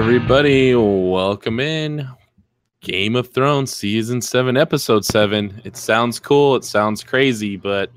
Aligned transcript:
everybody. 0.00 0.74
Welcome 0.74 1.60
in. 1.60 2.08
Game 2.80 3.14
of 3.16 3.34
Thrones 3.34 3.76
season 3.76 4.22
7 4.22 4.56
episode 4.56 5.04
7. 5.04 5.60
It 5.62 5.76
sounds 5.76 6.18
cool, 6.18 6.56
it 6.56 6.64
sounds 6.64 7.04
crazy, 7.04 7.58
but 7.58 7.90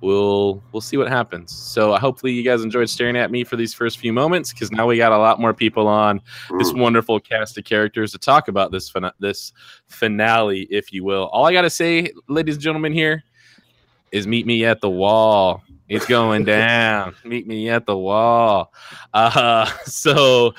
we'll 0.00 0.62
we'll 0.72 0.80
see 0.80 0.96
what 0.96 1.06
happens. 1.06 1.54
So 1.54 1.94
hopefully 1.96 2.32
you 2.32 2.42
guys 2.42 2.62
enjoyed 2.62 2.88
staring 2.88 3.14
at 3.14 3.30
me 3.30 3.44
for 3.44 3.56
these 3.56 3.74
first 3.74 3.98
few 3.98 4.10
moments 4.10 4.54
cuz 4.54 4.72
now 4.72 4.86
we 4.86 4.96
got 4.96 5.12
a 5.12 5.18
lot 5.18 5.38
more 5.38 5.52
people 5.52 5.86
on 5.86 6.22
this 6.58 6.72
wonderful 6.72 7.20
cast 7.20 7.58
of 7.58 7.64
characters 7.64 8.12
to 8.12 8.18
talk 8.18 8.48
about 8.48 8.72
this 8.72 8.90
this 9.20 9.52
finale 9.86 10.62
if 10.70 10.94
you 10.94 11.04
will. 11.04 11.26
All 11.26 11.44
I 11.44 11.52
got 11.52 11.62
to 11.62 11.70
say 11.70 12.10
ladies 12.28 12.54
and 12.54 12.62
gentlemen 12.62 12.94
here 12.94 13.22
is 14.12 14.26
meet 14.26 14.46
me 14.46 14.64
at 14.64 14.80
the 14.80 14.88
wall. 14.88 15.62
It's 15.90 16.06
going 16.06 16.44
down. 16.46 17.16
meet 17.22 17.46
me 17.46 17.68
at 17.68 17.84
the 17.84 17.98
wall. 17.98 18.72
Uh 19.12 19.66
so 19.84 20.54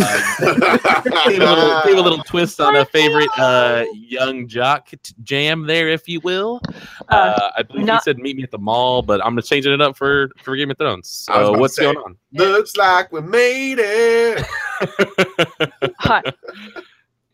uh, 0.00 0.38
gave, 1.28 1.40
a 1.40 1.44
little, 1.44 1.82
gave 1.84 1.96
a 1.96 2.00
little 2.00 2.22
twist 2.24 2.60
on 2.60 2.76
a 2.76 2.84
favorite 2.84 3.28
uh, 3.38 3.84
young 3.94 4.46
jock 4.48 4.88
t- 4.90 4.98
jam 5.22 5.66
there, 5.66 5.88
if 5.88 6.08
you 6.08 6.20
will. 6.20 6.60
Uh, 7.08 7.50
I 7.56 7.62
believe 7.62 7.86
not- 7.86 8.02
he 8.02 8.10
said 8.10 8.18
meet 8.18 8.36
me 8.36 8.42
at 8.42 8.50
the 8.50 8.58
mall, 8.58 9.02
but 9.02 9.24
I'm 9.24 9.36
just 9.36 9.48
changing 9.48 9.72
it 9.72 9.80
up 9.80 9.96
for 9.96 10.30
for 10.42 10.56
Game 10.56 10.70
of 10.70 10.78
Thrones. 10.78 11.08
So 11.08 11.58
what's 11.58 11.76
say. 11.76 11.84
going 11.84 11.96
on? 11.98 12.16
Looks 12.32 12.76
like 12.76 13.12
we 13.12 13.20
made 13.20 13.78
it. 13.78 14.44
Hi. 15.98 16.22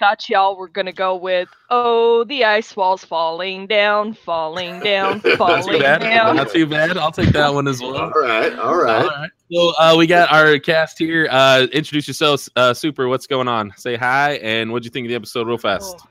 Thought 0.02 0.28
y'all 0.28 0.56
were 0.56 0.66
gonna 0.66 0.92
go 0.92 1.14
with 1.14 1.48
oh 1.70 2.24
the 2.24 2.42
ice 2.44 2.74
wall's 2.74 3.04
falling 3.04 3.68
down, 3.68 4.14
falling 4.14 4.80
down, 4.80 5.12
Not 5.22 5.22
too 5.22 5.36
falling 5.36 5.78
bad. 5.78 6.00
down. 6.00 6.34
Not 6.34 6.50
too 6.50 6.66
bad. 6.66 6.98
I'll 6.98 7.12
take 7.12 7.28
that 7.28 7.54
one 7.54 7.68
as 7.68 7.80
well. 7.80 8.10
right, 8.10 8.52
all 8.58 8.70
All 8.70 8.74
right. 8.74 9.06
right. 9.06 9.30
So 9.52 9.72
uh, 9.78 9.94
we 9.96 10.08
got 10.08 10.32
our 10.32 10.58
cast 10.58 10.98
here. 10.98 11.28
Uh, 11.30 11.68
introduce 11.72 12.08
yourselves, 12.08 12.50
uh, 12.56 12.74
Super. 12.74 13.06
What's 13.06 13.28
going 13.28 13.46
on? 13.46 13.72
Say 13.76 13.94
hi, 13.94 14.32
and 14.42 14.72
what'd 14.72 14.84
you 14.84 14.90
think 14.90 15.04
of 15.06 15.10
the 15.10 15.14
episode, 15.14 15.46
real 15.46 15.56
fast? 15.56 15.94
Oh. 15.96 16.08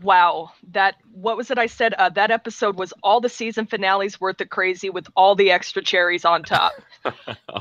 Wow, 0.00 0.50
that 0.70 0.94
what 1.12 1.36
was 1.36 1.50
it 1.50 1.58
I 1.58 1.66
said? 1.66 1.94
Uh, 1.94 2.10
that 2.10 2.30
episode 2.30 2.76
was 2.76 2.92
all 3.02 3.20
the 3.20 3.28
season 3.28 3.66
finales 3.66 4.20
worth 4.20 4.40
of 4.40 4.50
crazy 4.50 4.88
with 4.88 5.08
all 5.16 5.34
the 5.34 5.50
extra 5.50 5.82
cherries 5.82 6.24
on 6.24 6.44
top. 6.44 6.72
All 7.04 7.14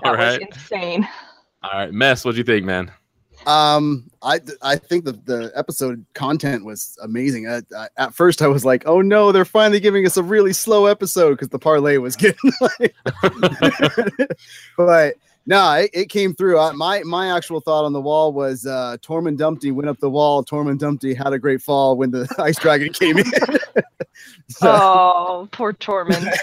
That 0.03 0.11
right. 0.13 0.39
was 0.39 0.47
insane. 0.55 1.07
All 1.63 1.71
right, 1.73 1.91
Mest. 1.91 2.23
What'd 2.23 2.37
you 2.37 2.43
think, 2.43 2.65
man? 2.65 2.91
Um, 3.45 4.09
I 4.21 4.39
I 4.61 4.75
think 4.77 5.05
the 5.05 5.13
the 5.13 5.51
episode 5.55 6.05
content 6.13 6.65
was 6.65 6.97
amazing. 7.01 7.45
At, 7.45 7.65
at 7.97 8.13
first, 8.13 8.41
I 8.41 8.47
was 8.47 8.63
like, 8.63 8.83
"Oh 8.85 9.01
no, 9.01 9.31
they're 9.31 9.45
finally 9.45 9.79
giving 9.79 10.05
us 10.05 10.17
a 10.17 10.23
really 10.23 10.53
slow 10.53 10.85
episode" 10.85 11.31
because 11.31 11.49
the 11.49 11.59
parlay 11.59 11.97
was 11.97 12.15
getting 12.17 12.51
like. 12.61 12.95
but 14.77 15.15
no, 15.45 15.73
it, 15.73 15.89
it 15.93 16.09
came 16.09 16.33
through. 16.33 16.57
I, 16.59 16.71
my 16.71 17.03
my 17.03 17.35
actual 17.35 17.59
thought 17.59 17.83
on 17.83 17.91
the 17.93 18.01
wall 18.01 18.31
was 18.31 18.65
uh, 18.65 18.97
Tormund 19.01 19.37
Dumpty 19.37 19.71
went 19.71 19.89
up 19.89 19.99
the 19.99 20.09
wall. 20.09 20.43
Tormund 20.43 20.79
Dumpty 20.79 21.13
had 21.13 21.33
a 21.33 21.39
great 21.39 21.61
fall 21.61 21.97
when 21.97 22.11
the 22.11 22.27
ice 22.39 22.57
dragon 22.57 22.93
came 22.93 23.17
in. 23.17 23.25
so, 24.47 24.69
Oh, 24.71 25.49
poor 25.51 25.73
Tormund. 25.73 26.33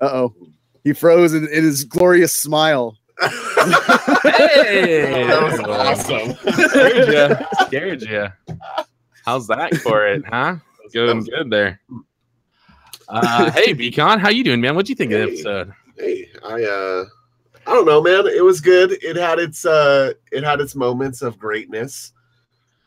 uh 0.00 0.04
oh, 0.04 0.34
he 0.82 0.92
froze 0.92 1.34
in, 1.34 1.44
in 1.48 1.62
his 1.62 1.84
glorious 1.84 2.32
smile. 2.32 2.98
Hey, 3.22 5.24
That 5.26 5.42
was 5.42 5.60
awesome. 5.60 6.34
scared 6.68 8.02
you. 8.02 8.06
Scared. 8.06 8.32
How's 9.24 9.46
that 9.48 9.74
for 9.76 10.06
it, 10.06 10.22
huh? 10.28 10.56
Good, 10.92 11.24
good 11.26 11.50
there. 11.50 11.80
Uh, 13.08 13.50
hey, 13.52 13.74
Bcon, 13.74 14.18
how 14.18 14.28
you 14.30 14.44
doing, 14.44 14.60
man? 14.60 14.74
What'd 14.74 14.88
you 14.88 14.94
think 14.94 15.12
of 15.12 15.20
the 15.20 15.26
Hey. 15.26 15.32
episode? 15.34 15.72
Hey, 15.98 16.28
I 16.44 16.64
uh 16.64 17.04
I 17.66 17.74
don't 17.74 17.86
know, 17.86 18.02
man. 18.02 18.26
It 18.26 18.42
was 18.44 18.60
good. 18.60 18.92
It 19.02 19.16
had 19.16 19.38
its 19.38 19.64
uh 19.64 20.12
it 20.32 20.42
had 20.42 20.60
its 20.60 20.74
moments 20.74 21.22
of 21.22 21.38
greatness. 21.38 22.12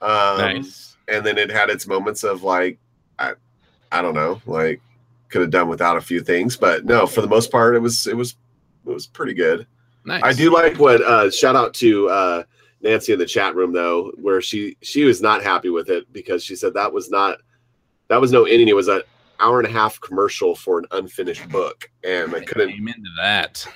Um 0.02 0.38
nice. 0.40 0.98
and 1.08 1.26
then 1.26 1.38
it 1.38 1.50
had 1.52 1.70
its 1.70 1.88
moments 1.88 2.24
of 2.24 2.44
like 2.44 2.78
I 3.20 3.34
I 3.92 4.02
don't 4.02 4.16
know, 4.16 4.42
like 4.46 4.82
could 5.30 5.42
have 5.42 5.52
done 5.52 5.70
without 5.70 5.98
a 5.98 6.02
few 6.02 6.22
things, 6.22 6.58
but 6.58 6.86
no, 6.86 7.06
for 7.08 7.22
the 7.22 7.28
most 7.28 7.52
part 7.52 7.76
it 7.76 7.80
was 7.80 8.08
it 8.08 8.18
was 8.18 8.36
it 8.86 8.92
was 8.92 9.08
pretty 9.08 9.34
good. 9.34 9.66
Nice. 10.06 10.24
I 10.24 10.34
do 10.34 10.54
like 10.54 10.78
what 10.78 11.02
uh 11.02 11.32
shout 11.32 11.56
out 11.56 11.74
to 11.76 12.10
uh 12.10 12.44
Nancy 12.82 13.14
in 13.14 13.20
the 13.20 13.26
chat 13.26 13.56
room 13.56 13.74
though, 13.74 14.12
where 14.16 14.42
she 14.42 14.78
she 14.82 15.04
was 15.04 15.22
not 15.22 15.44
happy 15.44 15.70
with 15.70 15.90
it 15.90 16.12
because 16.14 16.44
she 16.44 16.56
said 16.56 16.74
that 16.76 16.94
was 16.94 17.10
not 17.10 17.40
that 18.08 18.22
was 18.22 18.32
no 18.32 18.44
ending. 18.44 18.68
It 18.68 18.76
was 18.76 18.88
an 18.88 19.02
hour 19.40 19.60
and 19.60 19.68
a 19.68 19.72
half 19.72 20.00
commercial 20.00 20.56
for 20.56 20.80
an 20.80 20.86
unfinished 20.92 21.50
book, 21.50 21.90
and 22.04 22.36
I 22.36 22.42
couldn't. 22.42 22.70
Amen 22.72 22.96
to 22.96 23.10
that. 23.18 23.68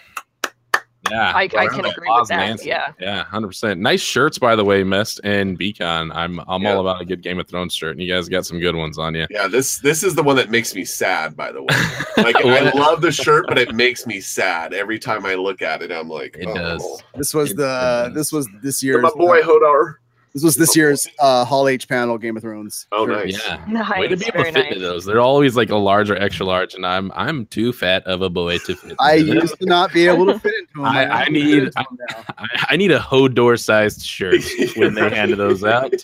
Yeah. 1.12 1.32
I, 1.36 1.44
I 1.44 1.68
can 1.68 1.86
agree 1.86 2.08
with 2.08 2.28
that. 2.30 2.38
Nancy. 2.38 2.70
Yeah. 2.70 2.92
Yeah, 3.00 3.24
hundred 3.24 3.48
percent. 3.48 3.80
Nice 3.80 4.02
shirts, 4.02 4.38
by 4.38 4.56
the 4.56 4.64
way, 4.64 4.84
Mest 4.84 5.20
and 5.24 5.58
Bcon. 5.60 6.14
I'm 6.16 6.40
I'm 6.48 6.62
Yeah. 6.64 6.74
all 6.74 6.82
about 6.82 7.02
a 7.02 7.06
good 7.06 7.22
Game 7.22 7.40
of 7.40 7.48
Thrones 7.48 7.74
shirt, 7.74 7.92
and 7.98 8.02
you 8.02 8.14
guys 8.14 8.30
got 8.30 8.46
some 8.46 8.60
good 8.60 8.76
ones 8.76 8.98
on 8.98 9.16
you. 9.16 9.28
Yeah, 9.30 9.48
this 9.48 9.80
this 9.80 10.04
is 10.04 10.16
the 10.16 10.24
one 10.24 10.36
that 10.38 10.50
makes 10.50 10.74
me 10.76 10.86
sad. 10.86 11.36
By 11.36 11.52
the 11.52 11.62
way, 11.62 11.76
like 12.18 12.36
I 12.38 12.70
love 12.72 13.02
the 13.02 13.12
shirt, 13.12 13.46
but 13.48 13.58
it 13.58 13.74
makes 13.74 14.06
me 14.08 14.20
sad 14.22 14.74
every 14.74 15.00
time 15.00 15.26
I 15.26 15.36
look 15.36 15.62
at 15.62 15.82
it. 15.82 15.92
I'm 15.92 16.10
like, 16.10 16.36
It 16.38 16.48
oh. 16.48 16.54
does. 16.56 17.04
This 17.16 17.34
was 17.34 17.52
It- 17.52 17.58
the 17.58 18.06
it 18.08 18.14
this 18.14 18.32
was 18.32 18.48
this 18.62 18.82
Yeah, 18.84 18.92
year's 18.94 19.04
my 19.04 19.10
boy 19.16 19.42
Hodor. 19.42 19.96
This 20.34 20.44
was 20.44 20.56
this 20.56 20.76
year's 20.76 21.08
uh, 21.20 21.44
Hall 21.46 21.68
H 21.68 21.88
panel 21.88 22.18
Game 22.18 22.38
of 22.38 22.44
Thrones. 22.44 22.86
Oh, 22.92 23.06
Sure. 23.06 23.16
nice. 23.16 23.40
Yeah. 23.46 23.66
Nice. 23.68 24.00
Way 24.00 24.08
to 24.10 24.18
be 24.18 24.26
able 24.28 24.38
to 24.40 24.44
fit 24.46 24.54
nice. 24.54 24.68
into 24.68 24.80
those. 24.80 25.06
They're 25.06 25.20
always 25.22 25.56
like 25.58 25.70
a 25.70 25.76
large 25.76 26.10
or 26.10 26.16
extra 26.18 26.46
large, 26.46 26.74
and 26.76 26.86
I'm 26.86 27.12
I'm 27.16 27.46
too 27.48 27.74
fat 27.74 28.06
of 28.06 28.22
a 28.22 28.30
boy 28.30 28.58
to 28.60 28.76
fit. 28.76 28.96
I 29.00 29.18
them. 29.20 29.28
used 29.38 29.58
to 29.60 29.66
not 29.66 29.92
be 29.94 30.08
able 30.08 30.26
to 30.28 30.40
fit 30.40 30.54
into 30.54 30.74
them. 30.76 30.86
I- 30.86 31.06
I'm 31.06 31.12
I 31.12 31.26
need- 31.30 31.64
fit 31.64 31.74
them. 31.74 31.98
I, 32.38 32.66
I 32.70 32.76
need 32.78 32.92
a 32.92 33.00
Hodor 33.00 33.60
sized 33.60 34.02
shirt 34.06 34.42
when 34.76 34.94
they 34.94 35.10
hand 35.10 35.34
those 35.34 35.64
out. 35.64 35.94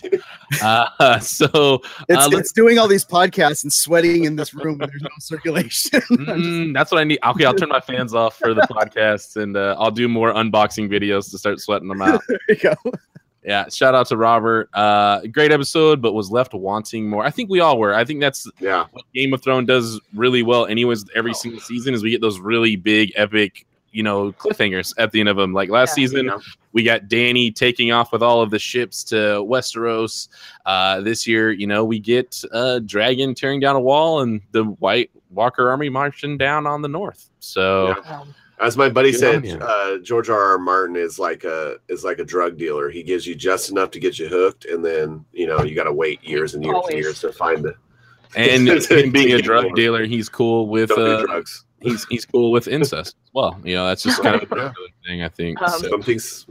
Uh, 0.62 1.18
so 1.18 1.80
It's, 2.08 2.24
uh, 2.26 2.38
it's 2.38 2.52
doing 2.52 2.78
all 2.78 2.86
these 2.86 3.04
podcasts 3.04 3.64
and 3.64 3.72
sweating 3.72 4.24
in 4.26 4.36
this 4.36 4.54
room 4.54 4.78
when 4.78 4.88
there's 4.88 5.02
no 5.02 5.08
circulation. 5.18 6.00
Mm, 6.02 6.72
that's 6.72 6.92
what 6.92 7.00
I 7.00 7.04
need. 7.04 7.18
Okay, 7.26 7.44
I'll 7.44 7.52
turn 7.54 7.68
my 7.68 7.80
fans 7.80 8.14
off 8.14 8.36
for 8.38 8.54
the 8.54 8.60
podcasts, 8.62 9.34
and 9.42 9.56
uh, 9.56 9.74
I'll 9.76 9.90
do 9.90 10.06
more 10.08 10.32
unboxing 10.32 10.88
videos 10.88 11.32
to 11.32 11.38
start 11.38 11.58
sweating 11.60 11.88
them 11.88 12.00
out. 12.00 12.22
there 12.28 12.38
you 12.48 12.56
go. 12.56 12.74
Yeah, 13.46 13.68
shout 13.68 13.94
out 13.94 14.08
to 14.08 14.16
Robert. 14.16 14.68
Uh, 14.74 15.20
great 15.30 15.52
episode, 15.52 16.02
but 16.02 16.14
was 16.14 16.32
left 16.32 16.52
wanting 16.52 17.08
more. 17.08 17.24
I 17.24 17.30
think 17.30 17.48
we 17.48 17.60
all 17.60 17.78
were. 17.78 17.94
I 17.94 18.04
think 18.04 18.20
that's 18.20 18.50
Yeah, 18.58 18.86
what 18.90 19.04
Game 19.14 19.32
of 19.32 19.40
Thrones 19.40 19.68
does 19.68 20.00
really 20.14 20.42
well. 20.42 20.66
Anyways, 20.66 21.04
every 21.14 21.32
single 21.32 21.60
season 21.60 21.94
is 21.94 22.02
we 22.02 22.10
get 22.10 22.20
those 22.20 22.40
really 22.40 22.74
big, 22.74 23.12
epic, 23.14 23.64
you 23.92 24.02
know, 24.02 24.32
cliffhangers 24.32 24.92
at 24.98 25.12
the 25.12 25.20
end 25.20 25.28
of 25.28 25.36
them. 25.36 25.52
Like 25.52 25.70
last 25.70 25.90
Yeah. 25.90 25.94
season, 25.94 26.26
Yeah. 26.26 26.38
we 26.72 26.82
got 26.82 27.02
Dany 27.02 27.54
taking 27.54 27.92
off 27.92 28.10
with 28.10 28.20
all 28.20 28.42
of 28.42 28.50
the 28.50 28.58
ships 28.58 29.04
to 29.04 29.14
Westeros. 29.44 30.26
Uh, 30.66 31.00
this 31.02 31.24
year, 31.24 31.52
you 31.52 31.68
know, 31.68 31.84
we 31.84 32.00
get 32.00 32.42
uh, 32.52 32.80
Dragon 32.80 33.32
tearing 33.32 33.60
down 33.60 33.76
a 33.76 33.80
wall 33.80 34.22
and 34.22 34.40
the 34.50 34.64
White 34.64 35.10
Walker 35.30 35.70
army 35.70 35.88
marching 35.88 36.36
down 36.36 36.66
on 36.66 36.82
the 36.82 36.88
north. 36.88 37.30
So. 37.38 37.94
Yeah. 38.04 38.24
As 38.58 38.76
my 38.76 38.88
buddy 38.88 39.10
Good 39.12 39.20
said, 39.20 39.62
uh, 39.62 39.98
George 39.98 40.30
R. 40.30 40.40
R. 40.40 40.58
Martin 40.58 40.96
is 40.96 41.18
like 41.18 41.44
a 41.44 41.76
is 41.88 42.04
like 42.04 42.18
a 42.18 42.24
drug 42.24 42.56
dealer. 42.56 42.88
He 42.90 43.02
gives 43.02 43.26
you 43.26 43.34
just 43.34 43.70
enough 43.70 43.90
to 43.90 44.00
get 44.00 44.18
you 44.18 44.28
hooked, 44.28 44.64
and 44.64 44.82
then 44.84 45.24
you 45.32 45.46
know 45.46 45.62
you 45.62 45.74
got 45.74 45.84
to 45.84 45.92
wait 45.92 46.24
years 46.24 46.54
and 46.54 46.64
years 46.64 46.74
Always. 46.74 46.94
and 46.94 47.02
years 47.02 47.20
to 47.20 47.32
find 47.32 47.64
the. 47.64 47.74
And 48.34 48.68
him 48.68 49.12
being 49.12 49.32
a 49.32 49.40
drug 49.40 49.64
more. 49.66 49.74
dealer, 49.74 50.04
he's 50.04 50.28
cool 50.28 50.68
with 50.68 50.90
uh, 50.90 51.22
drugs. 51.24 51.64
he's 51.80 52.04
he's 52.06 52.26
cool 52.26 52.50
with 52.50 52.66
incest 52.68 53.14
as 53.24 53.30
well. 53.32 53.58
You 53.64 53.76
know, 53.76 53.86
that's 53.86 54.02
just 54.02 54.20
kind 54.22 54.42
of 54.42 54.52
a 54.52 54.74
thing, 55.06 55.22
I 55.22 55.28
think. 55.28 55.62
Um, 55.62 55.68
So- 55.80 55.88
Some 55.88 56.02
things 56.02 56.44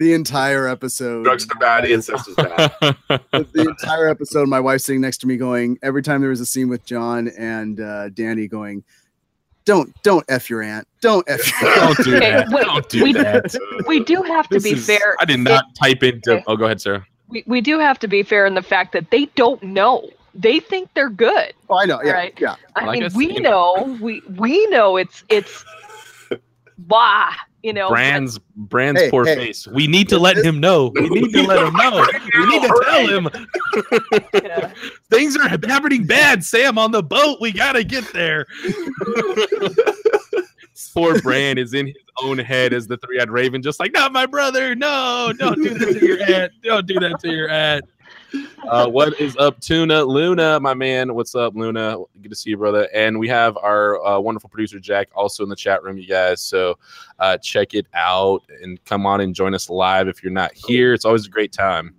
The 0.00 0.12
entire 0.12 0.68
episode. 0.68 1.24
drugs 1.24 1.44
are 1.50 1.58
bad, 1.58 1.84
incest 1.84 2.28
is 2.28 2.34
bad. 2.36 2.72
the, 3.08 3.46
the 3.52 3.66
entire 3.68 4.08
episode, 4.08 4.48
my 4.48 4.60
wife 4.60 4.80
sitting 4.80 5.00
next 5.00 5.18
to 5.18 5.26
me 5.26 5.36
going, 5.36 5.76
every 5.82 6.02
time 6.02 6.20
there 6.20 6.30
was 6.30 6.40
a 6.40 6.46
scene 6.46 6.68
with 6.68 6.84
Jon 6.84 7.28
and 7.36 7.80
uh, 7.80 8.08
Dany 8.10 8.48
going, 8.48 8.84
don't, 9.68 10.02
don't 10.02 10.24
F 10.28 10.48
your 10.50 10.62
aunt. 10.62 10.88
Don't 11.00 11.28
F 11.28 11.46
your 11.60 11.70
aunt. 11.70 11.96
Don't 11.96 12.04
do 12.06 12.16
Okay, 12.16 12.30
that. 12.30 12.48
wait, 12.50 12.64
Don't 12.64 12.88
do 12.88 13.04
we- 13.04 13.12
that. 13.12 13.54
we 13.86 14.02
do 14.02 14.22
have 14.22 14.48
to 14.48 14.54
This 14.54 14.64
be 14.64 14.70
is- 14.70 14.86
fair. 14.86 15.14
I 15.20 15.24
did 15.26 15.40
not 15.40 15.74
type 15.74 16.02
into. 16.02 16.32
Okay. 16.32 16.44
Oh, 16.46 16.56
go 16.56 16.64
ahead, 16.64 16.80
Sarah. 16.80 17.06
we, 17.28 17.44
we 17.46 17.60
do 17.60 17.78
have 17.78 17.98
to 18.00 18.08
be 18.08 18.22
fair 18.22 18.46
in 18.46 18.54
the 18.54 18.62
fact 18.62 18.92
that 18.94 19.10
they 19.10 19.26
don't 19.36 19.62
know. 19.62 20.08
They 20.34 20.58
think 20.60 20.88
they're 20.94 21.10
good. 21.10 21.52
Oh, 21.68 21.76
I 21.78 21.84
know. 21.84 22.00
Yeah. 22.02 22.12
Right. 22.12 22.34
Yeah. 22.40 22.54
I 22.76 22.86
Like 22.86 23.02
I 23.02 23.08
mean, 23.08 23.10
we 23.14 23.32
you 23.34 23.40
know, 23.40 23.98
we 24.00 24.22
we 24.36 24.66
know 24.68 24.96
it's 24.96 25.24
it's 25.28 25.64
blah, 26.78 27.32
you 27.62 27.72
know. 27.72 27.88
but- 27.88 27.94
Bran's 27.94 28.38
Bran's 28.56 29.00
Hey, 29.00 29.10
poor 29.10 29.24
hey. 29.24 29.34
face. 29.36 29.66
We 29.66 29.86
need 29.86 30.08
to 30.10 30.18
let 30.18 30.36
him 30.38 30.60
know. 30.60 30.92
We 30.94 31.08
need 31.08 31.32
to 31.32 31.42
let 31.46 31.64
him 31.66 31.74
know. 31.74 32.06
We 32.38 32.46
need 32.46 32.62
to 32.62 32.82
tell 32.86 33.06
him 33.06 33.28
Yeah. 34.34 34.72
things 35.10 35.36
are 35.36 35.48
happening 35.48 36.06
bad. 36.06 36.44
Sam 36.44 36.78
on 36.78 36.90
the 36.92 37.02
boat. 37.02 37.38
We 37.40 37.52
gotta 37.52 37.82
get 37.84 38.12
there. 38.12 38.46
poor 40.94 41.20
Bran 41.20 41.58
is 41.58 41.74
in 41.74 41.86
his 41.88 41.96
own 42.22 42.38
head 42.38 42.72
as 42.72 42.86
the 42.86 42.96
three-eyed 42.98 43.30
raven, 43.30 43.62
just 43.62 43.78
like, 43.80 43.92
not 43.92 44.12
my 44.12 44.26
brother. 44.26 44.74
No, 44.74 45.32
don't 45.36 45.62
do 45.62 45.70
that 45.74 45.98
to 46.00 46.06
your 46.06 46.22
aunt. 46.22 46.52
Don't 46.62 46.86
do 46.86 46.94
that 47.00 47.20
to 47.20 47.30
your 47.30 47.48
aunt. 47.50 47.84
Uh, 48.68 48.86
what 48.86 49.18
is 49.18 49.36
up, 49.38 49.60
Tuna 49.60 50.04
Luna, 50.04 50.60
my 50.60 50.74
man? 50.74 51.14
What's 51.14 51.34
up, 51.34 51.54
Luna? 51.54 51.96
Good 52.20 52.28
to 52.28 52.34
see 52.36 52.50
you, 52.50 52.56
brother. 52.56 52.88
And 52.94 53.18
we 53.18 53.28
have 53.28 53.56
our 53.56 54.04
uh, 54.04 54.18
wonderful 54.20 54.50
producer 54.50 54.78
Jack 54.78 55.08
also 55.14 55.42
in 55.42 55.48
the 55.48 55.56
chat 55.56 55.82
room, 55.82 55.96
you 55.96 56.06
guys. 56.06 56.40
So 56.40 56.78
uh, 57.18 57.38
check 57.38 57.74
it 57.74 57.86
out 57.94 58.42
and 58.62 58.82
come 58.84 59.06
on 59.06 59.20
and 59.20 59.34
join 59.34 59.54
us 59.54 59.70
live 59.70 60.08
if 60.08 60.22
you're 60.22 60.32
not 60.32 60.52
here. 60.54 60.92
It's 60.92 61.04
always 61.04 61.26
a 61.26 61.30
great 61.30 61.52
time. 61.52 61.94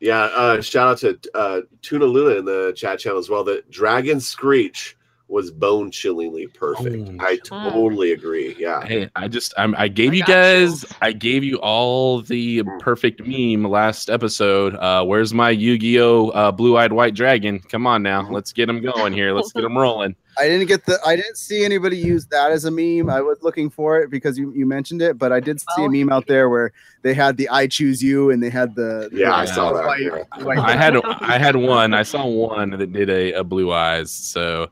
Yeah, 0.00 0.24
uh, 0.24 0.60
shout 0.60 0.88
out 0.88 0.98
to 0.98 1.18
uh, 1.34 1.60
Tuna 1.80 2.04
Luna 2.04 2.36
in 2.36 2.44
the 2.44 2.74
chat 2.76 2.98
channel 2.98 3.18
as 3.18 3.30
well. 3.30 3.42
The 3.42 3.64
Dragon 3.70 4.20
Screech 4.20 4.96
was 5.28 5.50
bone 5.50 5.90
chillingly 5.90 6.46
perfect. 6.46 7.04
Bone 7.04 7.20
I 7.20 7.36
chilling. 7.38 7.72
totally 7.72 8.12
agree. 8.12 8.54
Yeah. 8.58 8.84
Hey, 8.84 9.10
I 9.16 9.28
just 9.28 9.54
I'm, 9.58 9.74
I 9.76 9.88
gave 9.88 10.12
I 10.12 10.14
you 10.14 10.24
guys 10.24 10.80
chills. 10.80 10.92
I 11.02 11.12
gave 11.12 11.42
you 11.42 11.56
all 11.56 12.22
the 12.22 12.62
perfect 12.78 13.26
meme 13.26 13.64
last 13.64 14.08
episode. 14.08 14.76
Uh, 14.76 15.04
where's 15.04 15.34
my 15.34 15.50
Yu-Gi-Oh 15.50 16.28
uh, 16.28 16.52
blue-eyed 16.52 16.92
white 16.92 17.14
dragon? 17.14 17.58
Come 17.58 17.86
on 17.86 18.02
now, 18.02 18.30
let's 18.30 18.52
get 18.52 18.68
him 18.68 18.80
going 18.80 19.12
here. 19.12 19.32
Let's 19.32 19.52
get 19.52 19.64
him 19.64 19.76
rolling. 19.76 20.14
I 20.38 20.48
didn't 20.48 20.66
get 20.66 20.84
the. 20.84 20.98
I 21.04 21.16
didn't 21.16 21.36
see 21.36 21.64
anybody 21.64 21.96
use 21.96 22.26
that 22.26 22.50
as 22.52 22.64
a 22.64 22.70
meme. 22.70 23.08
I 23.10 23.20
was 23.20 23.38
looking 23.42 23.70
for 23.70 23.98
it 24.00 24.10
because 24.10 24.38
you, 24.38 24.52
you 24.52 24.66
mentioned 24.66 25.02
it, 25.02 25.18
but 25.18 25.32
I 25.32 25.40
did 25.40 25.60
see 25.60 25.84
a 25.84 25.88
meme 25.88 26.10
out 26.12 26.26
there 26.26 26.48
where 26.48 26.72
they 27.02 27.14
had 27.14 27.36
the 27.36 27.48
"I 27.48 27.66
choose 27.66 28.02
you" 28.02 28.30
and 28.30 28.42
they 28.42 28.50
had 28.50 28.74
the. 28.74 29.08
Yeah, 29.12 29.34
I 29.34 29.44
saw 29.44 29.72
that. 29.72 29.86
White- 29.86 30.02
yeah. 30.02 30.44
white- 30.44 30.58
I 30.58 30.76
had 30.76 30.96
I 31.04 31.38
had 31.38 31.56
one. 31.56 31.94
I 31.94 32.02
saw 32.02 32.26
one 32.26 32.70
that 32.70 32.92
did 32.92 33.08
a, 33.10 33.32
a 33.34 33.44
blue 33.44 33.72
eyes. 33.72 34.10
So 34.10 34.64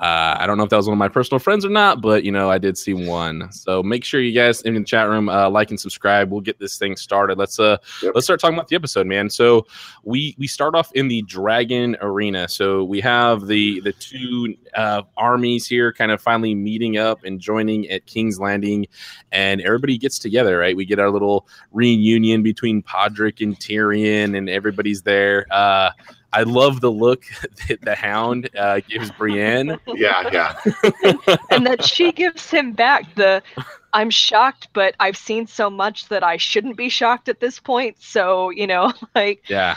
uh, 0.00 0.36
I 0.38 0.46
don't 0.46 0.58
know 0.58 0.64
if 0.64 0.70
that 0.70 0.76
was 0.76 0.86
one 0.86 0.94
of 0.94 0.98
my 0.98 1.08
personal 1.08 1.38
friends 1.38 1.64
or 1.64 1.70
not, 1.70 2.00
but 2.00 2.24
you 2.24 2.32
know 2.32 2.50
I 2.50 2.58
did 2.58 2.76
see 2.76 2.94
one. 2.94 3.52
So 3.52 3.82
make 3.82 4.04
sure 4.04 4.20
you 4.20 4.32
guys 4.32 4.62
in 4.62 4.74
the 4.74 4.82
chat 4.82 5.08
room 5.08 5.28
uh, 5.28 5.48
like 5.50 5.70
and 5.70 5.78
subscribe. 5.78 6.30
We'll 6.32 6.40
get 6.40 6.58
this 6.58 6.78
thing 6.78 6.96
started. 6.96 7.38
Let's 7.38 7.58
uh 7.60 7.76
Yep. 8.02 8.12
let's 8.14 8.26
start 8.26 8.40
talking 8.40 8.56
about 8.56 8.68
the 8.68 8.76
episode, 8.76 9.06
man. 9.06 9.30
So 9.30 9.66
we 10.02 10.34
we 10.38 10.46
start 10.46 10.74
off 10.74 10.90
in 10.92 11.08
the 11.08 11.22
Dragon 11.22 11.96
Arena. 12.00 12.48
So 12.48 12.84
we 12.84 13.00
have 13.00 13.46
the 13.46 13.80
the 13.80 13.92
two 13.92 14.56
uh, 14.74 15.02
armies 15.16 15.66
here, 15.66 15.92
kind 15.92 16.10
of 16.10 16.20
finally 16.20 16.54
meeting 16.54 16.96
up 16.96 17.24
and 17.24 17.40
joining 17.40 17.88
at 17.90 18.06
King's 18.06 18.38
Landing, 18.38 18.86
and 19.30 19.60
everybody 19.60 19.98
gets 19.98 20.18
together. 20.18 20.58
Right, 20.58 20.76
we 20.76 20.84
get 20.84 20.98
our 20.98 21.10
little 21.10 21.46
reunion 21.72 22.42
between 22.42 22.82
Podrick 22.82 23.40
and 23.40 23.58
Tyrion, 23.58 24.36
and 24.36 24.48
everybody's 24.48 25.02
there. 25.02 25.46
Uh, 25.50 25.90
I 26.34 26.44
love 26.44 26.80
the 26.80 26.90
look 26.90 27.24
that 27.68 27.82
the 27.82 27.94
Hound 27.94 28.48
uh, 28.56 28.80
gives 28.88 29.10
Brienne. 29.12 29.78
Yeah, 29.86 30.30
yeah. 30.32 30.58
and 31.50 31.66
that 31.66 31.84
she 31.84 32.10
gives 32.12 32.50
him 32.50 32.72
back 32.72 33.14
the 33.16 33.42
I'm 33.92 34.08
shocked, 34.10 34.68
but 34.72 34.94
I've 35.00 35.16
seen 35.16 35.46
so 35.46 35.68
much 35.68 36.08
that 36.08 36.22
I 36.24 36.38
shouldn't 36.38 36.76
be 36.76 36.88
shocked 36.88 37.28
at 37.28 37.40
this 37.40 37.60
point. 37.60 37.96
So, 38.00 38.50
you 38.50 38.66
know, 38.66 38.92
like 39.14 39.42
Yeah, 39.48 39.76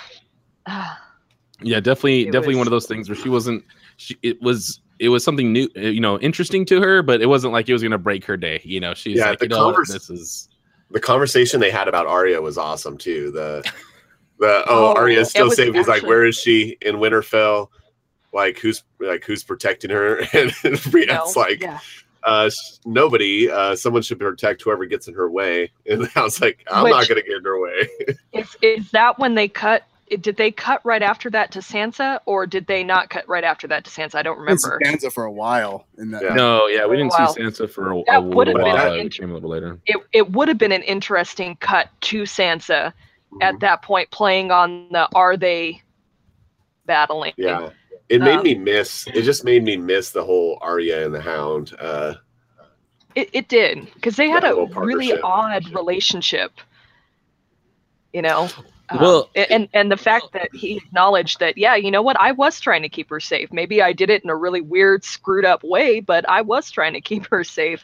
yeah, 1.62 1.80
definitely, 1.80 2.26
definitely 2.26 2.56
was- 2.56 2.58
one 2.60 2.68
of 2.68 2.72
those 2.72 2.88
things 2.88 3.10
where 3.10 3.18
she 3.18 3.30
wasn't. 3.30 3.64
She 3.98 4.18
it 4.24 4.42
was 4.42 4.82
it 5.00 5.10
was 5.10 5.24
something 5.24 5.52
new, 5.52 5.68
uh, 5.78 5.82
you 5.82 6.00
know, 6.00 6.18
interesting 6.20 6.66
to 6.66 6.82
her, 6.82 7.02
but 7.02 7.22
it 7.22 7.26
wasn't 7.28 7.54
like 7.54 7.68
it 7.70 7.74
was 7.74 7.84
gonna 7.84 7.98
break 7.98 8.26
her 8.26 8.38
day. 8.38 8.62
You 8.64 8.80
know, 8.80 8.94
she's 8.94 9.18
Yeah, 9.18 9.30
like, 9.32 9.40
the 9.40 9.46
you 9.46 9.50
know, 9.50 9.66
what, 9.68 9.76
convers- 9.76 9.90
this 9.90 10.10
is 10.10 10.50
The 10.92 11.00
conversation 11.00 11.60
they 11.60 11.72
had 11.72 11.88
about 11.88 12.08
Arya 12.08 12.42
was 12.42 12.58
awesome 12.58 12.98
too. 12.98 13.32
The 13.32 13.62
the 14.40 14.64
oh, 14.68 14.94
Oh, 14.94 14.94
Arya's 14.96 15.30
still 15.30 15.48
was 15.48 15.56
safe. 15.58 15.74
He's 15.74 15.88
like, 15.88 16.04
where 16.04 16.26
is 16.26 16.38
she 16.38 16.78
in 16.82 16.96
Winterfell? 16.98 17.70
Like 18.34 18.60
who's 18.60 18.84
like 19.00 19.24
who's 19.24 19.44
protecting 19.44 19.90
her? 19.92 20.20
And 20.34 20.52
Brienne's 20.52 21.36
no, 21.36 21.42
like, 21.42 21.62
yeah. 21.62 21.80
uh, 22.24 22.50
nobody. 22.86 23.50
Uh, 23.50 23.76
someone 23.76 24.02
should 24.02 24.20
protect 24.20 24.62
whoever 24.62 24.86
gets 24.86 25.08
in 25.08 25.14
her 25.14 25.30
way. 25.30 25.72
And 25.90 26.10
I 26.16 26.22
was 26.24 26.42
like, 26.42 26.64
I'm 26.72 26.90
not 26.90 27.08
gonna 27.08 27.22
get 27.22 27.38
in 27.38 27.44
her 27.44 27.60
way. 27.60 27.88
Is, 28.34 28.56
is 28.62 28.92
that 28.92 29.18
when 29.20 29.36
they 29.36 29.48
cut? 29.48 29.84
Did 30.22 30.38
they 30.38 30.52
cut 30.52 30.82
right 30.86 31.02
after 31.02 31.32
that 31.32 31.52
to 31.54 31.60
Sansa, 31.60 32.20
or 32.28 32.46
did 32.46 32.68
they 32.68 32.84
not 32.84 33.10
cut 33.10 33.28
right 33.28 33.44
after 33.44 33.68
that 33.68 33.84
to 33.86 33.90
Sansa? 33.90 34.14
I 34.16 34.22
don't 34.22 34.36
Been 34.36 34.56
remember. 34.56 34.80
Sansa 34.86 35.12
for 35.12 35.24
a 35.26 35.32
while 35.32 35.88
in 35.98 36.12
that. 36.12 36.22
Yeah. 36.22 36.34
no, 36.36 36.68
yeah, 36.68 36.86
we 36.86 36.96
didn't 36.98 37.14
see 37.14 37.24
Sansa 37.42 37.68
for 37.68 37.92
a, 37.92 37.98
a 37.98 38.04
That 38.06 38.24
would 38.24 38.48
little 38.48 38.66
have 38.68 38.76
been 38.76 38.86
while. 38.86 39.00
an 39.00 39.06
It 39.08 39.14
came 39.14 39.32
a 39.32 39.34
little 39.34 39.50
later. 39.50 39.80
It 39.88 39.98
it 40.14 40.32
would 40.32 40.48
have 40.48 40.60
been 40.60 40.72
an 40.72 40.84
interesting 40.84 41.56
cut 41.60 41.90
to 42.02 42.24
Sansa 42.24 42.94
Mm-hmm. 43.34 43.42
at 43.42 43.60
that 43.62 43.82
point, 43.82 44.10
playing 44.12 44.52
on 44.52 44.88
the 44.92 45.10
are 45.16 45.36
they 45.36 45.82
battling? 46.86 47.34
Yeah. 47.36 47.70
It 48.08 48.22
made 48.22 48.38
Um, 48.38 48.44
me 48.44 48.54
miss. 48.56 49.08
It 49.08 49.24
just 49.24 49.44
made 49.44 49.64
me 49.64 49.76
miss 49.76 50.12
the 50.12 50.24
whole 50.24 50.60
Arya 50.62 51.04
and 51.06 51.14
the 51.14 51.20
Hound. 51.22 51.76
Uh, 51.80 52.14
It, 53.16 53.30
it 53.34 53.48
did 53.50 53.92
because 53.96 54.16
they 54.16 54.30
had 54.30 54.44
a 54.44 54.68
really 54.76 55.20
odd 55.22 55.68
relationship. 55.74 56.52
You 58.14 58.22
know. 58.22 58.48
Um, 58.90 59.00
Well- 59.00 59.30
and 59.36 59.68
and 59.74 59.92
the 59.92 59.98
fact 59.98 60.28
that 60.34 60.54
he 60.54 60.78
acknowledged 60.78 61.40
that, 61.40 61.58
yeah, 61.58 61.76
you 61.76 61.90
know 61.92 62.02
what, 62.02 62.20
I 62.20 62.32
was 62.32 62.60
trying 62.60 62.82
to 62.84 62.90
keep 62.90 63.10
her 63.10 63.20
safe. 63.20 63.52
Maybe 63.52 63.82
I 63.82 63.94
did 63.94 64.10
it 64.10 64.24
in 64.24 64.30
a 64.30 64.36
really 64.36 64.62
weird, 64.62 65.04
screwed 65.04 65.46
up 65.46 65.64
way, 65.64 66.00
but 66.02 66.28
I 66.30 66.42
was 66.42 66.70
trying 66.70 66.94
to 66.94 67.02
keep 67.02 67.26
her 67.28 67.44
safe. 67.44 67.84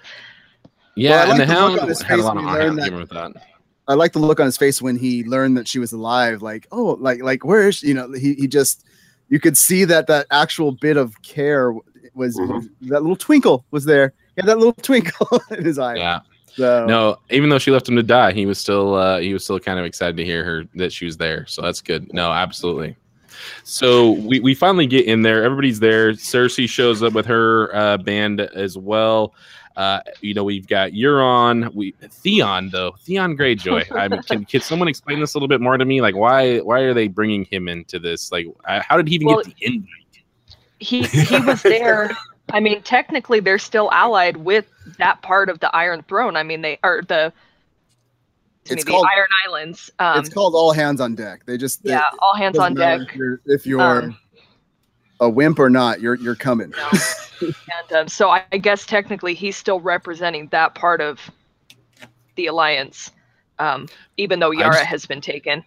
Yeah, 0.96 1.18
I 1.18 1.22
and 1.22 1.30
like 1.30 1.38
the 1.40 1.46
the 1.46 1.52
look 1.54 1.58
Hound 1.70 1.80
on 1.80 1.88
his 1.88 2.02
had 2.02 2.14
a 2.14 2.18
face 2.18 2.26
lot 2.26 2.36
when 2.36 2.46
of 2.46 2.52
he 2.52 2.58
learned 2.58 2.80
argument 2.82 3.02
with 3.02 3.10
that. 3.12 3.48
I 3.88 3.94
like 3.96 4.14
the 4.14 4.20
look 4.20 4.40
on 4.40 4.46
his 4.46 4.58
face 4.58 4.82
when 4.82 4.96
he 4.96 5.24
learned 5.24 5.58
that 5.58 5.68
she 5.68 5.80
was 5.80 5.92
alive. 5.92 6.42
Like, 6.42 6.68
oh, 6.72 6.98
like, 7.00 7.22
like, 7.24 7.44
where 7.44 7.68
is 7.68 7.78
she? 7.78 7.88
You 7.88 7.94
know, 7.96 8.12
he, 8.12 8.36
he 8.36 8.48
just, 8.48 8.86
you 9.30 9.40
could 9.40 9.58
see 9.58 9.86
that 9.86 10.08
that 10.08 10.28
actual 10.32 10.74
bit 10.74 10.98
of 10.98 11.20
care 11.24 11.74
was, 12.14 12.38
Mhm. 12.38 12.48
was- 12.54 12.70
that 12.82 13.02
little 13.02 13.16
twinkle 13.16 13.66
was 13.72 13.86
there. 13.86 14.14
Yeah, 14.38 14.46
that 14.46 14.58
little 14.60 14.74
twinkle 14.82 15.42
in 15.50 15.66
his 15.66 15.80
eye. 15.80 15.96
Yeah. 15.96 16.20
So, 16.56 16.86
No, 16.86 17.18
even 17.30 17.50
though 17.50 17.60
she 17.60 17.72
left 17.72 17.88
him 17.88 17.96
to 17.96 18.04
die, 18.04 18.34
he 18.34 18.46
was 18.46 18.60
still 18.60 18.96
uh, 18.96 19.20
he 19.20 19.34
was 19.34 19.44
still 19.44 19.60
kind 19.60 19.80
of 19.80 19.86
excited 19.86 20.18
to 20.18 20.26
hear 20.26 20.44
her 20.44 20.66
that 20.76 20.92
she 20.92 21.06
was 21.06 21.18
there. 21.18 21.46
So 21.48 21.62
that's 21.62 21.82
good. 21.82 22.14
No, 22.14 22.32
absolutely. 22.32 22.96
So 23.64 24.12
we, 24.12 24.40
we 24.40 24.54
finally 24.54 24.86
get 24.86 25.06
in 25.06 25.22
there. 25.22 25.44
Everybody's 25.44 25.80
there. 25.80 26.14
Cersei 26.14 26.68
shows 26.70 27.02
up 27.02 27.14
with 27.14 27.26
her 27.26 27.74
uh, 27.76 27.98
band 27.98 28.42
as 28.42 28.78
well. 28.78 29.34
Uh, 29.78 30.02
you 30.20 30.34
know, 30.34 30.44
we've 30.44 30.68
got 30.68 30.92
Euron. 30.92 31.74
We 31.74 31.92
Theon 31.92 32.70
though. 32.70 32.92
Theon 33.00 33.38
Greyjoy. 33.38 33.96
I 33.96 34.10
mean, 34.10 34.22
can, 34.24 34.46
can 34.46 34.62
someone 34.62 34.88
explain 34.88 35.20
this 35.20 35.34
a 35.34 35.38
little 35.38 35.48
bit 35.48 35.62
more 35.62 35.78
to 35.78 35.86
me? 35.86 36.02
Like, 36.02 36.16
why 36.16 36.60
why 36.60 36.82
are 36.82 36.94
they 36.94 37.08
bringing 37.08 37.46
him 37.46 37.68
into 37.70 37.98
this? 37.98 38.32
Like, 38.32 38.48
uh, 38.68 38.82
how 38.86 38.98
did 38.98 39.08
he 39.08 39.16
even 39.16 39.28
Well, 39.28 39.44
get 39.44 39.56
the 39.56 39.66
invite? 39.66 39.88
He 40.80 41.04
he 41.04 41.40
was 41.40 41.62
there. 41.62 42.12
I 42.54 42.60
mean, 42.60 42.82
technically, 42.82 43.40
they're 43.40 43.58
still 43.60 43.90
allied 43.92 44.38
with 44.38 44.66
that 44.98 45.22
part 45.22 45.50
of 45.50 45.60
the 45.60 45.74
Iron 45.76 46.04
Throne. 46.04 46.36
I 46.36 46.44
mean, 46.44 46.62
they 46.62 46.80
are 46.84 47.02
the. 47.02 47.34
It's 48.66 48.86
me, 48.86 48.92
called- 48.92 49.06
the 49.06 49.10
Iron 49.18 49.28
Islands. 49.48 49.92
Um, 50.00 50.20
it's 50.20 50.30
called 50.30 50.54
all 50.54 50.72
hands 50.72 51.02
on 51.02 51.16
deck. 51.16 51.46
They 51.46 51.58
just, 51.58 51.84
they- 51.84 51.92
yeah, 51.92 52.04
all 52.20 52.36
hands 52.36 52.58
on 52.60 52.76
deck. 52.76 53.02
If 53.10 53.16
you're, 53.16 53.42
if 53.46 53.66
you're 53.66 53.82
Um, 53.82 54.18
a 55.20 55.30
wimp 55.30 55.58
or 55.60 55.70
not, 55.70 56.00
you're, 56.00 56.16
you're 56.16 56.36
coming. 56.36 56.72
No. 56.72 56.90
and 57.42 57.94
um, 57.94 58.08
so 58.08 58.30
I, 58.30 58.44
I 58.52 58.58
guess 58.58 58.86
technically 58.86 59.34
he's 59.34 59.58
still 59.58 59.80
representing 59.80 60.48
that 60.50 60.76
part 60.76 61.02
of 61.02 61.20
the 62.36 62.46
alliance, 62.48 63.10
um, 63.60 63.88
even 64.18 64.40
though 64.40 64.52
Yara 64.52 64.74
just- 64.74 64.86
has 64.86 65.06
been 65.08 65.22
taken. 65.22 65.64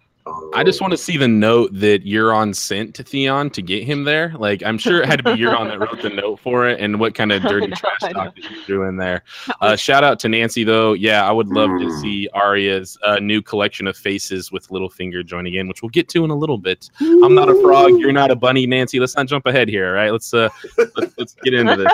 I 0.55 0.63
just 0.63 0.81
want 0.81 0.89
to 0.91 0.97
see 0.97 1.17
the 1.17 1.27
note 1.27 1.69
that 1.73 2.03
Euron 2.03 2.55
sent 2.55 2.95
to 2.95 3.03
Theon 3.03 3.51
to 3.51 3.61
get 3.61 3.83
him 3.83 4.05
there. 4.05 4.33
Like, 4.37 4.63
I'm 4.63 4.77
sure 4.79 5.01
it 5.03 5.05
had 5.07 5.23
to 5.23 5.35
be 5.35 5.41
Euron 5.43 5.67
that 5.69 5.79
wrote 5.79 6.01
the 6.01 6.09
note 6.09 6.39
for 6.39 6.67
it, 6.67 6.79
and 6.79 6.99
what 6.99 7.13
kind 7.13 7.31
of 7.31 7.41
dirty 7.43 7.67
know, 7.67 7.75
trash 7.75 7.99
talk 8.11 8.33
that 8.35 8.43
he 8.43 8.61
threw 8.63 8.87
in 8.87 8.97
there. 8.97 9.23
Uh, 9.61 9.75
shout 9.75 10.03
out 10.03 10.19
to 10.19 10.27
Nancy, 10.29 10.63
though. 10.63 10.93
Yeah, 10.93 11.27
I 11.27 11.31
would 11.31 11.47
love 11.47 11.69
to 11.79 11.85
Mm. 11.85 12.01
see 12.01 12.29
Arya's 12.33 12.97
uh, 13.03 13.19
new 13.19 13.41
collection 13.41 13.87
of 13.87 13.95
faces 13.95 14.51
with 14.51 14.67
Littlefinger 14.69 15.25
joining 15.25 15.53
in, 15.55 15.67
which 15.67 15.81
we'll 15.81 15.89
get 15.89 16.09
to 16.09 16.23
in 16.25 16.29
a 16.29 16.35
little 16.35 16.57
bit. 16.57 16.89
I'm 16.99 17.33
not 17.33 17.49
a 17.49 17.55
frog. 17.61 17.91
You're 17.99 18.11
not 18.11 18.31
a 18.31 18.35
bunny, 18.35 18.65
Nancy. 18.67 18.99
Let's 18.99 19.15
not 19.15 19.27
jump 19.27 19.45
ahead 19.45 19.69
here, 19.69 19.87
all 19.87 19.93
right? 19.93 20.11
Let's 20.11 20.33
uh, 20.33 20.49
let's, 20.77 21.17
let's 21.17 21.35
get 21.43 21.53
into 21.53 21.75
this. 21.77 21.93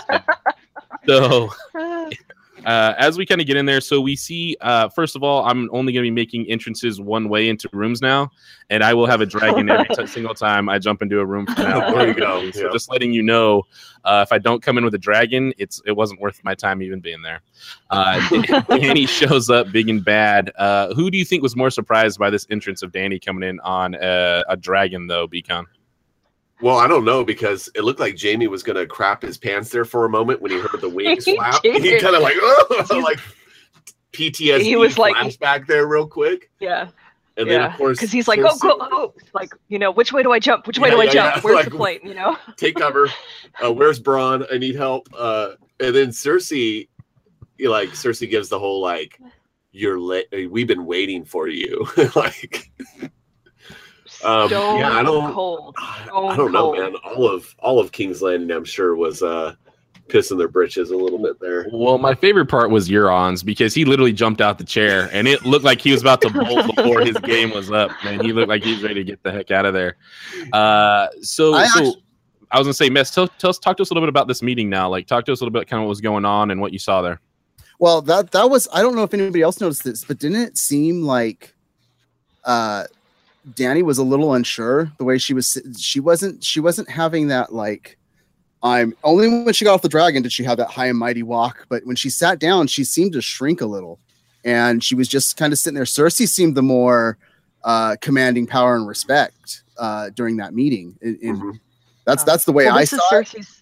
So, 1.08 1.50
uh, 2.66 2.94
as 2.98 3.18
we 3.18 3.26
kind 3.26 3.42
of 3.42 3.48
get 3.48 3.58
in 3.58 3.66
there, 3.66 3.82
so 3.82 4.00
we 4.02 4.16
see, 4.16 4.56
uh, 4.62 4.90
first 4.90 5.16
of 5.16 5.24
all, 5.24 5.44
I'm 5.46 5.70
only 5.72 5.94
going 5.94 6.04
to 6.04 6.08
be 6.08 6.12
making 6.12 6.46
entrances 6.48 7.00
one 7.02 7.30
way 7.30 7.50
into 7.50 7.70
rooms 7.74 8.02
now, 8.02 8.30
and 8.70 8.84
I 8.84 8.94
will 8.94 9.06
have 9.08 9.22
a 9.22 9.26
dragon 9.26 9.70
every 9.70 9.88
t- 9.96 10.06
single 10.08 10.34
time 10.34 10.70
I 10.70 10.80
jump 10.80 11.02
into 11.02 11.20
a 11.20 11.26
room 11.26 11.46
from 11.48 11.64
now. 11.64 11.92
There 11.94 12.08
you 12.08 12.14
go. 12.14 12.50
So 12.52 12.66
Yeah. 12.66 12.70
just 12.74 12.90
letting 12.92 13.12
you 13.14 13.24
know, 13.24 13.64
uh, 14.04 14.26
if 14.28 14.32
I 14.32 14.38
don't 14.38 14.62
come 14.62 14.78
in 14.78 14.84
with 14.84 14.94
a 14.94 14.98
dragon, 15.00 15.54
it's 15.58 15.82
it 15.86 15.94
wasn't 15.94 16.20
worth 16.22 16.40
my 16.44 16.54
time 16.56 16.82
even 16.82 17.00
being 17.00 17.22
there. 17.22 17.42
Uh, 17.90 18.16
Dany 18.70 19.08
shows 19.08 19.50
up 19.50 19.72
big 19.72 19.90
and 19.90 20.04
bad. 20.04 20.52
Uh, 20.58 20.94
who 20.94 21.10
do 21.12 21.18
you 21.18 21.26
think 21.26 21.44
was 21.44 21.56
more 21.56 21.70
surprised 21.70 22.20
by 22.20 22.30
this 22.30 22.46
entrance 22.50 22.82
of 22.82 22.92
Dany 22.92 23.24
coming 23.24 23.48
in 23.48 23.60
on 23.62 23.96
a, 23.96 24.44
a 24.50 24.58
dragon, 24.58 25.08
though, 25.08 25.28
Bcon? 25.28 25.66
Well, 26.62 26.78
I 26.78 26.88
don't 26.88 27.06
know 27.06 27.24
because 27.24 27.70
it 27.76 27.84
looked 27.84 28.00
like 28.00 28.18
Jaime 28.22 28.48
was 28.48 28.64
gonna 28.64 28.86
crap 28.86 29.22
his 29.24 29.38
pants 29.38 29.70
there 29.70 29.86
for 29.86 30.06
a 30.06 30.10
moment 30.10 30.42
when 30.42 30.52
he 30.52 30.60
heard 30.60 30.80
the 30.82 30.90
wings 30.96 31.26
He 31.26 31.36
flap. 31.36 31.62
did. 31.64 31.84
He 31.84 32.00
kind 32.00 32.16
of 32.16 32.22
like, 32.22 32.36
oh, 32.38 33.02
like 33.04 33.20
PTSD 34.14 34.62
He 34.62 34.76
was 34.76 34.98
like- 34.98 35.40
back 35.40 35.68
there 35.68 35.88
real 35.88 36.06
quick, 36.08 36.50
yeah, 36.60 36.90
and 37.38 37.50
then 37.50 37.62
of 37.62 37.74
course 37.78 37.98
Because 37.98 38.12
he's 38.12 38.28
like, 38.28 38.40
oh, 38.44 38.58
go, 38.60 38.78
oh, 38.80 39.14
like 39.34 39.52
you 39.70 39.80
know, 39.80 39.90
which 39.92 40.12
way 40.14 40.22
do 40.22 40.32
I 40.32 40.40
jump? 40.40 40.68
Which 40.68 40.78
way 40.80 40.90
Yeah, 40.90 40.96
do 40.96 41.02
I 41.02 41.06
yeah, 41.06 41.12
jump? 41.12 41.44
Where's 41.44 41.56
Like- 41.56 41.66
the 41.70 41.78
plate? 41.78 42.04
You 42.04 42.14
know. 42.14 42.38
take 42.58 42.76
cover. 42.76 43.10
Uh, 43.64 43.72
where's 43.72 44.00
Bronn? 44.00 44.46
I 44.54 44.58
need 44.58 44.76
help. 44.76 45.08
Uh, 45.18 45.52
and 45.80 45.96
then 45.96 46.10
Cersei, 46.10 46.88
you 47.58 47.70
like 47.70 47.90
Cersei 47.90 48.30
gives 48.30 48.50
the 48.50 48.60
whole 48.60 48.82
like, 48.82 49.18
"You're 49.72 50.00
late. 50.00 50.28
We've 50.52 50.68
been 50.68 50.86
waiting 50.86 51.24
for 51.26 51.48
you." 51.48 51.88
like, 52.16 52.70
Um, 54.24 54.48
Stone 54.48 54.80
yeah, 54.80 54.92
I 54.92 55.04
don't. 55.04 55.34
cold. 55.34 55.76
I 55.78 56.06
don't 56.36 56.52
know, 56.52 56.74
cold. 56.74 56.78
man. 56.78 56.96
All 56.96 57.28
of 57.28 57.56
all 57.60 57.80
of 57.80 57.92
King's 57.92 58.22
Landing, 58.22 58.52
I'm 58.52 58.66
sure, 58.66 58.96
was 58.96 59.24
uh, 59.24 59.56
pissing 60.12 60.38
their 60.38 60.48
britches 60.48 60.92
a 60.92 60.98
little 60.98 61.20
bit 61.20 61.40
there. 61.40 61.68
Well, 61.72 61.98
my 61.98 62.14
favorite 62.14 62.48
part 62.48 62.70
was 62.70 62.90
Euron's 62.90 63.44
because 63.44 63.74
he 63.74 63.86
literally 63.86 64.14
jumped 64.14 64.42
out 64.42 64.58
the 64.58 64.64
chair 64.64 65.10
and 65.12 65.28
it 65.28 65.46
looked 65.46 65.66
like 65.66 65.82
he 65.82 65.92
was 65.92 66.02
about 66.02 66.22
to 66.22 66.30
bolt 66.30 66.76
before 66.76 67.02
his 67.02 67.18
game 67.20 67.52
was 67.52 67.72
up. 67.72 67.92
Man, 68.04 68.20
he 68.20 68.34
looked 68.34 68.50
like 68.50 68.64
he 68.64 68.74
was 68.74 68.84
ready 68.84 68.96
to 68.96 69.04
get 69.04 69.24
the 69.24 69.32
heck 69.32 69.52
out 69.52 69.66
of 69.66 69.74
there. 69.74 69.96
Uh, 70.54 71.08
so, 71.22 71.54
I 71.54 71.68
so 71.68 71.80
actu- 71.80 72.02
I 72.52 72.58
was 72.58 72.68
gonna 72.68 72.74
say, 72.74 72.90
Mest, 72.90 73.14
tell, 73.14 73.28
tell 73.28 73.50
us, 73.50 73.58
talk 73.58 73.78
to 73.78 73.82
us 73.82 73.90
a 73.90 73.94
little 73.94 74.06
bit 74.06 74.10
about 74.10 74.28
this 74.28 74.42
meeting 74.42 74.70
now. 74.70 74.90
Like, 74.90 75.08
talk 75.08 75.26
to 75.26 75.32
us 75.32 75.40
a 75.40 75.44
little 75.46 75.58
bit, 75.58 75.68
kind 75.68 75.82
of 75.82 75.86
what 75.86 75.90
was 75.90 76.02
going 76.02 76.26
on 76.26 76.52
and 76.52 76.60
what 76.60 76.74
you 76.74 76.80
saw 76.80 77.02
there. 77.02 77.22
Well, 77.80 78.02
that 78.04 78.32
that 78.32 78.50
was 78.50 78.68
I 78.72 78.82
don't 78.82 78.96
know 78.96 79.04
if 79.04 79.14
anybody 79.14 79.42
else 79.42 79.60
noticed 79.60 79.84
this, 79.84 80.04
but 80.04 80.20
didn't 80.20 80.42
it 80.42 80.58
seem 80.58 81.02
like 81.02 81.56
uh 82.44 82.84
Dany 83.50 83.82
was 83.84 83.98
a 83.98 84.04
little 84.04 84.34
unsure 84.34 84.92
the 84.98 85.04
way 85.04 85.18
she 85.18 85.34
was 85.34 85.58
she 85.78 86.00
wasn't 86.00 86.44
she 86.44 86.60
wasn't 86.60 86.90
having 86.90 87.28
that 87.30 87.54
like 87.54 87.98
I'm 88.64 88.96
only 89.04 89.28
when 89.44 89.54
she 89.54 89.66
got 89.66 89.74
off 89.74 89.82
the 89.82 89.90
dragon 89.90 90.22
did 90.22 90.32
she 90.32 90.44
have 90.44 90.58
that 90.58 90.70
high 90.70 90.86
and 90.88 90.98
mighty 90.98 91.24
walk, 91.24 91.66
but 91.68 91.84
when 91.86 91.96
she 91.96 92.12
sat 92.12 92.38
down, 92.38 92.68
she 92.68 92.84
seemed 92.84 93.14
to 93.14 93.22
shrink 93.22 93.60
a 93.62 93.66
little. 93.66 93.98
And 94.46 94.84
she 94.84 94.94
was 94.94 95.08
just 95.08 95.36
kind 95.38 95.52
of 95.52 95.58
sitting 95.58 95.74
there. 95.76 95.84
Cersei 95.86 96.28
seemed 96.28 96.56
the 96.56 96.62
more 96.62 97.18
uh 97.64 97.96
commanding 98.02 98.46
power 98.48 98.76
and 98.76 98.88
respect 98.88 99.64
uh 99.78 100.10
during 100.12 100.38
that 100.38 100.54
meeting. 100.54 100.96
In, 101.02 101.18
in- 101.22 101.38
Mhm. 101.38 101.60
That's 102.06 102.24
Uh, 102.24 102.26
that's 102.26 102.46
the 102.46 102.52
way 102.52 102.66
Well, 102.66 102.78
I 102.78 102.82
this 102.82 102.90
saw 102.92 102.98
is 102.98 103.34
it. 103.34 103.38
Cersei's. 103.40 103.58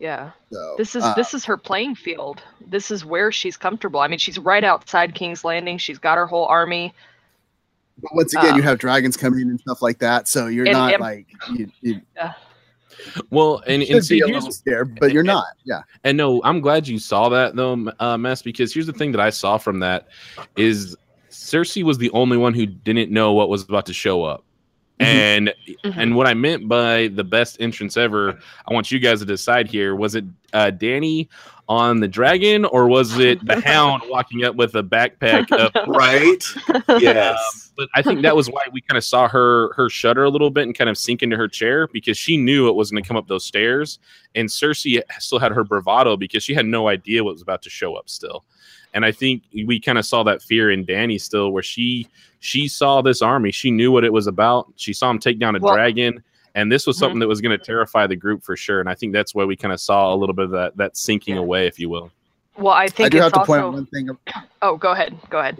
Yeah, 0.00 0.32
so, 0.52 0.74
this 0.76 0.94
is 0.96 1.04
uh, 1.04 1.14
this 1.14 1.32
is 1.34 1.44
her 1.46 1.56
playing 1.56 1.94
field. 1.94 2.42
This 2.66 2.90
is 2.90 3.04
where 3.04 3.30
she's 3.32 3.56
comfortable. 3.56 4.00
I 4.00 4.08
mean, 4.08 4.18
she's 4.18 4.38
right 4.38 4.64
outside 4.64 5.14
King's 5.14 5.44
Landing. 5.44 5.78
She's 5.78 5.98
got 5.98 6.18
her 6.18 6.26
whole 6.26 6.46
army. 6.46 6.92
But 7.98 8.14
once 8.14 8.34
again, 8.34 8.56
you 8.56 8.60
Uh, 8.62 8.64
have 8.64 8.78
dragons 8.78 9.16
coming 9.16 9.40
in 9.40 9.50
and 9.50 9.60
stuff 9.60 9.80
like 9.82 9.98
that, 10.00 10.26
so 10.28 10.46
you're 10.48 10.66
and- 10.66 10.72
not 10.74 10.92
and- 10.94 11.00
like 11.00 11.26
you, 11.54 11.70
you 11.80 12.00
Well, 13.30 13.62
and, 13.66 13.82
should 13.82 13.96
and 13.96 14.04
see, 14.04 14.14
be 14.16 14.20
a 14.20 14.26
here's, 14.26 14.44
little 14.44 14.52
scared, 14.52 14.98
but 15.00 15.12
you're 15.12 15.22
not. 15.24 15.46
Yeah, 15.64 15.82
And 16.04 16.16
no, 16.16 16.40
I'm 16.44 16.60
glad 16.60 16.86
you 16.88 16.98
saw 16.98 17.28
that 17.28 17.54
though, 17.56 17.90
uh, 18.00 18.16
Mest. 18.16 18.44
Because 18.44 18.72
here's 18.72 18.86
the 18.86 18.92
thing 18.92 19.12
that 19.12 19.20
I 19.20 19.30
saw 19.30 19.58
from 19.58 19.80
that 19.80 20.08
is 20.56 20.96
Cersei 21.30 21.82
was 21.82 21.98
the 21.98 22.10
only 22.10 22.36
one 22.36 22.54
who 22.54 22.66
didn't 22.66 23.10
know 23.10 23.32
what 23.32 23.48
was 23.48 23.62
about 23.64 23.86
to 23.86 23.92
show 23.92 24.24
up. 24.24 24.44
Mhm. 25.00 25.04
And 25.06 25.54
Mhm. 25.84 25.96
and 25.96 26.16
what 26.16 26.28
I 26.28 26.34
meant 26.34 26.68
by 26.68 27.08
the 27.08 27.24
best 27.24 27.56
entrance 27.60 27.96
ever, 27.96 28.38
I 28.68 28.72
want 28.72 28.92
you 28.92 29.00
guys 29.00 29.18
to 29.20 29.26
decide 29.26 29.66
here: 29.68 29.96
was 29.96 30.14
it 30.14 30.24
uh, 30.52 30.70
Dany 30.70 31.28
on 31.68 32.00
the 32.00 32.08
dragon, 32.08 32.64
or 32.66 32.86
was 32.88 33.18
it 33.18 33.44
the 33.46 33.60
Hound 33.62 34.02
walking 34.08 34.44
up 34.44 34.54
with 34.54 34.74
a 34.74 34.82
backpack 34.82 35.50
of 35.52 35.72
Right? 35.88 36.44
Um, 36.88 37.00
yes. 37.00 37.72
but 37.76 37.88
I 37.94 38.02
think 38.02 38.22
that 38.22 38.36
was 38.36 38.50
why 38.50 38.62
we 38.72 38.80
kind 38.82 38.98
of 38.98 39.04
saw 39.04 39.28
her 39.28 39.72
her 39.74 39.88
shudder 39.88 40.24
a 40.24 40.28
little 40.30 40.50
bit 40.50 40.64
and 40.64 40.76
kind 40.76 40.90
of 40.90 40.98
sink 40.98 41.22
into 41.22 41.36
her 41.36 41.48
chair 41.48 41.88
because 41.88 42.18
she 42.18 42.36
knew 42.36 42.68
it 42.68 42.74
was 42.74 42.90
going 42.90 43.02
to 43.02 43.06
come 43.08 43.16
up 43.16 43.28
those 43.28 43.44
stairs, 43.46 43.98
and 44.34 44.48
Cersei 44.48 45.00
still 45.18 45.38
had 45.38 45.52
her 45.52 45.64
bravado 45.64 46.16
because 46.16 46.42
she 46.44 46.52
had 46.54 46.66
no 46.66 46.88
idea 46.88 47.24
what 47.24 47.32
was 47.34 47.42
about 47.42 47.62
to 47.62 47.70
show 47.70 47.94
up 47.94 48.08
still, 48.10 48.44
and 48.92 49.04
I 49.04 49.12
think 49.12 49.42
we 49.66 49.80
kind 49.80 49.96
of 49.98 50.04
saw 50.04 50.22
that 50.24 50.42
fear 50.42 50.70
in 50.70 50.84
Dany 50.84 51.20
still, 51.20 51.50
where 51.50 51.62
she 51.62 52.06
she 52.40 52.68
saw 52.68 53.00
this 53.00 53.22
army, 53.22 53.50
she 53.52 53.70
knew 53.70 53.90
what 53.90 54.04
it 54.04 54.12
was 54.12 54.26
about, 54.26 54.70
she 54.76 54.92
saw 54.92 55.08
him 55.10 55.18
take 55.18 55.38
down 55.38 55.56
a 55.56 55.60
Well- 55.60 55.74
dragon. 55.74 56.22
And 56.54 56.70
this 56.70 56.86
was 56.86 56.96
something 56.96 57.14
mm-hmm. 57.14 57.20
that 57.20 57.28
was 57.28 57.40
going 57.40 57.58
to 57.58 57.64
terrify 57.64 58.06
the 58.06 58.16
group 58.16 58.44
for 58.44 58.56
sure, 58.56 58.80
and 58.80 58.88
I 58.88 58.94
think 58.94 59.12
that's 59.12 59.34
why 59.34 59.44
we 59.44 59.56
kind 59.56 59.72
of 59.72 59.80
saw 59.80 60.14
a 60.14 60.16
little 60.16 60.34
bit 60.34 60.44
of 60.46 60.50
that 60.52 60.76
that 60.76 60.96
sinking 60.96 61.34
Yeah. 61.34 61.40
away, 61.40 61.66
if 61.66 61.78
you 61.78 61.88
will. 61.88 62.10
Well, 62.56 62.72
I 62.72 62.84
I 62.84 62.88
think 62.88 63.10
do 63.10 63.16
it's 63.16 63.24
have 63.24 63.32
to 63.32 63.40
also. 63.40 63.52
point 63.52 63.62
out 63.62 63.72
one 63.72 63.86
thing. 63.86 64.10
Oh, 64.62 64.78
go 64.78 64.92
ahead. 64.92 65.14
Go 65.28 65.40
ahead. 65.40 65.58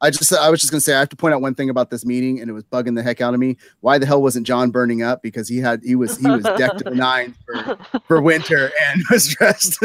I 0.00 0.10
just 0.10 0.32
I 0.32 0.48
was 0.48 0.60
just 0.60 0.70
gonna 0.72 0.80
say 0.80 0.94
I 0.94 0.98
have 0.98 1.08
to 1.10 1.16
point 1.16 1.34
out 1.34 1.40
one 1.40 1.54
thing 1.54 1.70
about 1.70 1.90
this 1.90 2.04
meeting, 2.04 2.40
and 2.40 2.48
it 2.48 2.52
was 2.52 2.64
bugging 2.64 2.94
the 2.94 3.02
heck 3.02 3.20
out 3.20 3.34
of 3.34 3.40
me. 3.40 3.56
Why 3.80 3.98
the 3.98 4.06
hell 4.06 4.22
wasn't 4.22 4.46
Jon 4.46 4.70
burning 4.70 5.02
up? 5.02 5.22
Because 5.22 5.48
he 5.48 5.58
had 5.58 5.82
he 5.84 5.94
was 5.94 6.16
he 6.18 6.28
was 6.28 6.44
decked 6.44 6.78
to 6.78 6.84
the 6.84 6.94
nines 6.94 7.36
for, 7.44 7.78
for 8.06 8.22
winter 8.22 8.70
and 8.88 9.02
was 9.10 9.28
dressed. 9.28 9.78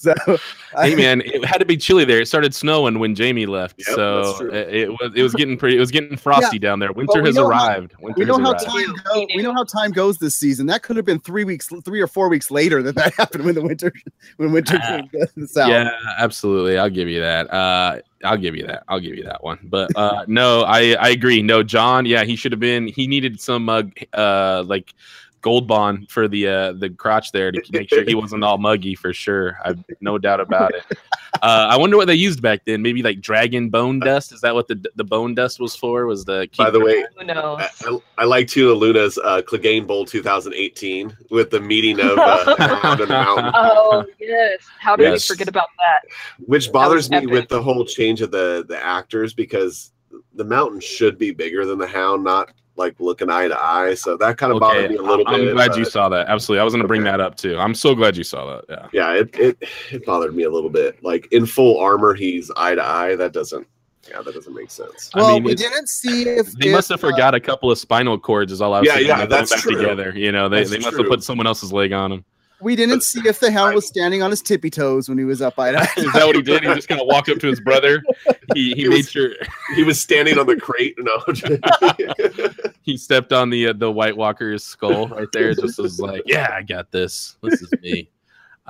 so 0.26 0.38
hey 0.78 0.94
man, 0.94 1.20
it 1.20 1.44
had 1.44 1.58
to 1.58 1.66
be 1.66 1.76
chilly 1.76 2.06
there. 2.06 2.22
It 2.22 2.26
started 2.26 2.54
snowing 2.54 2.98
when 3.00 3.14
Jaime 3.14 3.44
left, 3.44 3.76
Yep, 3.86 3.94
so 3.96 4.46
it, 4.46 4.74
it 4.74 4.88
was 4.88 5.12
it 5.14 5.22
was 5.22 5.34
getting 5.34 5.58
pretty. 5.58 5.76
It 5.76 5.80
was 5.80 5.90
getting 5.90 6.16
frosty 6.16 6.58
down 6.58 6.78
there. 6.78 6.90
Winter 6.90 7.22
has 7.22 7.36
how- 7.36 7.46
arrived. 7.46 7.92
Winter 8.00 8.18
we 8.18 8.24
know 8.24 8.38
how 8.38 8.52
arrived. 8.52 8.64
time 8.64 8.94
go, 9.04 9.26
we 9.36 9.42
know 9.42 9.52
how 9.52 9.64
time 9.64 9.90
goes 9.90 10.16
this 10.16 10.34
season. 10.34 10.66
That 10.66 10.82
could 10.82 10.96
have 10.96 11.04
been 11.04 11.20
three 11.20 11.44
weeks, 11.44 11.68
three 11.84 12.00
or 12.00 12.06
four 12.06 12.30
weeks 12.30 12.50
later 12.50 12.82
that 12.82 12.94
that 12.94 13.12
happened 13.18 13.44
when 13.44 13.54
the 13.54 13.62
winter 13.62 13.92
when 14.38 14.52
winter 14.52 14.78
Ah, 14.80 15.02
came 15.12 15.46
south. 15.46 15.68
Yeah, 15.68 15.90
absolutely. 16.18 16.78
I'll 16.78 16.88
give 16.88 17.08
you 17.08 17.20
that. 17.20 17.52
Uh, 17.52 17.98
I'll 18.24 18.38
give 18.38 18.56
you 18.56 18.66
that. 18.68 18.84
I'll 18.88 19.00
give 19.00 19.16
you 19.16 19.24
that 19.24 19.44
one. 19.44 19.58
But 19.64 19.94
uh, 19.96 20.24
no, 20.26 20.62
I 20.62 20.94
I 20.94 21.10
agree. 21.10 21.42
No, 21.42 21.62
Jon. 21.62 22.06
Yeah, 22.06 22.24
he 22.24 22.36
should 22.36 22.52
have 22.52 22.60
been. 22.60 22.86
He 22.86 23.06
needed 23.06 23.38
some 23.38 23.68
uh, 23.68 23.82
uh 24.14 24.64
like 24.66 24.94
gold 25.42 25.66
bond 25.66 26.10
for 26.10 26.28
the 26.28 26.46
uh 26.48 26.72
the 26.72 26.90
crotch 26.90 27.32
there 27.32 27.50
to 27.52 27.62
make 27.72 27.88
sure 27.88 28.04
he 28.04 28.14
wasn't 28.14 28.44
all 28.44 28.58
muggy 28.58 28.94
for 28.94 29.12
sure. 29.12 29.58
I've 29.64 29.82
no 30.00 30.18
doubt 30.18 30.40
about 30.40 30.74
it. 30.74 30.84
Uh, 31.42 31.68
I 31.70 31.76
wonder 31.76 31.96
what 31.96 32.06
they 32.06 32.14
used 32.14 32.42
back 32.42 32.64
then. 32.66 32.82
Maybe 32.82 33.02
like 33.02 33.20
dragon 33.20 33.70
bone 33.70 34.00
dust. 34.00 34.32
Is 34.32 34.40
that 34.42 34.54
what 34.54 34.68
the 34.68 34.84
the 34.96 35.04
bone 35.04 35.34
dust 35.34 35.60
was 35.60 35.74
for? 35.76 36.06
Was 36.06 36.24
the 36.24 36.48
By 36.58 36.70
the 36.70 36.80
way, 36.80 37.04
Who 37.18 37.24
knows? 37.24 37.60
I, 37.60 37.68
I, 37.88 37.98
I 38.18 38.24
like 38.24 38.48
Tuna 38.48 38.72
Luna's 38.72 39.16
uh, 39.18 39.40
Clegane 39.42 39.86
Bowl 39.86 40.04
2018 40.04 41.16
with 41.30 41.50
the 41.50 41.60
meeting 41.60 42.00
of 42.00 42.18
uh, 42.18 42.54
the 42.96 43.06
Mountain, 43.06 43.50
Oh 43.54 44.04
yes. 44.18 44.58
How 44.78 44.96
did 44.96 45.04
Yes. 45.12 45.28
we 45.30 45.34
forget 45.34 45.48
about 45.48 45.68
that? 45.78 46.02
which 46.46 46.70
bothers 46.72 47.10
me 47.10 47.18
epic. 47.18 47.30
with 47.30 47.48
the 47.48 47.62
whole 47.62 47.84
change 47.84 48.20
of 48.20 48.30
the 48.30 48.64
the 48.68 48.82
actors 48.82 49.32
because 49.34 49.92
the 50.34 50.44
Mountain 50.44 50.80
should 50.80 51.18
be 51.18 51.30
bigger 51.30 51.64
than 51.64 51.78
the 51.78 51.86
Hound, 51.86 52.24
not 52.24 52.50
like 52.76 52.94
looking 52.98 53.30
eye 53.30 53.48
to 53.48 53.58
eye. 53.60 53.94
So 53.94 54.16
that 54.16 54.38
kind 54.38 54.52
of 54.52 54.60
bothered 54.60 54.90
me 54.90 54.96
a 54.96 55.02
little 55.02 55.24
bit. 55.24 55.28
I'm 55.28 55.52
glad 55.52 55.76
you 55.76 55.84
saw 55.84 56.08
that. 56.08 56.28
Absolutely. 56.28 56.60
I 56.60 56.64
was 56.64 56.72
going 56.72 56.82
to 56.82 56.88
bring 56.88 57.02
Okay. 57.02 57.10
that 57.10 57.20
up 57.20 57.36
too. 57.36 57.58
I'm 57.58 57.74
so 57.74 57.94
glad 57.94 58.16
you 58.16 58.24
saw 58.24 58.56
that. 58.56 58.64
Yeah. 58.68 58.88
yeah, 59.14 59.20
it, 59.20 59.30
it 59.38 59.58
it 59.90 60.06
bothered 60.06 60.34
me 60.34 60.44
a 60.44 60.50
little 60.50 60.70
bit. 60.70 61.02
Like 61.02 61.30
in 61.32 61.46
full 61.46 61.78
armor, 61.78 62.14
he's 62.14 62.50
eye 62.56 62.74
to 62.74 62.82
eye. 62.84 63.16
That 63.16 63.32
doesn't, 63.32 63.66
yeah, 64.08 64.22
that 64.22 64.32
doesn't 64.34 64.54
make 64.54 64.70
sense. 64.70 65.10
I 65.14 65.18
Well, 65.20 65.34
mean, 65.34 65.44
we 65.44 65.54
didn't 65.54 65.88
see 65.88 66.22
if 66.22 66.52
They 66.58 66.68
if, 66.68 66.72
must 66.72 66.88
have 66.88 67.02
uh, 67.04 67.08
forgot 67.10 67.34
a 67.34 67.40
couple 67.40 67.70
of 67.70 67.78
spinal 67.78 68.18
cords. 68.18 68.50
Is 68.52 68.60
all 68.62 68.72
I 68.72 68.80
was 68.80 68.86
Yeah, 68.86 68.94
saying. 68.94 69.06
yeah, 69.08 69.18
They 69.20 69.26
that's 69.26 69.50
back 69.50 69.60
true. 69.60 69.76
together. 69.76 70.12
You 70.16 70.32
know, 70.32 70.48
they, 70.48 70.58
That's 70.60 70.70
they 70.70 70.78
must 70.78 70.90
true. 70.90 70.98
have 71.04 71.08
put 71.10 71.22
someone 71.22 71.46
else's 71.46 71.72
leg 71.72 71.92
on 71.92 72.12
him. 72.12 72.24
We 72.60 72.76
didn't 72.76 73.02
see 73.02 73.20
if 73.26 73.40
the 73.40 73.50
hound 73.50 73.74
was 73.74 73.86
standing 73.86 74.22
on 74.22 74.30
his 74.30 74.42
tippy 74.42 74.70
toes 74.70 75.08
when 75.08 75.16
he 75.18 75.24
was 75.24 75.40
up 75.42 75.58
eye 75.58 75.72
to 75.72 75.78
eye. 75.80 75.88
Is 75.96 76.12
that 76.12 76.26
what 76.26 76.36
he 76.36 76.42
did? 76.42 76.62
He 76.62 76.68
just 76.74 76.88
kind 76.88 77.00
of 77.00 77.06
walked 77.06 77.28
up 77.28 77.38
to 77.38 77.46
his 77.46 77.60
brother. 77.60 78.02
He 78.54 78.74
he 78.74 78.84
It 78.84 78.88
made 78.88 78.96
was- 78.98 79.10
sure 79.10 79.30
He 79.74 79.82
was 79.84 80.00
standing 80.00 80.38
on 80.38 80.46
the 80.46 80.56
crate. 80.56 80.96
No, 80.98 81.18
he 82.82 82.96
stepped 82.96 83.32
on 83.32 83.50
the 83.50 83.68
uh, 83.68 83.72
the 83.72 83.90
White 83.90 84.16
Walker's 84.16 84.64
skull 84.64 85.08
right 85.08 85.28
there. 85.32 85.54
Just 85.54 85.78
was 85.78 86.00
like, 86.00 86.22
yeah, 86.26 86.50
I 86.54 86.62
got 86.62 86.90
this. 86.90 87.36
This 87.42 87.62
is 87.62 87.72
me. 87.82 88.08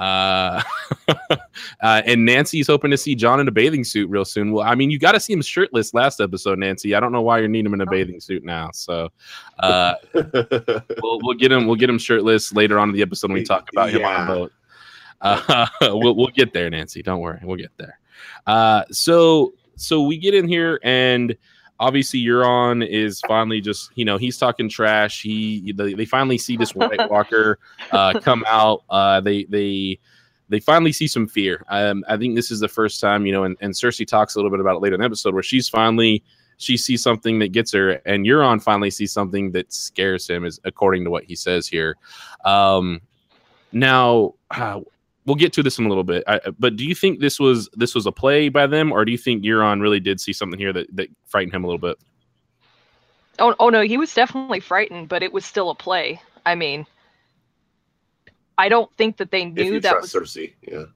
Uh, 0.00 0.62
uh, 1.28 2.02
and 2.06 2.24
Nancy's 2.24 2.66
hoping 2.66 2.90
to 2.90 2.96
see 2.96 3.14
Jon 3.14 3.38
in 3.38 3.46
a 3.46 3.50
bathing 3.50 3.84
suit 3.84 4.08
real 4.08 4.24
soon. 4.24 4.50
Well, 4.52 4.66
I 4.66 4.74
mean, 4.74 4.90
you 4.90 4.98
got 4.98 5.12
to 5.12 5.20
see 5.20 5.34
him 5.34 5.42
shirtless 5.42 5.92
last 5.92 6.20
episode, 6.20 6.58
Nancy. 6.58 6.94
I 6.94 7.00
don't 7.00 7.12
know 7.12 7.20
why 7.20 7.38
you're 7.38 7.48
needing 7.48 7.66
him 7.66 7.74
in 7.74 7.82
a 7.82 7.90
bathing 7.90 8.18
suit 8.18 8.42
now. 8.42 8.70
So, 8.72 9.10
uh, 9.58 9.94
we'll 10.14 11.20
we'll 11.22 11.36
get 11.38 11.52
him 11.52 11.66
we'll 11.66 11.76
get 11.76 11.90
him 11.90 11.98
shirtless 11.98 12.52
later 12.54 12.78
on 12.78 12.88
in 12.88 12.94
the 12.94 13.02
episode 13.02 13.30
when 13.30 13.38
we 13.40 13.44
talk 13.44 13.68
about 13.72 13.90
him 13.90 14.02
on 14.04 14.10
Yeah. 14.10 14.24
a 14.24 14.26
boat. 14.26 14.52
Uh, 15.20 15.66
we'll 15.82 16.16
we'll 16.16 16.28
get 16.28 16.54
there, 16.54 16.70
Nancy. 16.70 17.02
Don't 17.02 17.20
worry, 17.20 17.38
we'll 17.42 17.58
get 17.58 17.72
there. 17.76 17.98
Uh, 18.46 18.84
so 18.90 19.52
so 19.76 20.02
we 20.02 20.16
get 20.16 20.34
in 20.34 20.48
here 20.48 20.80
and 20.82 21.36
obviously 21.80 22.22
Euron 22.22 22.86
is 22.86 23.20
finally 23.26 23.60
just 23.60 23.90
you 23.96 24.04
know 24.04 24.16
he's 24.16 24.38
talking 24.38 24.68
trash. 24.68 25.22
He 25.22 25.72
they, 25.72 25.94
they 25.94 26.04
finally 26.04 26.38
see 26.38 26.56
this 26.56 26.74
White 26.74 27.10
Walker 27.10 27.58
uh, 27.90 28.20
come 28.20 28.44
out. 28.46 28.84
Uh, 28.88 29.20
they 29.20 29.44
they 29.44 29.98
they 30.48 30.60
finally 30.60 30.92
see 30.92 31.08
some 31.08 31.26
fear. 31.26 31.64
Um, 31.68 32.04
I 32.06 32.16
think 32.16 32.36
this 32.36 32.50
is 32.52 32.60
the 32.60 32.68
first 32.68 33.00
time 33.00 33.26
you 33.26 33.32
know, 33.32 33.44
and, 33.44 33.56
and 33.60 33.74
Cersei 33.74 34.06
talks 34.06 34.36
a 34.36 34.38
little 34.38 34.50
bit 34.50 34.60
about 34.60 34.76
it 34.76 34.82
later 34.82 34.94
in 34.94 35.00
the 35.00 35.06
episode 35.06 35.34
where 35.34 35.42
she's 35.42 35.68
finally 35.68 36.22
she 36.58 36.76
sees 36.76 37.02
something 37.02 37.38
that 37.38 37.52
gets 37.52 37.72
her, 37.72 37.92
and 38.04 38.26
Euron 38.26 38.62
finally 38.62 38.90
sees 38.90 39.12
something 39.12 39.50
that 39.52 39.72
scares 39.72 40.28
him, 40.28 40.44
is 40.44 40.60
according 40.64 41.04
to 41.04 41.10
what 41.10 41.24
he 41.24 41.34
says 41.34 41.66
here. 41.66 41.96
Um, 42.44 43.00
now, 43.72 44.34
uh, 44.50 44.80
we'll 45.30 45.36
get 45.36 45.52
to 45.52 45.62
this 45.62 45.78
in 45.78 45.84
a 45.84 45.88
little 45.88 46.02
bit. 46.02 46.24
I, 46.26 46.40
but 46.58 46.74
do 46.74 46.84
you 46.84 46.92
think 46.92 47.20
this 47.20 47.38
was 47.38 47.68
this 47.74 47.94
was 47.94 48.04
a 48.04 48.10
play 48.10 48.48
by 48.48 48.66
them, 48.66 48.90
or 48.90 49.04
do 49.04 49.12
you 49.12 49.18
think 49.18 49.44
Euron 49.44 49.80
really 49.80 50.00
did 50.00 50.20
see 50.20 50.32
something 50.32 50.58
here 50.58 50.72
that 50.72 50.88
that 50.96 51.08
frightened 51.26 51.54
him 51.54 51.62
a 51.62 51.68
little 51.68 51.78
bit? 51.78 51.98
Oh, 53.38 53.54
oh 53.60 53.68
no, 53.68 53.80
he 53.82 53.96
was 53.96 54.12
definitely 54.12 54.58
frightened, 54.58 55.08
but 55.08 55.22
it 55.22 55.32
was 55.32 55.44
still 55.44 55.70
a 55.70 55.74
play. 55.76 56.20
I 56.44 56.56
mean, 56.56 56.84
I 58.58 58.68
don't 58.68 58.92
think 58.96 59.18
that 59.18 59.30
they 59.30 59.42
if 59.42 59.54
knew 59.54 59.74
you 59.74 59.80
that 59.80 60.00
was 60.00 60.12
Cersei, 60.12 60.54
yeah. 60.62 60.86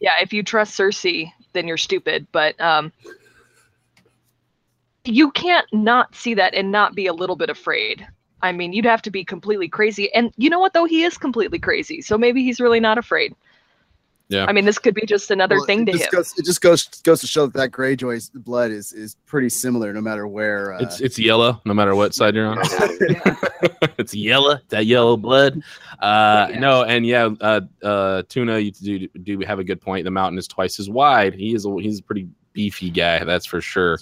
yeah, 0.00 0.14
if 0.20 0.32
you 0.32 0.42
trust 0.42 0.76
Cersei, 0.76 1.30
then 1.52 1.68
you're 1.68 1.76
stupid. 1.76 2.26
But 2.32 2.60
um, 2.60 2.92
you 5.04 5.30
can't 5.30 5.66
not 5.72 6.12
see 6.16 6.34
that 6.34 6.54
and 6.54 6.72
not 6.72 6.96
be 6.96 7.06
a 7.06 7.12
little 7.12 7.36
bit 7.36 7.50
afraid. 7.50 8.04
I 8.42 8.50
mean, 8.50 8.72
you'd 8.72 8.84
have 8.84 9.02
to 9.02 9.12
be 9.12 9.24
completely 9.24 9.68
crazy. 9.68 10.12
And 10.12 10.32
you 10.36 10.50
know 10.50 10.58
what, 10.58 10.72
though? 10.72 10.86
He 10.86 11.04
is 11.04 11.16
completely 11.16 11.60
crazy. 11.60 12.02
So 12.02 12.18
maybe 12.18 12.42
he's 12.42 12.60
really 12.60 12.80
not 12.80 12.98
afraid. 12.98 13.34
I 14.32 14.52
mean, 14.52 14.64
this 14.64 14.78
could 14.78 14.94
be 14.94 15.06
just 15.06 15.30
another 15.30 15.56
Well, 15.56 15.66
thing 15.66 15.82
it 15.82 15.86
to 15.86 15.92
just 15.92 16.04
him. 16.04 16.10
Goes, 16.12 16.34
it 16.38 16.44
just 16.44 16.60
goes 16.60 16.84
goes 17.02 17.20
to 17.20 17.26
show 17.26 17.46
that 17.46 17.54
that 17.54 17.70
Greyjoy's 17.70 18.30
blood 18.30 18.70
is 18.72 18.92
is 18.92 19.14
pretty 19.26 19.48
similar 19.48 19.92
no 19.92 20.00
matter 20.00 20.26
where. 20.26 20.74
Uh, 20.74 20.78
It's 20.80 21.00
it's 21.00 21.18
yellow 21.18 21.60
no 21.64 21.72
matter 21.74 21.94
what 21.94 22.14
side 22.14 22.34
you're 22.34 22.46
on. 22.46 22.58
Yeah. 23.08 23.36
it's 23.98 24.14
yellow, 24.14 24.58
that 24.70 24.86
yellow 24.86 25.16
blood. 25.16 25.62
Uh, 26.00 26.48
Yeah. 26.50 26.58
No, 26.58 26.82
and 26.84 27.06
yeah, 27.06 27.30
uh, 27.40 27.60
uh, 27.82 28.22
tuna, 28.28 28.58
you 28.58 28.72
do 28.72 29.06
do 29.22 29.38
we 29.38 29.44
have 29.44 29.58
a 29.60 29.64
good 29.64 29.80
point. 29.80 30.04
The 30.04 30.10
mountain 30.10 30.38
is 30.38 30.48
twice 30.48 30.80
as 30.80 30.90
wide. 30.90 31.34
He 31.34 31.54
is 31.54 31.64
a, 31.64 31.76
he's 31.80 32.00
a 32.00 32.02
pretty 32.02 32.28
beefy 32.52 32.90
guy, 32.90 33.22
that's 33.24 33.46
for 33.46 33.60
sure. 33.60 33.98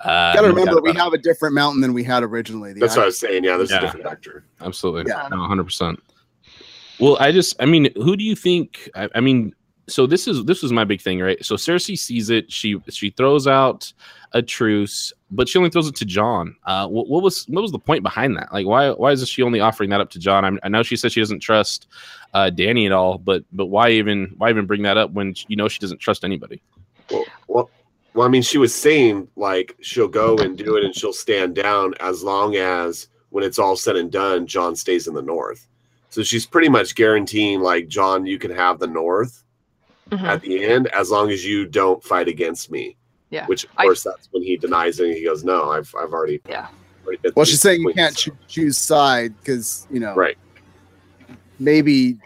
Uh, 0.00 0.34
gotta 0.34 0.48
remember 0.48 0.72
doubt 0.74 0.82
we 0.82 0.92
have 0.94 1.12
a 1.14 1.18
different 1.18 1.54
mountain 1.54 1.80
than 1.80 1.94
we 1.94 2.02
had 2.04 2.22
originally. 2.22 2.72
The 2.74 2.80
That's 2.80 2.96
what 2.96 3.04
I 3.04 3.06
was 3.06 3.18
saying. 3.18 3.44
Yeah, 3.44 3.56
there's 3.56 3.70
Yeah. 3.70 3.78
a 3.78 3.80
different 3.82 4.06
actor. 4.06 4.44
absolutely, 4.60 5.10
Yeah. 5.10 5.28
no, 5.30 5.38
hundred 5.46 5.64
percent. 5.64 5.98
Well, 6.98 7.16
I 7.18 7.32
just, 7.32 7.56
I 7.60 7.66
mean, 7.66 7.90
who 7.96 8.16
do 8.16 8.24
you 8.24 8.36
think? 8.36 8.88
I, 8.94 9.08
I 9.14 9.20
mean, 9.20 9.54
so 9.88 10.06
this 10.06 10.26
is 10.26 10.44
this 10.44 10.62
was 10.62 10.72
my 10.72 10.84
big 10.84 11.00
thing, 11.00 11.20
right? 11.20 11.44
So 11.44 11.56
Cersei 11.56 11.98
sees 11.98 12.30
it. 12.30 12.50
She 12.50 12.80
she 12.88 13.10
throws 13.10 13.46
out 13.46 13.92
a 14.32 14.42
truce, 14.42 15.12
but 15.30 15.48
she 15.48 15.58
only 15.58 15.70
throws 15.70 15.88
it 15.88 15.96
to 15.96 16.04
Jon. 16.04 16.56
Uh, 16.64 16.88
what, 16.88 17.08
what 17.08 17.22
was 17.22 17.44
what 17.48 17.60
was 17.60 17.72
the 17.72 17.78
point 17.78 18.02
behind 18.02 18.36
that? 18.36 18.52
Like, 18.52 18.66
why 18.66 18.90
why 18.90 19.12
is 19.12 19.28
she 19.28 19.42
only 19.42 19.60
offering 19.60 19.90
that 19.90 20.00
up 20.00 20.10
to 20.10 20.18
Jon? 20.18 20.44
I, 20.44 20.66
I 20.66 20.68
know 20.68 20.82
she 20.82 20.96
says 20.96 21.12
she 21.12 21.20
doesn't 21.20 21.40
trust 21.40 21.86
uh, 22.32 22.50
Dany 22.54 22.86
at 22.86 22.92
all, 22.92 23.18
but 23.18 23.44
but 23.52 23.66
why 23.66 23.90
even 23.90 24.34
why 24.38 24.50
even 24.50 24.66
bring 24.66 24.82
that 24.82 24.96
up 24.96 25.10
when 25.12 25.34
you 25.48 25.56
know 25.56 25.68
she 25.68 25.80
doesn't 25.80 26.00
trust 26.00 26.24
anybody? 26.24 26.62
Well, 27.10 27.24
well, 27.48 27.70
well, 28.14 28.26
I 28.26 28.30
mean, 28.30 28.42
she 28.42 28.58
was 28.58 28.74
saying 28.74 29.28
like 29.36 29.76
she'll 29.80 30.08
go 30.08 30.36
and 30.38 30.56
do 30.56 30.76
it, 30.76 30.84
and 30.84 30.94
she'll 30.94 31.12
stand 31.12 31.54
down 31.54 31.94
as 32.00 32.22
long 32.22 32.56
as 32.56 33.08
when 33.30 33.44
it's 33.44 33.58
all 33.58 33.76
said 33.76 33.96
and 33.96 34.10
done, 34.10 34.46
Jon 34.46 34.76
stays 34.76 35.08
in 35.08 35.14
the 35.14 35.22
north. 35.22 35.66
So 36.14 36.22
she's 36.22 36.46
pretty 36.46 36.68
much 36.68 36.94
guaranteeing 36.94 37.60
like 37.60 37.88
Jon, 37.88 38.24
you 38.24 38.38
can 38.38 38.52
have 38.52 38.78
the 38.78 38.86
north 38.86 39.42
Mhm. 40.12 40.22
at 40.22 40.42
the 40.42 40.62
end 40.64 40.86
as 40.88 41.10
long 41.10 41.30
as 41.30 41.44
you 41.44 41.66
don't 41.66 42.00
fight 42.04 42.28
against 42.28 42.70
me. 42.70 42.96
Yeah. 43.30 43.46
Which 43.46 43.64
of 43.64 43.70
I- 43.76 43.82
course 43.82 44.04
that's 44.04 44.28
when 44.30 44.44
he 44.44 44.56
denies 44.56 45.00
it. 45.00 45.08
And 45.08 45.14
he 45.16 45.24
goes, 45.24 45.42
"No, 45.42 45.70
I've 45.72 45.92
I've 46.00 46.12
already." 46.12 46.40
Yeah. 46.48 46.68
already 47.04 47.18
Well, 47.24 47.32
through 47.32 47.44
she's 47.46 47.60
saying 47.60 47.80
you 47.82 47.92
can't 47.94 48.14
choo- 48.16 48.36
choose 48.46 48.78
side 48.78 49.34
because 49.40 49.88
you 49.90 49.98
know, 49.98 50.14
Right. 50.14 50.38
Maybe 51.58 52.18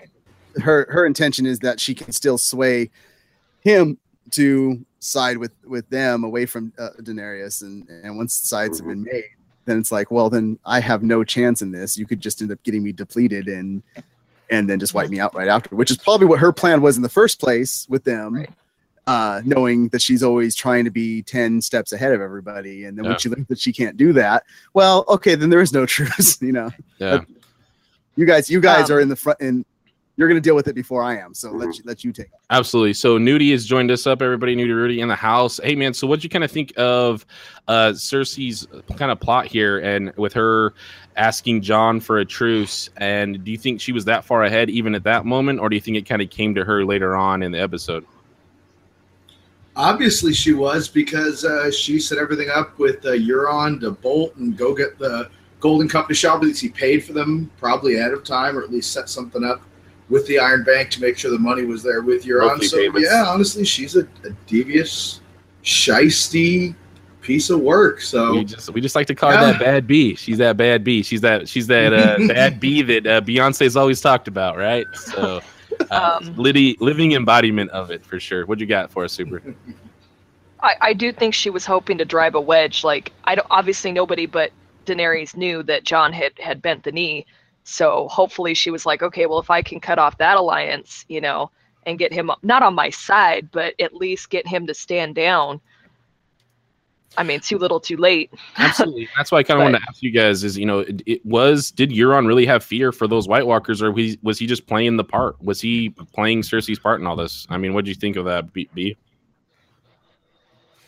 her 0.62 0.87
her 0.90 1.07
intention 1.07 1.47
is 1.47 1.61
that 1.61 1.80
she 1.80 1.95
can 1.95 2.12
still 2.12 2.37
sway 2.37 2.90
him 3.61 3.97
to 4.33 4.85
side 4.99 5.38
with 5.38 5.52
with 5.64 5.88
them 5.88 6.25
away 6.25 6.45
from 6.45 6.73
uh, 6.78 6.90
Daenerys, 7.00 7.62
and 7.62 7.88
and 7.88 8.18
once 8.18 8.35
sides 8.35 8.78
have 8.80 8.87
been 8.88 9.04
made, 9.04 9.25
then 9.68 9.78
it's 9.78 9.92
like, 9.92 10.10
well, 10.10 10.30
then 10.30 10.58
I 10.64 10.80
have 10.80 11.02
no 11.02 11.22
chance 11.25 11.62
in 11.62 11.70
this. 11.70 11.96
You 11.98 12.06
could 12.06 12.20
just 12.20 12.40
end 12.42 12.50
up 12.50 12.62
getting 12.62 12.82
me 12.82 12.92
depleted 12.92 13.46
and 13.48 13.82
and 14.50 14.68
then 14.68 14.78
just 14.80 14.94
wipe 14.94 15.10
me 15.10 15.20
out 15.20 15.34
right 15.34 15.48
after, 15.48 15.76
which 15.76 15.90
is 15.90 15.98
probably 15.98 16.26
what 16.26 16.38
her 16.38 16.52
plan 16.52 16.80
was 16.80 16.96
in 16.96 17.02
the 17.02 17.08
first 17.08 17.38
place 17.38 17.87
with 17.90 18.04
them. 18.04 18.34
Right. 18.34 18.50
Uh, 19.06 19.40
knowing 19.44 19.88
that 19.88 20.02
she's 20.02 20.22
always 20.22 20.54
trying 20.54 20.84
to 20.84 20.90
be 20.90 21.22
10 21.22 21.60
steps 21.62 21.92
ahead 21.92 22.12
of 22.12 22.20
everybody. 22.20 22.84
And 22.84 22.96
then 22.96 23.04
Yeah. 23.04 23.10
when 23.12 23.18
she 23.18 23.28
learns 23.30 23.46
that 23.48 23.58
she 23.58 23.72
can't 23.72 23.96
do 23.96 24.12
that, 24.14 24.44
well, 24.75 25.04
okay, 25.08 25.34
then 25.34 25.48
there 25.50 25.60
is 25.60 25.72
no 25.72 25.84
truce, 25.87 26.40
you 26.42 26.52
know. 26.52 26.70
Yeah, 26.98 27.20
You 28.16 28.26
guys, 28.26 28.50
you 28.50 28.60
guys 28.60 28.90
Um, 28.90 28.96
are 28.96 29.00
in 29.00 29.08
the 29.08 29.16
front, 29.16 29.40
and 29.40 29.64
you're 30.18 30.26
gonna 30.26 30.40
deal 30.40 30.56
with 30.56 30.66
it 30.66 30.75
before 30.75 31.04
I 31.04 31.16
am. 31.16 31.32
So 31.32 31.52
let 31.52 31.78
you 31.78 31.84
let 31.87 32.02
you 32.02 32.12
take. 32.12 32.26
it. 32.26 32.32
absolutely. 32.50 32.92
So 32.92 33.20
Nudie 33.20 33.52
has 33.52 33.64
joined 33.64 33.92
us 33.92 34.04
up. 34.04 34.20
Everybody, 34.20 34.56
Nudie 34.56 34.75
Rudy 34.75 35.00
in 35.00 35.06
the 35.06 35.14
house. 35.14 35.60
Hey 35.62 35.76
man, 35.76 35.94
so 35.94 36.08
what'd 36.08 36.25
you 36.25 36.28
kind 36.28 36.42
of 36.42 36.50
think 36.50 36.72
of 36.76 37.25
uh, 37.68 37.92
Cersei's 37.94 38.66
kind 38.96 39.12
of 39.12 39.20
plot 39.20 39.46
here, 39.46 39.78
and 39.78 40.12
with 40.16 40.32
her 40.32 40.75
asking 41.16 41.62
Jon 41.62 42.00
for 42.00 42.18
a 42.18 42.25
truce? 42.25 42.90
And 42.96 43.44
do 43.44 43.52
you 43.52 43.56
think 43.56 43.80
she 43.80 43.92
was 43.92 44.04
that 44.06 44.25
far 44.25 44.42
ahead 44.42 44.70
even 44.70 44.96
at 44.96 45.04
that 45.04 45.25
moment, 45.25 45.60
or 45.60 45.68
do 45.68 45.76
you 45.76 45.80
think 45.80 45.96
it 45.96 46.02
kind 46.04 46.20
of 46.20 46.28
came 46.30 46.52
to 46.56 46.64
her 46.64 46.84
later 46.84 47.16
on 47.16 47.44
in 47.44 47.52
the 47.52 47.60
episode? 47.60 48.04
Obviously, 49.76 50.34
she 50.34 50.52
was 50.52 50.88
because 50.88 51.44
uh, 51.44 51.70
she 51.70 52.00
set 52.00 52.18
everything 52.18 52.48
up 52.52 52.76
with 52.80 53.06
uh, 53.06 53.10
Euron 53.10 53.78
to 53.78 53.92
bolt 53.92 54.34
and 54.34 54.56
go 54.56 54.75
get 54.75 54.98
the 54.98 55.30
Golden 55.60 55.88
Company 55.88 56.16
shop. 56.16 56.38
At 56.38 56.48
least 56.48 56.60
he 56.60 56.70
paid 56.70 57.04
for 57.04 57.12
them 57.12 57.48
probably 57.60 57.94
ahead 57.98 58.12
of 58.12 58.25
time, 58.25 58.58
or 58.58 58.64
at 58.64 58.72
least 58.72 58.92
set 58.92 59.08
something 59.08 59.44
up 59.44 59.62
with 60.08 60.26
the 60.26 60.38
Iron 60.38 60.64
Bank 60.64 60.90
to 60.90 61.00
make 61.00 61.18
sure 61.18 61.30
the 61.30 61.38
money 61.38 61.64
was 61.64 61.83
there 61.83 62.00
with 62.02 62.24
your 62.24 62.44
Monthly 62.44 62.66
So 62.68 62.78
payments. 62.78 63.09
yeah, 63.11 63.24
honestly, 63.26 63.64
she's 63.64 63.96
a, 63.96 64.00
a 64.24 64.30
devious, 64.46 65.20
shisty 65.64 66.74
piece 67.20 67.50
of 67.50 67.61
work. 67.61 68.00
So 68.00 68.33
We 68.37 68.44
just 68.44 68.70
we 68.72 68.80
just 68.80 68.94
like 68.94 69.06
to 69.09 69.14
call 69.14 69.30
her 69.33 69.37
that 69.52 69.61
bad 69.61 69.87
bee. 69.87 70.14
She's 70.14 70.38
that 70.38 70.56
bad 70.56 70.83
bee. 70.85 71.02
She's 71.02 71.20
that 71.20 71.48
she's 71.48 71.66
that 71.66 71.92
uh, 71.92 72.16
bad 72.28 72.59
bee 72.59 72.83
that 72.83 73.06
uh, 73.06 73.20
Beyonce's 73.20 73.76
always 73.76 74.00
talked 74.00 74.28
about, 74.28 74.56
right? 74.56 74.87
So, 74.94 75.40
uh, 75.90 76.18
Um, 76.22 76.35
Liddy, 76.37 76.76
living 76.80 77.12
embodiment 77.12 77.70
of 77.70 77.90
it 77.90 78.04
for 78.04 78.18
sure. 78.18 78.46
What 78.46 78.59
you 78.61 78.66
got 78.66 78.90
for 78.90 79.04
us, 79.04 79.12
Super? 79.12 79.42
I, 80.61 80.74
I 80.80 80.92
do 80.92 81.12
think 81.12 81.35
she 81.35 81.50
was 81.50 81.64
hoping 81.64 81.98
to 81.98 82.04
drive 82.04 82.35
a 82.35 82.40
wedge. 82.40 82.83
Like 82.83 83.12
I 83.24 83.35
don't 83.35 83.46
obviously 83.50 83.92
nobody 83.92 84.26
but 84.26 84.50
Daenerys 84.87 85.37
knew 85.37 85.62
that 85.64 85.85
Jon 85.85 86.12
had 86.12 86.33
had 86.40 86.62
bent 86.62 86.83
the 86.85 86.92
knee. 86.92 87.26
So 87.70 88.09
hopefully 88.09 88.54
she 88.54 88.70
was 88.70 88.87
like, 88.87 89.02
okay, 89.02 89.26
well 89.26 89.38
if 89.40 89.50
I 89.50 89.61
can 89.61 89.78
cut 89.78 89.98
off 89.98 90.16
that 90.18 90.38
alliance, 90.38 91.04
you 91.09 91.20
know, 91.20 91.50
and 91.85 91.98
get 91.98 92.14
him 92.14 92.31
not 92.42 92.62
on 92.62 92.74
my 92.74 92.88
side, 92.88 93.50
but 93.52 93.74
at 93.78 93.94
least 93.94 94.31
get 94.31 94.46
him 94.46 94.66
to 94.66 94.74
stand 94.74 95.14
down. 95.14 95.61
I 97.18 97.24
mean, 97.24 97.40
too 97.40 97.59
little, 97.59 97.78
too 97.78 97.98
late. 97.98 98.31
Absolutely. 98.57 99.09
That's 99.16 99.31
why 99.31 99.38
I 99.38 99.42
kind 99.42 99.61
of 99.61 99.64
wanted 99.64 99.81
to 99.81 99.85
ask 99.88 100.02
you 100.02 100.11
guys: 100.11 100.44
is 100.44 100.57
you 100.57 100.64
know, 100.64 100.81
it, 100.81 101.02
it 101.04 101.26
was 101.26 101.70
did 101.70 101.90
Euron 101.90 102.26
really 102.26 102.46
have 102.46 102.64
fear 102.64 102.90
for 102.90 103.07
those 103.07 103.28
White 103.28 103.46
Walkers, 103.46 103.83
or 103.83 103.92
was 103.92 104.12
he, 104.12 104.18
was 104.22 104.38
he 104.38 104.46
just 104.46 104.66
playing 104.66 104.96
the 104.96 105.04
part? 105.04 105.42
Was 105.42 105.61
he 105.61 105.90
playing 106.14 106.42
Cersei's 106.42 106.78
part 106.78 107.00
in 107.00 107.07
all 107.07 107.16
this? 107.16 107.46
I 107.50 107.59
mean, 107.59 107.74
what 107.74 107.85
do 107.85 107.90
you 107.90 107.94
think 107.94 108.16
of 108.16 108.24
that, 108.24 108.52
B? 108.52 108.68
B? 108.72 108.96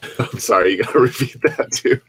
I'm 0.19 0.39
sorry, 0.39 0.73
you 0.77 0.83
gotta 0.83 0.99
repeat 1.01 1.37
that 1.43 1.71
too. 1.73 2.01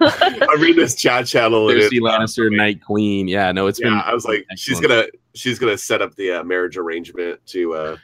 I 0.00 0.56
read 0.58 0.76
this 0.76 0.94
chat 0.94 1.26
channel 1.26 1.66
Cersei 1.68 1.86
it, 1.92 2.02
Lannister, 2.02 2.54
Night 2.54 2.82
Queen. 2.84 3.28
Yeah, 3.28 3.50
no, 3.52 3.66
it's 3.66 3.80
yeah, 3.80 3.88
been. 3.88 3.98
I 3.98 4.12
was 4.14 4.24
like, 4.26 4.44
she's 4.56 4.80
gonna 4.80 5.04
she's 5.34 5.58
gonna 5.58 5.78
set 5.78 6.02
up 6.02 6.14
the 6.16 6.32
uh, 6.32 6.44
marriage 6.44 6.76
arrangement 6.76 7.40
to 7.46 7.74
uh, 7.74 7.96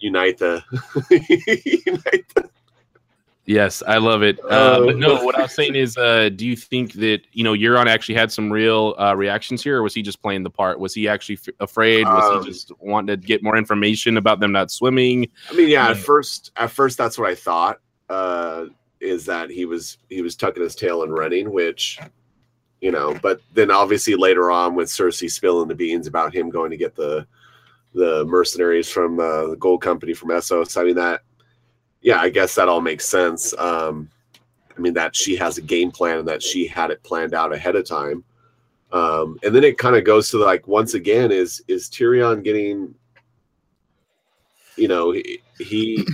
unite 0.00 0.38
the 0.38 0.62
unite 1.86 2.24
the 2.34 2.48
Yes, 3.44 3.82
I 3.84 3.96
love 3.98 4.22
it. 4.22 4.38
Uh, 4.44 4.76
Oh. 4.78 4.86
but 4.86 4.96
no, 4.98 5.24
what 5.24 5.36
I 5.36 5.42
was 5.42 5.52
saying 5.52 5.74
is, 5.74 5.96
uh, 5.96 6.28
do 6.28 6.46
you 6.46 6.54
think 6.54 6.92
that 6.94 7.22
you 7.32 7.42
know 7.42 7.54
Euron 7.54 7.86
actually 7.86 8.14
had 8.14 8.30
some 8.30 8.52
real 8.52 8.94
uh, 9.00 9.16
reactions 9.16 9.64
here, 9.64 9.78
or 9.78 9.82
was 9.82 9.94
he 9.94 10.00
just 10.02 10.22
playing 10.22 10.44
the 10.44 10.50
part? 10.50 10.78
Was 10.78 10.94
he 10.94 11.08
actually 11.08 11.38
f- 11.46 11.52
afraid? 11.58 12.04
Was 12.06 12.24
Um, 12.36 12.44
he 12.44 12.50
just 12.50 12.70
wanting 12.78 13.08
to 13.08 13.26
get 13.26 13.42
more 13.42 13.56
information 13.56 14.16
about 14.16 14.38
them 14.38 14.52
not 14.52 14.70
swimming? 14.70 15.26
I 15.50 15.54
mean, 15.54 15.68
yeah, 15.68 15.88
at 15.88 15.96
first, 15.96 16.52
at 16.56 16.70
first, 16.70 16.96
that's 16.98 17.18
what 17.18 17.28
I 17.28 17.34
thought. 17.34 17.80
Is 19.02 19.26
that 19.26 19.50
he 19.50 19.64
was 19.64 19.98
he 20.08 20.22
was 20.22 20.36
tucking 20.36 20.62
his 20.62 20.76
tail 20.76 21.02
and 21.02 21.12
running, 21.12 21.50
which, 21.50 21.98
you 22.80 22.92
know, 22.92 23.18
but 23.20 23.40
then 23.52 23.70
obviously 23.70 24.14
later 24.14 24.50
on 24.50 24.76
with 24.76 24.88
Cersei 24.88 25.28
spilling 25.28 25.68
the 25.68 25.74
beans 25.74 26.06
about 26.06 26.34
him 26.34 26.50
going 26.50 26.70
to 26.70 26.76
get 26.76 26.94
the 26.94 27.26
the 27.94 28.24
mercenaries 28.26 28.88
from 28.88 29.18
uh, 29.18 29.48
the 29.48 29.56
gold 29.56 29.82
company 29.82 30.14
from 30.14 30.30
Essos. 30.30 30.80
I 30.80 30.84
mean 30.84 30.94
that, 30.96 31.22
yeah, 32.00 32.20
I 32.20 32.28
guess 32.28 32.54
that 32.54 32.68
all 32.68 32.80
makes 32.80 33.04
sense. 33.04 33.52
Um, 33.58 34.08
I 34.76 34.80
mean 34.80 34.94
that 34.94 35.16
she 35.16 35.36
has 35.36 35.58
a 35.58 35.62
game 35.62 35.90
plan 35.90 36.18
and 36.18 36.28
that 36.28 36.42
she 36.42 36.66
had 36.66 36.90
it 36.90 37.02
planned 37.02 37.34
out 37.34 37.52
ahead 37.52 37.76
of 37.76 37.84
time. 37.84 38.24
Um, 38.92 39.38
and 39.42 39.54
then 39.54 39.64
it 39.64 39.78
kind 39.78 39.96
of 39.96 40.04
goes 40.04 40.30
to 40.30 40.38
like 40.38 40.68
once 40.68 40.94
again 40.94 41.32
is 41.32 41.62
is 41.66 41.88
Tyrion 41.88 42.44
getting 42.44 42.94
you 44.76 44.88
know 44.88 45.10
he, 45.10 45.40
he 45.58 46.06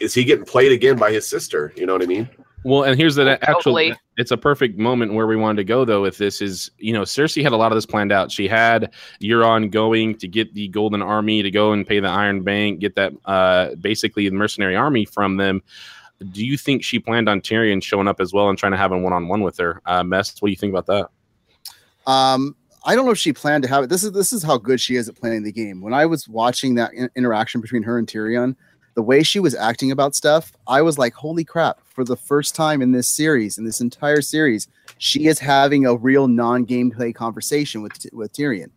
is 0.00 0.14
he 0.14 0.24
getting 0.24 0.44
played 0.44 0.72
again 0.72 0.96
by 0.96 1.12
his 1.12 1.26
sister 1.26 1.72
you 1.76 1.86
know 1.86 1.92
what 1.92 2.02
i 2.02 2.06
mean 2.06 2.28
Well, 2.62 2.82
and 2.82 2.98
here's 2.98 3.14
the 3.14 3.38
actual. 3.42 3.54
Totally. 3.54 3.94
It's 4.18 4.30
a 4.30 4.36
perfect 4.36 4.78
moment 4.78 5.14
where 5.14 5.26
we 5.26 5.34
wanted 5.34 5.56
to 5.56 5.64
go 5.64 5.86
though. 5.86 6.02
With 6.02 6.18
this 6.18 6.42
is, 6.42 6.70
you 6.76 6.92
know, 6.92 7.02
Cersei 7.02 7.42
had 7.42 7.52
a 7.52 7.56
lot 7.56 7.72
of 7.72 7.76
this 7.76 7.86
planned 7.86 8.12
out. 8.12 8.30
She 8.30 8.46
had 8.46 8.92
Euron 9.22 9.70
going 9.70 10.18
to 10.18 10.28
get 10.28 10.52
the 10.52 10.68
Golden 10.68 11.00
Army 11.00 11.42
to 11.42 11.50
go 11.50 11.72
and 11.72 11.86
pay 11.86 12.00
the 12.00 12.08
Iron 12.08 12.42
Bank, 12.42 12.80
get 12.80 12.96
that 12.96 13.14
uh, 13.24 13.76
basically 13.76 14.28
the 14.28 14.34
mercenary 14.34 14.76
army 14.76 15.06
from 15.06 15.38
them. 15.38 15.62
Do 16.32 16.44
you 16.44 16.58
think 16.58 16.84
she 16.84 16.98
planned 16.98 17.30
on 17.30 17.40
Tyrion 17.40 17.82
showing 17.82 18.08
up 18.08 18.20
as 18.20 18.34
well 18.34 18.50
and 18.50 18.58
trying 18.58 18.72
to 18.72 18.78
have 18.78 18.92
a 18.92 18.98
one 18.98 19.14
on 19.14 19.26
one 19.26 19.40
with 19.40 19.56
her? 19.56 19.80
Uh, 19.86 20.04
Mest, 20.04 20.42
what 20.42 20.48
do 20.48 20.50
you 20.50 20.56
think 20.56 20.74
about 20.76 20.84
that? 20.84 21.08
Um, 22.06 22.54
I 22.84 22.94
don't 22.94 23.06
know 23.06 23.12
if 23.12 23.18
she 23.18 23.32
planned 23.32 23.62
to 23.62 23.70
have 23.70 23.84
it. 23.84 23.86
This 23.88 24.04
is 24.04 24.12
this 24.12 24.34
is 24.34 24.42
how 24.42 24.58
good 24.58 24.82
she 24.82 24.96
is 24.96 25.08
at 25.08 25.16
playing 25.16 25.44
the 25.44 25.52
game. 25.52 25.80
When 25.80 25.94
I 25.94 26.04
was 26.04 26.28
watching 26.28 26.74
that 26.74 26.92
in- 26.92 27.10
interaction 27.16 27.62
between 27.62 27.82
her 27.84 27.96
and 27.96 28.06
Tyrion, 28.06 28.54
the 28.94 29.02
way 29.02 29.22
she 29.22 29.40
was 29.40 29.54
acting 29.54 29.90
about 29.90 30.14
stuff, 30.14 30.52
I 30.66 30.82
was 30.82 30.98
like, 30.98 31.14
"Holy 31.14 31.44
crap!" 31.44 31.78
For 31.86 32.04
the 32.04 32.16
first 32.16 32.54
time 32.54 32.82
in 32.82 32.92
this 32.92 33.08
series, 33.08 33.58
in 33.58 33.64
this 33.64 33.80
entire 33.80 34.20
series, 34.20 34.68
she 34.98 35.26
is 35.26 35.38
having 35.38 35.86
a 35.86 35.94
real 35.94 36.28
non-gameplay 36.28 37.14
conversation 37.14 37.82
with 37.82 38.06
with 38.12 38.32
Tyrion, 38.32 38.70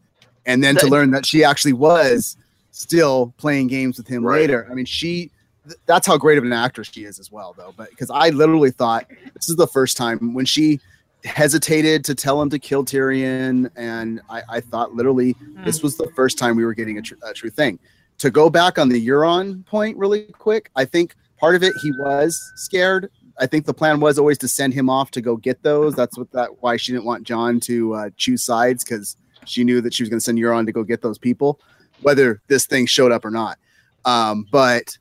and 0.45 0.63
then 0.63 0.75
to 0.77 0.87
learn 0.87 1.11
that 1.11 1.25
she 1.25 1.43
actually 1.43 1.73
was 1.73 2.37
still 2.71 3.33
playing 3.37 3.67
games 3.67 3.97
with 3.97 4.07
him 4.07 4.25
Right. 4.25 4.41
later. 4.41 4.67
I 4.69 4.73
mean, 4.73 4.85
she. 4.85 5.31
th- 5.65 5.77
That's 5.85 6.07
how 6.07 6.17
great 6.17 6.37
of 6.37 6.43
an 6.43 6.53
actress 6.53 6.89
she 6.91 7.05
is 7.05 7.19
as 7.19 7.31
well, 7.31 7.53
though. 7.57 7.73
But 7.75 7.89
because 7.89 8.09
I 8.09 8.29
literally 8.29 8.71
thought 8.71 9.05
this 9.33 9.49
is 9.49 9.55
the 9.55 9.67
first 9.67 9.95
time 9.97 10.33
when 10.33 10.45
she 10.45 10.79
hesitated 11.23 12.03
to 12.05 12.15
tell 12.15 12.41
him 12.41 12.49
to 12.49 12.59
kill 12.59 12.83
Tyrion, 12.83 13.69
and 13.75 14.21
I, 14.29 14.41
I 14.49 14.59
thought 14.59 14.93
literally 14.93 15.31
hmm. 15.31 15.63
this 15.63 15.81
was 15.81 15.95
the 15.97 16.09
first 16.15 16.37
time 16.37 16.55
we 16.57 16.65
were 16.65 16.73
getting 16.73 16.97
a, 16.97 17.01
tr- 17.01 17.15
a 17.23 17.33
true 17.33 17.49
thing. 17.49 17.79
To 18.23 18.31
go 18.31 18.49
back 18.49 18.79
on 18.79 18.87
the 18.87 19.05
Euron 19.05 19.65
point 19.65 19.97
really 19.97 20.21
quick, 20.21 20.71
I 20.77 20.85
think 20.85 21.13
part 21.41 21.55
of 21.55 21.63
it 21.63 21.73
he 21.81 21.91
was 21.91 22.41
scared. 22.55 23.11
I 23.37 23.45
think 23.45 23.65
the 23.65 23.73
plan 23.73 23.99
was 23.99 24.17
always 24.17 24.37
to 24.37 24.47
send 24.47 24.73
him 24.73 24.89
off 24.89 25.11
to 25.11 25.21
go 25.21 25.35
get 25.35 25.61
those. 25.61 25.93
That's 25.93 26.17
what 26.17 26.31
that 26.31 26.63
why 26.63 26.77
she 26.77 26.93
didn't 26.93 27.03
want 27.03 27.25
Jon 27.25 27.59
to 27.59 27.93
uh, 27.93 28.09
choose 28.15 28.41
sides 28.41 28.85
because 28.85 29.17
she 29.43 29.65
knew 29.65 29.81
that 29.81 29.93
she 29.93 30.03
was 30.03 30.09
going 30.09 30.21
to 30.21 30.23
send 30.23 30.37
Euron 30.37 30.65
to 30.67 30.71
go 30.71 30.85
get 30.85 31.01
those 31.01 31.17
people, 31.17 31.59
whether 32.01 32.41
this 32.47 32.65
thing 32.65 32.85
showed 32.85 33.11
up 33.11 33.25
or 33.25 33.29
not. 33.29 33.59
Um, 34.05 34.47
but 34.49 34.97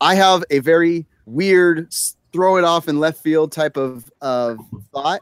I 0.00 0.16
have 0.16 0.42
a 0.50 0.58
very 0.58 1.06
weird 1.26 1.94
throw 2.32 2.56
it 2.56 2.64
off 2.64 2.88
in 2.88 2.98
left 2.98 3.22
field 3.22 3.52
type 3.52 3.76
of 3.76 4.10
of 4.20 4.58
thought. 4.92 5.20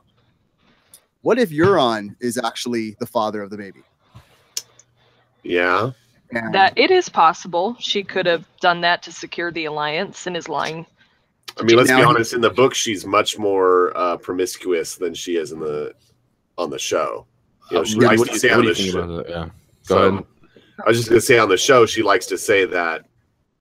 What 1.21 1.39
if 1.39 1.51
Euron 1.51 2.17
is 2.19 2.39
actually 2.39 2.97
the 2.99 3.07
father 3.07 3.43
of 3.43 3.51
the 3.51 3.59
baby? 3.59 3.83
Yeah. 5.43 5.91
And 6.33 6.55
That 6.55 6.77
it 6.77 6.91
is 6.91 7.09
possible 7.09 7.77
she 7.79 8.03
could 8.03 8.27
have 8.27 8.45
done 8.61 8.81
that 8.83 9.03
to 9.05 9.13
secure 9.13 9.51
the 9.51 9.67
alliance 9.67 10.27
and 10.27 10.37
is 10.37 10.49
lying. 10.49 10.87
I 11.59 11.63
mean, 11.63 11.77
let's 11.77 11.91
be 11.91 12.03
honest. 12.03 12.35
In 12.35 12.41
the 12.41 12.51
book, 12.51 12.75
she's 12.75 13.07
much 13.07 13.39
more 13.39 13.97
uh, 13.97 14.17
promiscuous 14.19 14.97
than 14.97 15.15
she 15.15 15.37
is 15.37 15.53
in 15.53 15.61
the 15.61 15.95
on 16.59 16.71
the 16.71 16.79
show. 16.79 17.27
You 17.71 17.79
know, 17.79 17.85
she 17.85 17.95
Rudy, 17.99 18.17
likes 18.17 18.31
to 18.31 18.39
say 18.39 18.51
on 18.51 18.65
what 18.65 18.77
do 18.77 18.83
you 18.83 18.93
the 18.93 18.99
show. 18.99 19.25
Yeah. 19.29 19.45
Go 19.45 19.51
So, 19.83 20.09
ahead. 20.09 20.25
I 20.85 20.89
was 20.89 20.99
just 20.99 21.09
gonna 21.09 21.21
say 21.21 21.39
on 21.39 21.49
the 21.49 21.57
show, 21.57 21.87
she 21.87 22.03
likes 22.03 22.27
to 22.27 22.39
say 22.39 22.65
that 22.67 23.07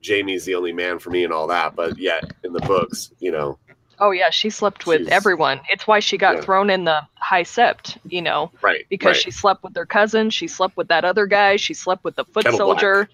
Jaime's 0.05 0.43
the 0.45 0.55
only 0.55 0.73
man 0.73 0.99
for 0.99 1.09
me 1.09 1.23
and 1.23 1.31
all 1.31 1.47
that, 1.47 1.75
but 1.75 1.97
yet 1.97 2.23
in 2.43 2.51
the 2.51 2.59
books, 2.61 3.11
you 3.19 3.31
know, 3.31 3.57
Oh 3.99 4.11
yeah, 4.11 4.29
she 4.29 4.49
slept 4.49 4.85
with 4.85 5.01
She's- 5.01 5.11
everyone. 5.11 5.61
It's 5.69 5.87
why 5.87 5.99
she 5.99 6.17
got 6.17 6.35
Yeah. 6.35 6.41
thrown 6.41 6.69
in 6.69 6.83
the 6.85 7.01
high 7.15 7.43
sept, 7.43 7.97
you 8.07 8.21
know, 8.21 8.51
right? 8.61 8.85
because 8.89 9.15
right. 9.15 9.23
she 9.23 9.31
slept 9.31 9.63
with 9.63 9.73
their 9.73 9.85
cousin, 9.85 10.29
she 10.29 10.47
slept 10.47 10.75
with 10.77 10.87
that 10.89 11.05
other 11.05 11.25
guy, 11.25 11.55
she 11.55 11.73
slept 11.73 12.03
with 12.03 12.15
the 12.15 12.25
foot 12.25 12.43
Kettle 12.45 12.59
black. 12.59 12.79
soldier. 12.81 13.09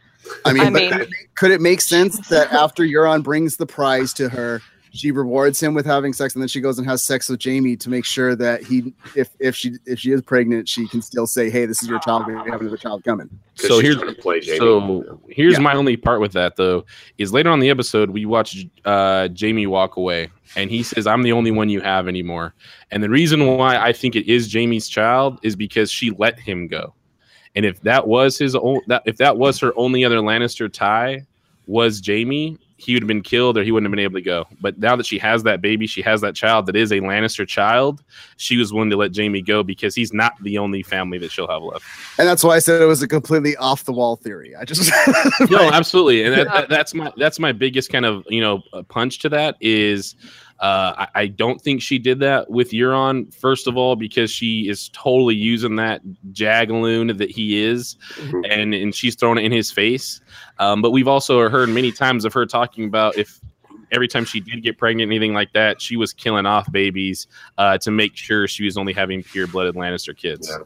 I 0.46 0.54
mean, 0.54 0.64
I 0.64 0.70
mean- 0.70 0.92
could, 0.92 1.02
it 1.02 1.10
make, 1.10 1.36
could 1.36 1.52
it 1.52 1.62
make 1.62 1.82
sense 1.82 2.28
that 2.30 2.52
after 2.54 2.84
Euron 2.84 3.24
brings 3.24 3.58
the 3.58 3.66
prize 3.66 4.14
to 4.14 4.30
her, 4.30 4.62
she 4.94 5.10
rewards 5.12 5.58
him 5.64 5.74
with 5.74 5.86
having 5.86 6.12
sex, 6.12 6.34
and 6.36 6.42
then 6.44 6.50
she 6.50 6.60
goes 6.60 6.78
and 6.78 6.86
has 6.86 7.02
sex 7.02 7.30
with 7.30 7.42
Jaime 7.42 7.78
to 7.78 7.90
make 7.90 8.04
sure 8.04 8.36
that 8.36 8.62
he, 8.62 8.94
if 9.16 9.30
if 9.40 9.56
she 9.56 9.76
if 9.86 10.00
she 10.00 10.12
is 10.12 10.22
pregnant, 10.22 10.68
she 10.68 10.86
can 10.86 11.02
still 11.02 11.26
say, 11.26 11.50
"Hey, 11.50 11.66
this 11.66 11.82
is 11.82 11.88
your 11.88 12.00
child. 12.00 12.28
We 12.28 12.34
have 12.34 12.60
another 12.60 12.76
child 12.76 13.06
coming. 13.06 13.30
So 13.56 13.80
here's 13.80 13.96
play 14.16 14.42
Jaime. 14.44 14.58
so 14.58 15.18
here's 15.30 15.54
Yeah. 15.54 15.60
my 15.60 15.76
only 15.76 15.96
part 15.96 16.20
with 16.20 16.34
that 16.34 16.58
though 16.58 16.84
is 17.18 17.32
later 17.32 17.50
on 17.52 17.62
the 17.62 17.70
episode 17.70 18.10
we 18.10 18.26
watch 18.26 18.66
uh, 18.84 19.30
Jaime 19.40 19.66
walk 19.66 19.96
away 19.96 20.30
and 20.56 20.70
he 20.70 20.84
says 20.84 21.08
I'm 21.08 21.24
the 21.24 21.32
only 21.32 21.52
one 21.52 21.70
you 21.70 21.82
have 21.82 22.08
anymore. 22.08 22.54
And 22.92 23.04
the 23.04 23.10
reason 23.10 23.46
why 23.46 23.78
I 23.78 23.94
think 23.94 24.16
it 24.16 24.28
is 24.28 24.52
Jaime's 24.52 24.90
child 24.90 25.40
is 25.44 25.56
because 25.56 25.92
she 25.92 26.12
let 26.12 26.40
him 26.40 26.68
go. 26.68 26.94
And 27.56 27.66
if 27.66 27.82
that 27.82 28.08
was 28.08 28.38
his 28.38 28.56
own 28.56 28.82
that 28.88 29.04
if 29.06 29.18
that 29.18 29.38
was 29.38 29.60
her 29.60 29.74
only 29.76 30.06
other 30.06 30.20
Lannister 30.20 30.72
tie 30.72 31.26
was 31.68 32.02
Jaime 32.06 32.58
he 32.82 32.94
would 32.94 33.04
have 33.04 33.08
been 33.08 33.22
killed 33.22 33.58
or 33.58 33.64
he 33.64 33.72
wouldn't 33.72 33.86
have 33.86 33.92
been 33.96 34.04
able 34.04 34.16
to 34.16 34.22
go. 34.24 34.46
But 34.60 34.80
now 34.80 34.96
that 34.96 35.06
she 35.06 35.18
has 35.20 35.44
that 35.44 35.62
baby 35.62 35.88
she 35.88 36.02
has 36.02 36.22
that 36.22 36.36
child 36.36 36.66
that 36.66 36.76
is 36.76 36.92
a 36.92 37.00
Lannister 37.00 37.48
child 37.48 38.04
she 38.38 38.58
was 38.58 38.74
willing 38.74 38.90
to 38.90 38.98
let 38.98 39.16
Jaime 39.16 39.42
go 39.42 39.64
because 39.64 39.94
he's 39.96 40.12
not 40.14 40.34
the 40.42 40.58
only 40.58 40.82
family 40.84 41.18
that 41.20 41.32
she'll 41.32 41.48
have 41.48 41.62
left. 41.62 41.86
And 42.18 42.28
that's 42.28 42.44
why 42.44 42.56
I 42.56 42.60
said 42.60 42.82
it 42.82 42.86
was 42.86 43.02
a 43.02 43.08
completely 43.08 43.56
off 43.58 43.84
the 43.86 43.94
wall 43.94 44.16
theory. 44.16 44.56
I 44.56 44.66
just 44.66 44.92
no 45.52 45.70
absolutely. 45.70 46.24
And 46.24 46.34
that, 46.34 46.48
that- 46.48 46.70
that's 46.70 46.94
my 46.94 47.12
that's 47.18 47.40
my 47.40 47.52
biggest 47.52 47.92
kind 47.92 48.06
of 48.06 48.26
you 48.30 48.42
know 48.42 48.64
uh, 48.74 48.82
punch 48.84 49.20
to 49.20 49.30
that 49.30 49.56
is 49.62 50.16
uh, 50.62 50.94
I, 50.96 51.08
I 51.24 51.28
don't 51.28 51.60
think 51.60 51.82
she 51.82 51.98
did 51.98 52.20
that 52.20 52.50
with 52.50 52.70
Euron. 52.72 53.34
First 53.34 53.68
of 53.68 53.76
all, 53.78 53.96
because 53.96 54.32
she 54.32 54.70
is 54.70 54.90
totally 54.90 55.36
using 55.36 55.76
that 55.78 56.02
jagaloon 56.34 57.18
that 57.18 57.32
he 57.32 57.64
is, 57.64 57.98
Mhm. 58.18 58.46
and 58.50 58.74
and 58.74 58.96
she's 58.96 59.16
throwing 59.16 59.40
it 59.40 59.44
in 59.44 59.52
his 59.52 59.72
face. 59.72 60.22
Um, 60.60 60.82
but 60.82 60.92
we've 60.92 61.08
also 61.08 61.50
heard 61.50 61.70
many 61.70 61.92
times 61.92 62.26
of 62.26 62.34
her 62.34 62.46
talking 62.46 62.86
about 62.86 63.18
if 63.18 63.40
every 63.92 64.08
time 64.08 64.24
she 64.24 64.40
did 64.40 64.64
get 64.64 64.78
pregnant, 64.78 65.10
anything 65.10 65.34
like 65.34 65.52
that, 65.54 65.82
she 65.82 65.98
was 65.98 66.14
killing 66.14 66.46
off 66.46 66.72
babies 66.72 67.28
uh, 67.58 67.78
to 67.80 67.92
make 67.92 68.16
sure 68.16 68.48
she 68.48 68.64
was 68.64 68.78
only 68.78 68.94
having 68.94 69.22
pure 69.24 69.48
blooded 69.48 69.76
Lannister 69.76 70.16
kids. 70.16 70.48
Yeah. 70.50 70.64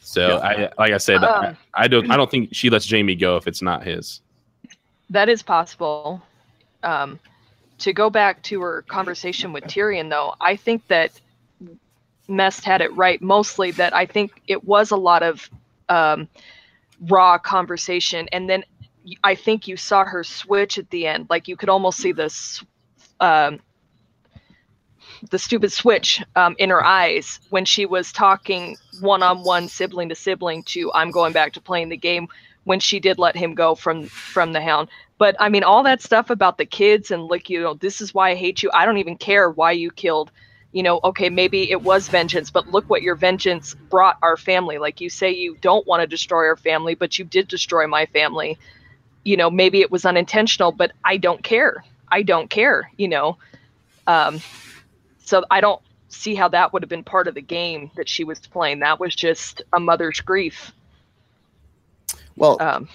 So 0.00 0.38
I, 0.38 0.70
like 0.78 0.92
I 0.92 0.98
said, 0.98 1.22
I, 1.22 1.48
Um, 1.48 1.56
I 1.74 1.88
don't, 1.88 2.10
I 2.10 2.16
don't 2.16 2.30
think 2.30 2.50
she 2.52 2.70
lets 2.70 2.90
Jaime 2.90 3.14
go 3.14 3.36
if 3.36 3.46
it's 3.46 3.62
not 3.62 3.84
his. 3.84 4.20
That 5.10 5.28
is 5.28 5.42
possible. 5.42 6.22
Um, 6.82 7.18
to 7.78 7.92
go 7.92 8.10
back 8.10 8.42
to 8.44 8.60
her 8.60 8.82
conversation 8.82 9.52
with 9.52 9.64
Tyrion, 9.64 10.10
though, 10.10 10.34
I 10.40 10.56
think 10.56 10.86
that 10.88 11.12
Mest 12.28 12.64
had 12.64 12.80
it 12.80 12.94
right. 12.94 13.20
Mostly 13.22 13.70
that 13.72 13.94
I 13.94 14.06
think 14.06 14.42
it 14.46 14.64
was 14.64 14.90
a 14.90 14.96
lot 14.96 15.22
of 15.22 15.48
um, 15.88 16.28
raw 17.08 17.38
conversation, 17.38 18.28
and 18.32 18.48
then 18.48 18.64
I 19.24 19.34
think 19.34 19.66
you 19.66 19.76
saw 19.76 20.04
her 20.04 20.22
switch 20.24 20.78
at 20.78 20.90
the 20.90 21.06
end. 21.06 21.26
Like 21.30 21.48
you 21.48 21.56
could 21.56 21.68
almost 21.68 21.98
see 21.98 22.12
this. 22.12 22.62
Um, 23.20 23.60
the 25.30 25.38
stupid 25.38 25.72
switch 25.72 26.22
um, 26.36 26.54
in 26.58 26.70
her 26.70 26.84
eyes 26.84 27.40
when 27.50 27.64
she 27.64 27.86
was 27.86 28.12
talking 28.12 28.76
one-on-one 29.00 29.68
sibling 29.68 30.08
to 30.08 30.14
sibling 30.14 30.62
to 30.62 30.92
i'm 30.92 31.10
going 31.10 31.32
back 31.32 31.52
to 31.52 31.60
playing 31.60 31.88
the 31.88 31.96
game 31.96 32.28
when 32.68 32.80
she 32.80 33.00
did 33.00 33.18
let 33.18 33.34
him 33.34 33.54
go 33.54 33.74
from 33.74 34.04
from 34.04 34.52
the 34.52 34.60
hound. 34.60 34.88
But 35.16 35.36
i 35.40 35.48
mean 35.48 35.64
all 35.64 35.82
that 35.84 36.02
stuff 36.02 36.28
about 36.28 36.58
the 36.58 36.66
kids 36.66 37.10
and 37.10 37.24
like 37.24 37.48
you 37.48 37.62
know 37.62 37.72
this 37.72 38.02
is 38.02 38.12
why 38.12 38.30
i 38.30 38.34
hate 38.34 38.62
you. 38.62 38.70
I 38.74 38.84
don't 38.84 38.98
even 38.98 39.16
care 39.16 39.48
why 39.48 39.72
you 39.72 39.90
killed 39.90 40.30
you 40.72 40.82
know 40.82 41.00
okay 41.02 41.30
maybe 41.30 41.70
it 41.70 41.80
was 41.80 42.08
vengeance 42.08 42.50
but 42.50 42.68
look 42.68 42.84
what 42.90 43.00
your 43.00 43.14
vengeance 43.14 43.74
brought 43.88 44.18
our 44.20 44.36
family. 44.36 44.76
Like 44.76 45.00
you 45.00 45.08
say 45.08 45.30
you 45.30 45.56
don't 45.62 45.86
want 45.86 46.02
to 46.02 46.06
destroy 46.06 46.44
our 46.44 46.58
family 46.58 46.94
but 46.94 47.18
you 47.18 47.24
did 47.24 47.48
destroy 47.48 47.86
my 47.86 48.04
family. 48.04 48.58
You 49.24 49.38
know 49.38 49.48
maybe 49.48 49.80
it 49.80 49.90
was 49.90 50.04
unintentional 50.04 50.70
but 50.70 50.92
i 51.06 51.16
don't 51.16 51.42
care. 51.42 51.82
I 52.06 52.22
don't 52.22 52.50
care 52.50 52.90
you 52.98 53.08
know. 53.08 53.38
Um 54.06 54.42
so 55.24 55.42
i 55.50 55.62
don't 55.62 55.80
see 56.10 56.34
how 56.34 56.48
that 56.48 56.74
would 56.74 56.82
have 56.82 56.90
been 56.90 57.04
part 57.04 57.28
of 57.28 57.34
the 57.34 57.48
game 57.58 57.90
that 57.96 58.08
she 58.10 58.24
was 58.24 58.38
playing. 58.40 58.80
That 58.80 59.00
was 59.00 59.14
just 59.14 59.62
a 59.72 59.80
mother's 59.80 60.20
grief 60.20 60.72
well, 62.38 62.56
um 62.60 62.88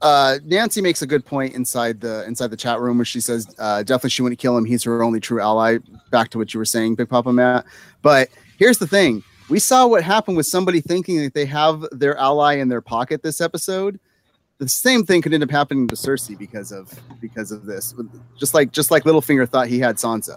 uh, 0.00 0.38
Nancy 0.44 0.80
makes 0.80 1.02
a 1.02 1.06
good 1.06 1.24
point 1.24 1.54
inside 1.54 2.00
the 2.00 2.24
inside 2.26 2.48
the 2.48 2.56
chat 2.56 2.80
room 2.80 2.98
where 2.98 3.04
she 3.04 3.20
says 3.20 3.52
uh, 3.58 3.82
definitely 3.82 4.10
she 4.10 4.22
wouldn't 4.22 4.38
kill 4.38 4.56
him. 4.56 4.64
He's 4.64 4.84
her 4.84 5.02
only 5.02 5.20
true 5.20 5.40
ally. 5.40 5.78
Back 6.10 6.30
to 6.30 6.38
what 6.38 6.54
you 6.54 6.58
were 6.58 6.64
saying, 6.64 6.94
Big 6.94 7.08
Papa 7.08 7.32
Matt. 7.32 7.64
But 8.02 8.28
here's 8.58 8.78
the 8.78 8.86
thing: 8.86 9.22
we 9.50 9.58
saw 9.58 9.86
what 9.86 10.04
happened 10.04 10.36
with 10.36 10.46
somebody 10.46 10.80
thinking 10.80 11.22
that 11.22 11.34
they 11.34 11.46
have 11.46 11.84
their 11.90 12.16
ally 12.16 12.54
in 12.54 12.68
their 12.68 12.80
pocket 12.80 13.22
this 13.22 13.40
episode. 13.40 13.98
The 14.58 14.68
same 14.68 15.04
thing 15.04 15.22
could 15.22 15.32
end 15.32 15.42
up 15.42 15.50
happening 15.50 15.86
to 15.88 15.94
Cersei 15.94 16.36
because 16.38 16.72
of 16.72 16.92
because 17.20 17.50
of 17.50 17.64
this. 17.66 17.94
Just 18.38 18.54
like 18.54 18.72
just 18.72 18.90
like 18.90 19.04
Littlefinger 19.04 19.48
thought 19.48 19.68
he 19.68 19.78
had 19.78 19.96
Sansa. 19.96 20.36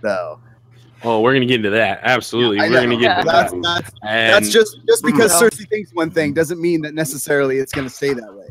Though 0.00 0.40
Oh, 1.04 1.20
we're 1.20 1.32
gonna 1.34 1.46
get 1.46 1.56
into 1.56 1.70
that. 1.70 2.00
Absolutely, 2.02 2.60
I 2.60 2.68
we're 2.68 2.80
gonna 2.82 2.96
get 2.98 3.18
into 3.18 3.30
that's 3.30 3.52
that. 3.52 3.62
that's, 3.62 3.90
And 4.02 4.32
that's 4.44 4.52
just 4.52 4.78
just 4.86 5.04
because 5.04 5.40
No. 5.40 5.48
Cersei 5.48 5.68
thinks 5.68 5.92
one 5.92 6.10
thing 6.10 6.32
doesn't 6.32 6.60
mean 6.60 6.80
that 6.82 6.94
necessarily 6.94 7.58
it's 7.58 7.72
going 7.72 7.86
to 7.88 7.92
stay 7.94 8.12
that 8.14 8.32
way. 8.34 8.46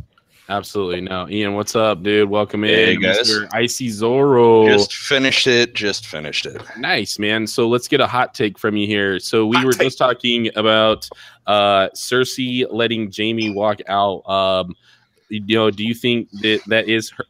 absolutely 0.49 0.99
no. 1.01 1.29
Ian, 1.29 1.53
what's 1.53 1.75
up, 1.77 2.03
dude? 2.03 2.29
Welcome 2.29 2.63
Hey, 2.63 2.95
in, 2.95 3.01
guys. 3.01 3.19
Mr. 3.19 3.47
Icy 3.53 3.87
Zorro. 3.87 4.67
Just 4.67 4.93
finished 4.93 5.47
it. 5.47 5.73
Just 5.75 6.07
finished 6.07 6.45
it. 6.45 6.61
Nice, 6.77 7.17
man. 7.19 7.47
So 7.47 7.69
let's 7.69 7.87
get 7.87 8.01
a 8.01 8.07
hot 8.07 8.33
take 8.33 8.59
from 8.59 8.75
you 8.75 8.85
here. 8.85 9.17
So 9.19 9.45
we 9.45 9.55
Hot 9.55 9.65
were 9.65 9.71
take. 9.71 9.83
just 9.87 9.97
talking 9.97 10.49
about 10.57 11.07
uh 11.47 11.87
Cersei 11.95 12.65
letting 12.69 13.11
Jaime 13.15 13.53
walk 13.53 13.79
out. 13.87 14.27
Um, 14.29 14.75
you 15.29 15.55
know, 15.55 15.71
do 15.71 15.85
you 15.85 15.93
think 15.93 16.29
that 16.41 16.59
that 16.67 16.89
is 16.89 17.09
her? 17.11 17.23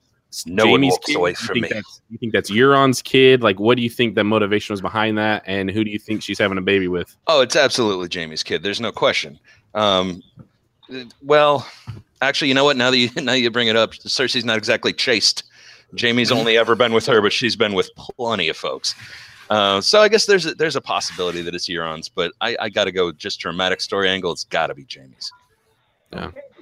No 0.46 0.66
one 0.68 0.82
Jaime's 0.82 0.92
walks 0.94 1.06
kid? 1.08 1.16
away 1.18 1.30
You 1.32 1.36
from 1.36 1.54
think 1.56 1.64
me. 1.64 1.70
that's- 1.70 2.02
You 2.10 2.18
think 2.18 2.34
that's 2.34 2.50
Euron's 2.52 3.02
kid? 3.02 3.42
Like, 3.44 3.60
what 3.60 3.76
do 3.78 3.82
you 3.84 3.90
think 3.90 4.16
the 4.16 4.24
motivation 4.24 4.74
was 4.74 4.82
behind 4.82 5.18
that? 5.18 5.44
And 5.46 5.70
who 5.70 5.84
do 5.84 5.92
you 5.92 6.00
think 6.00 6.24
she's 6.24 6.40
having 6.40 6.58
a 6.58 6.62
baby 6.62 6.88
with? 6.88 7.16
Oh, 7.28 7.42
it's 7.42 7.56
absolutely 7.56 8.08
Jaime's 8.12 8.44
kid. 8.44 8.64
There's 8.64 8.80
no 8.82 8.92
question. 8.92 9.40
Um, 9.74 10.22
well, 11.22 11.68
actually, 12.22 12.48
you 12.50 12.54
know 12.54 12.64
what? 12.66 12.78
Now 12.78 12.92
that 12.92 12.98
you 12.98 13.10
now 13.22 13.34
you 13.34 13.50
bring 13.52 13.68
it 13.68 13.76
up, 13.76 13.92
Cersei's 13.94 14.46
not 14.46 14.58
exactly 14.58 14.94
chaste. 14.94 15.44
Jaime's 16.00 16.32
only 16.32 16.58
ever 16.58 16.76
been 16.76 16.94
with 16.94 17.06
her, 17.08 17.22
but 17.22 17.34
she's 17.34 17.56
been 17.58 17.74
with 17.74 17.90
plenty 17.98 18.48
of 18.50 18.56
folks. 18.58 18.96
Uh, 19.50 19.82
so 19.82 20.00
I 20.00 20.08
guess 20.08 20.26
there's 20.28 20.46
a, 20.46 20.56
there's 20.56 20.78
a 20.78 20.82
possibility 20.82 21.42
that 21.42 21.54
it's 21.54 21.68
Euron's, 21.68 22.08
but 22.08 22.32
I, 22.40 22.56
I 22.62 22.70
got 22.70 22.86
to 22.86 22.92
go 22.94 23.12
just 23.12 23.42
dramatic 23.42 23.82
story 23.82 24.08
angle. 24.10 24.32
It's 24.32 24.46
got 24.46 24.68
to 24.68 24.74
be 24.76 24.86
Jaime's. 24.90 25.30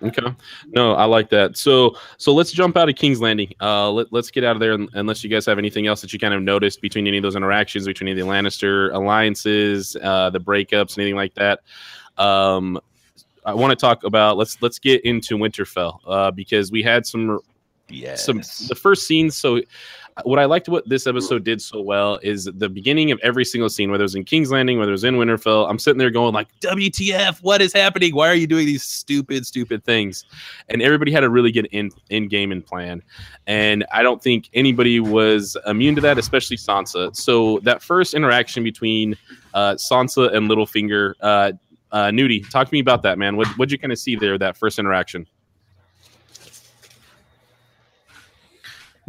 Okay. 0.01 0.33
No, 0.67 0.93
I 0.93 1.05
like 1.05 1.29
that. 1.29 1.57
So 1.57 1.95
so 2.17 2.33
let's 2.33 2.51
jump 2.51 2.77
out 2.77 2.87
of 2.89 2.95
King's 2.95 3.19
Landing. 3.19 3.53
Uh 3.59 3.91
let, 3.91 4.11
let's 4.13 4.31
get 4.31 4.43
out 4.43 4.55
of 4.55 4.59
there 4.59 4.73
un- 4.73 4.87
unless 4.93 5.23
you 5.23 5.29
guys 5.29 5.45
have 5.45 5.57
anything 5.57 5.87
else 5.87 6.01
that 6.01 6.13
you 6.13 6.19
kind 6.19 6.33
of 6.33 6.41
noticed 6.41 6.81
between 6.81 7.05
any 7.07 7.17
of 7.17 7.23
those 7.23 7.35
interactions 7.35 7.85
between 7.85 8.07
any 8.09 8.19
of 8.19 8.25
the 8.27 8.31
Lannister 8.31 8.93
alliances, 8.93 9.95
uh 10.01 10.29
the 10.29 10.39
breakups, 10.39 10.97
anything 10.97 11.15
like 11.15 11.33
that. 11.35 11.59
Um 12.17 12.79
I 13.45 13.53
want 13.53 13.71
to 13.71 13.75
talk 13.75 14.03
about 14.03 14.37
let's 14.37 14.61
let's 14.61 14.79
get 14.79 15.03
into 15.03 15.37
Winterfell 15.37 15.99
uh 16.07 16.31
because 16.31 16.71
we 16.71 16.81
had 16.83 17.05
some 17.05 17.39
Yes. 17.91 18.23
some 18.23 18.37
the 18.67 18.75
first 18.75 19.07
scenes 19.07 19.35
so 19.35 19.61
what 20.23 20.39
I 20.39 20.45
liked 20.45 20.69
what 20.69 20.87
this 20.87 21.07
episode 21.07 21.43
did 21.43 21.61
so 21.61 21.81
well 21.81 22.19
is 22.23 22.45
the 22.45 22.69
beginning 22.69 23.11
of 23.11 23.19
every 23.21 23.45
single 23.45 23.69
scene, 23.69 23.91
whether 23.91 24.03
it 24.03 24.05
was 24.05 24.15
in 24.15 24.23
King's 24.23 24.51
Landing, 24.51 24.79
whether 24.79 24.91
it 24.91 24.93
was 24.93 25.03
in 25.03 25.15
Winterfell. 25.15 25.69
I'm 25.69 25.79
sitting 25.79 25.97
there 25.97 26.09
going 26.09 26.33
like, 26.33 26.47
"WTF? 26.61 27.41
What 27.41 27.61
is 27.61 27.73
happening? 27.73 28.15
Why 28.15 28.27
are 28.27 28.35
you 28.35 28.47
doing 28.47 28.65
these 28.65 28.83
stupid, 28.83 29.45
stupid 29.45 29.83
things?" 29.83 30.25
And 30.69 30.81
everybody 30.81 31.11
had 31.11 31.23
a 31.23 31.29
really 31.29 31.51
good 31.51 31.67
in 31.71 31.91
in 32.09 32.27
game 32.27 32.51
and 32.51 32.65
plan, 32.65 33.01
and 33.47 33.85
I 33.91 34.03
don't 34.03 34.21
think 34.21 34.49
anybody 34.53 34.99
was 34.99 35.57
immune 35.65 35.95
to 35.95 36.01
that, 36.01 36.17
especially 36.17 36.57
Sansa. 36.57 37.15
So 37.15 37.59
that 37.63 37.81
first 37.81 38.13
interaction 38.13 38.63
between 38.63 39.15
uh, 39.53 39.75
Sansa 39.75 40.33
and 40.35 40.49
Littlefinger, 40.49 41.13
uh, 41.21 41.51
uh, 41.91 42.05
Nudie, 42.05 42.47
talk 42.49 42.67
to 42.67 42.73
me 42.73 42.79
about 42.79 43.03
that, 43.03 43.17
man. 43.17 43.35
What 43.37 43.47
what'd 43.57 43.71
you 43.71 43.79
kind 43.79 43.91
of 43.91 43.99
see 43.99 44.15
there? 44.15 44.37
That 44.37 44.57
first 44.57 44.79
interaction. 44.79 45.27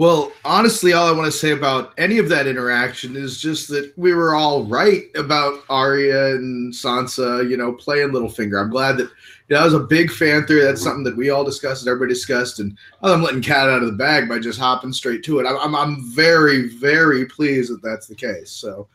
Well, 0.01 0.33
honestly, 0.47 0.95
all 0.95 1.07
I 1.07 1.13
want 1.13 1.27
to 1.27 1.39
say 1.39 1.51
about 1.51 1.93
any 1.99 2.17
of 2.17 2.31
that 2.31 2.47
interaction 2.47 3.17
is 3.17 3.39
just 3.39 3.69
that 3.69 3.93
we 3.99 4.15
were 4.15 4.35
all 4.35 4.65
right 4.65 5.05
about 5.15 5.63
Arya 5.69 6.37
and 6.37 6.73
Sansa, 6.73 7.47
you 7.51 7.59
know, 7.59 7.75
playing 7.75 8.09
Littlefinger. 8.09 8.59
I'm 8.59 8.71
glad 8.71 8.97
that 8.97 9.11
you 9.11 9.51
know, 9.51 9.59
that 9.59 9.65
was 9.67 9.75
a 9.75 9.81
big 9.81 10.11
fan 10.11 10.47
theory. 10.47 10.63
That's 10.63 10.81
something 10.81 11.05
that 11.05 11.19
we 11.19 11.29
all 11.29 11.45
discussed, 11.45 11.83
and 11.83 11.91
everybody 11.91 12.15
discussed, 12.15 12.61
and 12.61 12.79
I'm 13.03 13.23
letting 13.23 13.43
cat 13.43 13.69
out 13.69 13.83
of 13.83 13.89
the 13.89 13.93
bag 13.93 14.27
by 14.27 14.39
just 14.39 14.59
hopping 14.59 14.95
straight 14.95 15.23
to 15.25 15.39
it. 15.39 15.47
I'm, 15.47 15.59
I'm, 15.59 15.77
I'm 15.77 16.11
very, 16.15 16.69
very 16.69 17.27
pleased 17.27 17.71
that 17.71 17.83
that's 17.83 18.07
the 18.07 18.15
case. 18.15 18.51
So, 18.51 18.89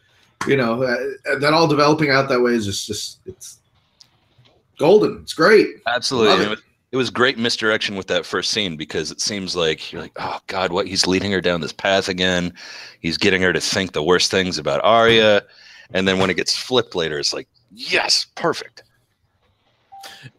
you 0.47 0.57
know, 0.57 0.81
uh, 0.81 1.37
that 1.37 1.53
all 1.53 1.67
developing 1.67 2.09
out 2.09 2.29
that 2.29 2.41
way 2.41 2.53
is 2.53 2.65
just, 2.65 2.87
just 2.87 3.19
it's 3.27 3.59
golden. 4.79 5.19
It's 5.21 5.33
great. 5.35 5.67
Absolutely. 5.85 6.55
It 6.91 6.97
was 6.97 7.09
great 7.09 7.37
misdirection 7.37 7.95
with 7.95 8.07
that 8.07 8.25
first 8.25 8.51
scene 8.51 8.77
because 8.77 9.11
it 9.11 9.19
seems 9.19 9.55
like 9.55 9.91
you're 9.91 10.01
like, 10.01 10.13
oh 10.17 10.39
God, 10.47 10.71
what 10.71 10.87
he's 10.87 11.07
leading 11.07 11.31
her 11.31 11.41
down 11.41 11.61
this 11.61 11.73
path 11.73 12.07
again. 12.07 12.53
He's 13.01 13.17
getting 13.17 13.41
her 13.41 13.51
to 13.51 13.59
think 13.59 13.91
the 13.91 14.03
worst 14.03 14.31
things 14.31 14.57
about 14.57 14.83
Arya. 14.83 15.43
And 15.93 16.07
then 16.07 16.19
when 16.19 16.29
it 16.29 16.37
gets 16.37 16.55
flipped 16.55 16.95
later, 16.95 17.19
it's 17.19 17.33
like, 17.33 17.47
yes, 17.73 18.27
perfect. 18.35 18.83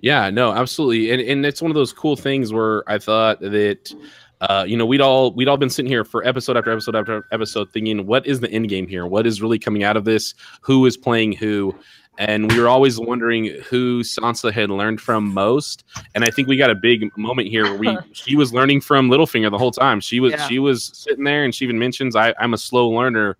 Yeah, 0.01 0.31
no, 0.31 0.53
absolutely, 0.53 1.11
and 1.11 1.21
and 1.21 1.45
it's 1.45 1.61
one 1.61 1.71
of 1.71 1.75
those 1.75 1.93
cool 1.93 2.17
things 2.17 2.53
where 2.53 2.89
I 2.89 2.99
thought 2.99 3.41
that. 3.41 3.95
Uh, 4.41 4.65
you 4.67 4.77
know, 4.77 4.85
we'd 4.85 5.01
all 5.01 5.33
we'd 5.33 5.49
all 5.49 5.57
been 5.57 5.71
sitting 5.71 5.91
here 5.91 6.05
for 6.05 6.27
episode 6.27 6.57
after 6.57 6.71
episode 6.71 6.95
after 6.95 7.27
episode, 7.33 7.73
thinking, 7.73 8.07
"What 8.07 8.27
is 8.27 8.41
the 8.41 8.51
end 8.51 8.69
game 8.69 8.87
here? 8.87 9.07
What 9.07 9.27
is 9.27 9.41
really 9.41 9.59
coming 9.59 9.83
out 9.83 9.97
of 9.97 10.05
this? 10.05 10.35
Who 10.61 10.85
is 10.87 10.97
playing 10.97 11.33
who?" 11.33 11.75
And 12.19 12.51
we 12.51 12.59
were 12.59 12.69
always 12.69 12.99
wondering 12.99 13.47
who 13.69 14.03
Sansa 14.03 14.51
had 14.51 14.71
learned 14.71 15.03
from 15.03 15.33
most. 15.35 15.85
And 16.15 16.25
I 16.25 16.29
think 16.29 16.49
we 16.49 16.57
got 16.57 16.71
a 16.71 16.75
big 16.75 17.15
moment 17.19 17.49
here 17.49 17.65
where 17.65 17.79
we 17.79 17.99
she 18.13 18.37
was 18.37 18.53
learning 18.53 18.81
from 18.81 19.11
Littlefinger 19.11 19.51
the 19.51 19.59
whole 19.59 19.71
time. 19.71 20.01
She 20.01 20.21
was 20.21 20.33
Yeah. 20.33 20.47
she 20.49 20.59
was 20.59 20.91
sitting 20.95 21.25
there, 21.25 21.45
and 21.45 21.55
she 21.55 21.65
even 21.65 21.79
mentions, 21.79 22.17
I, 22.17 22.35
"I'm 22.39 22.55
a 22.55 22.59
slow 22.59 22.89
learner." 22.91 23.37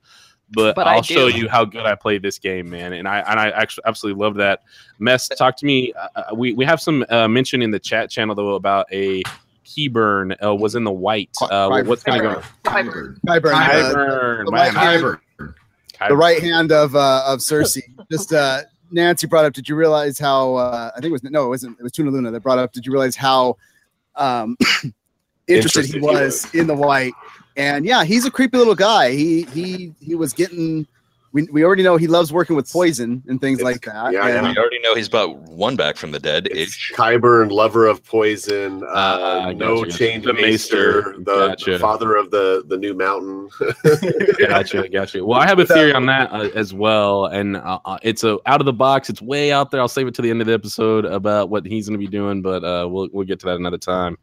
But, 0.53 0.77
But 0.77 0.87
I'll 0.87 1.03
show 1.03 1.27
you 1.27 1.49
how 1.49 1.65
good 1.65 1.87
I 1.87 1.97
played 1.97 2.23
this 2.23 2.39
game, 2.39 2.71
man. 2.71 2.93
And 2.93 3.09
I 3.09 3.19
and 3.21 3.41
I 3.41 3.51
actually 3.51 3.83
absolutely 3.85 4.23
love 4.23 4.37
that. 4.37 4.63
Mest, 5.01 5.35
talk 5.37 5.57
to 5.57 5.67
me. 5.67 5.93
Uh, 5.93 6.09
uh, 6.15 6.35
we 6.35 6.53
we 6.53 6.65
have 6.65 6.81
some 6.81 7.05
uh, 7.09 7.27
mention 7.27 7.63
in 7.63 7.73
the 7.73 7.81
chat 7.81 8.11
channel 8.11 8.35
though 8.35 8.55
about 8.55 8.87
a 8.93 9.23
Qyburn 9.67 10.37
uh, 10.45 10.55
was 10.55 10.75
in 10.75 10.85
the 10.85 10.93
white. 10.93 11.31
Uh, 11.41 11.69
Qyburn. 11.69 11.87
what's 11.87 12.03
kind 12.03 12.25
of 12.25 12.33
going? 12.33 12.45
Kyber. 12.65 13.21
Qyburn, 13.21 13.53
Qyburn. 13.53 13.53
uh, 13.53 13.95
Qyburn, 13.95 14.45
the 14.47 14.53
right 14.53 16.09
the 16.09 16.17
right 16.17 16.43
hand 16.43 16.73
of 16.73 16.95
uh, 16.95 17.25
of 17.27 17.41
Cersei. 17.41 17.83
Just 18.11 18.33
uh, 18.33 18.63
Nancy 18.91 19.27
brought 19.27 19.45
up. 19.45 19.53
Did 19.53 19.69
you 19.69 19.75
realize 19.75 20.19
how? 20.19 20.55
Uh, 20.55 20.91
I 20.95 21.01
think 21.01 21.07
it 21.07 21.13
was 21.13 21.23
no, 21.25 21.47
it 21.47 21.49
wasn't. 21.49 21.79
It 21.79 21.83
was 21.83 21.93
Tuna 21.93 22.11
Luna 22.11 22.31
that 22.31 22.41
brought 22.41 22.59
up. 22.59 22.73
Did 22.73 22.87
you 22.87 22.93
realize 22.93 23.17
how 23.17 23.57
um, 24.15 24.57
interested, 24.61 24.95
Interested 25.49 25.85
he 25.87 25.93
he 25.93 26.01
was 26.01 26.55
in 26.55 26.67
the 26.67 26.75
white? 26.75 27.13
And 27.57 27.85
yeah, 27.85 28.05
he's 28.05 28.25
a 28.27 28.31
creepy 28.31 28.59
little 28.59 28.75
guy. 28.75 29.13
He 29.13 29.43
he 29.45 29.93
he 30.01 30.15
was 30.15 30.33
getting. 30.33 30.87
We, 31.37 31.43
we 31.53 31.65
already 31.65 31.83
know 31.83 31.99
he 31.99 32.07
loves 32.07 32.33
working 32.33 32.57
with 32.57 32.73
poison 32.73 33.23
and 33.29 33.39
things 33.39 33.59
It's- 33.61 33.71
like 33.75 33.83
that. 33.85 34.13
yeah, 34.15 34.27
and. 34.27 34.47
We 34.49 34.57
already 34.57 34.81
know 34.81 34.95
he's 34.95 35.07
about 35.07 35.37
one 35.43 35.77
back 35.77 35.99
from 35.99 36.13
the 36.13 36.19
dead. 36.19 36.49
It's 36.51 36.73
Ish. 36.75 36.93
Qyburn, 36.97 37.51
lover 37.51 37.87
of 37.87 38.03
poison, 38.03 38.83
uh, 38.85 38.87
Ah, 38.95 39.53
no 39.53 39.85
gotcha. 39.85 39.99
chained 39.99 40.25
The 40.25 40.33
maester, 40.33 41.03
maester. 41.03 41.15
the, 41.19 41.49
Gotcha. 41.49 41.71
the 41.73 41.79
father 41.79 42.17
of 42.17 42.31
the 42.31 42.65
the 42.69 42.79
new 42.79 42.95
mountain. 42.95 43.51
gotcha, 44.39 44.89
gotcha. 44.89 45.25
Well, 45.25 45.39
I 45.39 45.47
have 45.47 45.59
a 45.59 45.67
theory 45.67 45.93
on 45.93 46.07
that 46.07 46.33
uh, 46.33 46.49
as 46.55 46.73
well, 46.73 47.27
and 47.27 47.57
uh, 47.59 47.81
uh, 47.85 47.99
it's 48.03 48.25
a 48.25 48.39
out 48.47 48.61
of 48.61 48.65
the 48.65 48.73
box. 48.73 49.11
It's 49.11 49.21
way 49.21 49.53
out 49.53 49.71
there. 49.71 49.81
I'll 49.81 49.89
save 49.89 50.07
it 50.07 50.15
to 50.15 50.23
the 50.23 50.31
end 50.31 50.41
of 50.41 50.47
the 50.47 50.55
episode 50.55 51.05
about 51.05 51.51
what 51.51 51.67
he's 51.67 51.87
going 51.89 52.01
to 52.01 52.05
be 52.05 52.11
doing, 52.11 52.41
but 52.41 52.65
uh, 52.65 52.89
we'll 52.89 53.09
we'll 53.13 53.27
get 53.27 53.41
to 53.41 53.47
that 53.47 53.57
another 53.57 53.79
time. 53.79 54.17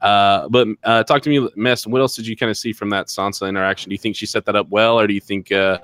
Uh, 0.00 0.48
but 0.48 0.68
uh, 0.84 1.02
talk 1.04 1.20
to 1.22 1.30
me, 1.30 1.46
Mest. 1.56 1.86
What 1.86 2.00
else 2.00 2.16
did 2.16 2.26
you 2.26 2.36
kind 2.36 2.48
of 2.50 2.56
see 2.56 2.72
from 2.72 2.88
that 2.90 3.08
Sansa 3.08 3.48
interaction? 3.48 3.90
Do 3.90 3.94
you 3.94 3.98
think 3.98 4.16
she 4.16 4.26
set 4.26 4.44
that 4.46 4.56
up 4.56 4.68
well, 4.70 4.98
or 4.98 5.06
do 5.06 5.12
you 5.14 5.20
think 5.20 5.52
uh, 5.52 5.78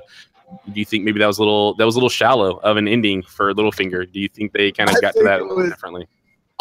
do 0.73 0.79
you 0.79 0.85
think 0.85 1.05
maybe 1.05 1.19
that 1.19 1.27
was 1.27 1.39
a 1.39 1.43
little 1.43 1.75
that 1.75 1.85
was 1.85 1.95
a 1.95 1.99
little 1.99 2.09
shallow 2.09 2.59
of 2.59 2.77
an 2.77 2.89
ending 2.89 3.23
for 3.23 3.53
Littlefinger? 3.55 4.11
Do 4.11 4.21
you 4.21 4.29
think 4.29 4.53
they 4.53 4.73
kind 4.73 4.91
of 4.91 5.01
got 5.01 5.15
to 5.15 5.23
that 5.25 5.41
a 5.41 5.45
little 5.45 5.69
differently? 5.69 6.07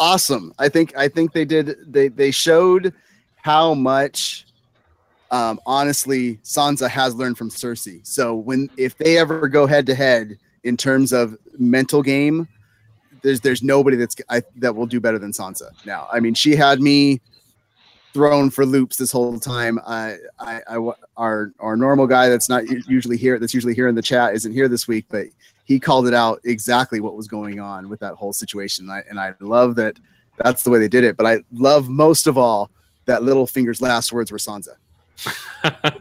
awesome. 0.00 0.52
I 0.58 0.68
think 0.68 0.96
I 0.96 1.06
think 1.06 1.32
they 1.32 1.44
did 1.44 1.76
they 1.86 2.08
they 2.08 2.32
showed 2.32 2.92
how 3.36 3.74
much 3.74 4.46
um 5.30 5.60
honestly 5.66 6.38
Sansa 6.38 6.88
has 6.88 7.14
learned 7.14 7.38
from 7.38 7.50
Cersei. 7.50 8.04
So 8.04 8.34
when 8.34 8.68
if 8.76 8.96
they 8.96 9.18
ever 9.18 9.46
go 9.46 9.66
head 9.66 9.86
to 9.86 9.94
head 9.94 10.38
in 10.64 10.76
terms 10.76 11.12
of 11.12 11.36
mental 11.58 12.02
game, 12.02 12.48
there's 13.22 13.40
there's 13.40 13.62
nobody 13.62 13.96
that's 13.96 14.16
I, 14.28 14.42
that 14.56 14.74
will 14.74 14.86
do 14.86 14.98
better 14.98 15.18
than 15.18 15.32
Sansa. 15.32 15.70
Now, 15.84 16.08
I 16.10 16.18
mean, 16.18 16.34
she 16.34 16.56
had 16.56 16.80
me 16.80 17.20
thrown 18.12 18.50
for 18.50 18.66
loops 18.66 18.96
this 18.96 19.12
whole 19.12 19.38
time. 19.38 19.78
I, 19.86 20.16
I, 20.40 20.60
I 20.68 20.92
our 21.20 21.52
our 21.60 21.76
normal 21.76 22.06
guy 22.06 22.28
that's 22.30 22.48
not 22.48 22.64
usually 22.88 23.18
here 23.18 23.38
that's 23.38 23.52
usually 23.52 23.74
here 23.74 23.88
in 23.88 23.94
the 23.94 24.02
chat 24.02 24.34
isn't 24.34 24.52
here 24.52 24.68
this 24.68 24.88
week, 24.88 25.04
but 25.10 25.26
he 25.64 25.78
called 25.78 26.08
it 26.08 26.14
out 26.14 26.40
exactly 26.44 26.98
what 26.98 27.14
was 27.14 27.28
going 27.28 27.60
on 27.60 27.88
with 27.88 28.00
that 28.00 28.14
whole 28.14 28.32
situation. 28.32 28.86
And 28.86 28.92
I, 28.92 29.02
and 29.08 29.20
I 29.20 29.34
love 29.40 29.76
that 29.76 29.98
that's 30.38 30.64
the 30.64 30.70
way 30.70 30.78
they 30.80 30.88
did 30.88 31.04
it. 31.04 31.16
But 31.16 31.26
I 31.26 31.40
love 31.52 31.88
most 31.88 32.26
of 32.26 32.38
all 32.38 32.70
that 33.04 33.20
Littlefinger's 33.20 33.80
last 33.80 34.12
words 34.12 34.32
were 34.32 34.38
Sansa. 34.38 34.74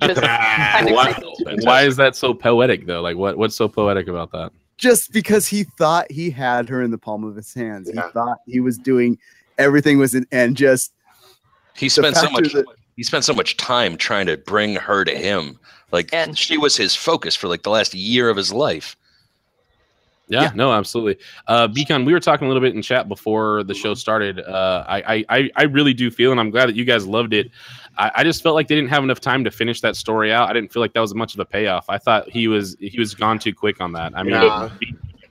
Just 0.02 0.22
why, 0.22 1.22
why 1.62 1.84
is 1.84 1.98
that 1.98 2.16
so 2.16 2.34
poetic 2.34 2.86
though? 2.86 3.02
Like 3.02 3.18
what 3.18 3.38
what's 3.38 3.56
so 3.56 3.68
poetic 3.68 4.08
about 4.08 4.32
that? 4.32 4.52
Just 4.78 5.12
because 5.12 5.46
he 5.46 5.66
thought 5.66 6.10
he 6.10 6.32
had 6.32 6.70
her 6.70 6.82
in 6.82 6.90
the 6.90 6.98
palm 6.98 7.26
of 7.26 7.36
his 7.36 7.54
hands. 7.54 7.92
Yeah. 7.94 8.06
He 8.06 8.12
thought 8.14 8.38
he 8.48 8.62
was 8.62 8.78
doing 8.78 9.20
everything 9.58 9.98
was 9.98 10.16
in, 10.16 10.26
and 10.32 10.56
just 10.56 10.94
He 11.76 11.90
spent 11.90 12.16
so 12.16 12.30
much. 12.30 12.54
that- 12.54 12.66
He 13.00 13.04
spent 13.04 13.24
so 13.24 13.34
much 13.34 13.56
time 13.56 13.96
trying 13.96 14.26
to 14.26 14.36
bring 14.36 14.76
her 14.76 15.06
to 15.06 15.18
him. 15.18 15.58
Like 15.94 16.14
And- 16.14 16.38
she 16.38 16.58
was 16.58 16.76
his 16.76 16.94
focus 16.98 17.34
for 17.34 17.48
like 17.48 17.64
the 17.64 17.70
last 17.70 17.94
year 17.94 18.30
of 18.30 18.36
his 18.36 18.52
life. 18.52 18.98
Yeah, 20.28 20.42
Yeah. 20.42 20.52
no, 20.54 20.74
absolutely. 20.74 21.18
Uh, 21.48 21.70
Bcon, 21.70 22.06
we 22.06 22.12
were 22.12 22.20
talking 22.20 22.46
a 22.46 22.50
little 22.50 22.60
bit 22.62 22.76
in 22.76 22.82
chat 22.82 23.08
before 23.08 23.64
the 23.64 23.74
show 23.74 23.94
started. 23.94 24.42
Uh, 24.42 24.84
I, 24.86 24.98
I, 25.16 25.26
I, 25.30 25.50
I 25.56 25.64
really 25.64 25.94
do 25.94 26.12
feel, 26.12 26.32
and 26.32 26.42
I'm 26.42 26.50
glad 26.50 26.68
that 26.68 26.76
you 26.76 26.84
guys 26.84 27.08
loved 27.08 27.34
it. 27.34 27.50
I, 27.98 28.12
I 28.16 28.24
just 28.26 28.44
felt 28.44 28.54
like 28.54 28.68
they 28.68 28.76
didn't 28.76 28.90
have 28.90 29.02
enough 29.06 29.22
time 29.22 29.46
to 29.46 29.50
finish 29.50 29.80
that 29.80 29.96
story 29.96 30.34
out. 30.34 30.50
I 30.50 30.54
didn't 30.54 30.74
feel 30.74 30.82
like 30.82 30.92
that 30.92 31.00
was 31.00 31.16
much 31.16 31.34
of 31.36 31.40
a 31.40 31.46
payoff. 31.46 31.86
I 31.90 32.00
thought 32.00 32.30
he 32.30 32.50
was 32.50 32.76
he 32.82 33.00
was 33.00 33.16
gone 33.16 33.40
too 33.40 33.54
quick 33.56 33.80
on 33.80 33.94
that. 33.94 34.12
I 34.14 34.24
mean, 34.24 34.34
Yeah. 34.34 34.70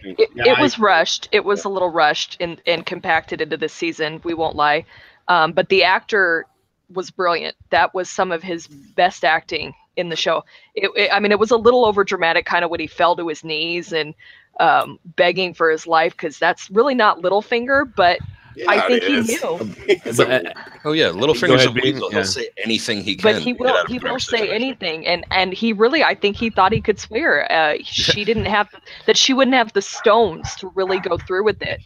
It, 0.01 0.31
yeah, 0.35 0.53
it 0.53 0.59
was 0.59 0.79
rushed. 0.79 1.29
It 1.33 1.45
was 1.45 1.67
a 1.67 1.69
little 1.69 1.91
rushed 1.91 2.39
and, 2.41 2.63
and 2.67 2.87
compacted 2.87 3.43
into 3.43 3.59
this 3.59 3.75
season. 3.75 4.23
We 4.25 4.33
won't 4.33 4.57
lie. 4.57 4.87
Um, 5.29 5.53
but 5.53 5.69
the 5.69 5.85
actor 5.85 6.47
was 6.92 7.11
brilliant. 7.11 7.57
That 7.70 7.94
was 7.94 8.09
some 8.11 8.33
of 8.33 8.42
his 8.42 8.66
best 8.66 9.24
acting 9.24 9.74
in 9.96 10.09
the 10.09 10.16
show. 10.16 10.44
It, 10.74 10.90
it- 10.96 11.11
I 11.12 11.20
mean, 11.20 11.33
it 11.33 11.38
was 11.38 11.51
a 11.51 11.57
little 11.57 11.85
over 11.85 12.05
dramatic, 12.05 12.46
kind 12.46 12.64
of 12.64 12.70
when 12.70 12.81
he 12.81 12.87
fell 12.87 13.16
to 13.16 13.29
his 13.29 13.44
knees 13.44 13.92
and 13.92 14.14
um, 14.61 14.98
begging 15.16 15.55
for 15.55 15.70
his 15.70 15.87
life, 15.87 16.12
because 16.12 16.38
that's 16.38 16.70
really 16.70 16.94
not 16.94 17.20
Littlefinger, 17.22 17.92
but 17.94 18.18
I 18.66 18.81
think 18.88 19.03
he 19.05 19.14
is. 19.14 19.29
knew. 19.29 19.75
It's 19.88 20.16
But, 20.16 20.47
uh, 20.47 20.53
Oh 20.85 20.92
yeah, 20.92 21.11
Go 21.11 21.18
Littlefinger's 21.18 21.64
ahead, 21.64 21.68
a 21.68 21.81
weasel. 21.83 22.09
Yeah. 22.11 22.18
He'll 22.18 22.25
say 22.25 22.49
anything 22.64 23.03
he 23.03 23.14
can. 23.16 23.35
but 23.35 23.42
he 23.42 23.53
will 23.53 23.85
he 23.87 23.94
will 23.99 24.01
cramped 24.18 24.23
say 24.23 24.49
anything 24.51 25.07
and 25.07 25.25
and 25.31 25.53
he 25.53 25.73
really 25.73 26.03
i 26.03 26.14
think 26.14 26.37
he 26.37 26.51
thought 26.51 26.73
he 26.73 26.81
could 26.81 26.99
swear 26.99 27.51
uh 27.53 27.75
she 27.83 28.25
didn't 28.25 28.47
have 28.47 28.68
that 29.07 29.16
she 29.16 29.33
wouldn't 29.35 29.55
have 29.57 29.73
the 29.75 29.83
stones 29.83 30.55
to 30.57 30.68
really 30.75 30.99
go 31.01 31.18
through 31.18 31.44
with 31.44 31.61
it 31.62 31.81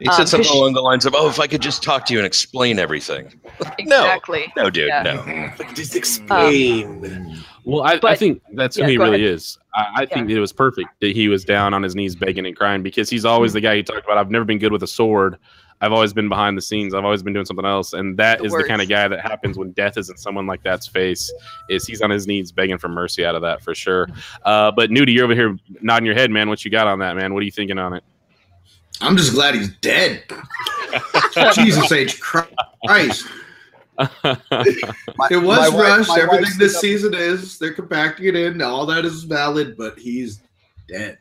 He 0.00 0.06
said 0.06 0.20
Um, 0.22 0.26
something 0.26 0.38
'cause 0.44 0.52
she- 0.52 0.58
along 0.58 0.72
the 0.74 0.80
lines 0.82 1.04
of, 1.06 1.14
"Oh, 1.14 1.28
if 1.28 1.38
I 1.40 1.46
could 1.46 1.62
just 1.62 1.82
talk 1.82 2.04
to 2.06 2.12
you 2.12 2.18
and 2.18 2.26
explain 2.26 2.78
everything." 2.78 3.24
No. 3.80 4.02
exactly 4.04 4.52
No, 4.56 4.68
dude, 4.70 4.88
Yeah. 4.88 5.02
no. 5.58 5.64
just 5.74 5.94
explain. 5.96 7.36
well, 7.64 7.82
I, 7.82 7.98
I 8.02 8.14
think 8.14 8.42
that's 8.54 8.76
who 8.76 8.84
he 8.84 8.96
go 8.96 9.04
really 9.04 9.24
is. 9.24 9.58
I, 9.74 9.84
I 10.02 10.06
think 10.06 10.30
it 10.30 10.40
was 10.40 10.52
perfect 10.52 10.88
that 11.00 11.12
he 11.14 11.28
was 11.28 11.44
down 11.44 11.74
on 11.74 11.82
his 11.82 11.94
knees 11.94 12.14
begging 12.16 12.46
and 12.46 12.56
crying 12.56 12.82
because 12.82 13.08
he's 13.10 13.24
always 13.24 13.52
the 13.52 13.60
guy 13.60 13.76
he 13.76 13.82
talked 13.82 14.04
about. 14.04 14.18
I've 14.18 14.30
never 14.30 14.44
been 14.44 14.58
good 14.58 14.72
with 14.72 14.82
a 14.82 14.86
sword. 14.86 15.36
I've 15.80 15.92
always 15.92 16.12
been 16.14 16.28
behind 16.28 16.56
the 16.56 16.62
scenes. 16.62 16.94
I've 16.94 17.04
always 17.04 17.22
been 17.22 17.32
doing 17.34 17.44
something 17.46 17.66
else, 17.66 17.92
and 17.92 18.16
that 18.16 18.38
The 18.38 18.44
is 18.46 18.52
the 18.52 18.64
kind 18.64 18.80
of 18.80 18.88
guy 18.88 19.06
that 19.08 19.20
happens 19.20 19.58
when 19.58 19.72
death 19.72 19.98
is 19.98 20.08
in 20.08 20.16
someone 20.16 20.46
like 20.46 20.62
that's 20.62 20.86
face. 20.86 21.30
Is 21.68 21.86
he's 21.86 22.00
on 22.00 22.08
his 22.10 22.26
knees 22.26 22.50
begging 22.50 22.78
for 22.78 22.88
mercy 22.88 23.24
out 23.26 23.34
of 23.34 23.42
that 23.42 23.62
for 23.62 23.74
sure. 23.74 24.08
Uh, 24.44 24.70
but 24.70 24.90
Nudie, 24.90 25.12
you're 25.12 25.24
over 25.24 25.34
here 25.34 25.56
nodding 25.82 26.06
your 26.06 26.14
head, 26.14 26.30
man. 26.30 26.48
What 26.48 26.64
you 26.64 26.70
got 26.70 26.86
on 26.86 27.00
that, 27.00 27.16
man? 27.16 27.34
What 27.34 27.40
are 27.40 27.44
you 27.44 27.50
thinking 27.50 27.78
on 27.78 27.92
it? 27.94 28.04
I'm 29.00 29.16
just 29.16 29.32
glad 29.34 29.54
he's 29.56 29.74
dead. 29.78 30.22
Jesus 31.54 31.90
H. 31.92 32.20
Christ. 32.20 33.26
It 34.24 35.42
was 35.42 35.72
my 35.72 35.78
rushed. 35.78 36.08
wife 36.10 36.18
Everything 36.18 36.58
this 36.58 36.76
up- 36.76 36.80
season 36.80 37.14
is. 37.14 37.58
They're 37.58 37.72
compacting 37.72 38.26
it 38.26 38.36
in. 38.36 38.60
All 38.62 38.86
that 38.86 39.04
is 39.04 39.24
valid, 39.24 39.76
but 39.76 39.98
he's 39.98 40.40
dead. 40.88 41.18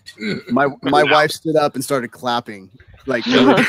My 0.52 0.68
my 0.84 1.04
wife 1.04 1.32
stood 1.32 1.56
up 1.56 1.76
and 1.76 1.84
started 1.84 2.12
clapping. 2.12 2.70
Like 3.08 3.26
really 3.28 3.46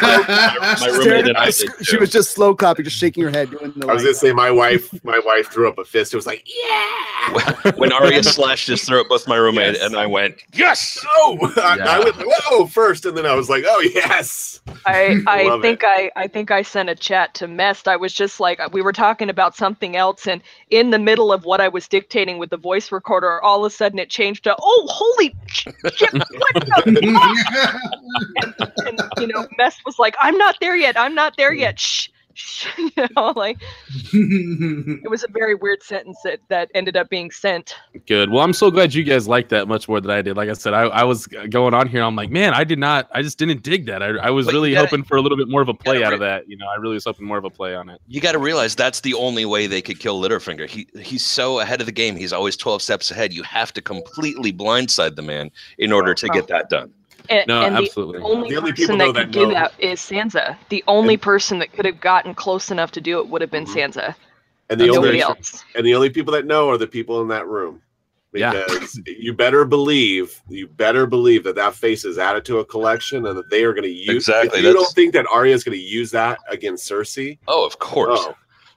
My 0.00 0.88
roommate 0.92 1.28
and 1.28 1.36
I 1.36 1.46
did 1.46 1.54
sc- 1.54 1.84
she 1.84 1.96
was 1.98 2.10
just 2.10 2.30
slow 2.30 2.54
clapping, 2.54 2.84
just 2.84 2.96
shaking 2.96 3.22
her 3.24 3.30
head, 3.30 3.50
doing 3.50 3.72
the. 3.76 3.86
I 3.86 3.92
was 3.94 4.02
like, 4.02 4.06
gonna 4.08 4.14
say 4.14 4.32
my 4.32 4.50
wife. 4.50 4.88
My 5.04 5.18
wife 5.24 5.48
threw 5.50 5.68
up 5.68 5.78
a 5.78 5.84
fist. 5.84 6.12
It 6.12 6.16
was 6.16 6.26
like, 6.26 6.44
yeah. 6.46 7.72
when 7.76 7.92
Arya 7.92 8.22
slashed 8.22 8.68
his 8.68 8.84
throat, 8.84 9.06
both 9.08 9.26
my 9.28 9.36
roommate 9.36 9.74
Yes. 9.74 9.82
and 9.86 9.96
I 9.96 10.06
went, 10.06 10.36
yes. 10.52 11.04
Oh, 11.16 11.38
I, 11.56 11.76
Yeah. 11.76 11.84
I 11.86 11.98
went 12.00 12.16
whoa 12.18 12.66
first, 12.66 13.04
and 13.06 13.16
then 13.16 13.26
I 13.26 13.34
was 13.34 13.48
like, 13.50 13.64
oh 13.66 13.80
yes. 13.94 14.60
I 14.86 15.16
I 15.26 15.44
Love 15.44 15.62
think 15.62 15.82
I 15.84 16.10
I 16.16 16.26
think 16.26 16.50
I 16.50 16.62
sent 16.62 16.88
a 16.90 16.94
chat 16.94 17.34
to 17.34 17.48
Mest. 17.48 17.88
I 17.88 17.96
was 17.96 18.12
just 18.12 18.40
like 18.40 18.60
we 18.72 18.82
were 18.82 18.92
talking 18.92 19.28
about 19.30 19.56
something 19.56 19.96
else, 19.96 20.26
and 20.26 20.42
in 20.70 20.90
the 20.90 20.98
middle 20.98 21.32
of 21.32 21.44
what 21.44 21.60
I 21.60 21.68
was 21.68 21.88
dictating 21.88 22.38
with 22.38 22.50
the 22.50 22.56
voice 22.56 22.90
recorder, 22.92 23.40
all 23.42 23.64
of 23.64 23.72
a 23.72 23.74
sudden 23.74 23.98
it 23.98 24.10
changed 24.10 24.44
to 24.44 24.56
oh 24.60 24.86
holy 24.90 25.34
shit! 25.46 25.74
What 25.82 26.54
the 26.54 27.12
fuck?" 27.14 27.97
And 28.86 29.00
you 29.18 29.26
know, 29.26 29.46
Mest 29.58 29.80
was 29.86 29.98
like, 29.98 30.16
"I'm 30.20 30.36
not 30.38 30.56
there 30.60 30.76
yet. 30.76 30.98
I'm 30.98 31.14
not 31.14 31.36
there 31.36 31.52
yet." 31.52 31.78
Shh. 31.78 32.08
shh," 32.34 32.66
You 32.96 33.06
know, 33.16 33.32
like 33.36 33.58
it 34.12 35.10
was 35.10 35.24
a 35.24 35.28
very 35.28 35.54
weird 35.54 35.82
sentence 35.82 36.18
that, 36.24 36.40
that 36.48 36.70
ended 36.74 36.96
up 36.96 37.08
being 37.10 37.30
sent. 37.30 37.76
Good. 38.06 38.30
Well, 38.30 38.42
I'm 38.44 38.52
so 38.52 38.70
glad 38.70 38.94
you 38.94 39.02
guys 39.04 39.26
liked 39.28 39.50
that 39.50 39.68
much 39.68 39.88
more 39.88 40.00
than 40.00 40.10
I 40.10 40.22
did. 40.22 40.36
Like 40.36 40.48
I 40.48 40.52
said, 40.54 40.72
I, 40.74 40.82
I 40.82 41.04
was 41.04 41.26
going 41.26 41.74
on 41.74 41.88
here. 41.88 42.02
I'm 42.02 42.16
like, 42.16 42.30
man, 42.30 42.54
I 42.54 42.64
did 42.64 42.78
not. 42.78 43.08
I 43.12 43.22
just 43.22 43.38
didn't 43.38 43.62
dig 43.62 43.86
that. 43.86 44.02
I, 44.02 44.08
I 44.16 44.30
was 44.30 44.46
But 44.46 44.54
really 44.54 44.72
gotta- 44.72 44.86
hoping 44.86 45.04
for 45.04 45.16
a 45.16 45.20
little 45.20 45.36
bit 45.38 45.48
more 45.48 45.62
of 45.62 45.68
a 45.68 45.74
play 45.74 46.02
out 46.02 46.08
re- 46.10 46.14
of 46.14 46.20
that. 46.20 46.48
You 46.48 46.56
know, 46.56 46.66
I 46.68 46.76
really 46.76 46.94
was 46.94 47.04
hoping 47.04 47.26
more 47.26 47.38
of 47.38 47.44
a 47.44 47.50
play 47.50 47.74
on 47.74 47.88
it. 47.88 48.00
You 48.06 48.20
got 48.20 48.32
to 48.32 48.38
realize 48.38 48.74
that's 48.74 49.00
the 49.00 49.14
only 49.14 49.44
way 49.44 49.66
they 49.66 49.82
could 49.82 49.98
kill 49.98 50.20
Littlefinger. 50.20 50.68
He 50.68 50.86
he's 51.00 51.24
so 51.24 51.60
ahead 51.60 51.80
of 51.80 51.86
the 51.86 51.92
game. 51.92 52.16
He's 52.16 52.32
always 52.32 52.56
12 52.56 52.82
steps 52.82 53.10
ahead. 53.10 53.32
You 53.32 53.42
have 53.44 53.72
to 53.74 53.82
completely 53.82 54.52
blindside 54.52 55.16
the 55.16 55.22
man 55.22 55.50
in 55.78 55.92
order 55.92 56.14
to 56.14 56.28
get 56.28 56.46
that 56.48 56.70
done. 56.70 56.92
And, 57.30 57.46
No, 57.46 57.62
and 57.62 57.76
the 57.76 57.82
absolutely. 57.82 58.20
only, 58.22 58.50
The 58.50 58.56
only 58.56 58.72
person 58.72 58.98
people, 58.98 58.98
that 58.98 59.04
though, 59.12 59.12
could 59.12 59.28
that 59.28 59.32
do 59.32 59.52
that 59.52 59.72
is 59.78 60.00
Sansa. 60.00 60.56
The 60.70 60.82
only 60.86 61.16
person 61.16 61.58
that 61.58 61.72
could 61.72 61.84
have 61.84 62.00
gotten 62.00 62.34
close 62.34 62.70
enough 62.70 62.90
to 62.92 63.00
do 63.00 63.18
it 63.18 63.28
would 63.28 63.40
have 63.42 63.50
been 63.50 63.66
Mhm. 63.66 63.74
Sansa. 63.92 64.14
And 64.70 64.80
the 64.80 64.86
That's 64.86 64.98
only 64.98 65.20
else. 65.20 65.64
and 65.74 65.86
the 65.86 65.94
only 65.94 66.10
people 66.10 66.32
that 66.34 66.46
know 66.46 66.68
are 66.70 66.76
the 66.78 66.86
people 66.86 67.20
in 67.22 67.28
that 67.28 67.46
room. 67.46 67.82
Yeah. 68.34 68.52
Because 68.52 69.00
you 69.06 69.32
better 69.32 69.64
believe, 69.64 70.40
you 70.48 70.66
better 70.66 71.06
believe 71.06 71.44
that 71.44 71.54
that 71.56 71.74
face 71.74 72.04
is 72.04 72.18
added 72.18 72.44
to 72.46 72.58
a 72.58 72.64
collection, 72.64 73.26
and 73.26 73.36
that 73.38 73.48
they 73.48 73.64
are 73.64 73.72
going 73.72 73.84
to 73.84 73.90
use. 73.90 74.28
Exactly, 74.28 74.60
you 74.60 74.72
don't 74.74 74.94
think 74.94 75.14
that 75.14 75.26
Arya 75.32 75.54
is 75.54 75.64
going 75.64 75.76
to 75.78 75.82
use 75.82 76.10
that 76.10 76.38
against 76.50 76.90
Cersei, 76.90 77.38
Oh, 77.48 77.64
of 77.64 77.78
course. 77.78 78.20
oh, 78.22 78.34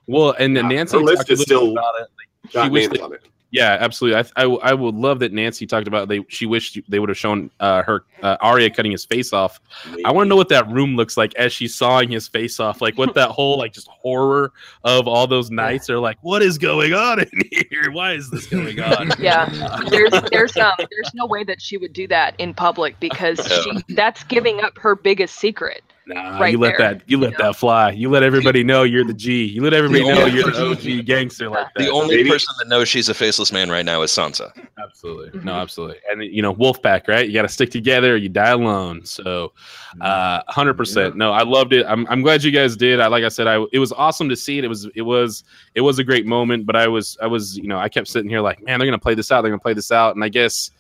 Well, 0.08 0.34
and 0.40 0.56
then 0.56 0.70
Yeah, 0.72 0.78
Nancy 0.78 0.98
list 0.98 1.30
is 1.30 1.42
still- 1.42 1.66
bit 1.68 1.72
about 1.74 1.94
it. 2.02 2.08
She 2.52 2.70
wished 2.70 2.92
that- 2.92 3.02
on 3.02 3.14
it. 3.14 3.22
Yeah, 3.52 3.78
absolutely. 3.80 4.24
I, 4.38 4.44
I, 4.44 4.46
I 4.46 4.74
would 4.74 4.96
love 4.96 5.20
that 5.20 5.34
Nancy 5.34 5.68
talked 5.68 5.88
about 5.88 6.08
they. 6.08 6.24
She 6.30 6.46
wished 6.46 6.80
they 6.88 7.00
would 7.00 7.10
have 7.10 7.18
shown 7.18 7.52
uh, 7.60 7.84
her 7.84 8.06
uh, 8.22 8.38
Arya 8.40 8.70
cutting 8.70 8.94
his 8.94 9.04
face 9.04 9.34
off. 9.34 9.60
I 10.06 10.12
want 10.12 10.26
to 10.26 10.30
know 10.30 10.38
what 10.38 10.48
that 10.50 10.70
room 10.70 10.96
looks 10.96 11.18
like 11.18 11.36
as 11.36 11.52
she's 11.52 11.76
sawing 11.76 12.10
his 12.10 12.30
face 12.30 12.62
off. 12.62 12.82
Like 12.82 12.98
what 12.98 13.14
that 13.16 13.30
whole 13.30 13.58
like 13.58 13.74
just 13.74 13.90
horror 13.90 14.54
of 14.86 15.06
all 15.06 15.28
those 15.28 15.52
knights 15.52 15.90
are 15.90 16.00
like. 16.00 16.18
What 16.22 16.42
is 16.42 16.58
going 16.58 16.94
on 16.94 17.20
in 17.20 17.30
here? 17.52 17.92
Why 17.92 18.14
is 18.14 18.30
this 18.30 18.48
going 18.48 18.80
on? 18.80 19.12
Yeah, 19.22 19.50
there's 19.90 20.14
there's 20.32 20.58
um 20.58 20.74
there's 20.78 21.14
no 21.14 21.28
way 21.28 21.44
that 21.44 21.62
she 21.62 21.78
would 21.78 21.94
do 21.94 22.08
that 22.08 22.34
in 22.40 22.54
public 22.54 23.00
because 23.00 23.46
she 23.46 23.94
that's 23.94 24.24
giving 24.24 24.62
up 24.62 24.78
her 24.78 24.96
biggest 24.96 25.36
secret. 25.36 25.84
Nah, 26.08 26.40
Right 26.40 26.52
you 26.54 26.58
let 26.58 26.78
there, 26.80 26.96
that 26.96 27.04
you 27.06 27.18
let 27.20 27.34
you 27.34 27.38
know? 27.38 27.52
that 27.52 27.56
fly. 27.58 27.92
You 27.92 28.10
let 28.10 28.24
everybody 28.24 28.64
know 28.64 28.82
you're 28.82 29.04
the 29.06 29.14
G. 29.14 29.46
You 29.46 29.62
let 29.62 29.74
everybody 29.74 30.04
know 30.04 30.26
you're 30.26 30.46
the 30.46 30.74
person- 30.74 30.98
OG 31.00 31.06
gangster 31.06 31.48
like 31.48 31.68
that. 31.76 31.84
The 31.84 31.92
only 31.92 32.18
Maybe- 32.18 32.30
person 32.32 32.56
that 32.58 32.68
knows 32.68 32.90
she's 32.90 33.08
a 33.08 33.14
faceless 33.14 33.52
man 33.52 33.70
right 33.70 33.86
now 33.86 34.02
is 34.02 34.12
Sansa. 34.12 34.52
Absolutely. 34.82 35.40
Mhm. 35.40 35.44
No, 35.44 35.54
absolutely. 35.54 35.98
And 36.12 36.24
you 36.24 36.42
know, 36.42 36.56
Wolfpack, 36.56 37.08
right? 37.08 37.28
You 37.28 37.34
got 37.34 37.44
to 37.44 37.48
stick 37.50 37.70
together 37.70 38.14
or 38.14 38.18
you 38.18 38.30
die 38.30 38.50
alone. 38.50 39.06
So, 39.06 39.54
uh, 40.02 40.42
100%. 40.50 41.16
No, 41.16 41.32
I 41.34 41.44
loved 41.44 41.72
it. 41.72 41.86
I'm, 41.88 42.08
I'm 42.08 42.24
glad 42.24 42.44
you 42.44 42.52
guys 42.52 42.76
did. 42.76 43.00
I, 43.00 43.06
like 43.08 43.24
I 43.24 43.30
said, 43.30 43.46
I, 43.46 43.64
it 43.72 43.78
was 43.80 43.92
awesome 43.92 44.28
to 44.30 44.36
see 44.36 44.58
it. 44.58 44.64
It 44.64 44.70
was, 44.70 44.90
it 44.96 45.04
was, 45.04 45.44
it 45.76 45.82
was 45.82 46.00
a 46.00 46.04
great 46.04 46.26
moment, 46.26 46.66
but 46.66 46.76
I 46.76 46.88
was, 46.88 47.16
I 47.22 47.28
was, 47.28 47.56
you 47.58 47.68
know, 47.68 47.78
I 47.78 47.90
kept 47.90 48.08
sitting 48.08 48.30
here 48.30 48.42
like, 48.42 48.62
man, 48.64 48.80
they're 48.80 48.88
going 48.88 49.00
to 49.00 49.04
play 49.04 49.14
this 49.14 49.32
out. 49.32 49.44
They're 49.44 49.52
going 49.52 49.60
to 49.60 49.64
play 49.64 49.76
this 49.76 49.92
out. 49.92 50.16
And 50.16 50.24
I 50.24 50.30
guess, 50.30 50.72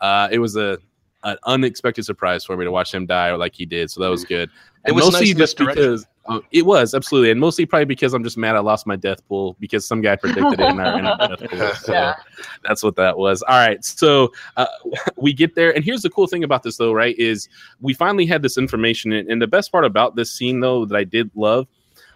uh, 0.00 0.28
it 0.32 0.38
was 0.38 0.56
a, 0.56 0.78
an 1.24 1.36
unexpected 1.44 2.04
surprise 2.04 2.44
for 2.44 2.56
me 2.56 2.64
to 2.64 2.70
watch 2.70 2.92
him 2.92 3.06
die 3.06 3.32
like 3.34 3.54
he 3.54 3.64
did. 3.66 3.90
So 3.90 4.00
that 4.02 4.08
was 4.08 4.24
good. 4.24 4.48
It 4.48 4.88
And 4.88 4.96
was 4.96 5.06
mostly 5.06 5.28
nice 5.28 5.36
just 5.36 5.58
because 5.58 6.06
uh, 6.26 6.40
it 6.50 6.64
was 6.64 6.94
absolutely, 6.94 7.30
and 7.30 7.40
mostly 7.40 7.66
probably 7.66 7.84
because 7.84 8.14
I'm 8.14 8.22
just 8.24 8.36
mad 8.36 8.56
I 8.56 8.60
lost 8.60 8.86
my 8.86 8.96
death 8.96 9.26
pool 9.28 9.56
because 9.60 9.86
some 9.86 10.00
guy 10.00 10.16
predicted 10.16 10.60
it 10.60 10.68
in 10.68 10.78
our, 10.80 10.98
in 10.98 11.06
our 11.06 11.16
death 11.28 11.48
pool. 11.50 11.70
So 11.82 11.92
Yeah. 11.92 12.14
that's 12.64 12.82
what 12.82 12.96
that 12.96 13.16
was. 13.16 13.42
All 13.42 13.56
right, 13.58 13.84
so 13.84 14.32
uh, 14.56 14.66
we 15.16 15.32
get 15.32 15.54
there, 15.54 15.74
and 15.74 15.84
here's 15.84 16.02
the 16.02 16.10
cool 16.10 16.26
thing 16.26 16.44
about 16.44 16.62
this, 16.62 16.76
though, 16.76 16.92
right? 16.92 17.16
Is 17.18 17.48
we 17.80 17.94
finally 17.94 18.26
had 18.26 18.42
this 18.42 18.58
information, 18.58 19.12
and, 19.12 19.28
and 19.28 19.40
the 19.42 19.46
best 19.46 19.70
part 19.72 19.84
about 19.84 20.16
this 20.16 20.30
scene, 20.32 20.60
though, 20.60 20.84
that 20.84 20.96
I 20.96 21.04
did 21.04 21.30
love 21.34 21.66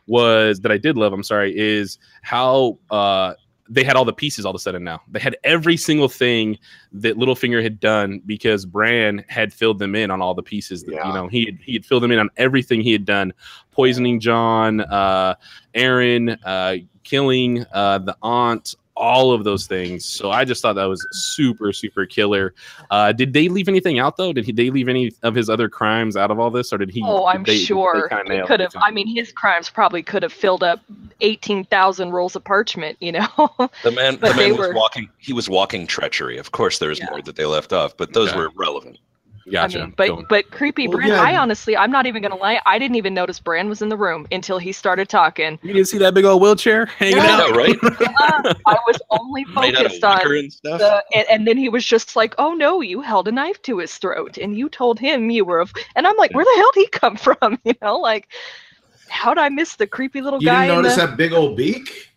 was 0.07 0.61
that 0.61 0.71
I 0.71 0.79
did 0.79 0.97
love. 0.97 1.12
I'm 1.12 1.25
sorry, 1.25 1.57
is 1.57 1.99
how 2.23 2.79
uh, 2.90 3.35
they 3.68 3.85
had 3.85 3.96
all 3.96 4.05
the 4.05 4.12
pieces 4.12 4.44
all 4.44 4.50
of 4.50 4.57
a 4.57 4.59
sudden. 4.59 4.85
Now 4.85 5.02
they 5.09 5.20
had 5.20 5.37
every 5.44 5.76
single 5.76 6.09
thing 6.09 6.59
that 6.92 7.16
Littlefinger 7.16 7.62
had 7.62 7.81
done 7.81 8.22
because 8.26 8.64
Bran 8.64 9.24
had 9.29 9.52
filled 9.52 9.79
them 9.79 9.94
in 9.94 10.11
on 10.11 10.22
all 10.22 10.35
the 10.35 10.42
pieces. 10.42 10.85
That, 10.85 10.94
Yeah. 10.94 11.09
You 11.09 11.14
know, 11.14 11.29
he 11.29 11.46
had, 11.46 11.59
he 11.62 11.72
had 11.74 11.85
filled 11.85 12.02
them 12.02 12.12
in 12.12 12.18
on 12.18 12.31
everything 12.37 12.81
he 12.81 12.92
had 12.92 13.05
done, 13.05 13.33
poisoning 13.72 14.20
Jon, 14.20 14.81
uh, 14.81 15.35
Arryn, 15.74 16.38
uh, 16.44 16.76
killing 17.05 17.64
uh, 17.72 17.98
the 17.98 18.16
aunt, 18.22 18.74
all 18.96 19.32
of 19.32 19.44
those 19.44 19.66
things. 19.66 20.04
So 20.04 20.30
I 20.30 20.44
just 20.44 20.62
thought 20.62 20.72
that 20.74 20.85
was 20.87 21.06
super, 21.12 21.72
super 21.72 22.06
killer. 22.06 22.54
Uh, 22.90 23.12
did 23.12 23.32
they 23.32 23.48
leave 23.48 23.68
anything 23.68 23.98
out 23.98 24.16
though? 24.16 24.32
Did 24.32 24.46
he, 24.46 24.52
they 24.52 24.70
leave 24.70 24.88
any 24.88 25.12
of 25.22 25.35
his 25.35 25.50
other 25.50 25.68
crimes 25.68 26.16
out 26.16 26.30
of 26.30 26.38
all 26.40 26.50
this, 26.50 26.72
or 26.72 26.78
did 26.78 26.90
he? 26.90 27.02
Oh, 27.04 27.26
I'm 27.26 27.42
did 27.42 27.52
they- 27.52 27.56
did 27.56 27.61
they 27.62 27.64
sure 27.66 28.09
he 28.26 28.42
could 28.46 28.61
have. 28.61 28.72
I 28.76 28.90
mean, 28.90 29.06
his 29.06 29.32
crimes 29.32 29.68
probably 29.70 30.02
could 30.02 30.22
have 30.22 30.32
filled 30.32 30.62
up 30.62 30.80
eighteen 31.20 31.64
thousand 31.64 32.11
rolls 32.12 32.35
of 32.37 32.44
parchment. 32.44 32.96
You 33.00 33.12
know. 33.12 33.26
The 33.82 33.90
man, 33.92 34.16
But 34.16 34.28
the 34.32 34.35
they 34.38 34.48
man 34.50 34.59
was 34.59 34.68
were- 34.68 34.74
walking. 34.74 35.09
He 35.18 35.32
was 35.32 35.48
walking 35.48 35.87
treachery. 35.87 36.38
Of 36.38 36.52
course, 36.52 36.78
there 36.78 36.88
was 36.88 36.98
Yeah. 36.98 37.11
more 37.11 37.22
that 37.22 37.37
they 37.37 37.44
left 37.46 37.72
off, 37.72 37.96
but 37.96 38.12
those 38.14 38.30
Okay. 38.30 38.38
were 38.38 38.50
relevant. 38.56 38.98
Gotcha. 39.50 39.78
I 39.78 39.82
mean, 39.82 39.94
but 39.96 40.06
Go. 40.09 40.24
but 40.28 40.50
creepy 40.50 40.88
Well, 40.88 40.98
Bran. 40.98 41.09
yeah. 41.11 41.22
I 41.22 41.37
honestly, 41.37 41.76
I'm 41.76 41.90
not 41.92 42.06
even 42.06 42.20
gonna 42.20 42.35
lie. 42.37 42.61
I 42.66 42.78
didn't 42.80 42.96
even 42.96 43.14
notice 43.14 43.38
Bran 43.38 43.68
was 43.68 43.80
in 43.80 43.88
the 43.88 43.96
room 43.96 44.26
until 44.32 44.59
he 44.59 44.72
started 44.72 45.09
talking. 45.09 45.59
you 45.62 45.72
didn't 45.72 45.87
see 45.88 45.98
that 45.98 46.14
big 46.14 46.24
old 46.24 46.42
wheelchair 46.42 46.87
hanging 46.98 47.16
Yeah. 47.18 47.40
out, 47.42 47.56
right? 47.56 47.76
Uh, 48.18 48.54
I 48.66 48.76
was 48.87 48.98
only 49.11 49.44
Made 49.54 49.76
out 49.76 49.87
of 49.87 49.92
focused 49.92 50.04
on 50.04 50.37
and 50.37 50.52
stuff. 50.52 50.78
the, 50.80 51.04
and, 51.14 51.26
and 51.30 51.46
then 51.46 51.56
he 51.56 51.68
was 51.68 51.85
just 51.87 52.16
like, 52.16 52.35
"Oh 52.38 52.54
no, 52.54 52.80
you 52.80 53.00
held 53.02 53.28
a 53.28 53.32
knife 53.32 53.61
to 53.62 53.78
his 53.78 53.94
throat, 53.98 54.37
and 54.38 54.56
you 54.56 54.68
told 54.68 54.98
him 54.98 55.30
you 55.30 55.44
were," 55.44 55.61
a 55.61 55.64
f-" 55.64 55.72
and 55.94 56.06
I'm 56.06 56.16
like, 56.16 56.32
"Where 56.35 56.44
the 56.44 56.52
hell 56.56 56.70
did 56.74 56.80
he 56.80 56.87
come 56.88 57.16
from?" 57.16 57.59
You 57.64 57.74
know, 57.82 57.98
like, 57.98 58.28
how'd 59.09 59.38
I 59.38 59.48
miss 59.48 59.76
the 59.76 59.87
creepy 59.87 60.20
little 60.22 60.40
You 60.40 60.46
guy? 60.48 60.66
didn't 60.66 60.82
notice 60.82 60.96
the... 60.96 61.06
that 61.06 61.16
big 61.16 61.32
old 61.32 61.56
beak? 61.56 62.09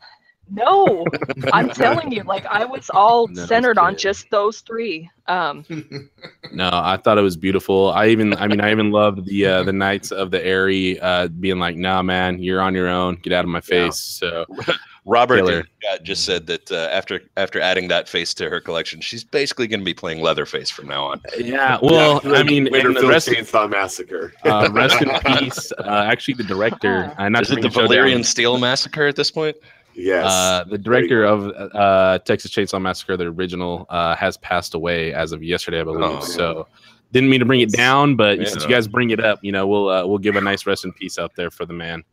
No, 0.52 1.06
I'm 1.54 1.70
telling 1.74 2.12
you, 2.12 2.24
like, 2.24 2.46
I 2.46 2.66
was 2.66 2.90
all 2.94 3.28
No, 3.28 3.46
centered 3.46 3.78
on 3.78 3.96
just 3.96 4.30
those 4.32 4.60
three. 4.62 5.10
Um, 5.28 5.64
No, 6.52 6.70
I 6.74 6.98
thought 6.98 7.20
it 7.20 7.22
was 7.22 7.38
beautiful. 7.38 7.92
I 7.92 8.08
even, 8.08 8.34
I 8.34 8.48
mean, 8.48 8.60
I 8.60 8.72
even 8.72 8.92
loved 8.92 9.26
the 9.26 9.46
uh, 9.46 9.64
the 9.64 9.74
Knights 9.74 10.12
of 10.12 10.32
the 10.32 10.44
Eyrie 10.44 11.00
uh, 11.00 11.28
being 11.28 11.60
like, 11.60 11.76
"Nah, 11.78 12.02
man, 12.02 12.42
you're 12.42 12.60
on 12.62 12.74
your 12.74 12.88
own. 12.88 13.16
Get 13.22 13.34
out 13.34 13.46
of 13.46 13.50
my 13.52 13.60
Yeah. 13.70 13.86
face." 13.86 13.98
So 14.00 14.46
Robert 15.06 15.38
Killer. 15.38 15.66
Just 16.02 16.26
said 16.26 16.48
that 16.48 16.72
uh, 16.72 16.90
after 16.92 17.22
after 17.38 17.62
adding 17.62 17.88
that 17.90 18.10
face 18.10 18.34
to 18.36 18.50
her 18.50 18.60
collection, 18.60 19.00
she's 19.02 19.24
basically 19.24 19.68
going 19.68 19.80
to 19.82 19.86
be 19.86 19.94
playing 19.94 20.22
Leatherface 20.24 20.72
from 20.72 20.88
now 20.88 21.06
on. 21.06 21.22
yeah, 21.38 21.78
well, 21.84 22.20
Yeah, 22.24 22.32
I 22.34 22.44
mean, 22.44 22.66
and 22.66 22.96
the 22.96 23.02
Winterfell 23.02 23.10
rest, 23.10 23.28
Chainsaw 23.30 23.70
Massacre. 23.70 24.34
uh, 24.44 24.70
rest 24.72 25.02
in 25.04 25.10
peace. 25.20 25.72
Uh, 25.78 26.06
actually, 26.10 26.34
the 26.34 26.44
director, 26.44 27.14
uh, 27.20 27.30
not 27.30 27.44
Is 27.44 27.52
it 27.52 27.62
the 27.62 27.70
show 27.70 27.88
Valyrian 27.88 28.26
Steel 28.26 28.58
Massacre 28.58 29.06
at 29.06 29.16
this 29.16 29.30
point? 29.30 29.56
Yes. 30.00 30.26
Uh, 30.26 30.64
the 30.70 30.78
director 30.78 31.24
of 31.24 31.48
uh, 31.76 32.20
Texas 32.20 32.52
Chainsaw 32.52 32.82
Massacre, 32.82 33.18
the 33.18 33.26
original, 33.26 33.86
uh, 33.90 34.16
has 34.16 34.38
passed 34.38 34.74
away 34.74 35.14
as 35.14 35.32
of 35.32 35.44
yesterday, 35.44 35.82
I 35.82 35.84
believe. 35.84 36.02
Oh. 36.04 36.20
so 36.22 36.68
didn't 37.12 37.30
mean 37.30 37.40
to 37.40 37.46
bring 37.46 37.62
it 37.62 37.72
down, 37.72 38.16
but 38.16 38.38
Yeah. 38.40 38.46
since 38.46 38.64
you 38.64 38.70
guys 38.70 38.88
bring 38.88 39.10
it 39.10 39.20
up, 39.20 39.40
you 39.42 39.52
know, 39.52 39.66
we'll 39.68 39.90
uh, 39.90 40.06
we'll 40.06 40.20
give 40.20 40.36
a 40.36 40.42
nice 40.42 40.66
rest 40.68 40.86
in 40.86 40.94
peace 40.94 41.18
out 41.18 41.36
there 41.36 41.50
for 41.50 41.66
the 41.66 41.74
man. 41.74 42.04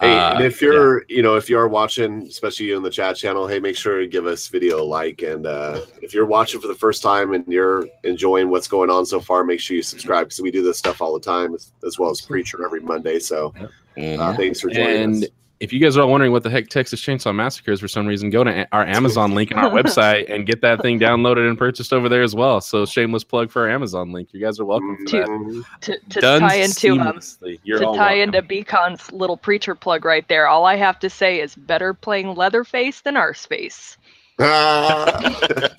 Hey, 0.00 0.16
Uh, 0.16 0.36
and 0.36 0.44
if 0.44 0.62
you're, 0.62 1.04
you 1.08 1.22
know, 1.22 1.36
if 1.36 1.50
you 1.50 1.58
are 1.58 1.68
watching, 1.68 2.22
especially 2.22 2.66
you 2.66 2.76
in 2.76 2.82
the 2.82 2.90
chat 2.90 3.16
channel, 3.16 3.46
hey, 3.46 3.58
make 3.58 3.76
sure 3.76 4.00
to 4.00 4.06
give 4.06 4.26
us 4.26 4.48
video 4.48 4.80
a 4.80 4.84
like. 4.84 5.20
And 5.20 5.46
uh, 5.46 5.82
if 6.00 6.14
you're 6.14 6.24
watching 6.24 6.58
for 6.60 6.68
the 6.68 6.74
first 6.74 7.02
time 7.02 7.34
and 7.34 7.46
you're 7.48 7.86
enjoying 8.04 8.48
what's 8.48 8.68
going 8.68 8.88
on 8.88 9.04
so 9.04 9.20
far, 9.20 9.44
make 9.44 9.60
sure 9.60 9.76
you 9.76 9.82
subscribe 9.82 10.28
because 10.28 10.40
we 10.40 10.50
do 10.50 10.62
this 10.62 10.78
stuff 10.78 11.02
all 11.02 11.12
the 11.12 11.20
time, 11.20 11.54
as, 11.54 11.72
as 11.86 11.98
well 11.98 12.08
as 12.10 12.22
Preacher 12.22 12.64
every 12.64 12.80
Monday. 12.80 13.18
So 13.18 13.52
uh, 13.98 14.34
thanks 14.36 14.60
for 14.60 14.70
joining 14.70 15.02
and 15.02 15.24
us. 15.24 15.30
If 15.60 15.74
you 15.74 15.78
guys 15.78 15.94
are 15.98 16.00
all 16.00 16.10
wondering 16.10 16.32
what 16.32 16.42
the 16.42 16.48
heck 16.48 16.68
Texas 16.68 17.02
Chainsaw 17.02 17.34
Massacre 17.34 17.70
is 17.70 17.80
for 17.80 17.88
some 17.88 18.06
reason, 18.06 18.30
go 18.30 18.42
to 18.42 18.66
our 18.72 18.82
Amazon 18.86 19.34
link 19.34 19.52
on 19.52 19.58
our 19.58 19.70
website 19.82 20.32
and 20.32 20.46
get 20.46 20.62
that 20.62 20.80
thing 20.80 20.98
downloaded 20.98 21.46
and 21.46 21.58
purchased 21.58 21.92
over 21.92 22.08
there 22.08 22.22
as 22.22 22.34
well. 22.34 22.62
So 22.62 22.86
shameless 22.86 23.24
plug 23.24 23.50
for 23.50 23.62
our 23.62 23.70
Amazon 23.70 24.10
link. 24.10 24.30
You 24.32 24.40
guys 24.40 24.58
are 24.58 24.64
welcome 24.64 24.96
for 25.06 25.18
that. 25.18 25.28
Mhm. 25.28 25.64
to, 25.82 25.98
to 25.98 26.20
tie 26.20 26.54
into 26.54 26.98
um, 26.98 27.20
to 27.20 27.58
tie 27.78 27.78
welcome. 27.78 28.20
into 28.20 28.42
Bcon's 28.42 29.12
little 29.12 29.36
preacher 29.36 29.74
plug 29.74 30.06
right 30.06 30.26
there. 30.28 30.48
All 30.48 30.64
I 30.64 30.76
have 30.76 30.98
to 31.00 31.10
say 31.10 31.40
is 31.40 31.54
better 31.54 31.92
playing 31.92 32.34
Leatherface 32.34 33.02
than 33.02 33.16
Arseface. 33.16 33.98
I. 34.40 35.70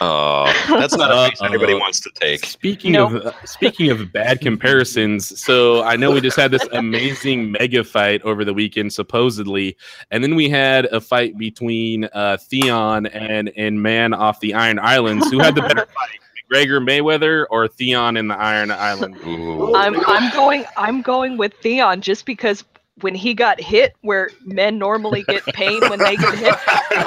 Oh, 0.00 0.44
that's 0.68 0.96
not 0.96 1.10
a 1.12 1.30
face 1.30 1.40
anybody 1.42 1.72
Uh-oh. 1.74 1.78
wants 1.78 2.00
to 2.00 2.10
take. 2.14 2.44
Speaking 2.44 2.92
Nope. 2.92 3.12
of 3.12 3.26
uh, 3.26 3.32
speaking 3.44 3.90
of 3.90 4.12
bad 4.12 4.40
comparisons, 4.40 5.40
so 5.40 5.82
I 5.84 5.96
know 5.96 6.10
we 6.10 6.20
just 6.20 6.36
had 6.36 6.50
this 6.50 6.66
amazing 6.72 7.52
mega 7.60 7.84
fight 7.84 8.22
over 8.22 8.44
the 8.44 8.52
weekend, 8.52 8.92
supposedly, 8.92 9.76
and 10.10 10.22
then 10.22 10.34
we 10.34 10.48
had 10.48 10.86
a 10.86 11.00
fight 11.00 11.38
between 11.38 12.04
uh, 12.12 12.36
Theon 12.38 13.06
and 13.06 13.52
and 13.56 13.80
Man 13.82 14.12
off 14.12 14.40
the 14.40 14.54
Iron 14.54 14.78
Islands. 14.80 15.30
Who 15.30 15.38
had 15.38 15.54
the 15.54 15.62
better 15.62 15.86
fight, 15.86 16.20
McGregor 16.50 16.84
Mayweather 16.84 17.46
or 17.50 17.68
Theon 17.68 18.16
in 18.16 18.28
the 18.28 18.36
Iron 18.36 18.70
Island? 18.70 19.16
Ooh. 19.24 19.74
I'm 19.74 19.94
I'm 20.06 20.32
going 20.32 20.64
I'm 20.76 21.00
going 21.02 21.36
with 21.36 21.54
Theon 21.62 22.00
just 22.00 22.26
because 22.26 22.64
when 23.02 23.14
he 23.14 23.34
got 23.34 23.60
hit 23.60 23.94
where 24.00 24.30
men 24.44 24.78
normally 24.78 25.22
get 25.24 25.44
pain 25.46 25.80
when 25.88 25.98
they 25.98 26.16
get 26.16 26.34
hit 26.38 26.54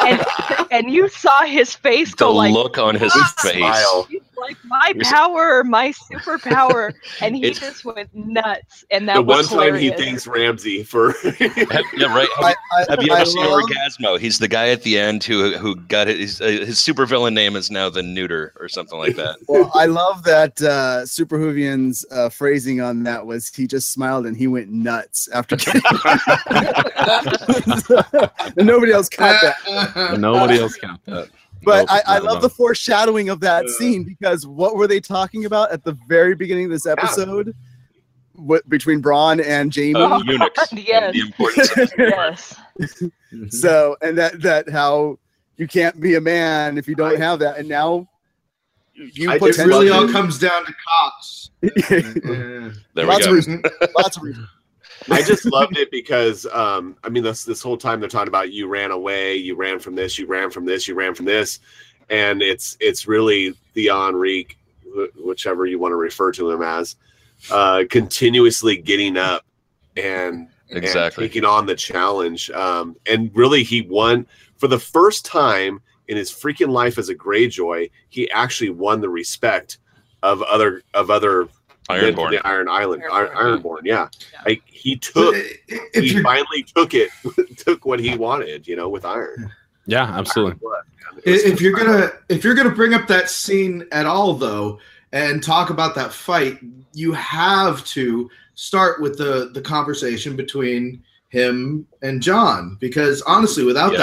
and 0.05 0.25
and 0.71 0.91
you 0.91 1.07
saw 1.09 1.43
his 1.43 1.73
face 1.75 2.11
The 2.11 2.17
go 2.17 2.33
like 2.33 2.53
look 2.53 2.77
on 2.77 2.95
his 2.95 3.11
"Ah!" 3.15 3.33
face. 3.39 3.57
Smile. 3.57 4.07
He's 4.09 4.21
like 4.37 4.57
my 4.65 4.93
power, 5.01 5.63
my 5.63 5.91
superpower, 5.91 6.93
and 7.21 7.35
he 7.35 7.45
It's- 7.45 7.59
just 7.59 7.85
went 7.85 8.13
nuts. 8.13 8.83
And 8.91 9.07
that 9.07 9.15
The 9.15 9.21
one 9.21 9.37
was 9.37 9.49
time 9.49 9.75
he 9.75 9.89
thanks 9.91 10.27
Ramsay 10.27 10.83
for 10.83 11.11
Have, 11.23 11.39
yeah, 11.95 12.13
right. 12.13 12.27
Have, 12.35 12.45
I, 12.45 12.55
I, 12.77 12.85
have 12.89 13.03
you 13.03 13.13
I 13.13 13.21
ever 13.21 13.25
seen 13.25 13.45
love- 13.45 13.63
Orgazmo? 13.63 14.19
He's 14.19 14.37
the 14.39 14.47
guy 14.49 14.69
at 14.69 14.83
the 14.83 14.99
end 14.99 15.23
who 15.23 15.53
who 15.57 15.75
got 15.75 16.07
his 16.07 16.41
uh, 16.41 16.45
his 16.47 16.77
supervillain 16.79 17.33
name 17.33 17.55
is 17.55 17.71
now 17.71 17.89
the 17.89 18.03
Neuter 18.03 18.53
or 18.59 18.67
something 18.67 18.99
like 18.99 19.15
that. 19.15 19.37
Well, 19.47 19.71
I 19.73 19.85
love 19.85 20.23
that 20.23 20.61
uh, 20.61 21.05
Super 21.05 21.37
Whovian's 21.37 22.05
uh, 22.11 22.29
phrasing 22.29 22.81
on 22.81 23.03
that 23.03 23.25
was 23.25 23.47
he 23.55 23.67
just 23.67 23.91
smiled 23.91 24.25
and 24.25 24.35
he 24.35 24.47
went 24.47 24.69
nuts 24.69 25.29
after 25.33 25.55
getting 25.55 25.75
and 25.75 25.84
nobody 28.57 28.91
else 28.91 29.09
caught 29.09 29.41
that. 29.41 30.15
Nobody 30.19 30.59
else 30.59 30.75
count 30.77 31.01
that. 31.05 31.29
But 31.63 31.88
Nope, 31.88 31.89
I, 31.89 32.01
I 32.15 32.17
love 32.19 32.41
the 32.41 32.49
foreshadowing 32.49 33.29
of 33.29 33.39
that 33.41 33.65
Uh. 33.65 33.69
scene 33.69 34.03
because 34.03 34.45
what 34.45 34.75
were 34.75 34.88
they 34.88 34.99
talking 34.99 35.45
about 35.45 35.71
at 35.71 35.83
the 35.83 35.97
very 36.07 36.36
beginning 36.36 36.65
of 36.65 36.71
this 36.71 36.86
episode? 36.86 37.55
What 38.33 38.67
between 38.69 39.01
Bronn 39.01 39.43
and 39.43 39.73
Jaime? 39.73 39.95
Uh, 39.95 40.19
eunuchs. 40.25 40.67
Yes. 40.73 41.13
The 41.13 41.19
importance 41.21 41.93
yes. 41.97 42.59
so 43.49 43.95
and 44.01 44.17
that 44.17 44.41
that 44.41 44.69
how 44.69 45.17
you 45.57 45.67
can't 45.67 45.99
be 46.01 46.15
a 46.15 46.21
man 46.21 46.77
if 46.77 46.88
you 46.88 46.95
don't 46.95 47.15
I- 47.15 47.25
have 47.25 47.39
that, 47.39 47.57
and 47.57 47.69
now 47.69 48.07
you 48.93 49.31
I 49.31 49.36
It 49.36 49.57
really 49.59 49.89
all 49.89 50.07
comes 50.09 50.38
down 50.38 50.65
to 50.65 50.73
cops. 50.88 51.51
Yeah. 51.61 51.69
There 51.89 52.71
we 52.95 53.03
go. 53.05 53.17
of 53.17 53.25
reasons. 53.31 53.61
Lots 53.97 54.17
of 54.17 54.23
reasons. 54.23 54.47
I 55.12 55.22
just 55.22 55.45
loved 55.45 55.78
it 55.78 55.91
because 55.91 56.45
um, 56.47 56.97
I 57.03 57.10
mean 57.10 57.24
this 57.24 57.43
this 57.43 57.62
whole 57.62 57.78
time 57.78 57.99
they're 57.99 58.10
talking 58.10 58.28
about 58.28 58.51
you 58.51 58.68
ran 58.68 58.91
away, 58.91 59.36
you 59.36 59.56
ran 59.56 59.80
from 59.80 59.95
this, 59.95 60.18
you 60.18 60.26
ran 60.28 60.49
from 60.49 60.66
this, 60.66 60.88
you 60.88 60.95
ran 60.95 61.14
from 61.14 61.26
this, 61.26 61.60
and 62.10 62.41
it's 62.41 62.78
it's 62.80 63.08
really 63.08 63.51
Theon 63.74 64.16
Reek, 64.16 64.58
whichever 65.24 65.66
you 65.66 65.80
want 65.80 65.91
to 65.91 65.97
refer 65.97 66.32
to 66.34 66.49
him 66.49 66.62
as, 66.62 66.95
uh, 67.51 67.84
continuously 67.89 68.78
getting 68.78 69.18
up 69.18 69.45
and 69.95 70.47
Exactly. 70.70 71.24
and 71.26 71.32
taking 71.32 71.45
on 71.45 71.66
the 71.66 71.76
challenge. 71.76 72.49
Um, 72.51 72.95
and 73.08 73.32
really, 73.36 73.64
he 73.64 73.82
won 73.82 74.26
for 74.58 74.68
the 74.68 74.80
first 74.80 75.26
time 75.26 75.82
in 76.08 76.18
his 76.18 76.32
freaking 76.32 76.70
life 76.70 76.97
as 76.97 77.10
a 77.10 77.16
Greyjoy. 77.16 77.91
He 78.10 78.30
actually 78.32 78.72
won 78.72 79.01
the 79.01 79.10
respect 79.10 79.78
of 80.24 80.41
other 80.43 80.82
of 80.93 81.12
other 81.12 81.47
Ironborn. 81.89 82.31
the 82.31 82.47
Iron 82.47 82.67
Island, 82.67 83.03
Iron, 83.11 83.27
Ironborn. 83.29 83.61
Ironborn. 83.61 83.79
Yeah, 83.83 84.07
Yeah. 84.33 84.39
like 84.45 84.61
he 84.65 84.95
took 84.97 85.36
if 85.36 86.03
he 86.03 86.13
you're 86.13 86.23
finally 86.23 86.63
took 86.63 86.93
it, 86.93 87.09
took 87.57 87.86
what 87.86 87.99
he 87.99 88.15
wanted, 88.17 88.67
you 88.67 88.75
know, 88.75 88.89
with 88.89 89.05
iron. 89.05 89.51
Yeah, 89.86 90.03
absolutely. 90.03 90.59
It 91.23 91.31
was- 91.31 91.43
if 91.43 91.61
you're 91.61 91.73
gonna 91.77 92.11
if 92.29 92.43
you're 92.43 92.55
gonna 92.55 92.71
bring 92.71 92.93
up 92.93 93.07
that 93.07 93.29
scene 93.29 93.86
at 93.91 94.05
all 94.05 94.33
though 94.33 94.79
and 95.13 95.41
talk 95.43 95.69
about 95.69 95.95
that 95.95 96.11
fight 96.11 96.59
you 96.93 97.13
have 97.13 97.83
to 97.86 98.29
start 98.55 99.01
with 99.01 99.17
the 99.17 99.49
the 99.53 99.61
conversation 99.61 100.36
between 100.36 101.01
him 101.29 101.86
and 102.01 102.21
Jon 102.21 102.77
because 102.79 103.21
honestly 103.23 103.63
without 103.63 103.93
Yeah, 103.93 103.97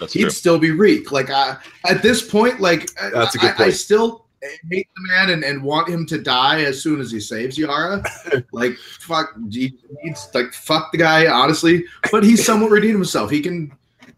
that 0.00 0.10
he'd 0.10 0.22
true. 0.22 0.30
still 0.30 0.58
be 0.58 0.70
reek 0.70 1.12
like 1.12 1.30
I, 1.30 1.56
at 1.88 2.02
this 2.02 2.28
point 2.28 2.60
like 2.60 2.90
I- 3.00 3.10
That's 3.10 3.34
a 3.34 3.38
good 3.38 3.54
I, 3.58 3.64
I 3.66 3.70
still 3.70 4.25
hate 4.70 4.88
the 4.96 5.08
man 5.08 5.30
and, 5.30 5.42
and 5.44 5.62
want 5.62 5.88
him 5.88 6.06
to 6.06 6.18
die 6.18 6.62
as 6.62 6.80
soon 6.82 7.00
as 7.00 7.10
he 7.10 7.18
saves 7.20 7.56
yara 7.58 8.02
like 8.52 8.76
fuck 8.76 9.34
he 9.50 9.72
needs 10.04 10.28
like 10.34 10.52
fuck 10.52 10.92
the 10.92 10.98
guy 10.98 11.26
honestly 11.26 11.84
but 12.12 12.22
he's 12.22 12.44
somewhat 12.44 12.70
redeemed 12.70 12.94
himself 12.94 13.30
he 13.30 13.40
can 13.40 13.72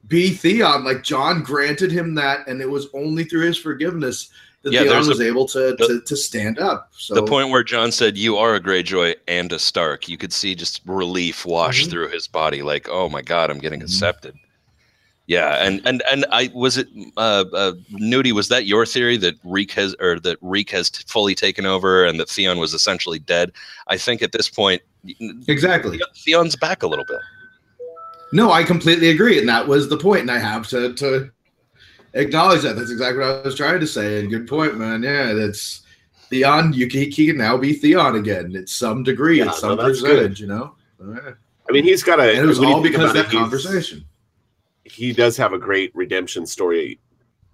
be 0.08 0.30
Theon. 0.30 0.84
Like 0.84 1.02
Jon 1.02 1.42
granted 1.42 1.92
him 1.92 2.14
that, 2.14 2.48
and 2.48 2.62
it 2.62 2.70
was 2.70 2.86
only 2.94 3.24
through 3.24 3.42
his 3.42 3.58
forgiveness 3.58 4.30
that 4.62 4.72
Yeah, 4.72 4.84
Theon 4.84 5.06
was 5.06 5.20
a- 5.20 5.26
able 5.26 5.46
to, 5.48 5.76
the- 5.78 5.86
to 5.86 6.00
to 6.00 6.16
stand 6.16 6.58
up. 6.58 6.88
So 6.96 7.14
the 7.14 7.22
point 7.22 7.50
where 7.50 7.62
Jon 7.62 7.92
said, 7.92 8.16
"You 8.16 8.38
are 8.38 8.54
a 8.54 8.60
Greyjoy 8.60 9.16
and 9.28 9.52
a 9.52 9.58
Stark," 9.58 10.08
you 10.08 10.16
could 10.16 10.32
see 10.32 10.54
just 10.54 10.80
relief 10.86 11.44
wash 11.44 11.84
Mhm. 11.84 11.90
through 11.90 12.08
his 12.08 12.26
body. 12.26 12.62
Like, 12.62 12.88
oh 12.88 13.10
my 13.10 13.20
god, 13.20 13.50
I'm 13.50 13.58
getting 13.58 13.80
Mhm. 13.80 13.84
accepted. 13.84 14.34
Yeah, 15.28 15.62
and 15.62 15.82
and 15.84 16.02
and 16.10 16.24
I 16.32 16.50
was 16.54 16.78
it 16.78 16.88
uh, 17.18 17.44
uh 17.52 17.72
Nudie. 17.92 18.32
Was 18.32 18.48
that 18.48 18.64
your 18.64 18.86
theory 18.86 19.18
that 19.18 19.34
Reek 19.44 19.72
has 19.72 19.94
or 20.00 20.18
that 20.20 20.38
Reek 20.40 20.70
has 20.70 20.88
t- 20.88 21.04
fully 21.06 21.34
taken 21.34 21.66
over 21.66 22.06
and 22.06 22.18
that 22.18 22.30
Theon 22.30 22.58
was 22.58 22.72
essentially 22.72 23.18
dead? 23.18 23.52
I 23.88 23.98
think 23.98 24.22
at 24.22 24.32
this 24.32 24.48
point, 24.48 24.80
exactly. 25.46 26.00
Theon's 26.16 26.56
back 26.56 26.82
a 26.82 26.86
little 26.86 27.04
bit. 27.04 27.18
No, 28.32 28.52
I 28.52 28.64
completely 28.64 29.10
agree, 29.10 29.38
and 29.38 29.46
that 29.50 29.68
was 29.68 29.90
the 29.90 29.98
point, 29.98 30.22
and 30.22 30.30
I 30.30 30.38
have 30.38 30.66
to 30.68 30.94
to 30.94 31.30
acknowledge 32.14 32.62
that. 32.62 32.76
That's 32.76 32.90
exactly 32.90 33.18
what 33.18 33.28
I 33.28 33.42
was 33.42 33.54
trying 33.54 33.80
to 33.80 33.86
say. 33.86 34.20
And 34.20 34.30
good 34.30 34.48
point, 34.48 34.78
man. 34.78 35.02
Yeah, 35.02 35.34
that's 35.34 35.82
Theon. 36.30 36.72
You 36.72 36.88
can, 36.88 37.00
he 37.10 37.26
can 37.26 37.36
now 37.36 37.58
be 37.58 37.74
Theon 37.74 38.16
again 38.16 38.56
at 38.56 38.70
some 38.70 39.02
degree, 39.02 39.40
Yeah, 39.40 39.48
at 39.48 39.56
some 39.56 39.76
no, 39.76 39.76
that's 39.76 40.00
percentage. 40.00 40.40
You 40.40 40.46
know, 40.46 40.74
Yeah. 41.06 41.32
I 41.68 41.72
mean, 41.72 41.84
he's 41.84 42.02
got 42.02 42.18
a. 42.18 42.30
and 42.30 42.38
it 42.38 42.46
was 42.46 42.58
when 42.58 42.70
you 42.70 42.76
all 42.76 42.82
because 42.82 43.10
of 43.10 43.12
that 43.16 43.26
it, 43.26 43.30
he's- 43.32 43.42
conversation. 43.42 44.06
He 44.90 45.12
does 45.12 45.36
have 45.36 45.52
a 45.52 45.58
great 45.58 45.94
redemption 45.94 46.46
story. 46.46 46.98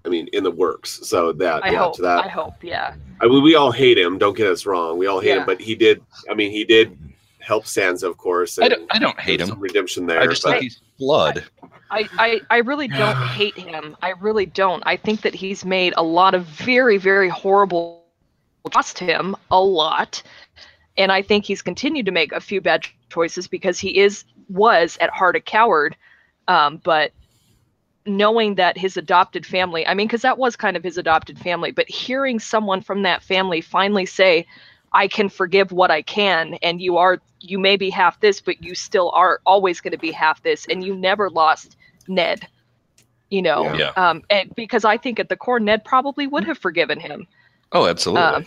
I 0.07 0.11
mean, 0.11 0.29
in 0.35 0.45
the 0.45 0.51
works. 0.51 1.01
So 1.09 1.33
that 1.33 1.65
I 1.65 1.71
yeah, 1.71 1.79
hope. 1.79 1.97
to 1.97 2.03
that. 2.03 2.25
I 2.25 2.29
hope. 2.29 2.63
Yeah. 2.63 2.95
I 3.23 3.27
mean, 3.27 3.43
we 3.43 3.55
all 3.55 3.73
hate 3.73 3.97
him. 3.99 4.19
Don't 4.19 4.37
get 4.37 4.47
us 4.49 4.67
wrong. 4.67 4.99
We 4.99 5.07
all 5.07 5.19
hate 5.21 5.29
Yeah. 5.31 5.41
him, 5.41 5.47
but 5.47 5.61
he 5.61 5.75
did. 5.75 6.03
I 6.31 6.35
mean, 6.35 6.51
he 6.51 6.65
did 6.65 6.99
help 7.41 7.65
Sansa, 7.65 8.03
of 8.05 8.19
course. 8.19 8.59
I 8.59 8.69
don't, 8.69 8.87
I 8.91 8.99
don't 8.99 9.19
hate 9.19 9.41
him. 9.41 9.49
Some 9.49 9.61
redemption 9.61 10.07
there. 10.07 10.21
I 10.21 10.27
just 10.27 10.43
but- 10.43 10.51
think 10.53 10.63
he's 10.65 10.81
blood. 10.99 11.45
I, 11.91 12.09
I, 12.19 12.41
I 12.51 12.57
really 12.59 12.89
don't 12.89 13.17
hate 13.29 13.57
him. 13.57 13.97
I 14.03 14.11
really 14.21 14.47
don't. 14.47 14.83
I 14.85 14.97
think 14.97 15.23
that 15.23 15.35
he's 15.35 15.65
made 15.65 15.95
a 15.97 16.03
lot 16.03 16.35
of 16.35 16.45
very, 16.45 16.99
very 16.99 17.29
horrible 17.29 18.05
trust 18.73 18.99
him 18.99 19.37
a 19.51 19.61
lot. 19.61 20.23
And 20.97 21.13
I 21.13 21.23
think 21.23 21.45
he's 21.45 21.63
continued 21.63 22.07
to 22.07 22.13
make 22.13 22.33
a 22.33 22.41
few 22.41 22.61
bad 22.61 22.87
choices 23.11 23.47
because 23.47 23.79
he 23.79 23.99
is 23.99 24.25
was 24.49 24.97
at 25.01 25.11
heart 25.11 25.37
a 25.37 25.41
coward. 25.41 25.97
Um, 26.49 26.81
but 26.85 27.13
knowing 28.07 28.57
that 28.57 28.77
his 28.77 28.97
adopted 28.97 29.47
family, 29.47 29.87
I 29.87 29.95
mean, 29.95 30.07
because 30.07 30.23
that 30.23 30.39
was 30.39 30.57
kind 30.57 30.77
of 30.77 30.83
his 30.85 30.99
adopted 30.99 31.39
family, 31.39 31.71
but 31.73 31.89
hearing 31.89 32.39
someone 32.39 32.81
from 32.83 33.03
that 33.03 33.23
family 33.23 33.61
finally 33.61 34.07
say, 34.07 34.47
I 34.93 35.09
can 35.09 35.29
forgive 35.29 35.73
what 35.73 35.91
I 35.91 36.03
can, 36.03 36.55
and 36.63 36.81
you 36.81 36.97
are 36.99 37.21
you 37.41 37.59
may 37.59 37.77
be 37.77 37.91
half 37.91 38.21
this, 38.21 38.41
but 38.41 38.63
you 38.63 38.75
still 38.75 39.11
are 39.11 39.41
always 39.45 39.81
going 39.81 39.93
to 39.93 39.99
be 39.99 40.13
half 40.13 40.43
this, 40.43 40.67
and 40.71 40.85
you 40.85 40.95
never 40.95 41.29
lost 41.29 41.77
Ned. 42.09 42.47
You 43.31 43.43
know, 43.43 43.75
Yeah. 43.75 43.91
um, 43.97 44.23
and 44.31 44.55
because 44.55 44.85
I 44.85 44.97
think 44.97 45.19
at 45.19 45.29
the 45.29 45.37
core, 45.37 45.59
Ned 45.59 45.85
probably 45.85 46.27
would 46.27 46.45
have 46.45 46.59
forgiven 46.59 47.01
him. 47.01 47.27
Oh, 47.73 47.87
absolutely. 47.87 48.23
Um, 48.23 48.45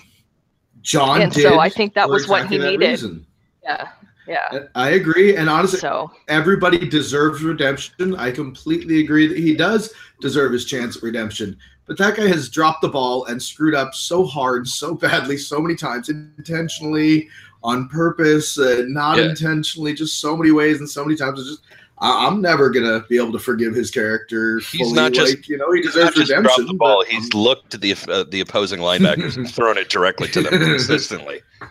Jon 0.82 1.22
and 1.22 1.32
did. 1.34 1.42
so 1.44 1.60
I 1.60 1.68
think 1.70 1.94
that 1.96 2.10
was 2.10 2.28
what 2.28 2.48
he 2.48 2.58
needed. 2.58 2.90
reason. 2.92 3.26
Yeah, 3.64 3.90
yeah. 4.28 4.60
I 4.76 4.90
agree, 4.92 5.36
and 5.36 5.50
honestly, 5.50 5.80
So 5.80 6.12
everybody 6.28 6.78
deserves 6.90 7.42
redemption. 7.44 8.16
I 8.16 8.32
completely 8.32 9.00
agree 9.02 9.28
that 9.28 9.38
he 9.38 9.56
does 9.56 9.94
deserve 10.22 10.52
his 10.52 10.66
chance 10.66 10.98
at 10.98 11.04
redemption. 11.04 11.58
But 11.86 11.98
that 12.00 12.18
guy 12.18 12.28
has 12.28 12.50
dropped 12.50 12.82
the 12.82 12.90
ball 12.90 13.26
and 13.26 13.42
screwed 13.42 13.74
up 13.74 13.94
so 13.96 14.26
hard, 14.26 14.68
so 14.68 14.94
badly, 14.94 15.38
so 15.38 15.60
many 15.62 15.76
times, 15.76 16.10
intentionally, 16.10 17.30
on 17.64 17.88
purpose, 17.90 18.58
uh, 18.60 18.84
not 18.88 19.18
Yeah. 19.18 19.26
intentionally, 19.30 19.94
just 19.94 20.20
so 20.20 20.36
many 20.36 20.52
ways 20.52 20.80
and 20.80 20.90
so 20.90 21.04
many 21.06 21.16
times. 21.18 21.40
It's 21.40 21.50
just 21.50 21.62
I- 22.00 22.28
I'm 22.28 22.42
never 22.44 22.70
gonna 22.70 23.04
be 23.10 23.18
able 23.18 23.32
to 23.32 23.40
forgive 23.40 23.74
his 23.74 23.90
character. 23.90 24.60
He's 24.60 24.82
fully. 24.82 24.94
not 24.94 25.14
just- 25.14 25.34
like, 25.36 25.50
you 25.50 25.58
know 25.58 25.72
he 25.72 25.82
deserves 25.82 26.14
just 26.16 26.30
redemption. 26.30 26.44
dropped 26.44 26.68
the 26.68 26.74
ball. 26.76 27.04
but, 27.04 27.08
He's 27.12 27.28
um, 27.34 27.42
looked 27.42 27.74
at 27.74 27.82
the 27.82 27.96
uh, 28.08 28.24
the 28.30 28.42
opposing 28.42 28.80
linebackers 28.82 29.36
and 29.36 29.50
thrown 29.56 29.80
it 29.80 29.90
directly 29.90 30.28
to 30.28 30.42
them 30.44 30.60
consistently. 30.60 31.42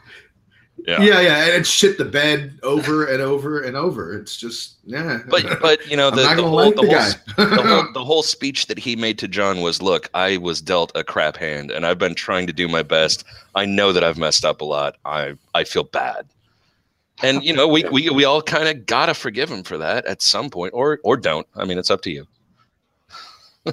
Yeah. 0.86 1.02
Yeah, 1.02 1.20
yeah, 1.20 1.44
and 1.46 1.54
it 1.54 1.66
shit 1.66 1.98
the 1.98 2.04
bed 2.04 2.60
over 2.62 3.06
and 3.06 3.20
over 3.20 3.60
and 3.60 3.76
over. 3.76 4.16
It's 4.16 4.36
just 4.36 4.76
yeah. 4.84 5.18
But 5.28 5.60
but 5.60 5.84
you 5.90 5.96
know 5.96 6.10
the, 6.10 6.22
the 6.22 6.42
whole, 6.42 6.52
like 6.52 6.76
the, 6.76 6.82
the 6.82 6.88
whole, 6.88 7.46
the 7.56 7.62
whole 7.62 7.84
the 7.94 8.04
whole 8.04 8.22
speech 8.22 8.66
that 8.66 8.78
he 8.78 8.94
made 8.94 9.18
to 9.18 9.26
Jon 9.26 9.62
was, 9.62 9.82
"Look, 9.82 10.08
I 10.14 10.36
was 10.36 10.60
dealt 10.60 10.92
a 10.94 11.02
crap 11.02 11.36
hand, 11.36 11.72
and 11.72 11.84
I've 11.84 11.98
been 11.98 12.14
trying 12.14 12.46
to 12.46 12.52
do 12.52 12.68
my 12.68 12.84
best. 12.84 13.24
I 13.56 13.64
know 13.64 13.92
that 13.92 14.04
I've 14.04 14.16
messed 14.16 14.44
up 14.44 14.60
a 14.60 14.64
lot. 14.64 14.96
I 15.04 15.34
I 15.54 15.64
feel 15.64 15.84
bad." 15.84 16.26
And 17.22 17.42
you 17.42 17.52
know, 17.52 17.66
we 17.66 17.82
we, 17.90 18.08
we 18.10 18.24
all 18.24 18.40
kind 18.40 18.68
of 18.68 18.86
gotta 18.86 19.14
forgive 19.14 19.50
him 19.50 19.64
for 19.64 19.76
that 19.78 20.06
at 20.06 20.22
some 20.22 20.50
point, 20.50 20.72
or 20.72 21.00
or 21.02 21.16
don't. 21.16 21.48
I 21.56 21.64
mean, 21.64 21.78
it's 21.78 21.90
up 21.90 22.02
to 22.02 22.10
you. 22.10 22.26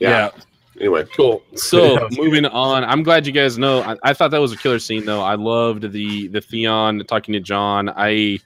Yeah. 0.00 0.30
Anyway, 0.80 1.04
Cool. 1.16 1.42
So 1.54 2.08
moving 2.12 2.46
on, 2.46 2.84
I'm 2.84 3.02
glad 3.02 3.26
you 3.26 3.32
guys 3.32 3.58
know. 3.58 3.82
I, 3.82 3.96
I 4.02 4.12
thought 4.12 4.30
that 4.32 4.40
was 4.40 4.52
a 4.52 4.56
killer 4.56 4.78
scene, 4.78 5.04
though. 5.04 5.20
I 5.20 5.36
loved 5.36 5.92
the 5.92 6.28
the 6.28 6.40
Theon 6.40 7.04
talking 7.06 7.32
to 7.32 7.40
Jon. 7.40 7.88
I 7.88 8.40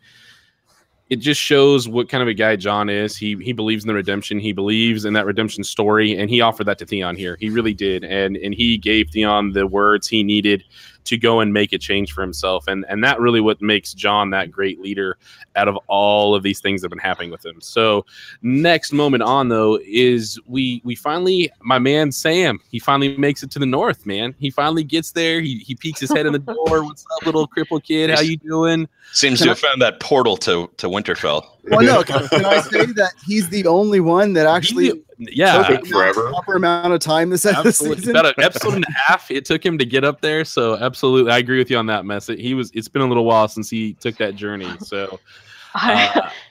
it 1.10 1.16
just 1.16 1.40
shows 1.40 1.88
what 1.88 2.08
kind 2.10 2.22
of 2.22 2.28
a 2.28 2.34
guy 2.34 2.56
Jon 2.56 2.90
is. 2.90 3.16
He 3.16 3.36
he 3.42 3.52
believes 3.52 3.84
in 3.84 3.88
the 3.88 3.94
redemption. 3.94 4.38
He 4.38 4.52
believes 4.52 5.04
in 5.04 5.14
that 5.14 5.24
redemption 5.24 5.64
story, 5.64 6.16
and 6.16 6.28
he 6.28 6.40
offered 6.40 6.64
that 6.64 6.78
to 6.78 6.86
Theon 6.86 7.16
here. 7.16 7.36
He 7.40 7.48
really 7.48 7.74
did, 7.74 8.04
and 8.04 8.36
and 8.36 8.54
he 8.54 8.76
gave 8.76 9.10
Theon 9.10 9.52
the 9.52 9.66
words 9.66 10.06
he 10.06 10.22
needed 10.22 10.64
to 11.08 11.16
go 11.18 11.40
and 11.40 11.52
make 11.52 11.72
a 11.72 11.78
change 11.78 12.12
for 12.12 12.22
himself, 12.22 12.66
and 12.68 12.84
and 12.88 13.02
that 13.04 13.20
really 13.20 13.40
what 13.40 13.60
makes 13.60 13.92
Jon 13.94 14.30
that 14.30 14.50
great 14.50 14.80
leader 14.80 15.16
out 15.56 15.68
of 15.68 15.76
all 15.88 16.34
of 16.34 16.42
these 16.42 16.60
things 16.60 16.80
that 16.80 16.86
have 16.86 16.90
been 16.90 16.98
happening 16.98 17.30
with 17.30 17.44
him. 17.44 17.60
So 17.60 18.04
next 18.42 18.92
moment 18.92 19.22
on 19.22 19.48
though 19.48 19.78
is 19.84 20.38
we 20.46 20.80
we 20.84 20.94
finally 20.94 21.50
my 21.60 21.78
man 21.78 22.12
Sam 22.12 22.60
he 22.70 22.78
finally 22.78 23.16
makes 23.16 23.42
it 23.42 23.50
to 23.52 23.58
the 23.58 23.66
north 23.66 24.06
man. 24.06 24.34
He 24.38 24.50
finally 24.50 24.84
gets 24.84 25.12
there. 25.12 25.40
He, 25.40 25.58
he 25.58 25.74
peeks 25.74 26.00
his 26.00 26.10
head 26.10 26.26
in 26.26 26.32
the 26.32 26.38
door. 26.54 26.84
What's 26.84 27.04
up 27.16 27.26
little 27.26 27.48
cripple 27.48 27.82
kid? 27.82 28.10
How 28.10 28.20
you 28.20 28.36
doing? 28.36 28.88
Seems 29.12 29.38
Can 29.38 29.46
to 29.46 29.50
I- 29.50 29.54
have 29.54 29.58
found 29.58 29.82
that 29.82 30.00
portal 30.00 30.36
to 30.38 30.70
to 30.76 30.88
Winterfell. 30.88 31.44
Well, 31.64 31.80
no, 31.82 32.02
can, 32.02 32.28
can 32.28 32.44
I 32.44 32.60
say 32.60 32.86
that 32.86 33.12
he's 33.26 33.48
the 33.48 33.66
only 33.66 34.00
one 34.00 34.32
that 34.34 34.46
actually 34.46 35.04
yeah 35.18 35.64
Took 35.64 35.86
forever. 35.86 36.22
the 36.22 36.28
proper 36.30 36.54
amount 36.54 36.92
of 36.92 37.00
time 37.00 37.30
this 37.30 37.44
absolutely 37.44 38.10
about 38.10 38.26
an 38.26 38.34
episode 38.38 38.74
and 38.74 38.84
a 38.84 38.92
half 38.92 39.28
it 39.32 39.44
took 39.44 39.66
him 39.66 39.76
to 39.76 39.84
get 39.84 40.04
up 40.04 40.20
there 40.20 40.44
so 40.44 40.76
absolutely 40.76 41.32
I 41.32 41.38
agree 41.38 41.58
with 41.58 41.72
you 41.72 41.76
on 41.76 41.86
that 41.86 42.04
Mest 42.04 42.30
he 42.30 42.54
was 42.54 42.70
it's 42.72 42.86
been 42.86 43.02
a 43.02 43.06
little 43.06 43.24
while 43.24 43.48
since 43.48 43.68
he 43.68 43.94
took 43.94 44.16
that 44.18 44.36
journey 44.36 44.70
so 44.78 45.18
uh, 45.74 46.30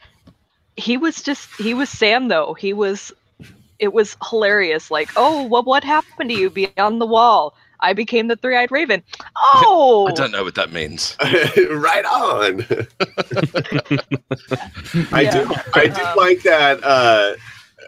he 0.78 0.96
was 0.96 1.22
just 1.22 1.50
he 1.60 1.74
was 1.74 1.90
Sam 1.90 2.28
though. 2.28 2.54
He 2.54 2.72
was 2.72 3.12
it 3.80 3.94
was 3.94 4.16
hilarious. 4.30 4.90
Like, 4.90 5.10
oh, 5.16 5.46
well, 5.46 5.64
what 5.64 5.84
happened 5.84 6.30
to 6.30 6.36
you 6.36 6.50
beyond 6.50 7.02
the 7.02 7.06
wall? 7.06 7.56
I 7.80 7.94
became 7.94 8.28
the 8.28 8.36
three-eyed 8.36 8.72
raven. 8.72 9.04
Oh, 9.38 10.08
I 10.10 10.14
don't 10.14 10.32
know 10.32 10.44
what 10.44 10.56
that 10.56 10.72
means. 10.72 11.16
right 11.70 12.06
on. 12.06 12.66
I 15.12 15.22
Yeah. 15.22 15.32
do. 15.44 15.56
I 15.74 15.88
do 15.88 16.02
Um, 16.02 16.18
like 16.18 16.42
that. 16.44 16.84
Uh, 16.84 17.34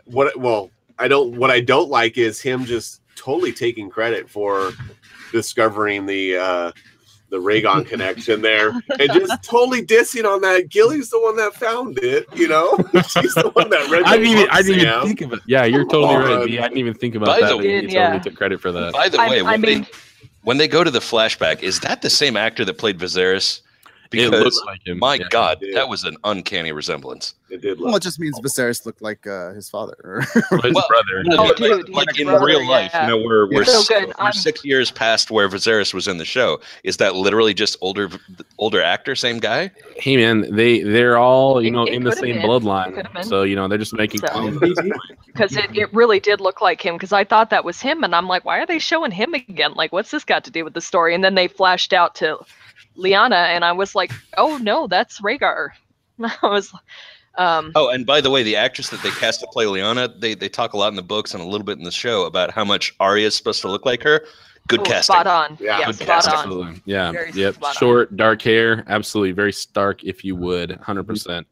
what? 0.06 0.38
Well, 0.40 0.72
I 0.98 1.08
don't. 1.08 1.36
What 1.38 1.52
I 1.52 1.60
don't 1.60 1.90
like 1.90 2.18
is 2.18 2.42
him 2.42 2.66
just 2.66 3.02
totally 3.16 3.52
taking 3.52 3.90
credit 3.90 4.30
for 4.30 4.72
discovering 5.32 6.06
the 6.06 6.38
uh, 6.38 6.72
the 7.30 7.38
Rhaegon 7.38 7.86
connection 7.88 8.42
there, 8.42 8.70
and 8.70 9.12
just 9.14 9.44
totally 9.44 9.86
dissing 9.86 10.26
on 10.26 10.42
that. 10.42 10.70
Gilly's 10.70 11.10
the 11.10 11.20
one 11.22 11.36
that 11.38 11.54
found 11.56 12.00
it. 12.00 12.28
You 12.36 12.48
know, 12.48 12.76
she's 13.08 13.34
the 13.36 13.52
one 13.54 13.70
that 13.70 13.90
read. 13.90 14.04
I 14.04 14.18
the 14.18 14.24
didn't 14.24 14.38
even 14.38 14.50
I 14.52 14.62
didn't 14.62 14.80
even 14.82 15.02
think 15.08 15.22
of 15.22 15.34
it 15.34 15.40
yeah 15.46 15.66
you're 15.66 15.86
totally 15.86 16.14
Come 16.16 16.24
right 16.24 16.32
on. 16.42 16.46
B. 16.48 16.60
I 16.60 16.64
didn't 16.64 16.78
even 16.80 16.94
think 16.94 17.16
about 17.16 17.28
By 17.28 17.42
that 17.42 17.48
the 17.50 17.54
you 17.54 17.58
way- 17.60 17.82
totally 17.82 17.94
Yeah. 17.94 18.20
took 18.20 18.36
credit 18.36 18.62
for 18.62 18.72
that 18.72 18.94
By 18.94 19.10
the 19.10 19.20
I- 19.22 19.30
way, 19.30 19.40
I 19.40 19.44
when 19.44 19.62
mean- 19.62 19.82
they 19.84 19.88
when 20.44 20.58
they 20.58 20.68
go 20.68 20.84
to 20.84 20.90
the 20.92 21.00
flashback, 21.00 21.62
is 21.64 21.80
that 21.82 22.02
the 22.02 22.10
same 22.10 22.38
actor 22.38 22.64
that 22.66 22.78
played 22.78 22.98
Viserys? 22.98 23.62
It 24.12 24.32
Because 24.32 24.44
looks 24.44 24.62
like 24.66 24.86
him 24.88 24.98
my 25.00 25.16
yeah. 25.16 25.28
God, 25.30 25.64
that 25.74 25.88
was 25.88 26.04
an 26.04 26.18
uncanny 26.24 26.72
resemblance. 26.72 27.36
It 27.52 27.62
did. 27.62 27.80
Well, 27.80 27.96
it 27.96 28.04
just 28.04 28.20
means 28.20 28.40
Viserys 28.40 28.86
looked 28.86 29.02
like 29.02 29.26
uh, 29.26 29.54
his 29.54 29.70
father. 29.70 29.96
Or 30.04 30.22
his 30.62 30.74
Well, 30.74 30.86
brother 30.88 31.24
Oh, 31.32 31.44
like, 31.46 31.56
dude, 31.58 31.90
like 31.90 32.10
his 32.12 32.20
in 32.20 32.28
brother, 32.28 32.46
real 32.46 32.68
life, 32.68 32.92
yeah. 32.94 33.08
you 33.08 33.10
know, 33.18 33.24
we're 33.26 33.48
we're, 33.50 33.66
So 33.66 33.80
s- 33.80 33.88
good. 33.88 34.14
we're 34.20 34.32
six 34.32 34.64
years 34.64 34.92
past 34.92 35.32
where 35.32 35.50
Viserys 35.50 35.92
was 35.94 36.08
in 36.08 36.18
the 36.18 36.26
show. 36.26 36.60
Is 36.84 36.98
that 36.98 37.16
literally 37.16 37.54
just 37.56 37.76
older 37.82 38.10
older 38.60 38.82
actor, 38.82 39.16
same 39.16 39.40
guy? 39.40 39.72
hey 39.98 40.16
man 40.16 40.56
they 40.56 40.82
they're 40.82 41.18
all 41.18 41.62
you 41.62 41.68
It- 41.68 41.72
know 41.72 41.84
it 41.86 41.94
in 41.94 42.04
the 42.04 42.12
same 42.14 42.36
been. 42.36 42.46
Bloodline 42.46 43.26
so 43.26 43.44
you 43.44 43.56
know 43.56 43.68
they're 43.68 43.78
just 43.78 43.94
making 43.94 44.22
So- 44.22 44.60
because 45.26 45.56
it, 45.58 45.76
it 45.76 45.94
really 45.94 46.20
did 46.22 46.40
look 46.40 46.62
like 46.62 46.84
him 46.86 46.96
because 46.96 47.12
i 47.12 47.24
thought 47.26 47.50
that 47.50 47.66
was 47.66 47.82
him 47.82 48.04
and 48.06 48.16
i'm 48.16 48.26
like 48.28 48.46
why 48.46 48.60
are 48.60 48.66
they 48.66 48.80
showing 48.80 49.12
him 49.12 49.34
again 49.34 49.74
like 49.74 49.92
what's 49.92 50.12
this 50.12 50.24
got 50.24 50.46
to 50.46 50.52
do 50.52 50.64
with 50.64 50.74
the 50.74 50.80
story 50.82 51.14
and 51.14 51.22
then 51.24 51.36
they 51.36 51.50
flashed 51.50 51.92
out 51.92 52.16
to 52.16 52.38
Lyanna 52.98 53.48
and 53.48 53.64
i 53.66 53.72
was 53.72 53.96
like 53.96 54.12
oh 54.38 54.58
no 54.58 54.88
that's 54.88 55.22
Rhaegar. 55.22 55.70
i 56.24 56.36
was 56.44 56.74
um 57.38 57.72
Oh, 57.76 57.88
and 57.90 58.06
by 58.06 58.20
the 58.20 58.30
way, 58.30 58.44
the 58.44 58.56
actress 58.58 58.90
that 58.90 59.02
they 59.02 59.12
cast 59.12 59.40
to 59.42 59.48
play 59.48 59.64
Lyanna, 59.66 60.20
they 60.20 60.34
they 60.34 60.50
talk 60.50 60.74
a 60.74 60.78
lot 60.78 60.90
in 60.90 60.96
the 60.96 61.02
books 61.04 61.34
and 61.34 61.42
a 61.42 61.46
little 61.46 61.64
bit 61.64 61.78
in 61.78 61.84
the 61.86 61.92
show 61.92 62.26
about 62.26 62.52
how 62.52 62.66
much 62.66 62.94
Arya 63.00 63.28
is 63.28 63.36
supposed 63.38 63.62
to 63.62 63.70
look 63.70 63.86
like 63.86 64.04
her. 64.04 64.26
Good 64.68 64.82
oh, 64.82 64.84
casting. 64.84 65.14
spot 65.14 65.28
on 65.28 65.58
Yeah. 65.62 65.80
yeah, 65.80 65.86
Good 65.86 65.96
spot 65.96 66.08
casting. 66.08 66.34
on 66.34 66.40
absolutely 66.40 66.82
yeah 66.86 67.12
Very 67.12 67.32
yep 67.32 67.54
spot 67.56 67.70
on. 67.70 67.76
short 67.76 68.18
dark 68.18 68.42
hair 68.42 68.84
absolutely 68.88 69.32
very 69.32 69.54
stark 69.54 70.04
if 70.04 70.24
you 70.26 70.36
would 70.36 70.72
100% 70.72 71.46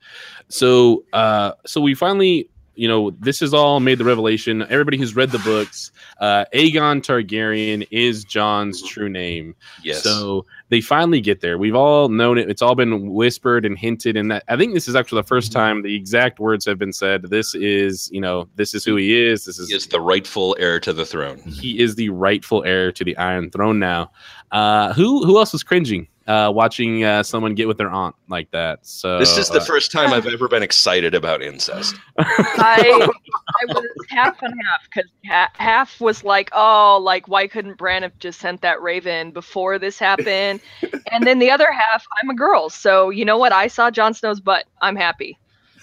so 0.49 1.05
uh 1.13 1.51
so 1.65 1.79
we 1.79 1.93
finally 1.95 2.49
you 2.77 2.87
know 2.87 3.11
this 3.19 3.41
is 3.41 3.53
all 3.53 3.79
made 3.79 3.97
the 3.97 4.05
revelation 4.05 4.61
everybody 4.69 4.97
who's 4.97 5.15
read 5.15 5.31
the 5.31 5.39
books 5.45 5.91
uh 6.19 6.45
aegon 6.53 7.01
targaryen 7.01 7.87
is 7.91 8.23
Jon's 8.23 8.81
true 8.81 9.09
name 9.09 9.55
Yes. 9.83 10.03
So 10.03 10.45
they 10.69 10.81
finally 10.81 11.21
get 11.21 11.41
there. 11.41 11.57
We've 11.57 11.75
all 11.75 12.09
known 12.09 12.37
it. 12.37 12.49
It's 12.49 12.61
all 12.61 12.75
been 12.75 13.11
whispered 13.11 13.65
and 13.65 13.77
hinted. 13.77 14.17
And 14.17 14.31
that 14.31 14.43
I 14.47 14.57
think 14.57 14.73
this 14.73 14.87
is 14.87 14.95
actually 14.95 15.21
the 15.21 15.27
first 15.27 15.51
time 15.51 15.81
the 15.81 15.95
exact 15.95 16.39
words 16.39 16.65
have 16.65 16.77
been 16.77 16.93
said. 16.93 17.23
This 17.23 17.55
is, 17.55 18.09
you 18.11 18.19
know, 18.21 18.47
this 18.55 18.73
is 18.73 18.83
who 18.83 18.95
he 18.95 19.15
is. 19.15 19.45
This 19.45 19.59
is 19.59 19.69
he 19.69 19.75
is 19.75 19.87
the 19.87 20.01
rightful 20.01 20.55
heir 20.59 20.79
to 20.81 20.93
the 20.93 21.05
throne. 21.05 21.37
he 21.39 21.79
is 21.79 21.95
the 21.95 22.09
rightful 22.09 22.63
heir 22.63 22.91
to 22.91 23.03
the 23.03 23.15
Iron 23.17 23.49
Throne 23.49 23.79
now. 23.79 24.11
Uh, 24.51 24.93
who 24.93 25.25
who 25.25 25.37
else 25.37 25.53
was 25.53 25.63
cringing 25.63 26.07
uh, 26.27 26.51
watching 26.53 27.03
uh, 27.03 27.23
someone 27.23 27.55
get 27.55 27.67
with 27.67 27.77
their 27.77 27.89
aunt 27.89 28.15
like 28.27 28.51
that? 28.51 28.85
So 28.85 29.19
This 29.19 29.37
is 29.37 29.49
the 29.49 29.59
uh, 29.59 29.65
first 29.65 29.91
time 29.91 30.13
I've 30.13 30.27
ever 30.27 30.47
been 30.47 30.63
excited 30.63 31.15
about 31.15 31.41
incest. 31.41 31.95
I 32.17 33.07
I 33.61 33.73
was 33.73 33.85
half 34.09 34.41
and 34.41 34.53
half 34.65 34.83
because 34.83 35.09
ha- 35.25 35.51
half 35.55 35.99
was 36.01 36.23
like, 36.23 36.49
oh, 36.53 36.99
like 37.01 37.27
why 37.27 37.47
couldn't 37.47 37.77
Bran 37.77 38.03
have 38.03 38.17
just 38.19 38.39
sent 38.39 38.61
that 38.61 38.81
Raven 38.81 39.31
before 39.31 39.79
this 39.79 39.97
happened? 39.97 40.59
and 41.11 41.25
then 41.25 41.39
the 41.39 41.49
other 41.49 41.71
half, 41.71 42.05
I'm 42.21 42.29
a 42.29 42.35
girl, 42.35 42.69
so 42.69 43.09
you 43.09 43.25
know 43.25 43.37
what? 43.37 43.51
I 43.51 43.67
saw 43.67 43.89
Jon 43.89 44.13
Snow's 44.13 44.39
butt. 44.39 44.65
I'm 44.81 44.95
happy. 44.95 45.37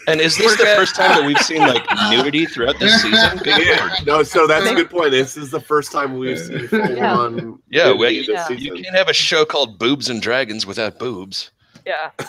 And 0.07 0.21
is 0.21 0.37
this 0.37 0.57
the 0.59 0.65
first 0.67 0.95
time 0.97 1.11
that 1.11 1.25
we've 1.27 1.39
seen 1.39 1.61
like 1.61 1.85
nudity 2.11 2.47
throughout 2.47 2.79
this 2.79 3.03
season? 3.03 3.41
Yeah. 3.45 3.95
No, 4.07 4.23
so 4.23 4.47
that's 4.47 4.67
a 4.67 4.75
good 4.75 4.91
point. 4.91 5.11
This 5.13 5.37
is 5.37 5.51
the 5.51 5.61
first 5.61 5.93
time 5.93 6.19
we've 6.19 6.39
seen 6.39 6.69
full 6.69 6.97
Yeah. 6.97 7.15
on. 7.17 7.59
Yeah, 7.71 7.85
nudity 7.93 7.99
well, 8.33 8.49
this 8.49 8.51
Yeah. 8.51 8.57
You 8.75 8.83
can't 8.83 8.97
have 8.97 9.09
a 9.09 9.15
show 9.15 9.45
called 9.45 9.79
Boobs 9.79 10.09
and 10.11 10.21
Dragons 10.21 10.67
without 10.67 10.99
boobs. 10.99 11.51
Yeah. 11.87 12.11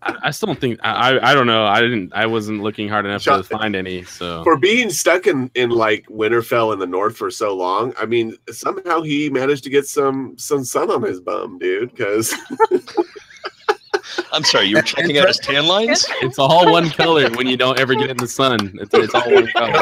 I, 0.00 0.14
I 0.24 0.30
still 0.30 0.46
don't 0.46 0.60
think 0.60 0.78
I, 0.84 1.10
I 1.18 1.30
I 1.30 1.34
don't 1.34 1.46
know. 1.48 1.64
I 1.66 1.80
didn't. 1.80 2.12
I 2.14 2.26
wasn't 2.26 2.62
looking 2.62 2.88
hard 2.88 3.04
enough 3.04 3.24
to 3.24 3.42
find 3.42 3.74
any. 3.74 4.04
So 4.04 4.44
for 4.44 4.56
being 4.56 4.90
stuck 4.90 5.26
in 5.26 5.50
in 5.54 5.70
like 5.70 6.06
Winterfell 6.08 6.72
in 6.72 6.78
the 6.78 6.86
north 6.86 7.16
for 7.16 7.30
so 7.32 7.54
long. 7.56 7.92
I 7.98 8.06
mean, 8.06 8.36
somehow 8.50 9.02
he 9.02 9.28
managed 9.28 9.64
to 9.64 9.70
get 9.70 9.86
some 9.86 10.38
some 10.38 10.64
sun 10.64 10.90
on 10.90 11.02
his 11.02 11.20
bum, 11.20 11.58
dude. 11.58 11.90
Because 11.90 12.32
I'm 14.32 14.44
sorry, 14.44 14.66
you 14.66 14.76
were 14.76 14.82
checking 14.82 15.18
out 15.18 15.28
his 15.28 15.38
tan 15.38 15.66
lines? 15.66 16.04
it's 16.22 16.38
all 16.38 16.70
one 16.70 16.90
color 16.90 17.30
when 17.30 17.46
you 17.46 17.56
don't 17.56 17.78
ever 17.80 17.94
get 17.94 18.10
in 18.10 18.16
the 18.16 18.28
sun. 18.28 18.78
It's, 18.80 18.92
it's 18.94 19.14
all 19.14 19.32
one 19.32 19.46
color. 19.48 19.72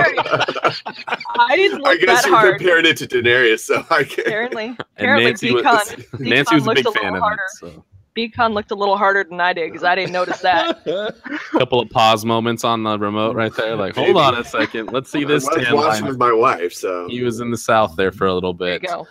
I 1.38 1.56
didn't 1.56 1.86
I 1.86 1.96
guess 1.96 2.22
that 2.22 2.28
you're 2.30 2.36
hard. 2.38 2.58
comparing 2.58 2.86
it 2.86 2.96
to 2.98 3.06
Daenerys, 3.06 3.60
so 3.60 3.84
I 3.90 4.04
can. 4.04 4.20
Apparently, 4.26 4.64
And 4.66 4.78
apparently, 4.96 5.24
Nancy 5.26 5.52
was, 5.52 5.64
Bcon, 5.64 6.20
Nancy 6.20 6.54
was 6.54 6.64
a 6.64 6.66
looked 6.66 6.76
big 6.76 6.86
a 6.86 6.92
fan 6.92 7.02
little 7.12 7.16
of 7.16 7.22
harder. 7.22 7.42
it. 7.42 7.50
So. 7.74 7.84
Bcon 8.16 8.54
looked 8.54 8.70
a 8.70 8.74
little 8.74 8.96
harder 8.96 9.24
than 9.24 9.40
I 9.42 9.52
did 9.52 9.70
because 9.70 9.84
I 9.84 9.94
didn't 9.94 10.12
notice 10.12 10.38
that. 10.40 10.82
couple 11.52 11.80
of 11.80 11.90
pause 11.90 12.24
moments 12.24 12.64
on 12.64 12.82
the 12.82 12.98
remote 12.98 13.36
right 13.36 13.54
there. 13.54 13.76
Like, 13.76 13.94
hold 13.94 14.08
Maybe. 14.08 14.18
on 14.18 14.38
a 14.38 14.44
second. 14.44 14.90
Let's 14.90 15.10
see 15.10 15.24
this 15.24 15.46
I 15.46 15.54
was 15.56 15.64
tan 15.66 15.74
watching 15.76 16.02
line. 16.04 16.08
with 16.08 16.18
my 16.18 16.32
wife, 16.32 16.72
so 16.72 17.08
He 17.10 17.22
was 17.22 17.40
in 17.40 17.50
the 17.50 17.58
south 17.58 17.94
there 17.96 18.12
for 18.12 18.26
a 18.26 18.32
little 18.32 18.54
There 18.54 18.72
you 18.74 18.80
bit. 18.80 18.88
go. 18.88 19.06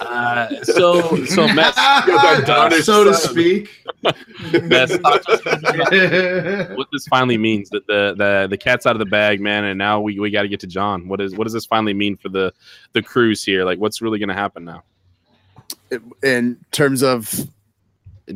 Uh, 0.00 0.48
so, 0.64 1.24
so 1.24 1.48
Mest, 1.54 1.76
so 2.84 3.04
to 3.04 3.14
speak. 3.14 3.70
Mest, 4.62 5.00
talk 5.02 5.22
to 5.22 5.32
us 5.32 5.40
about 5.40 6.76
what 6.76 6.88
this 6.92 7.06
finally 7.06 7.38
means. 7.38 7.70
That 7.70 7.86
the 7.86 8.14
the 8.16 8.46
the 8.50 8.58
cat's 8.58 8.86
out 8.86 8.94
of 8.94 9.00
the 9.00 9.06
bag, 9.06 9.40
man, 9.40 9.64
and 9.64 9.78
now 9.78 10.00
we, 10.00 10.18
we 10.18 10.30
got 10.30 10.42
to 10.42 10.48
get 10.48 10.60
to 10.60 10.66
Jon. 10.66 11.08
What 11.08 11.20
is 11.20 11.34
what 11.34 11.44
does 11.44 11.52
this 11.52 11.66
finally 11.66 11.94
mean 11.94 12.16
for 12.16 12.28
the 12.28 12.52
the 12.92 13.02
cruise 13.02 13.44
here? 13.44 13.64
Like, 13.64 13.78
what's 13.78 14.02
really 14.02 14.18
going 14.18 14.28
to 14.28 14.34
happen 14.34 14.64
now? 14.64 14.82
in 16.22 16.58
terms 16.70 17.02
of 17.02 17.48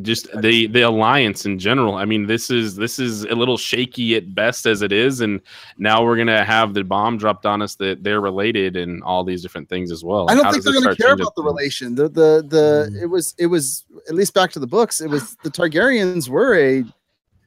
just 0.01 0.27
the 0.41 0.67
the 0.67 0.81
alliance 0.81 1.45
in 1.45 1.59
general. 1.59 1.95
I 1.95 2.05
mean, 2.05 2.27
this 2.27 2.49
is 2.49 2.75
this 2.75 2.99
is 2.99 3.23
a 3.25 3.35
little 3.35 3.57
shaky 3.57 4.15
at 4.15 4.33
best 4.33 4.65
as 4.65 4.81
it 4.81 4.91
is, 4.91 5.21
and 5.21 5.39
now 5.77 6.03
we're 6.03 6.17
gonna 6.17 6.43
have 6.43 6.73
the 6.73 6.83
bomb 6.83 7.17
dropped 7.17 7.45
on 7.45 7.61
us 7.61 7.75
that 7.75 8.03
they're 8.03 8.21
related 8.21 8.75
and 8.75 9.03
all 9.03 9.23
these 9.23 9.41
different 9.41 9.69
things 9.69 9.91
as 9.91 10.03
well. 10.03 10.29
I 10.29 10.35
don't 10.35 10.45
How 10.45 10.51
think 10.51 10.63
they're 10.63 10.73
going 10.73 10.83
to 10.83 10.95
care 10.95 11.09
changing 11.09 11.21
about 11.23 11.35
the 11.35 11.43
relation. 11.43 11.95
The 11.95 12.09
the 12.09 12.45
the 12.47 12.99
it 13.01 13.05
was 13.05 13.35
it 13.37 13.47
was 13.47 13.83
at 14.09 14.15
least 14.15 14.33
back 14.33 14.51
to 14.53 14.59
the 14.59 14.67
books, 14.67 14.99
it 15.01 15.09
was 15.09 15.35
the 15.43 15.49
Targaryens 15.51 16.27
were 16.29 16.55
a 16.57 16.83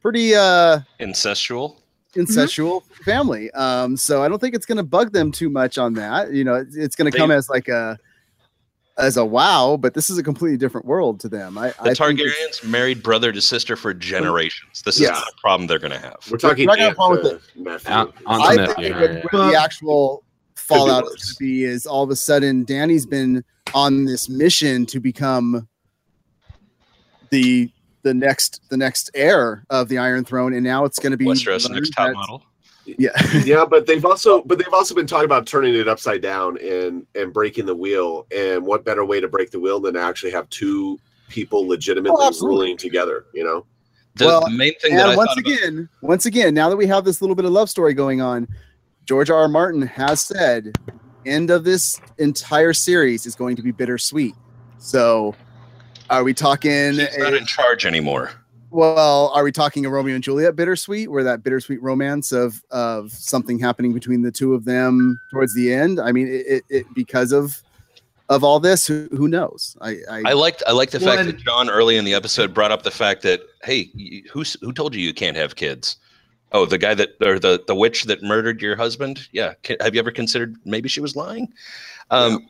pretty 0.01 0.33
uh 0.35 0.79
Incestual. 0.99 1.75
incestual 2.15 2.83
family. 3.03 3.51
Um, 3.51 3.97
so 3.97 4.23
I 4.23 4.27
don't 4.29 4.39
think 4.39 4.55
it's 4.55 4.65
going 4.65 4.77
to 4.77 4.83
bug 4.83 5.11
them 5.11 5.31
too 5.31 5.49
much 5.49 5.77
on 5.77 5.93
that. 5.95 6.31
You 6.31 6.43
know, 6.43 6.55
it's, 6.55 6.75
it's 6.75 6.95
going 6.95 7.11
to 7.11 7.15
They- 7.15 7.19
come 7.19 7.31
as 7.31 7.49
like 7.49 7.67
a 7.67 7.97
as 8.97 9.17
a 9.17 9.23
wow, 9.25 9.77
but 9.79 9.93
this 9.93 10.09
is 10.09 10.17
a 10.17 10.23
completely 10.23 10.57
different 10.57 10.85
world 10.85 11.19
to 11.19 11.29
them. 11.29 11.57
I, 11.57 11.69
The 11.69 11.81
I 11.91 11.93
think 11.93 12.19
Targaryens 12.19 12.63
married 12.67 13.03
brother 13.03 13.31
to 13.31 13.41
sister 13.41 13.75
for 13.75 13.93
generations. 13.93 14.81
This 14.81 14.99
Yeah. 14.99 15.07
is 15.13 15.19
not 15.19 15.27
a 15.27 15.41
problem 15.41 15.67
they're 15.67 15.79
going 15.79 15.91
to 15.91 15.99
have. 15.99 16.17
We're 16.31 16.37
talking 16.37 16.67
We're 16.67 16.75
not 16.75 16.77
gonna 16.77 16.89
Aunt, 16.89 16.89
have 16.89 16.93
a 16.93 16.95
problem 16.95 17.33
with 17.33 17.65
Matthew. 17.65 17.91
Aunt- 17.93 18.13
Aunt 18.25 18.43
I 18.43 18.55
Nephew, 18.55 18.73
think 18.75 18.95
yeah, 18.95 19.01
yeah. 19.13 19.23
what 19.31 19.51
the 19.51 19.57
actual 19.57 20.23
fallout 20.55 21.03
is 21.05 21.09
going 21.09 21.17
to 21.19 21.35
be 21.39 21.63
is 21.63 21.85
all 21.85 22.03
of 22.03 22.09
a 22.09 22.15
sudden 22.15 22.63
Dany's 22.65 23.05
been 23.05 23.43
on 23.73 24.05
this 24.05 24.27
mission 24.29 24.85
to 24.87 24.99
become 24.99 25.67
the 27.29 27.69
the 28.03 28.13
next 28.13 28.61
the 28.69 28.77
next 28.77 29.11
heir 29.13 29.63
of 29.69 29.89
the 29.89 29.97
Iron 29.97 30.23
Throne, 30.23 30.53
and 30.53 30.63
now 30.63 30.85
it's 30.85 30.97
going 30.99 31.11
to 31.11 31.17
be 31.17 31.25
Westeros 31.25 31.69
next 31.69 31.89
top 31.91 32.13
model. 32.13 32.43
Yeah, 32.97 33.09
yeah, 33.43 33.65
but 33.65 33.85
they've 33.85 34.05
also 34.05 34.41
but 34.41 34.57
they've 34.57 34.73
also 34.73 34.95
been 34.95 35.07
talking 35.07 35.25
about 35.25 35.45
turning 35.45 35.75
it 35.75 35.87
upside 35.87 36.21
down 36.21 36.57
and 36.59 37.05
and 37.15 37.33
breaking 37.33 37.65
the 37.65 37.75
wheel. 37.75 38.25
And 38.35 38.65
what 38.65 38.85
better 38.85 39.05
way 39.05 39.19
to 39.19 39.27
break 39.27 39.51
the 39.51 39.59
wheel 39.59 39.79
than 39.79 39.95
to 39.95 40.01
actually 40.01 40.31
have 40.31 40.49
two 40.49 40.99
people 41.29 41.67
legitimately 41.67 42.17
Oh, 42.19 42.31
ruling 42.41 42.77
together? 42.77 43.25
You 43.33 43.43
know, 43.43 43.65
The, 44.15 44.25
Well, 44.25 44.41
the 44.45 44.51
main 44.51 44.73
thing 44.79 44.95
that 44.95 45.07
I 45.07 45.09
and 45.09 45.17
once 45.17 45.29
thought 45.29 45.39
about, 45.39 45.51
again, 45.51 45.89
once 46.01 46.25
again, 46.25 46.53
now 46.53 46.69
that 46.69 46.77
we 46.77 46.87
have 46.87 47.03
this 47.05 47.21
little 47.21 47.35
bit 47.35 47.45
of 47.45 47.51
love 47.51 47.69
story 47.69 47.93
going 47.93 48.21
on, 48.21 48.47
George 49.05 49.29
R. 49.29 49.37
R. 49.37 49.47
Martin 49.47 49.81
has 49.81 50.21
said, 50.21 50.73
end 51.25 51.49
of 51.51 51.63
this 51.63 51.99
entire 52.17 52.73
series 52.73 53.25
is 53.25 53.35
going 53.35 53.55
to 53.55 53.61
be 53.61 53.71
bittersweet. 53.71 54.35
So, 54.79 55.35
are 56.09 56.23
we 56.23 56.33
talking? 56.33 56.93
he's 56.93 57.17
not 57.17 57.33
in 57.33 57.45
charge 57.45 57.85
anymore. 57.85 58.31
Well, 58.69 59.31
are 59.33 59.43
we 59.43 59.51
talking 59.51 59.85
a 59.85 59.89
Romeo 59.89 60.15
and 60.15 60.23
Juliet 60.23 60.55
bittersweet, 60.55 61.09
where 61.09 61.23
that 61.23 61.43
bittersweet 61.43 61.81
romance 61.81 62.31
of 62.31 62.61
of 62.71 63.11
something 63.11 63.59
happening 63.59 63.93
between 63.93 64.21
the 64.21 64.31
two 64.31 64.53
of 64.53 64.65
them 64.65 65.19
towards 65.31 65.55
the 65.55 65.71
end? 65.71 65.99
I 65.99 66.11
mean, 66.11 66.27
it, 66.27 66.45
it, 66.47 66.63
it 66.69 66.85
because 66.93 67.31
of 67.31 67.61
of 68.29 68.43
all 68.43 68.59
this, 68.59 68.85
who, 68.85 69.07
who 69.11 69.29
knows? 69.29 69.77
I, 69.79 69.97
I, 70.09 70.21
I 70.25 70.33
liked 70.33 70.63
I 70.67 70.73
liked 70.73 70.91
the 70.91 70.99
fact 70.99 71.25
that 71.25 71.37
Jon 71.37 71.69
early 71.69 71.95
in 71.95 72.03
the 72.03 72.13
episode 72.13 72.53
brought 72.53 72.71
up 72.71 72.83
the 72.83 72.91
fact 72.91 73.21
that 73.23 73.41
hey, 73.63 73.89
who 74.29 74.43
who 74.61 74.73
told 74.73 74.93
you 74.93 75.01
you 75.01 75.13
can't 75.13 75.37
have 75.37 75.55
kids? 75.55 75.97
Oh, 76.51 76.65
the 76.65 76.77
guy 76.77 76.93
that 76.93 77.11
or 77.21 77.39
the 77.39 77.63
the 77.67 77.75
witch 77.75 78.03
that 78.05 78.21
murdered 78.23 78.61
your 78.61 78.75
husband. 78.75 79.29
Yeah, 79.31 79.53
have 79.79 79.93
you 79.93 79.99
ever 79.99 80.11
considered 80.11 80.55
maybe 80.65 80.89
she 80.89 80.99
was 80.99 81.15
lying? 81.15 81.53
Um, 82.11 82.47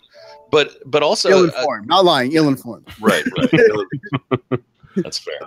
but 0.52 0.78
but 0.86 1.04
also 1.04 1.30
ill 1.30 1.52
uh, 1.56 1.66
not 1.86 2.06
lying, 2.06 2.32
ill 2.34 2.48
informed. 2.48 2.88
right, 3.00 3.24
right. 3.38 4.60
That's 4.96 5.20
fair. 5.20 5.40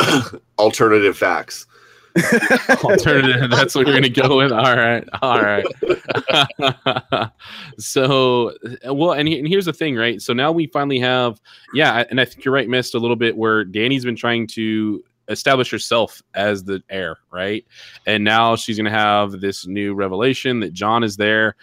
alternative 0.58 1.16
facts. 1.16 1.66
alternative. 2.84 3.50
That's 3.50 3.74
what 3.74 3.86
we're 3.86 3.94
gonna 3.94 4.08
go 4.08 4.36
with. 4.38 4.52
All 4.52 4.76
right, 4.76 5.08
all 5.22 5.40
right. 5.40 5.64
so, 7.78 8.52
well, 8.84 9.12
and, 9.12 9.28
and 9.28 9.48
here's 9.48 9.64
the 9.64 9.72
thing, 9.72 9.96
right? 9.96 10.20
So 10.20 10.32
now 10.32 10.52
we 10.52 10.66
finally 10.66 10.98
have, 10.98 11.40
yeah, 11.72 12.04
and 12.10 12.20
I 12.20 12.26
think 12.26 12.44
you're 12.44 12.52
right, 12.52 12.68
missed 12.68 12.94
a 12.94 12.98
little 12.98 13.16
bit 13.16 13.36
where 13.36 13.64
Dany's 13.64 14.04
been 14.04 14.16
trying 14.16 14.46
to 14.48 15.02
establish 15.28 15.70
herself 15.70 16.20
as 16.34 16.64
the 16.64 16.82
heir, 16.90 17.16
right? 17.30 17.64
And 18.06 18.24
now 18.24 18.56
she's 18.56 18.76
gonna 18.76 18.90
have 18.90 19.40
this 19.40 19.66
new 19.66 19.94
revelation 19.94 20.60
that 20.60 20.74
Jon 20.74 21.04
is 21.04 21.16
there. 21.16 21.56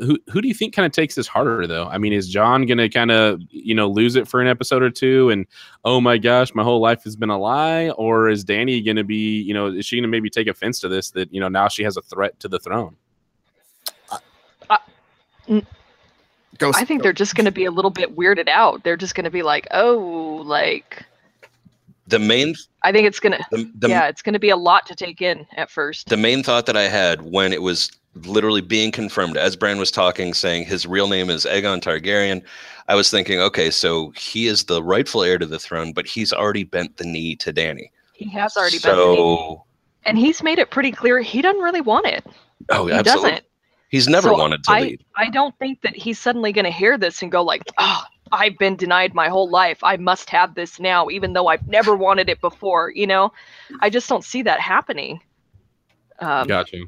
Who, 0.00 0.18
who 0.30 0.40
do 0.40 0.48
you 0.48 0.54
think 0.54 0.74
kind 0.74 0.86
of 0.86 0.92
takes 0.92 1.14
this 1.14 1.28
harder 1.28 1.66
though? 1.66 1.86
I 1.88 1.98
mean, 1.98 2.12
is 2.12 2.28
Jon 2.28 2.66
gonna 2.66 2.88
kind 2.88 3.10
of 3.10 3.40
you 3.50 3.74
know 3.74 3.88
lose 3.88 4.16
it 4.16 4.26
for 4.26 4.40
an 4.40 4.48
episode 4.48 4.82
or 4.82 4.90
two 4.90 5.30
and 5.30 5.46
oh 5.84 6.00
my 6.00 6.18
gosh, 6.18 6.54
my 6.54 6.62
whole 6.62 6.80
life 6.80 7.04
has 7.04 7.16
been 7.16 7.30
a 7.30 7.38
lie? 7.38 7.90
Or 7.90 8.28
is 8.28 8.44
Dany 8.44 8.84
going 8.84 8.96
to 8.96 9.04
be, 9.04 9.40
you 9.40 9.54
know, 9.54 9.66
is 9.66 9.86
she 9.86 9.96
going 9.96 10.02
to 10.02 10.08
maybe 10.08 10.30
take 10.30 10.46
offense 10.46 10.80
to 10.80 10.88
this 10.88 11.10
that, 11.12 11.32
you 11.32 11.40
know, 11.40 11.48
now 11.48 11.68
she 11.68 11.82
has 11.84 11.96
a 11.96 12.02
threat 12.02 12.38
to 12.40 12.48
the 12.48 12.58
throne? 12.58 12.96
Uh, 14.10 15.60
Ghost, 16.58 16.78
I 16.78 16.84
think 16.84 17.02
they're 17.02 17.12
just 17.12 17.34
going 17.34 17.46
to 17.46 17.52
be 17.52 17.64
a 17.64 17.70
little 17.70 17.90
bit 17.90 18.14
weirded 18.16 18.48
out. 18.48 18.84
They're 18.84 18.96
just 18.96 19.14
going 19.14 19.24
to 19.24 19.30
be 19.30 19.42
like, 19.42 19.66
oh, 19.70 20.42
like 20.44 21.04
The 22.06 22.18
main 22.18 22.54
I 22.82 22.92
think 22.92 23.06
it's 23.06 23.20
going 23.20 23.32
to 23.32 23.44
the, 23.50 23.70
the, 23.76 23.88
yeah, 23.88 24.08
it's 24.08 24.22
going 24.22 24.34
to 24.34 24.38
be 24.38 24.50
a 24.50 24.56
lot 24.56 24.86
to 24.86 24.94
take 24.94 25.22
in 25.22 25.46
at 25.56 25.70
first. 25.70 26.08
the 26.08 26.16
main 26.16 26.42
thought 26.42 26.66
that 26.66 26.76
I 26.76 26.82
had 26.82 27.22
when 27.22 27.52
it 27.52 27.62
was 27.62 27.90
literally 28.14 28.60
being 28.60 28.90
confirmed 28.92 29.36
as 29.36 29.56
Bran 29.56 29.78
was 29.78 29.90
talking, 29.90 30.34
saying 30.34 30.64
his 30.64 30.86
real 30.86 31.08
name 31.08 31.30
is 31.30 31.44
Aegon 31.44 31.80
Targaryen, 31.80 32.42
I 32.88 32.94
was 32.96 33.10
thinking, 33.10 33.40
okay, 33.40 33.70
so 33.70 34.10
he 34.16 34.46
is 34.48 34.64
the 34.64 34.82
rightful 34.82 35.22
heir 35.22 35.38
to 35.38 35.46
the 35.46 35.60
throne, 35.60 35.92
but 35.92 36.06
he's 36.06 36.32
already 36.32 36.64
bent 36.64 36.96
the 36.96 37.04
knee 37.04 37.36
to 37.36 37.52
Dany. 37.52 37.90
He 38.14 38.28
has 38.30 38.56
already 38.56 38.78
bent 38.80 38.96
the 38.96 39.06
knee. 39.06 39.16
so, 39.16 39.64
and 40.04 40.18
he's 40.18 40.42
made 40.42 40.58
it 40.58 40.70
pretty 40.70 40.90
clear 40.90 41.20
he 41.20 41.40
doesn't 41.40 41.62
really 41.62 41.80
want 41.80 42.06
it. 42.06 42.26
oh, 42.70 42.86
He 42.86 42.92
absolutely. 42.92 43.30
doesn't. 43.30 43.46
He's 43.90 44.08
never 44.08 44.28
So 44.28 44.36
wanted 44.36 44.62
to 44.64 44.72
I, 44.72 44.80
lead. 44.80 45.04
I 45.16 45.30
don't 45.30 45.56
think 45.58 45.82
that 45.82 45.96
he's 45.96 46.18
suddenly 46.18 46.52
going 46.52 46.64
to 46.64 46.70
hear 46.70 46.96
this 46.96 47.22
and 47.22 47.30
go 47.32 47.42
like, 47.42 47.62
"Oh, 47.78 48.04
I've 48.30 48.56
been 48.56 48.76
denied 48.76 49.14
my 49.14 49.28
whole 49.28 49.50
life. 49.50 49.78
I 49.82 49.96
must 49.96 50.30
have 50.30 50.54
this 50.54 50.78
now, 50.78 51.10
even 51.10 51.32
though 51.32 51.48
I've 51.48 51.66
never 51.66 51.96
wanted 51.96 52.28
it 52.28 52.40
before." 52.40 52.92
You 52.94 53.08
know, 53.08 53.32
I 53.80 53.90
just 53.90 54.08
don't 54.08 54.24
see 54.24 54.42
that 54.42 54.60
happening. 54.60 55.20
Um, 56.20 56.46
Gotcha. 56.46 56.78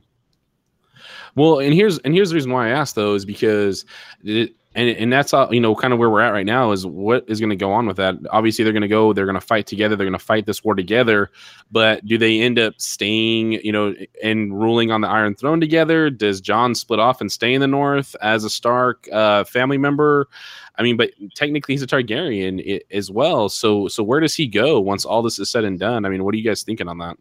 Well, 1.34 1.60
and 1.60 1.72
here's 1.74 1.98
and 1.98 2.14
here's 2.14 2.30
the 2.30 2.34
reason 2.36 2.50
why 2.52 2.68
I 2.68 2.70
asked 2.70 2.94
though 2.94 3.14
is 3.14 3.24
because 3.24 3.84
it, 4.24 4.54
and 4.74 4.88
and 4.88 5.12
that's 5.12 5.34
all 5.34 5.52
you 5.52 5.60
know 5.60 5.74
kind 5.74 5.92
of 5.92 5.98
where 5.98 6.10
we're 6.10 6.20
at 6.20 6.30
right 6.30 6.46
now 6.46 6.72
is 6.72 6.86
what 6.86 7.24
is 7.28 7.40
going 7.40 7.50
to 7.50 7.56
go 7.56 7.72
on 7.72 7.86
with 7.86 7.96
that. 7.98 8.16
Obviously, 8.30 8.64
they're 8.64 8.72
going 8.72 8.82
to 8.82 8.88
go, 8.88 9.12
they're 9.12 9.26
going 9.26 9.34
to 9.34 9.40
fight 9.40 9.66
together, 9.66 9.96
they're 9.96 10.06
going 10.06 10.18
to 10.18 10.24
fight 10.24 10.46
this 10.46 10.64
war 10.64 10.74
together. 10.74 11.30
But 11.70 12.04
do 12.06 12.16
they 12.16 12.40
end 12.40 12.58
up 12.58 12.74
staying, 12.80 13.52
you 13.64 13.72
know, 13.72 13.94
and 14.22 14.58
ruling 14.58 14.90
on 14.90 15.00
the 15.00 15.08
Iron 15.08 15.34
Throne 15.34 15.60
together? 15.60 16.10
Does 16.10 16.40
Jon 16.40 16.74
split 16.74 17.00
off 17.00 17.20
and 17.20 17.30
stay 17.30 17.52
in 17.54 17.60
the 17.60 17.66
North 17.66 18.16
as 18.22 18.44
a 18.44 18.50
Stark 18.50 19.08
uh, 19.12 19.44
family 19.44 19.78
member? 19.78 20.28
I 20.76 20.82
mean, 20.82 20.96
but 20.96 21.10
technically 21.34 21.74
he's 21.74 21.82
a 21.82 21.86
Targaryen 21.86 22.76
i- 22.76 22.80
as 22.94 23.10
well. 23.10 23.48
So 23.50 23.88
so 23.88 24.02
where 24.02 24.20
does 24.20 24.34
he 24.34 24.46
go 24.46 24.80
once 24.80 25.04
all 25.04 25.20
this 25.22 25.38
is 25.38 25.50
said 25.50 25.64
and 25.64 25.78
done? 25.78 26.06
I 26.06 26.08
mean, 26.08 26.24
what 26.24 26.34
are 26.34 26.38
you 26.38 26.44
guys 26.44 26.62
thinking 26.62 26.88
on 26.88 26.98
that? 26.98 27.18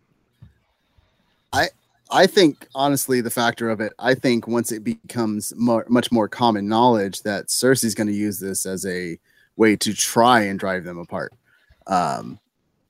I 1.51 1.67
think 2.27 2.67
honestly, 2.75 3.21
the 3.21 3.29
factor 3.29 3.69
of 3.69 3.79
it, 3.79 3.93
I 3.99 4.13
think 4.13 4.47
once 4.47 4.71
it 4.71 4.83
becomes 4.83 5.53
more, 5.55 5.85
much 5.89 6.11
more 6.11 6.27
common 6.27 6.67
knowledge 6.67 7.21
that 7.21 7.47
Cersei's 7.47 7.95
going 7.95 8.07
to 8.07 8.13
use 8.13 8.39
this 8.39 8.65
as 8.65 8.85
a 8.85 9.17
way 9.55 9.75
to 9.77 9.93
try 9.93 10.41
and 10.41 10.59
drive 10.59 10.83
them 10.83 10.97
apart. 10.97 11.33
Um, 11.87 12.39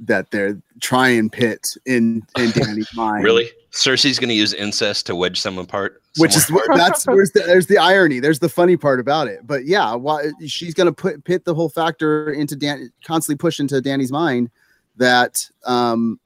that 0.02 0.32
they're 0.32 0.60
try 0.82 1.10
and 1.10 1.32
pit 1.32 1.76
in 1.86 2.24
in 2.38 2.52
Dany's 2.56 2.94
mind. 2.96 3.24
Really? 3.24 3.50
Cersei's 3.72 4.20
going 4.20 4.30
to 4.30 4.36
use 4.36 4.54
incest 4.54 5.06
to 5.06 5.16
wedge 5.16 5.44
them 5.44 5.58
apart? 5.58 6.02
Which 6.18 6.36
is 6.36 6.52
that's 6.76 7.06
where's 7.06 7.32
the, 7.32 7.42
there's 7.42 7.68
the 7.68 7.78
irony. 7.78 8.20
There's 8.20 8.40
the 8.40 8.50
funny 8.50 8.76
part 8.76 9.00
about 9.00 9.28
it. 9.28 9.48
But 9.48 9.66
yeah, 9.66 9.94
why 9.96 10.32
she's 10.46 10.74
going 10.74 10.88
to 10.88 10.94
put 10.94 11.24
pit 11.24 11.46
the 11.46 11.56
whole 11.56 11.70
factor 11.70 12.32
into 12.32 12.56
Dan, 12.56 12.92
constantly 13.06 13.38
push 13.38 13.60
into 13.60 13.80
Dany's 13.80 14.12
mind 14.12 14.50
that 14.98 15.48
um 15.66 16.20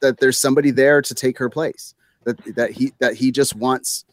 that 0.00 0.18
there's 0.18 0.38
somebody 0.38 0.70
there 0.70 1.02
to 1.02 1.14
take 1.14 1.38
her 1.38 1.48
place. 1.48 1.94
That 2.28 2.56
that 2.56 2.70
he 2.72 2.92
that 2.98 3.14
he 3.14 3.30
just 3.30 3.56
wants, 3.56 4.04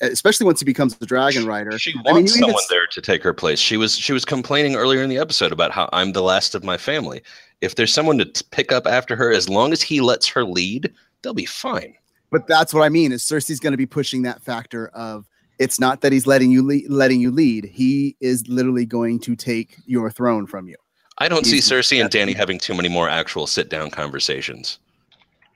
especially 0.00 0.44
once 0.44 0.60
he 0.60 0.64
becomes 0.64 0.96
the 0.96 1.06
dragon 1.06 1.46
rider. 1.46 1.78
She 1.78 1.92
I 1.92 1.94
mean, 1.94 2.14
wants 2.14 2.36
even 2.36 2.48
someone 2.48 2.62
there 2.68 2.86
to 2.86 3.00
take 3.00 3.22
her 3.22 3.32
place. 3.32 3.58
She 3.58 3.76
was 3.76 3.96
she 3.96 4.12
was 4.12 4.24
complaining 4.24 4.76
earlier 4.76 5.02
in 5.02 5.08
the 5.08 5.18
episode 5.18 5.52
about 5.52 5.70
how 5.72 5.88
I'm 5.92 6.12
the 6.12 6.22
last 6.22 6.54
of 6.54 6.64
my 6.64 6.76
family. 6.76 7.22
If 7.62 7.76
there's 7.76 7.94
someone 7.94 8.18
to 8.18 8.26
t- 8.26 8.44
pick 8.50 8.72
up 8.72 8.86
after 8.86 9.16
her, 9.16 9.32
as 9.32 9.48
long 9.48 9.72
as 9.72 9.80
he 9.80 10.00
lets 10.00 10.26
her 10.28 10.44
lead, 10.44 10.92
they'll 11.22 11.32
be 11.32 11.46
fine. 11.46 11.94
But 12.30 12.46
that's 12.46 12.74
what 12.74 12.82
I 12.82 12.88
mean. 12.88 13.12
Is 13.12 13.22
Cersei's 13.22 13.60
going 13.60 13.72
to 13.72 13.78
be 13.78 13.86
pushing 13.86 14.22
that 14.22 14.42
factor 14.42 14.88
of 14.88 15.26
it's 15.58 15.78
not 15.78 16.00
that 16.00 16.12
he's 16.12 16.26
letting 16.26 16.50
you 16.50 16.62
lead, 16.62 16.90
letting 16.90 17.20
you 17.20 17.30
lead. 17.30 17.64
He 17.64 18.16
is 18.20 18.46
literally 18.48 18.84
going 18.84 19.20
to 19.20 19.36
take 19.36 19.76
your 19.86 20.10
throne 20.10 20.46
from 20.46 20.68
you. 20.68 20.76
I 21.18 21.28
don't 21.28 21.46
see 21.46 21.58
Cersei 21.58 22.00
and 22.00 22.10
Dany 22.10 22.34
having 22.34 22.58
too 22.58 22.74
many 22.74 22.88
more 22.88 23.08
actual 23.08 23.46
sit 23.46 23.68
down 23.68 23.90
conversations. 23.90 24.78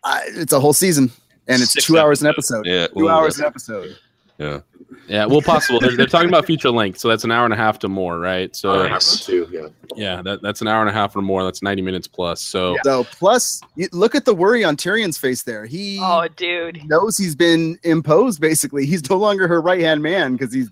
I, 0.05 0.23
it's 0.29 0.53
a 0.53 0.61
whole 0.61 0.75
season, 0.75 1.11
and 1.49 1.63
it's 1.63 1.73
Six 1.73 1.87
two 1.87 1.99
hours 1.99 2.23
an 2.23 2.29
episode. 2.29 2.67
Yeah, 2.67 2.87
Two 2.89 3.05
ooh, 3.05 3.09
hours 3.09 3.39
an 3.39 3.45
episode. 3.47 3.97
Yeah, 4.39 4.61
Yeah, 5.09 5.25
well, 5.25 5.41
possible. 5.41 5.81
They're, 5.81 5.97
they're 5.97 6.05
talking 6.07 6.29
about 6.29 6.45
feature 6.45 6.69
length, 6.71 6.99
so 6.99 7.09
that's 7.09 7.25
an 7.25 7.31
hour 7.33 7.47
and 7.47 7.55
a 7.55 7.57
half 7.57 7.79
to 7.79 7.89
more, 7.89 8.19
right? 8.19 8.55
So 8.55 8.69
Hour 8.71 8.77
and 8.81 8.87
a 8.87 8.89
half 8.91 8.97
Nice. 9.03 9.25
two, 9.25 9.49
yeah. 9.51 9.69
yeah, 9.97 10.21
that, 10.23 10.43
that's 10.43 10.61
an 10.61 10.69
hour 10.69 10.81
and 10.83 10.91
a 10.91 10.93
half 10.93 11.17
or 11.17 11.23
more. 11.23 11.43
That's 11.43 11.63
ninety 11.63 11.81
minutes 11.81 12.07
plus. 12.07 12.43
So 12.43 12.77
So 12.85 13.05
plus, 13.05 13.63
you, 13.77 13.89
look 13.93 14.15
at 14.15 14.27
the 14.27 14.35
worry 14.35 14.63
on 14.63 14.77
Tyrion's 14.77 15.17
face 15.17 15.43
there. 15.45 15.65
He 15.65 15.99
Oh, 16.03 16.29
dude. 16.37 16.87
knows 16.87 17.17
he's 17.17 17.35
been 17.35 17.79
imposed. 17.83 18.39
Basically, 18.41 18.85
he's 18.85 19.09
no 19.09 19.17
longer 19.17 19.49
her 19.49 19.63
right 19.63 19.81
hand 19.81 20.03
man 20.03 20.33
because 20.37 20.53
he's. 20.53 20.69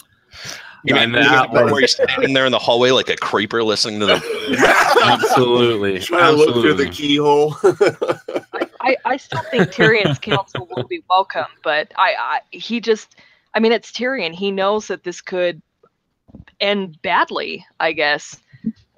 you 0.85 0.95
And 0.97 1.13
mean 1.13 1.23
that 1.23 1.51
where 1.51 1.65
was- 1.65 1.81
you're 1.81 1.89
standing 1.89 2.35
there 2.35 2.45
in 2.45 2.53
the 2.53 2.59
hallway 2.59 2.91
like 2.91 3.09
a 3.09 3.17
creeper 3.17 3.63
listening 3.65 3.99
to 4.01 4.05
the 4.07 5.01
absolutely, 5.05 6.01
Trying 6.01 6.33
to 6.35 6.39
look 6.39 6.53
through 6.61 6.75
the 6.75 6.89
absolutely. 6.89 6.91
keyhole. 6.91 7.57
I, 8.85 8.97
I 9.05 9.17
still 9.17 9.43
think 9.51 9.69
Tyrion's 9.69 10.19
counsel 10.21 10.69
will 10.71 10.85
be 10.85 11.03
welcome, 11.09 11.47
but 11.63 11.93
I, 11.97 12.15
I 12.19 12.41
he 12.51 12.81
just 12.81 13.17
I 13.55 13.61
mean 13.61 13.73
it's 13.73 13.91
Tyrion. 13.91 14.35
He 14.35 14.51
knows 14.51 14.89
that 14.89 15.05
this 15.05 15.21
could 15.21 15.61
end 16.61 17.01
badly, 17.03 17.65
I 17.81 17.93
guess. 17.93 18.41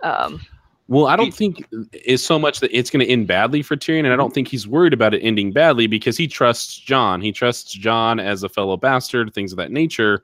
Um 0.03 0.41
Well, 0.89 1.07
I 1.07 1.17
don't 1.17 1.33
think 1.33 1.67
it's 1.93 2.23
so 2.23 2.39
much 2.39 2.61
that 2.61 2.77
it's 2.77 2.91
going 2.91 3.05
to 3.05 3.11
end 3.11 3.27
badly 3.27 3.63
for 3.63 3.77
Tyrion, 3.77 4.05
and 4.05 4.13
I 4.13 4.17
don't 4.17 4.35
think 4.35 4.49
he's 4.49 4.67
worried 4.69 4.93
about 4.93 5.15
it 5.15 5.21
ending 5.21 5.53
badly 5.53 5.87
because 5.87 6.17
he 6.17 6.27
trusts 6.29 6.79
Jon. 6.79 7.21
He 7.21 7.33
trusts 7.33 7.73
Jon 7.73 8.21
as 8.21 8.43
a 8.43 8.49
fellow 8.49 8.77
bastard, 8.77 9.33
things 9.35 9.53
of 9.53 9.59
that 9.59 9.73
nature. 9.73 10.23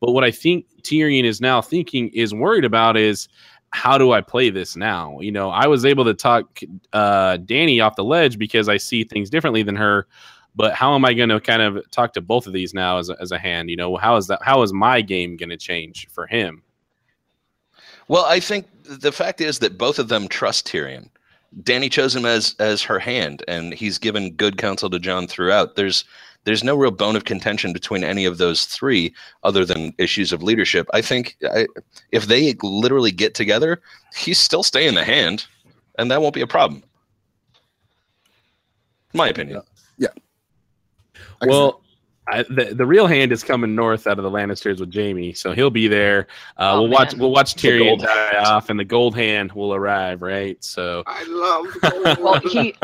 But 0.00 0.12
what 0.12 0.24
I 0.24 0.30
think 0.30 0.66
Tyrion 0.82 1.24
is 1.24 1.40
now 1.40 1.62
thinking 1.62 2.08
is 2.08 2.34
worried 2.34 2.64
about 2.64 2.96
is 2.96 3.28
how 3.72 3.98
do 3.98 4.12
I 4.12 4.20
play 4.20 4.50
this 4.50 4.76
now? 4.76 5.18
You 5.20 5.32
know, 5.32 5.50
I 5.50 5.66
was 5.66 5.84
able 5.84 6.04
to 6.04 6.14
talk 6.14 6.60
uh, 6.92 7.38
Dany 7.38 7.84
off 7.84 7.96
the 7.96 8.04
ledge 8.04 8.38
because 8.38 8.68
I 8.68 8.76
see 8.76 9.02
things 9.02 9.30
differently 9.30 9.62
than 9.62 9.76
her. 9.76 10.06
But 10.54 10.74
how 10.74 10.94
am 10.94 11.06
I 11.06 11.14
going 11.14 11.30
to 11.30 11.40
kind 11.40 11.62
of 11.62 11.90
talk 11.90 12.12
to 12.12 12.20
both 12.20 12.46
of 12.46 12.52
these 12.52 12.74
now 12.74 12.98
as 12.98 13.08
a, 13.08 13.16
as 13.20 13.32
a 13.32 13.38
hand? 13.38 13.70
You 13.70 13.76
know, 13.76 13.96
how 13.96 14.16
is 14.16 14.26
that? 14.26 14.40
How 14.42 14.60
is 14.62 14.72
my 14.72 15.00
game 15.00 15.36
going 15.38 15.48
to 15.48 15.56
change 15.56 16.08
for 16.10 16.26
him? 16.26 16.62
Well, 18.08 18.26
I 18.26 18.38
think 18.38 18.66
the 18.84 19.12
fact 19.12 19.40
is 19.40 19.60
that 19.60 19.78
both 19.78 19.98
of 19.98 20.08
them 20.08 20.28
trust 20.28 20.66
Tyrion. 20.66 21.08
Dany 21.62 21.90
chose 21.90 22.14
him 22.14 22.26
as 22.26 22.54
as 22.58 22.82
her 22.82 22.98
hand, 22.98 23.42
and 23.48 23.72
he's 23.72 23.96
given 23.98 24.32
good 24.32 24.58
counsel 24.58 24.90
to 24.90 24.98
Jon 24.98 25.26
throughout. 25.26 25.76
There's 25.76 26.04
there's 26.44 26.64
no 26.64 26.74
real 26.76 26.90
bone 26.90 27.14
of 27.16 27.24
contention 27.24 27.72
between 27.72 28.02
any 28.04 28.24
of 28.24 28.38
those 28.38 28.64
three, 28.64 29.14
other 29.44 29.64
than 29.64 29.94
issues 29.98 30.32
of 30.32 30.42
leadership. 30.42 30.88
I 30.92 31.00
think 31.00 31.36
I, 31.44 31.66
if 32.10 32.26
they 32.26 32.54
literally 32.62 33.10
get 33.12 33.34
together, 33.34 33.80
he's 34.16 34.38
still 34.38 34.62
staying 34.62 34.94
the 34.94 35.04
hand, 35.04 35.46
and 35.98 36.10
that 36.10 36.20
won't 36.20 36.34
be 36.34 36.40
a 36.40 36.46
problem. 36.46 36.82
My 39.14 39.28
opinion. 39.28 39.62
Yeah. 39.98 40.08
Well, 41.42 41.80
I, 42.28 42.44
the 42.44 42.72
the 42.74 42.86
real 42.86 43.06
hand 43.06 43.32
is 43.32 43.42
coming 43.42 43.74
north 43.74 44.06
out 44.06 44.18
of 44.18 44.22
the 44.22 44.30
Lannisters 44.30 44.78
with 44.80 44.94
Jaime, 44.94 45.34
so 45.34 45.52
he'll 45.52 45.70
be 45.70 45.88
there. 45.88 46.28
Uh, 46.56 46.72
Oh, 46.74 46.82
we'll 46.82 46.90
watch 46.90 47.14
we'll 47.14 47.30
watch 47.32 47.54
The 47.54 47.68
Tyrion 47.68 47.98
die 47.98 48.10
hand. 48.32 48.46
off, 48.46 48.70
and 48.70 48.78
the 48.78 48.84
gold 48.84 49.14
hand 49.16 49.52
will 49.52 49.74
arrive. 49.74 50.22
Right. 50.22 50.62
So 50.64 51.02
I 51.06 51.24
love. 51.24 52.18
Well, 52.20 52.40
he 52.40 52.74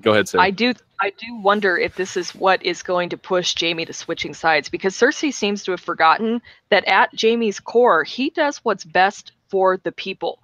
go 0.00 0.12
ahead, 0.12 0.28
sir. 0.28 0.38
I 0.40 0.50
do 0.50 0.72
I 1.00 1.10
do 1.10 1.36
wonder 1.36 1.76
if 1.78 1.94
this 1.96 2.16
is 2.16 2.34
what 2.34 2.62
is 2.64 2.82
going 2.82 3.08
to 3.10 3.16
push 3.16 3.54
Jaime 3.58 3.84
to 3.84 3.92
switching 3.92 4.34
sides 4.34 4.68
because 4.68 4.94
Cersei 4.94 5.32
seems 5.32 5.62
to 5.64 5.70
have 5.70 5.80
forgotten 5.80 6.42
that 6.70 6.86
at 6.86 7.10
Jaime's 7.20 7.60
core, 7.60 8.04
he 8.04 8.30
does 8.30 8.58
what's 8.58 8.84
best 8.84 9.32
for 9.48 9.76
the 9.76 9.92
people. 9.92 10.40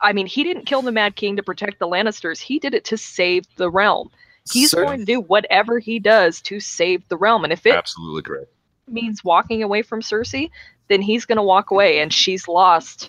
I 0.00 0.12
mean, 0.12 0.26
he 0.26 0.44
didn't 0.44 0.66
kill 0.66 0.82
the 0.82 0.92
Mad 0.92 1.16
King 1.16 1.36
to 1.36 1.42
protect 1.42 1.78
the 1.78 1.88
Lannisters. 1.88 2.38
He 2.38 2.58
did 2.58 2.74
it 2.74 2.84
to 2.86 2.96
save 2.96 3.46
the 3.56 3.70
realm. 3.70 4.10
He's 4.52 4.70
Cer- 4.70 4.84
going 4.84 5.00
to 5.00 5.04
do 5.04 5.20
whatever 5.20 5.78
he 5.78 5.98
does 5.98 6.40
to 6.42 6.60
save 6.60 7.08
the 7.08 7.16
realm. 7.16 7.44
And 7.44 7.52
if 7.52 7.64
it 7.64 7.74
Absolutely 7.74 8.22
correct. 8.22 8.52
means 8.86 9.24
walking 9.24 9.62
away 9.62 9.82
from 9.82 10.02
Cersei, 10.02 10.50
then 10.88 11.00
he's 11.00 11.24
going 11.24 11.36
to 11.36 11.42
walk 11.42 11.70
away 11.70 12.00
and 12.00 12.12
she's 12.12 12.46
lost. 12.46 13.08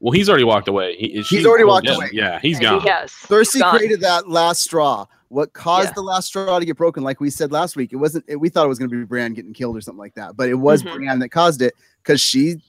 Well, 0.00 0.12
he's 0.12 0.28
already 0.28 0.44
walked 0.44 0.68
away. 0.68 0.96
He, 0.96 1.22
she's 1.22 1.44
already 1.46 1.64
walked 1.64 1.86
yeah, 1.86 1.94
away. 1.96 2.08
Yeah, 2.12 2.38
he's 2.40 2.58
gone. 2.60 2.82
Yes. 2.84 3.12
Cersei 3.26 3.60
gone. 3.60 3.76
created 3.76 4.00
that 4.02 4.28
last 4.28 4.62
straw. 4.62 5.06
What 5.28 5.52
caused 5.52 5.88
Yeah. 5.88 5.92
the 5.96 6.02
last 6.02 6.28
straw 6.28 6.58
to 6.58 6.64
get 6.64 6.76
broken? 6.76 7.02
Like 7.02 7.20
we 7.20 7.28
said 7.30 7.52
last 7.52 7.76
week, 7.76 7.92
it 7.92 7.96
wasn't. 7.96 8.24
It, 8.28 8.36
we 8.36 8.48
thought 8.48 8.64
it 8.64 8.68
was 8.68 8.78
going 8.78 8.90
to 8.90 8.96
be 8.96 9.04
Bran 9.04 9.34
getting 9.34 9.52
killed 9.52 9.76
or 9.76 9.80
something 9.80 9.98
like 9.98 10.14
that, 10.14 10.36
but 10.36 10.48
it 10.48 10.54
was 10.54 10.82
Mhm. 10.82 10.94
Bran 10.94 11.18
that 11.18 11.28
caused 11.30 11.60
it 11.62 11.74
because 12.02 12.20
she 12.20 12.62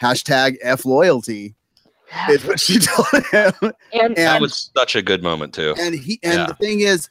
hashtag 0.00 0.56
f 0.62 0.84
loyalty 0.84 1.54
is 2.30 2.44
what 2.44 2.60
she 2.60 2.78
told 2.80 3.06
him. 3.32 3.52
And 3.92 4.16
That 4.16 4.40
was 4.40 4.70
such 4.76 4.96
a 4.96 5.02
good 5.02 5.22
moment 5.22 5.52
too. 5.54 5.74
and 5.78 5.94
he 5.94 6.18
and 6.22 6.34
Yeah. 6.34 6.46
the 6.46 6.54
thing 6.54 6.80
is, 6.80 7.08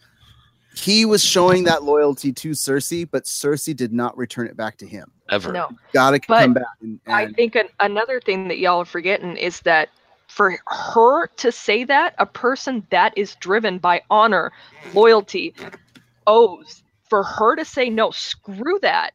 he 0.76 1.06
was 1.06 1.24
showing 1.24 1.64
that 1.66 1.84
loyalty 1.84 2.34
to 2.34 2.52
Cersei, 2.52 3.08
but 3.10 3.24
Cersei 3.24 3.76
did 3.76 3.94
not 3.94 4.18
return 4.18 4.48
it 4.48 4.58
back 4.58 4.78
to 4.78 4.88
him. 4.88 5.12
Ever. 5.30 5.52
no. 5.52 5.70
Got 5.94 6.12
to 6.12 6.20
come 6.20 6.54
back. 6.54 6.64
And, 6.82 7.00
I 7.08 7.32
think 7.32 7.56
an, 7.56 7.68
another 7.80 8.20
thing 8.20 8.48
that 8.50 8.60
y'all 8.60 8.82
are 8.82 8.86
forgetting 8.86 9.38
is 9.38 9.62
that 9.62 9.90
for 10.28 10.58
her 10.68 11.28
to 11.28 11.52
say 11.52 11.84
that, 11.86 12.14
a 12.18 12.26
person 12.26 12.86
that 12.90 13.18
is 13.18 13.36
driven 13.36 13.78
by 13.78 14.02
honor, 14.10 14.52
loyalty, 14.94 15.56
oaths, 16.28 16.84
for 17.10 17.24
her 17.24 17.56
to 17.56 17.64
say, 17.64 17.90
no, 17.90 18.12
screw 18.12 18.80
that, 18.82 19.14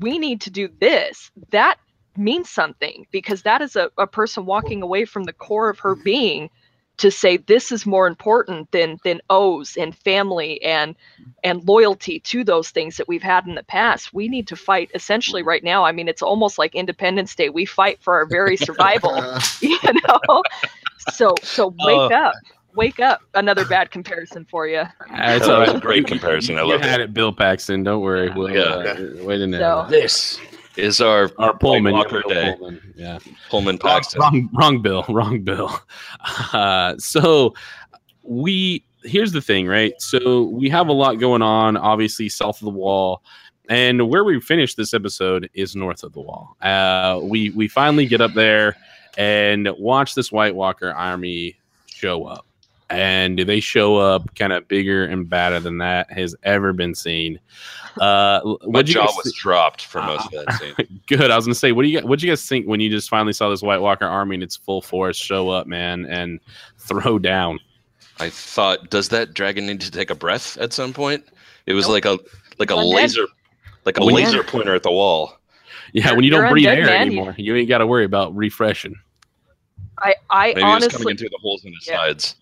we 0.00 0.18
need 0.18 0.40
to 0.40 0.50
do 0.50 0.68
this, 0.80 1.30
that 1.50 1.78
means 2.16 2.48
something 2.50 3.06
because 3.10 3.42
that 3.42 3.60
is 3.60 3.76
a, 3.76 3.90
a 3.98 4.06
person 4.06 4.46
walking 4.46 4.82
away 4.82 5.04
from 5.04 5.24
the 5.24 5.32
core 5.32 5.68
of 5.68 5.78
her 5.78 5.94
being 5.94 6.50
to 6.98 7.10
say 7.10 7.36
this 7.36 7.70
is 7.72 7.84
more 7.86 8.06
important 8.06 8.70
than 8.72 8.98
than 9.04 9.20
oaths 9.30 9.76
and 9.76 9.94
family 9.96 10.62
and 10.62 10.94
and 11.44 11.62
loyalty 11.66 12.20
to 12.20 12.42
those 12.44 12.70
things 12.70 12.96
that 12.96 13.06
we've 13.08 13.22
had 13.22 13.46
in 13.46 13.54
the 13.54 13.62
past. 13.62 14.14
We 14.14 14.28
need 14.28 14.46
to 14.48 14.56
fight 14.56 14.90
essentially 14.94 15.42
right 15.42 15.62
now. 15.62 15.84
I 15.84 15.92
mean, 15.92 16.08
it's 16.08 16.22
almost 16.22 16.58
like 16.58 16.74
Independence 16.74 17.34
Day. 17.34 17.48
We 17.50 17.64
fight 17.66 18.00
for 18.02 18.14
our 18.14 18.26
very 18.26 18.56
survival, 18.56 19.14
you 19.60 19.78
know. 20.08 20.42
So 21.12 21.34
so 21.42 21.68
wake 21.84 21.96
Oh. 22.12 22.14
up. 22.14 22.34
Wake 22.74 23.00
up. 23.00 23.22
Another 23.34 23.64
bad 23.64 23.90
comparison 23.90 24.44
for 24.44 24.66
you. 24.66 24.80
Uh, 24.80 24.88
It's 25.10 25.46
That 25.46 25.54
all 25.54 25.60
was 25.60 25.68
right. 25.70 25.76
a 25.76 25.80
great 25.80 26.06
comparison. 26.06 26.58
I 26.58 26.62
You 26.62 26.68
love 26.72 26.82
had 26.82 27.00
it. 27.00 27.04
it, 27.04 27.14
Bill 27.14 27.32
Paxton. 27.32 27.82
Don't 27.84 28.02
worry. 28.02 28.28
We'll, 28.30 28.50
Yeah. 28.50 28.60
uh, 28.62 28.96
wait 29.24 29.40
a 29.40 29.46
minute. 29.46 29.60
So- 29.60 29.86
This 29.88 30.38
is 30.76 31.00
our 31.00 31.30
Our 31.38 31.56
Pullman, 31.56 31.92
Walker 31.92 32.22
Day. 32.28 32.54
Pullman. 32.58 32.94
Yeah. 32.96 33.18
Pullman 33.50 33.78
wrong, 33.82 33.92
Paxton. 33.92 34.20
wrong, 34.20 34.50
wrong 34.52 34.82
bill, 34.82 35.04
wrong 35.08 35.42
bill. 35.42 35.78
Uh, 36.52 36.96
so 36.98 37.54
we 38.22 38.84
here's 39.04 39.32
the 39.32 39.40
thing, 39.40 39.66
right? 39.66 39.92
So 39.98 40.44
we 40.44 40.68
have 40.70 40.88
a 40.88 40.92
lot 40.92 41.14
going 41.14 41.42
on, 41.42 41.76
obviously 41.76 42.28
south 42.28 42.60
of 42.60 42.64
the 42.64 42.70
wall, 42.70 43.22
and 43.68 44.08
where 44.08 44.24
we 44.24 44.40
finish 44.40 44.74
this 44.74 44.94
episode 44.94 45.48
is 45.54 45.76
north 45.76 46.02
of 46.02 46.12
the 46.12 46.20
wall. 46.20 46.56
Uh, 46.60 47.20
we 47.22 47.50
we 47.50 47.68
finally 47.68 48.06
get 48.06 48.20
up 48.20 48.34
there 48.34 48.76
and 49.16 49.68
watch 49.78 50.14
this 50.14 50.30
White 50.30 50.54
Walker 50.54 50.90
army 50.90 51.56
show 51.86 52.24
up. 52.24 52.45
And 52.88 53.36
do 53.36 53.44
they 53.44 53.58
show 53.58 53.96
up 53.96 54.32
kind 54.36 54.52
of 54.52 54.68
bigger 54.68 55.04
and 55.04 55.28
badder 55.28 55.58
than 55.58 55.78
that 55.78 56.10
has 56.12 56.36
ever 56.44 56.72
been 56.72 56.94
seen. 56.94 57.40
Uh, 58.00 58.40
My 58.68 58.82
jaw 58.82 59.06
guys 59.06 59.16
was 59.24 59.32
dropped 59.32 59.86
for 59.86 60.00
most 60.02 60.26
of 60.32 60.44
that 60.46 60.52
scene. 60.60 61.00
Good. 61.08 61.30
I 61.32 61.36
was 61.36 61.46
gonna 61.46 61.54
say, 61.56 61.72
what 61.72 61.82
do 61.82 61.88
you 61.88 62.00
what 62.00 62.22
you 62.22 62.28
guys 62.28 62.46
think 62.48 62.66
when 62.66 62.78
you 62.78 62.88
just 62.88 63.08
finally 63.08 63.32
saw 63.32 63.48
this 63.48 63.62
White 63.62 63.80
Walker 63.80 64.04
army 64.06 64.36
in 64.36 64.42
its 64.42 64.56
full 64.56 64.80
force 64.82 65.16
show 65.16 65.48
up, 65.48 65.66
man, 65.66 66.06
and 66.06 66.38
throw 66.78 67.18
down? 67.18 67.58
I 68.20 68.30
thought, 68.30 68.88
does 68.90 69.08
that 69.08 69.34
dragon 69.34 69.66
need 69.66 69.80
to 69.80 69.90
take 69.90 70.10
a 70.10 70.14
breath 70.14 70.56
at 70.58 70.72
some 70.72 70.92
point? 70.92 71.24
It 71.66 71.72
was 71.74 71.86
Nope. 71.86 71.92
like 71.94 72.04
a 72.04 72.18
like 72.58 72.70
a 72.70 72.74
Undead. 72.74 72.94
laser, 72.94 73.26
like 73.84 73.98
a 73.98 74.04
When 74.04 74.14
you- 74.14 74.24
laser 74.24 74.44
pointer 74.44 74.74
at 74.76 74.82
the 74.84 74.92
wall. 74.92 75.36
Yeah, 75.92 76.04
You're- 76.04 76.16
when 76.16 76.24
you 76.24 76.30
don't 76.30 76.48
breathe 76.50 76.66
air 76.66 76.84
man. 76.86 77.00
Anymore, 77.08 77.34
you 77.36 77.56
ain't 77.56 77.68
got 77.68 77.78
to 77.78 77.86
worry 77.86 78.04
about 78.04 78.34
refreshing. 78.36 78.94
I 79.98 80.14
I 80.30 80.48
Maybe 80.48 80.60
it 80.60 80.64
was 80.64 80.64
coming 80.64 80.72
honestly 80.84 81.10
in 81.12 81.16
through 81.16 81.28
the 81.30 81.38
holes 81.40 81.64
in 81.64 81.72
his 81.72 81.86
Yeah. 81.88 81.96
sides. 81.98 82.36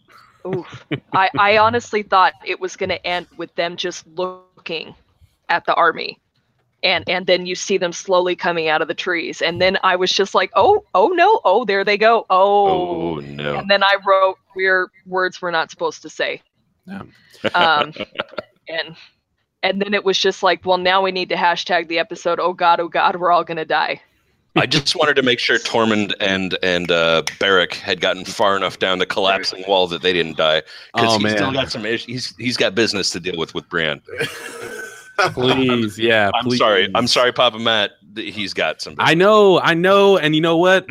Oof. 0.47 0.85
I, 1.13 1.31
I 1.39 1.59
honestly 1.59 2.03
thought 2.03 2.35
it 2.45 2.61
was 2.61 2.77
going 2.77 2.91
to 2.91 3.07
end 3.07 3.27
with 3.37 3.55
them 3.55 3.77
just 3.77 4.07
looking 4.07 4.95
at 5.49 5.65
the 5.65 5.75
army. 5.75 6.19
And, 6.83 7.09
and 7.09 7.27
then 7.27 7.47
you 7.47 7.55
see 7.55 7.79
them 7.79 7.95
slowly 7.95 8.37
coming 8.37 8.69
out 8.69 8.83
of 8.83 8.89
the 8.89 8.95
trees. 8.95 9.41
And 9.41 9.61
then 9.61 9.79
I 9.83 9.97
was 9.97 10.11
just 10.11 10.35
like, 10.35 10.51
oh, 10.55 10.85
oh 10.95 11.09
no, 11.09 11.41
oh, 11.45 11.65
there 11.65 11.83
they 11.83 11.97
go. 11.97 12.27
Oh. 12.29 13.15
Oh 13.17 13.21
no! 13.21 13.57
And 13.57 13.71
then 13.71 13.83
I 13.83 13.97
wrote 14.07 14.37
weird 14.55 14.91
words 15.07 15.41
we're 15.41 15.51
not 15.51 15.71
supposed 15.71 16.03
to 16.03 16.11
say. 16.11 16.43
Yeah. 16.87 17.03
Um, 17.55 17.95
and 18.69 18.97
and 19.63 19.81
then 19.81 19.95
it 19.95 20.05
was 20.05 20.19
just 20.19 20.43
like, 20.43 20.67
well, 20.67 20.79
now 20.79 21.03
we 21.03 21.13
need 21.13 21.31
to 21.31 21.37
hashtag 21.37 21.89
the 21.89 21.99
episode. 21.99 22.39
Oh 22.39 22.53
God, 22.53 22.81
oh 22.81 22.89
God, 22.89 23.17
we're 23.17 23.31
all 23.31 23.45
gonna 23.45 23.65
die. 23.65 24.03
I 24.57 24.67
just 24.67 24.95
wanted 24.95 25.15
to 25.17 25.23
make 25.23 25.39
sure 25.39 25.59
Tormund 25.59 26.15
and 26.21 26.57
and 26.63 26.91
uh, 26.91 27.23
Beric 27.41 27.75
had 27.75 28.01
gotten 28.01 28.25
far 28.25 28.57
enough 28.57 28.79
down 28.79 28.99
the 28.99 29.07
collapsing 29.07 29.65
wall 29.67 29.87
that 29.89 30.03
they 30.03 30.13
didn't 30.13 30.37
die 30.37 30.63
because 30.95 31.17
Oh 31.17 31.19
he's 31.19 31.33
still 31.33 31.53
got 31.53 31.71
some 31.73 31.85
issues. 31.85 32.07
He's 32.07 32.37
he's 32.37 32.57
got 32.57 32.75
business 32.75 33.11
to 33.11 33.21
deal 33.21 33.37
with 33.37 33.55
with 33.55 33.69
Bran. 33.69 34.01
please, 35.33 35.99
yeah, 35.99 36.31
I'm 36.35 36.45
please. 36.45 36.59
sorry. 36.59 36.89
I'm 36.95 37.09
sorry, 37.09 37.33
Papa 37.33 37.59
Matt. 37.59 37.93
He's 38.17 38.55
got 38.55 38.81
some. 38.81 38.95
I 38.99 39.15
know, 39.15 39.61
I 39.61 39.75
know, 39.75 40.19
and 40.19 40.35
you 40.35 40.41
know 40.41 40.57
what? 40.57 40.87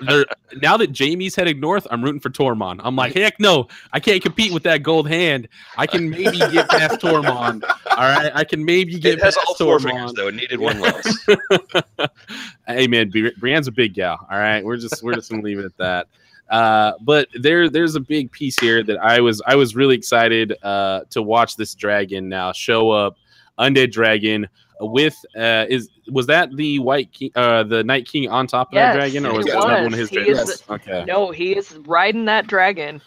Now 0.00 0.76
that 0.76 0.96
Jaime's 0.98 1.34
headed 1.34 1.60
north, 1.60 1.86
I'm 1.90 2.02
rooting 2.02 2.20
for 2.20 2.30
Tormund. 2.30 2.80
I'm 2.82 2.96
like, 2.96 3.14
heck 3.14 3.38
no, 3.38 3.68
I 3.92 4.00
can't 4.00 4.22
compete 4.22 4.52
with 4.52 4.62
that 4.64 4.82
gold 4.82 5.08
hand. 5.08 5.48
I 5.76 5.86
can 5.86 6.08
maybe 6.10 6.38
get 6.38 6.68
past 6.68 7.00
Tormund. 7.00 7.62
All 7.64 7.96
right, 7.96 8.30
I 8.34 8.44
can 8.44 8.64
maybe 8.64 8.98
get 8.98 9.14
It 9.14 9.22
has 9.22 9.34
past 9.36 9.46
all 9.48 9.54
four 9.56 9.80
fingers 9.80 10.12
Tormund. 10.12 10.16
though. 10.16 10.28
It 10.28 10.34
needed 10.34 10.60
one 10.60 10.80
less. 10.80 11.26
hey 12.66 12.86
man, 12.86 13.10
Bri- 13.10 13.34
Brienne's 13.38 13.68
a 13.68 13.72
big 13.72 13.94
gal. 13.94 14.26
All 14.30 14.38
right, 14.38 14.64
we're 14.64 14.76
just 14.76 15.02
we're 15.02 15.14
just 15.14 15.30
gonna 15.30 15.42
leave 15.42 15.58
it 15.58 15.64
at 15.64 15.76
that. 15.78 16.08
Uh, 16.50 16.92
but 17.00 17.28
there 17.40 17.68
there's 17.68 17.94
a 17.94 18.00
big 18.00 18.30
piece 18.30 18.58
here 18.58 18.82
that 18.82 18.98
I 18.98 19.20
was 19.20 19.42
I 19.46 19.54
was 19.56 19.74
really 19.74 19.94
excited 19.94 20.54
uh, 20.62 21.02
to 21.10 21.22
watch 21.22 21.56
this 21.56 21.74
dragon 21.74 22.28
now 22.28 22.52
show 22.52 22.90
up, 22.90 23.16
undead 23.58 23.92
dragon 23.92 24.48
with 24.82 25.24
uh, 25.36 25.66
is 25.68 25.90
was 26.10 26.26
that 26.26 26.54
the 26.56 26.78
white 26.78 27.12
king, 27.12 27.30
uh, 27.34 27.62
the 27.64 27.84
night 27.84 28.06
king 28.06 28.28
on 28.28 28.46
top 28.46 28.68
of 28.68 28.74
Yes, 28.74 28.94
that 28.94 28.98
dragon 28.98 29.26
or 29.26 29.34
was 29.34 29.46
that 29.46 29.64
another 29.64 29.84
one 29.84 29.94
of 29.94 29.98
his 30.00 30.10
He 30.10 30.16
dragons? 30.16 30.50
is 30.50 30.62
Okay, 30.68 31.04
No, 31.06 31.30
he 31.30 31.56
is 31.56 31.76
riding 31.86 32.24
that 32.26 32.46
dragon. 32.46 33.00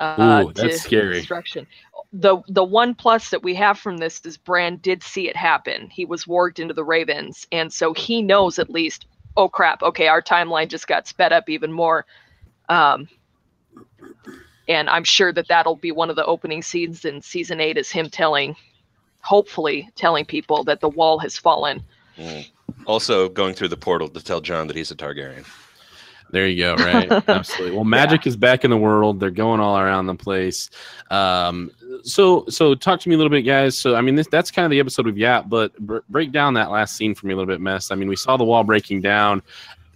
Uh, 0.00 0.44
Ooh, 0.44 0.52
that's 0.54 0.80
scary. 0.82 1.18
Destruction. 1.18 1.66
The 2.12 2.38
the 2.48 2.64
one 2.64 2.94
plus 2.94 3.30
that 3.30 3.42
we 3.42 3.54
have 3.54 3.78
from 3.78 3.98
this 3.98 4.20
is 4.24 4.36
Bran 4.36 4.76
did 4.76 5.02
see 5.02 5.28
it 5.28 5.36
happen. 5.36 5.90
He 5.90 6.04
was 6.04 6.24
warged 6.24 6.58
into 6.58 6.74
the 6.74 6.84
Ravens, 6.84 7.46
and 7.52 7.72
so 7.72 7.92
he 7.92 8.22
knows 8.22 8.58
at 8.58 8.70
least. 8.70 9.06
Oh 9.36 9.48
crap! 9.48 9.82
Okay, 9.82 10.08
our 10.08 10.20
timeline 10.20 10.68
just 10.68 10.88
got 10.88 11.06
sped 11.06 11.32
up 11.32 11.48
even 11.48 11.72
more. 11.72 12.04
Um, 12.68 13.08
and 14.68 14.88
I'm 14.88 15.04
sure 15.04 15.32
that 15.32 15.48
that'll 15.48 15.76
be 15.76 15.92
one 15.92 16.10
of 16.10 16.16
the 16.16 16.24
opening 16.24 16.62
scenes 16.62 17.04
in 17.04 17.20
season 17.22 17.60
eight 17.60 17.76
is 17.76 17.90
him 17.90 18.08
telling, 18.08 18.56
hopefully 19.22 19.88
telling 19.96 20.24
people 20.24 20.64
that 20.64 20.80
the 20.80 20.88
wall 20.88 21.18
has 21.18 21.36
fallen. 21.36 21.82
Mm. 22.16 22.46
Also, 22.86 23.28
going 23.28 23.54
through 23.54 23.68
the 23.68 23.76
portal 23.76 24.08
to 24.08 24.22
tell 24.22 24.40
Jon 24.40 24.66
that 24.66 24.76
he's 24.76 24.90
a 24.90 24.96
Targaryen. 24.96 25.44
There 26.30 26.46
you 26.46 26.62
go. 26.62 26.76
Right. 26.76 27.10
Absolutely. 27.28 27.76
Well, 27.76 27.84
magic 27.84 28.26
is 28.26 28.36
back 28.36 28.64
in 28.64 28.70
the 28.70 28.76
world. 28.76 29.18
They're 29.18 29.30
going 29.30 29.60
all 29.60 29.78
around 29.78 30.06
the 30.06 30.14
place. 30.14 30.70
Um, 31.10 31.70
so, 32.02 32.44
so 32.48 32.74
talk 32.74 33.00
to 33.00 33.08
me 33.08 33.16
a 33.16 33.18
little 33.18 33.30
bit, 33.30 33.42
guys. 33.42 33.76
So, 33.76 33.96
I 33.96 34.00
mean, 34.00 34.14
this, 34.14 34.28
that's 34.28 34.50
kind 34.50 34.64
of 34.64 34.70
the 34.70 34.78
episode 34.78 35.06
we've 35.06 35.18
got, 35.18 35.48
but 35.48 35.76
br- 35.78 35.98
break 36.08 36.30
down 36.30 36.54
that 36.54 36.70
last 36.70 36.96
scene 36.96 37.14
for 37.14 37.26
me 37.26 37.32
a 37.32 37.36
little 37.36 37.52
bit, 37.52 37.60
Mest. 37.60 37.90
I 37.90 37.96
mean, 37.96 38.08
we 38.08 38.16
saw 38.16 38.36
the 38.36 38.44
wall 38.44 38.62
breaking 38.62 39.00
down. 39.00 39.42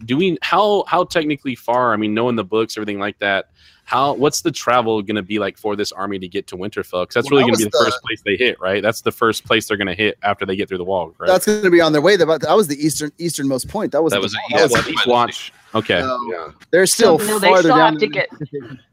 Do 0.05 0.17
we, 0.17 0.37
how, 0.43 0.85
how 0.89 1.05
technically 1.05 1.55
far, 1.55 1.93
I 1.93 1.97
mean, 1.97 2.15
knowing 2.15 2.37
the 2.37 2.45
books, 2.45 2.77
everything 2.77 2.99
like 2.99 3.19
that, 3.21 3.51
how, 3.85 4.15
what's 4.15 4.41
the 4.41 4.51
travel 4.51 5.03
going 5.03 5.17
to 5.17 5.23
be 5.23 5.39
like 5.39 5.59
for 5.59 5.77
this 5.77 5.93
army 5.93 6.19
to 6.19 6.27
get 6.27 6.47
to 6.49 6.57
Winterfell? 6.57 7.03
Because 7.03 7.15
that's 7.15 7.31
Well, 7.31 7.41
really 7.41 7.43
going 7.43 7.55
to 7.55 7.59
be 7.59 7.65
the, 7.65 7.71
the- 7.71 7.85
first 7.85 8.03
place 8.03 8.23
they 8.25 8.37
hit, 8.37 8.59
right? 8.61 8.83
That's 8.83 9.03
the 9.03 9.13
first 9.13 9.45
place 9.45 9.69
they're 9.69 9.77
going 9.77 9.89
to 9.89 9.95
hit 9.95 10.17
after 10.23 10.47
they 10.47 10.57
get 10.57 10.69
through 10.69 10.79
the 10.79 10.85
wall, 10.85 11.15
right? 11.19 11.27
That's 11.27 11.45
going 11.47 11.63
to 11.63 11.71
be 11.71 11.81
on 11.81 11.93
their 11.93 12.01
way. 12.03 12.17
That 12.17 12.27
that 12.41 12.57
was 12.57 12.67
the 12.69 12.77
eastern 12.85 13.13
easternmost 13.19 13.69
point. 13.69 13.93
That 13.93 14.03
was 14.03 14.13
That 14.13 14.23
was 14.23 14.35
a 14.35 14.57
that 14.57 14.71
was 14.71 14.89
east- 14.89 15.07
Watch. 15.07 15.53
Okay. 15.75 16.01
so 16.01 16.19
Yeah. 16.33 16.51
they're 16.71 16.87
still 16.87 17.19
No, 17.19 17.39
they 17.39 17.49
farther 17.49 17.63
still 17.65 17.77
down. 17.77 17.93
have 17.95 18.01
to 18.01 18.07
get- 18.07 18.29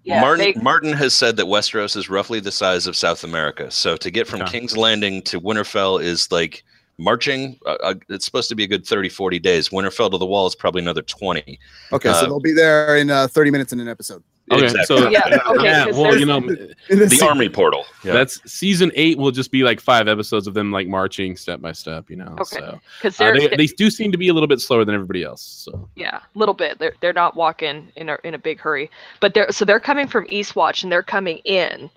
Yeah, 0.04 0.20
Martin 0.22 0.54
they- 0.56 0.62
Martin 0.62 0.94
has 0.94 1.14
said 1.14 1.38
that 1.38 1.46
Westeros 1.46 1.96
is 1.96 2.10
roughly 2.10 2.40
the 2.40 2.52
size 2.52 2.88
of 2.88 2.96
South 2.96 3.24
America. 3.24 3.70
So 3.72 3.96
to 3.98 4.12
get 4.12 4.28
from 4.28 4.42
Okay. 4.42 4.52
King's 4.60 4.76
Landing 4.76 5.22
to 5.24 5.40
Winterfell 5.40 6.02
is 6.02 6.32
like 6.32 6.64
marching. 6.98 7.58
Uh, 7.66 7.78
uh, 7.84 7.94
it's 8.10 8.26
supposed 8.26 8.50
to 8.50 8.56
be 8.56 8.64
a 8.64 8.68
good 8.68 8.86
30, 8.86 9.10
40 9.10 9.40
days. 9.40 9.70
Winterfell 9.70 10.12
to 10.12 10.18
the 10.18 10.26
wall 10.26 10.48
is 10.48 10.56
probably 10.56 10.82
another 10.82 11.02
20. 11.02 11.60
Okay, 11.94 12.10
Uh, 12.10 12.14
so 12.14 12.26
they'll 12.26 12.40
be 12.40 12.52
there 12.54 12.98
in 12.98 13.10
uh, 13.10 13.28
30 13.28 13.52
minutes 13.52 13.72
in 13.74 13.80
an 13.80 13.88
episode. 13.88 14.24
Okay. 14.52 14.66
Exactly. 14.66 14.98
So, 14.98 15.10
Yeah, 15.10 15.22
okay, 15.48 15.64
yeah, 15.64 15.86
'cause 15.86 15.96
well, 15.98 16.18
you 16.18 16.26
know, 16.26 16.40
the 16.42 16.76
the 16.90 17.10
se- 17.10 17.26
army 17.26 17.48
portal. 17.48 17.86
Yeah. 18.04 18.14
That's 18.14 18.42
season 18.52 18.92
eight 18.96 19.18
will 19.18 19.32
just 19.32 19.52
be 19.52 19.64
like 19.64 19.80
five 19.80 20.08
episodes 20.08 20.46
of 20.48 20.54
them 20.54 20.72
like 20.72 20.88
marching 20.88 21.38
step 21.38 21.62
by 21.62 21.72
step, 21.72 22.10
you 22.10 22.18
know. 22.18 22.36
Okay. 22.40 22.58
So 22.60 22.80
because 22.98 23.20
uh, 23.22 23.24
they're, 23.32 23.50
they, 23.50 23.56
they 23.56 23.66
do 23.68 23.90
seem 23.90 24.12
to 24.12 24.18
be 24.18 24.28
a 24.28 24.34
little 24.34 24.48
bit 24.48 24.60
slower 24.60 24.84
than 24.84 24.94
everybody 24.96 25.24
else. 25.24 25.42
So 25.42 25.88
yeah, 25.96 26.18
a 26.36 26.40
little 26.40 26.54
bit. 26.56 26.80
They're 26.80 26.94
they're 27.02 27.14
not 27.14 27.36
walking 27.36 27.92
in 27.96 28.10
a 28.10 28.18
in 28.24 28.34
a 28.34 28.40
big 28.40 28.60
hurry, 28.60 28.90
but 29.22 29.34
they're 29.34 29.52
so 29.52 29.64
they're 29.64 29.80
coming 29.80 30.08
from 30.08 30.26
Eastwatch 30.28 30.84
and 30.84 30.92
they're 30.92 31.04
coming 31.04 31.38
in. 31.46 31.90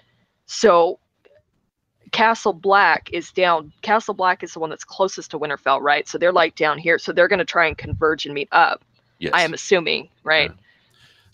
So 0.46 0.98
Castle 2.12 2.52
Black 2.52 3.10
is 3.12 3.32
down. 3.32 3.72
Castle 3.82 4.14
Black 4.14 4.44
is 4.44 4.52
the 4.52 4.60
one 4.60 4.70
that's 4.70 4.84
closest 4.84 5.32
to 5.32 5.38
Winterfell, 5.38 5.80
right? 5.80 6.06
So 6.06 6.18
they're 6.18 6.32
like 6.32 6.54
down 6.54 6.78
here. 6.78 6.98
So 6.98 7.12
they're 7.12 7.26
going 7.28 7.40
to 7.40 7.44
try 7.44 7.66
and 7.66 7.76
converge 7.76 8.26
and 8.26 8.34
meet 8.34 8.48
up. 8.52 8.84
yes. 9.18 9.32
I 9.34 9.42
am 9.42 9.52
assuming, 9.54 10.08
right? 10.22 10.52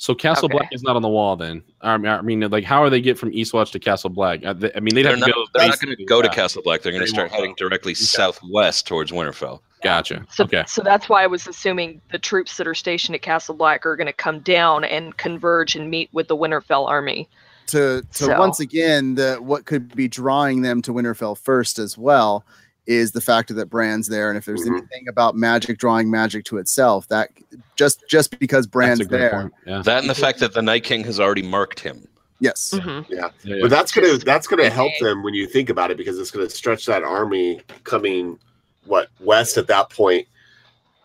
So 0.03 0.15
Castle 0.15 0.47
Okay. 0.47 0.57
Black 0.57 0.69
is 0.73 0.83
not 0.83 0.97
on 0.97 1.03
the 1.03 1.09
wall 1.11 1.37
then. 1.37 1.63
I 1.83 1.99
mean, 1.99 2.07
I 2.11 2.23
mean, 2.23 2.41
like 2.49 2.65
how 2.65 2.83
are 2.83 2.89
they 2.89 3.03
get 3.03 3.19
from 3.19 3.31
Eastwatch 3.33 3.71
to 3.73 3.79
Castle 3.79 4.09
Black? 4.09 4.43
Uh, 4.43 4.55
they- 4.55 4.73
I 4.75 4.81
mean, 4.81 4.95
they'd 4.95 5.03
They're 5.03 5.11
have 5.13 5.21
not, 5.21 5.27
to 5.27 5.33
go. 5.33 5.45
they're 5.53 5.69
not 5.69 5.79
going 5.79 5.95
to 5.95 6.05
go 6.07 6.23
to 6.23 6.29
yeah. 6.29 6.35
Castle 6.35 6.63
Black. 6.63 6.81
They're 6.81 6.91
going 6.93 7.05
to 7.05 7.09
start 7.09 7.31
heading 7.31 7.55
directly 7.59 7.93
southwest 7.93 8.87
towards 8.87 9.11
Winterfell. 9.13 9.61
Gotcha. 9.83 10.25
So, 10.31 10.45
okay. 10.45 10.65
so 10.67 10.83
that's 10.83 11.11
why 11.11 11.23
I 11.23 11.27
was 11.27 11.47
assuming 11.47 12.01
the 12.13 12.19
troops 12.19 12.57
that 12.57 12.67
are 12.67 12.75
stationed 12.75 13.15
at 13.15 13.21
Castle 13.21 13.55
Black 13.55 13.85
are 13.85 13.95
going 13.95 14.07
to 14.07 14.13
come 14.15 14.41
down 14.41 14.85
and 14.85 15.15
converge 15.19 15.77
and 15.77 15.91
meet 15.91 16.09
with 16.15 16.29
the 16.29 16.37
Winterfell 16.37 16.89
army. 16.89 17.29
to 17.67 18.01
to 18.15 18.25
So- 18.25 18.39
once 18.39 18.59
again 18.59 19.17
the 19.17 19.37
what 19.37 19.67
could 19.67 19.95
be 19.95 20.09
drawing 20.09 20.63
them 20.63 20.81
to 20.83 20.93
Winterfell 20.95 21.37
first 21.37 21.79
as 21.79 21.99
well 21.99 22.45
is 22.91 23.13
the 23.13 23.21
factor 23.21 23.55
that 23.55 23.67
Bran's 23.71 24.09
there, 24.09 24.29
and 24.31 24.37
if 24.37 24.45
there's 24.45 24.63
Mhm. 24.63 24.79
anything 24.79 25.07
about 25.09 25.37
magic 25.37 25.79
drawing 25.79 26.11
magic 26.11 26.45
to 26.47 26.59
itself, 26.59 27.07
that 27.09 27.31
just 27.77 28.03
just 28.09 28.37
because 28.41 28.67
That's 28.67 28.73
Bran's 28.73 29.01
a 29.01 29.05
great 29.05 29.19
there, 29.21 29.31
point. 29.31 29.53
Yeah. 29.65 29.83
That 29.83 30.01
and 30.01 30.11
the 30.11 30.15
fact 30.15 30.41
that 30.41 30.53
the 30.55 30.61
Night 30.63 30.83
King 30.83 31.05
has 31.05 31.21
already 31.21 31.43
marked 31.43 31.79
him. 31.81 32.07
yes, 32.41 32.73
Mhm. 32.75 33.07
Yeah, 33.09 33.29
yeah. 33.45 33.59
But 33.63 33.71
that's 33.71 33.93
gonna 33.93 34.19
that's 34.19 34.47
gonna 34.49 34.69
help 34.71 34.93
them 35.01 35.23
when 35.23 35.35
you 35.35 35.47
think 35.47 35.71
about 35.71 35.91
it 35.93 35.97
because 35.99 36.19
it's 36.19 36.31
gonna 36.33 36.51
stretch 36.51 36.85
that 36.87 37.03
army 37.05 37.61
coming 37.85 38.39
what 38.87 39.09
west 39.21 39.57
at 39.59 39.67
that 39.69 39.91
point 39.91 40.27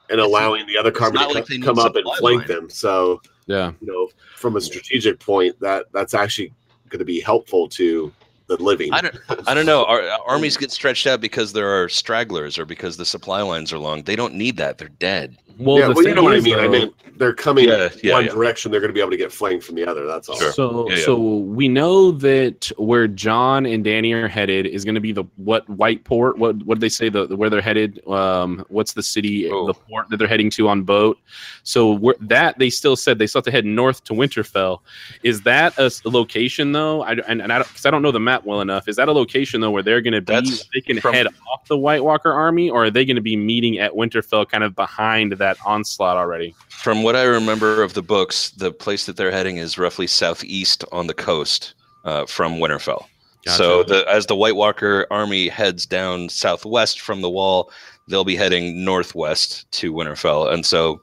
and 0.10 0.20
It's 0.20 0.26
allowing 0.28 0.66
the 0.66 0.78
other 0.78 0.90
it's 0.90 1.02
army 1.02 1.20
to 1.20 1.26
like 1.26 1.34
co- 1.36 1.42
they 1.50 1.58
need 1.58 1.66
come 1.66 1.78
up 1.78 1.96
and 1.96 2.06
flank 2.18 2.40
line. 2.40 2.48
them. 2.48 2.70
So 2.70 3.22
yeah. 3.48 3.74
you 3.80 3.88
know, 3.88 4.10
from 4.38 4.56
a 4.56 4.62
strategic 4.62 5.20
point, 5.20 5.60
that 5.60 5.86
that's 5.94 6.14
actually 6.16 6.52
going 6.90 7.00
to 7.00 7.06
be 7.06 7.20
helpful 7.20 7.68
to 7.70 8.12
the 8.48 8.62
living. 8.62 8.94
I 8.94 9.02
don't, 9.02 9.16
I 9.48 9.54
don't 9.54 9.66
know. 9.66 9.86
Our, 9.86 10.02
our 10.02 10.20
armies 10.28 10.58
get 10.58 10.72
stretched 10.72 11.08
out 11.08 11.22
because 11.22 11.54
there 11.54 11.70
are 11.70 11.90
stragglers 11.90 12.58
or 12.58 12.66
because 12.66 12.98
the 12.98 13.06
supply 13.06 13.42
lines 13.42 13.72
are 13.74 13.80
long. 13.80 14.04
They 14.04 14.16
don't 14.16 14.36
need 14.36 14.58
that. 14.58 14.78
They're 14.78 14.90
dead. 14.90 15.38
Well, 15.58 15.80
yeah, 15.80 15.88
the 15.88 15.94
well, 15.94 16.06
you 16.06 16.14
know 16.14 16.24
what 16.24 16.34
I 16.34 16.38
is, 16.38 16.44
mean. 16.44 16.60
I 16.60 16.68
mean, 16.68 16.94
they're 17.16 17.34
coming 17.34 17.70
Yeah, 17.70 17.88
yeah, 18.04 18.12
one 18.12 18.26
yeah. 18.26 18.32
direction. 18.32 18.72
They're 18.72 18.82
going 18.82 18.90
to 18.90 18.94
be 18.94 19.00
able 19.00 19.12
to 19.12 19.18
get 19.18 19.32
flanked 19.32 19.64
from 19.64 19.76
the 19.76 19.86
other. 19.90 20.06
That's 20.06 20.28
all. 20.28 20.36
Sure. 20.36 20.52
So, 20.52 20.90
Yeah, 20.90 20.98
yeah. 20.98 21.06
so 21.06 21.18
we 21.18 21.70
know 21.70 22.12
that 22.12 22.70
where 22.78 23.08
Jon 23.08 23.66
and 23.66 23.86
Dany 23.86 24.14
are 24.14 24.28
headed 24.28 24.66
is 24.66 24.84
going 24.84 24.96
to 24.96 25.02
be 25.02 25.14
the 25.14 25.24
what 25.38 25.68
White 25.70 26.04
Port. 26.04 26.38
What 26.38 26.58
what 26.66 26.76
did 26.76 26.82
they 26.82 26.90
say 26.90 27.08
the, 27.08 27.28
where 27.38 27.50
they're 27.50 27.62
headed? 27.62 28.06
Um, 28.06 28.66
what's 28.68 28.92
the 28.94 29.04
city, 29.04 29.50
Oh. 29.50 29.66
the 29.68 29.74
port 29.74 30.10
that 30.10 30.18
they're 30.18 30.28
heading 30.28 30.50
to 30.52 30.68
on 30.68 30.84
boat? 30.84 31.18
So 31.64 31.90
where, 31.94 32.16
that 32.20 32.60
they 32.60 32.70
still 32.70 32.98
said 32.98 33.18
they 33.18 33.26
still 33.28 33.40
have 33.40 33.46
to 33.46 33.52
head 33.52 33.64
north 33.64 34.04
to 34.06 34.14
Winterfell. 34.14 34.80
Is 35.24 35.44
that 35.44 35.74
a 35.78 35.90
location 36.04 36.74
though? 36.74 37.02
I 37.04 37.14
and, 37.30 37.42
and 37.42 37.54
I 37.54 37.60
because 37.60 37.86
I 37.86 37.92
don't 37.92 38.02
know 38.02 38.12
the 38.12 38.20
map 38.20 38.35
well 38.44 38.62
enough. 38.62 38.88
Is 38.88 38.96
that 38.96 39.08
a 39.08 39.12
location 39.12 39.62
though 39.62 39.70
where 39.70 39.84
they're 39.84 40.02
going 40.02 40.14
to 40.14 40.22
be? 40.22 40.34
That's 40.34 40.68
they 40.74 40.82
can 40.82 41.00
from- 41.00 41.14
head 41.14 41.28
off 41.28 41.68
the 41.68 41.78
White 41.78 42.04
Walker 42.04 42.34
army, 42.34 42.70
or 42.70 42.86
are 42.86 42.90
they 42.90 43.06
going 43.06 43.16
to 43.16 43.22
be 43.22 43.36
meeting 43.36 43.78
at 43.78 43.92
Winterfell, 43.94 44.50
kind 44.50 44.64
of 44.64 44.76
behind 44.76 45.34
that 45.34 45.58
onslaught 45.66 46.18
already? 46.18 46.56
From 46.70 47.04
what 47.04 47.16
I 47.16 47.24
remember 47.24 47.84
of 47.84 47.94
the 47.94 48.02
books, 48.02 48.50
the 48.50 48.72
place 48.72 49.06
that 49.06 49.16
they're 49.16 49.32
heading 49.32 49.58
is 49.58 49.78
roughly 49.78 50.08
southeast 50.08 50.84
on 50.92 51.08
the 51.08 51.14
coast 51.14 51.76
uh, 52.04 52.26
from 52.26 52.56
Winterfell. 52.56 53.06
So 53.48 53.84
the, 53.84 54.04
as 54.10 54.26
the 54.26 54.36
White 54.36 54.56
Walker 54.56 55.06
army 55.12 55.50
heads 55.50 55.86
down 55.86 56.30
southwest 56.30 57.00
from 57.00 57.22
the 57.22 57.30
wall, 57.30 57.72
they'll 58.08 58.24
be 58.24 58.36
heading 58.36 58.84
northwest 58.84 59.70
to 59.74 59.94
Winterfell, 59.94 60.52
and 60.52 60.66
so 60.66 61.00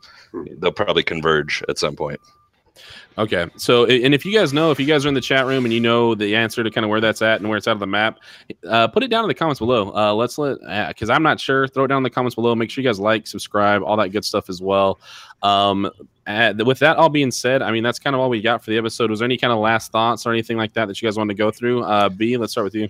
they'll 0.58 0.72
probably 0.72 1.04
converge 1.04 1.62
at 1.68 1.78
some 1.78 1.94
point. 1.94 2.20
Okay. 3.18 3.46
So, 3.56 3.84
and 3.84 4.14
if 4.14 4.24
you 4.24 4.32
guys 4.32 4.52
know, 4.52 4.70
if 4.70 4.80
you 4.80 4.86
guys 4.86 5.04
are 5.04 5.08
in 5.08 5.14
the 5.14 5.20
chat 5.20 5.44
room 5.46 5.64
and 5.64 5.72
you 5.72 5.80
know 5.80 6.14
the 6.14 6.34
answer 6.34 6.64
to 6.64 6.70
kind 6.70 6.84
of 6.84 6.90
where 6.90 7.00
that's 7.00 7.20
at 7.20 7.40
and 7.40 7.48
where 7.48 7.58
it's 7.58 7.68
out 7.68 7.72
of 7.72 7.80
the 7.80 7.86
map, 7.86 8.18
uh, 8.68 8.88
put 8.88 9.02
it 9.02 9.08
down 9.08 9.24
in 9.24 9.28
the 9.28 9.34
comments 9.34 9.58
below. 9.58 9.94
Uh, 9.94 10.14
let's 10.14 10.38
let, 10.38 10.58
because 10.88 11.10
I'm 11.10 11.22
not 11.22 11.38
sure. 11.38 11.68
Throw 11.68 11.84
it 11.84 11.88
down 11.88 11.98
in 11.98 12.02
the 12.02 12.10
comments 12.10 12.34
below. 12.34 12.54
Make 12.54 12.70
sure 12.70 12.82
you 12.82 12.88
guys 12.88 12.98
like, 12.98 13.26
subscribe, 13.26 13.82
all 13.82 13.96
that 13.98 14.08
good 14.08 14.24
stuff 14.24 14.48
as 14.48 14.62
well. 14.62 14.98
Um, 15.42 15.90
uh, 16.26 16.54
with 16.64 16.78
that 16.78 16.96
all 16.96 17.08
being 17.08 17.30
said, 17.30 17.62
I 17.62 17.70
mean, 17.70 17.82
that's 17.82 17.98
kind 17.98 18.14
of 18.14 18.20
all 18.20 18.30
we 18.30 18.40
got 18.40 18.64
for 18.64 18.70
the 18.70 18.78
episode. 18.78 19.10
Was 19.10 19.18
there 19.18 19.26
any 19.26 19.36
kind 19.36 19.52
of 19.52 19.58
last 19.58 19.92
thoughts 19.92 20.24
or 20.24 20.32
anything 20.32 20.56
like 20.56 20.72
that 20.74 20.86
that 20.86 21.00
you 21.02 21.06
guys 21.06 21.18
wanted 21.18 21.34
to 21.34 21.38
go 21.38 21.50
through? 21.50 21.82
Uh, 21.82 22.08
B, 22.08 22.36
let's 22.36 22.52
start 22.52 22.64
with 22.64 22.74
you. 22.74 22.88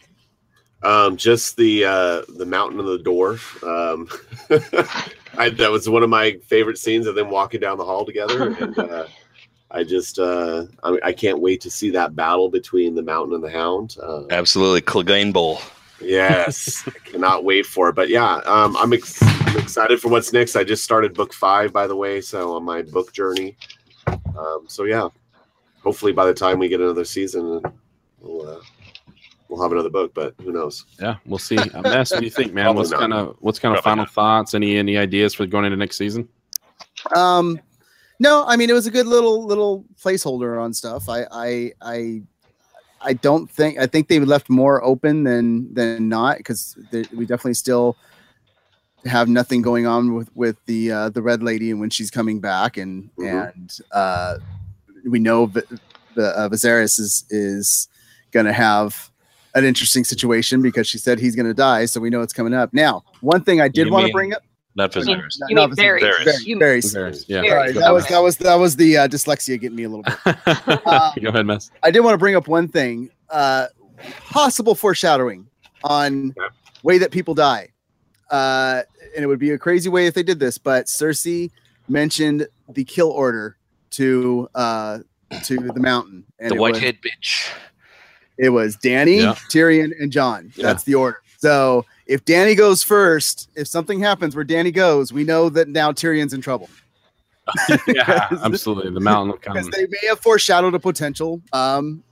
Um, 0.82 1.16
just 1.16 1.56
the 1.56 1.84
uh, 1.84 2.22
the 2.36 2.44
mountain 2.44 2.80
of 2.80 2.86
the 2.86 2.98
dwarf. 2.98 3.62
Um, 3.62 4.08
I, 5.38 5.48
that 5.50 5.70
was 5.70 5.88
one 5.88 6.02
of 6.02 6.10
my 6.10 6.32
favorite 6.44 6.76
scenes 6.76 7.06
of 7.06 7.14
them 7.14 7.30
walking 7.30 7.60
down 7.60 7.78
the 7.78 7.84
hall 7.84 8.04
together, 8.04 8.52
and 8.52 8.78
uh, 8.78 9.06
I 9.74 9.84
just 9.84 10.18
uh, 10.18 10.66
I, 10.84 10.98
I 11.02 11.12
can't 11.12 11.40
wait 11.40 11.60
to 11.62 11.70
see 11.70 11.90
that 11.90 12.14
battle 12.14 12.50
between 12.50 12.94
the 12.94 13.02
mountain 13.02 13.34
and 13.34 13.42
the 13.42 13.50
hound. 13.50 13.96
Uh, 14.02 14.24
Absolutely, 14.30 14.82
Clegane 14.82 15.32
Bowl. 15.32 15.60
yes, 16.00 16.86
I 16.86 16.90
cannot 17.10 17.44
wait 17.44 17.64
for 17.64 17.88
it. 17.88 17.94
But 17.94 18.10
yeah, 18.10 18.36
um, 18.44 18.76
I'm, 18.76 18.92
ex- 18.92 19.22
I'm 19.22 19.56
excited 19.58 19.98
for 20.00 20.08
what's 20.08 20.32
next. 20.32 20.56
I 20.56 20.64
just 20.64 20.84
started 20.84 21.14
book 21.14 21.32
five, 21.32 21.72
by 21.72 21.86
the 21.86 21.96
way, 21.96 22.20
so 22.20 22.54
on 22.54 22.64
my 22.64 22.82
book 22.82 23.12
journey. 23.14 23.56
Um, 24.06 24.64
so 24.68 24.84
yeah, 24.84 25.08
hopefully 25.82 26.12
by 26.12 26.26
the 26.26 26.34
time 26.34 26.58
we 26.58 26.68
get 26.68 26.80
another 26.82 27.04
season, 27.04 27.62
we'll 28.20 28.48
uh, 28.48 28.60
we'll 29.48 29.62
have 29.62 29.72
another 29.72 29.90
book. 29.90 30.12
But 30.12 30.34
who 30.42 30.52
knows? 30.52 30.84
Yeah, 31.00 31.16
we'll 31.24 31.38
see. 31.38 31.56
Mest, 31.82 32.12
what 32.12 32.20
do 32.20 32.24
you 32.26 32.30
think, 32.30 32.52
man? 32.52 32.66
Probably 32.66 32.80
What's 32.80 32.92
kind 32.92 33.14
of 33.14 33.36
what's 33.40 33.58
kind 33.58 33.74
of 33.74 33.82
Probably 33.82 34.04
final 34.04 34.12
thoughts? 34.12 34.52
Any 34.52 34.76
any 34.76 34.98
ideas 34.98 35.32
for 35.32 35.46
going 35.46 35.64
into 35.64 35.78
next 35.78 35.96
season? 35.96 36.28
Um, 37.16 37.58
no, 38.18 38.44
I 38.46 38.56
mean 38.56 38.70
it 38.70 38.74
was 38.74 38.86
a 38.86 38.90
good 38.90 39.06
little 39.06 39.44
little 39.46 39.84
placeholder 40.02 40.60
on 40.60 40.72
stuff. 40.72 41.08
I 41.08 41.24
I 41.30 41.72
I 41.82 42.22
I 43.00 43.12
don't 43.14 43.50
think 43.50 43.78
I 43.78 43.86
think 43.86 44.08
they 44.08 44.20
left 44.20 44.48
more 44.48 44.82
open 44.84 45.24
than 45.24 45.72
than 45.74 46.08
not 46.08 46.38
because 46.38 46.76
we 47.12 47.26
definitely 47.26 47.54
still 47.54 47.96
have 49.04 49.28
nothing 49.28 49.62
going 49.62 49.86
on 49.86 50.14
with 50.14 50.30
with 50.36 50.56
the 50.66 50.92
uh, 50.92 51.08
the 51.10 51.22
red 51.22 51.42
lady 51.42 51.70
and 51.70 51.80
when 51.80 51.90
she's 51.90 52.10
coming 52.10 52.38
back 52.40 52.76
and 52.76 53.10
Mhm. 53.18 53.52
and 53.54 53.78
uh, 53.92 54.36
we 55.04 55.18
know 55.18 55.46
that 55.46 55.64
the 56.14 56.28
uh, 56.38 56.48
Viserys 56.48 57.00
is 57.00 57.24
is 57.30 57.88
going 58.30 58.46
to 58.46 58.52
have 58.52 59.10
an 59.54 59.64
interesting 59.64 60.04
situation 60.04 60.62
because 60.62 60.86
she 60.86 60.96
said 60.98 61.18
he's 61.18 61.34
going 61.36 61.46
to 61.46 61.52
die, 61.54 61.84
so 61.86 62.00
we 62.00 62.08
know 62.08 62.22
it's 62.22 62.32
coming 62.32 62.54
up. 62.54 62.72
Now, 62.72 63.02
one 63.20 63.42
thing 63.44 63.60
I 63.60 63.68
did 63.68 63.90
want 63.90 64.06
to 64.06 64.12
bring 64.12 64.32
up. 64.32 64.42
Not 64.74 64.94
You 64.96 65.04
mean- 65.04 65.18
Viserys. 65.20 65.36
you 65.48 65.56
mean 65.56 65.68
Viserys. 65.70 66.00
Varys. 66.00 66.00
Varys. 66.24 66.46
You- 66.46 66.56
Varys. 66.58 67.24
Yeah. 67.28 67.42
Varys. 67.42 67.48
Sorry, 67.48 67.72
that 67.74 67.92
was 67.92 68.06
that 68.08 68.18
was 68.22 68.36
that 68.38 68.54
was 68.54 68.76
the 68.76 68.96
uh, 68.98 69.08
dyslexia 69.08 69.60
getting 69.60 69.76
me 69.76 69.82
a 69.84 69.88
little 69.88 70.02
bit. 70.04 70.14
Go 71.22 71.28
ahead, 71.28 71.46
Mest. 71.46 71.72
I 71.82 71.90
did 71.90 72.00
want 72.00 72.14
to 72.14 72.18
bring 72.18 72.34
up 72.36 72.48
one 72.48 72.68
thing, 72.68 73.10
uh, 73.30 73.66
possible 74.30 74.74
foreshadowing 74.74 75.46
on 75.84 76.32
Yeah. 76.36 76.48
way 76.82 76.98
that 76.98 77.10
people 77.10 77.34
die, 77.34 77.68
uh, 78.30 78.82
and 79.14 79.22
it 79.22 79.26
would 79.26 79.38
be 79.38 79.50
a 79.50 79.58
crazy 79.58 79.88
way 79.90 80.06
if 80.06 80.14
they 80.14 80.22
did 80.22 80.38
this. 80.40 80.56
But 80.58 80.86
Cersei 80.86 81.50
mentioned 81.88 82.46
the 82.68 82.84
kill 82.84 83.10
order 83.10 83.56
to 83.90 84.48
uh, 84.54 84.98
to 85.44 85.56
the 85.56 85.80
mountain. 85.80 86.24
And 86.38 86.50
the 86.50 86.54
it 86.56 86.60
was- 86.60 86.72
whitehead 86.72 86.98
bitch. 87.02 87.50
It 88.38 88.48
was 88.48 88.76
Dany, 88.78 89.18
Yeah. 89.22 89.34
Tyrion, 89.50 89.92
and 90.00 90.10
Jon. 90.10 90.50
Yeah. 90.56 90.62
That's 90.66 90.84
the 90.84 90.94
order. 90.94 91.18
So 91.42 91.84
if 92.06 92.24
Dany 92.24 92.56
goes 92.56 92.84
first, 92.84 93.50
if 93.56 93.66
something 93.66 93.98
happens 93.98 94.36
where 94.36 94.44
Dany 94.44 94.72
goes, 94.72 95.12
we 95.12 95.24
know 95.24 95.48
that 95.48 95.68
now 95.68 95.90
Tyrion's 95.90 96.32
in 96.32 96.40
trouble 96.40 96.68
yeah, 97.88 98.28
absolutely. 98.44 98.92
The 98.92 99.00
mountain 99.00 99.32
will 99.32 99.38
because 99.38 99.68
they 99.70 99.88
may 99.88 100.06
have 100.06 100.20
foreshadowed 100.20 100.72
a 100.76 100.78
potential 100.78 101.42
um, 101.52 102.04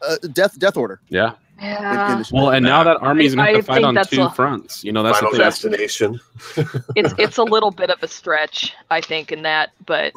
uh, 0.00 0.18
death 0.32 0.56
death 0.60 0.76
order. 0.76 1.00
Yeah. 1.08 1.32
In- 1.64 1.72
in 1.76 1.82
Yeah. 1.82 2.22
Well, 2.32 2.50
and 2.50 2.64
now 2.64 2.84
that 2.84 2.98
army's 3.00 3.34
gonna 3.34 3.48
have 3.48 3.56
to 3.56 3.62
fight 3.62 3.84
on 3.84 3.94
two 4.06 4.22
a- 4.22 4.30
fronts. 4.30 4.84
You 4.84 4.92
know, 4.92 5.02
that's 5.02 5.18
Final 5.18 5.32
the 5.32 5.38
thing. 5.38 5.46
destination. 5.46 6.20
it's 6.96 7.14
it's 7.18 7.38
a 7.38 7.42
little 7.42 7.70
bit 7.70 7.90
of 7.90 8.02
a 8.02 8.08
stretch, 8.08 8.72
I 8.90 9.00
think, 9.00 9.32
in 9.32 9.42
that, 9.42 9.70
but 9.86 10.12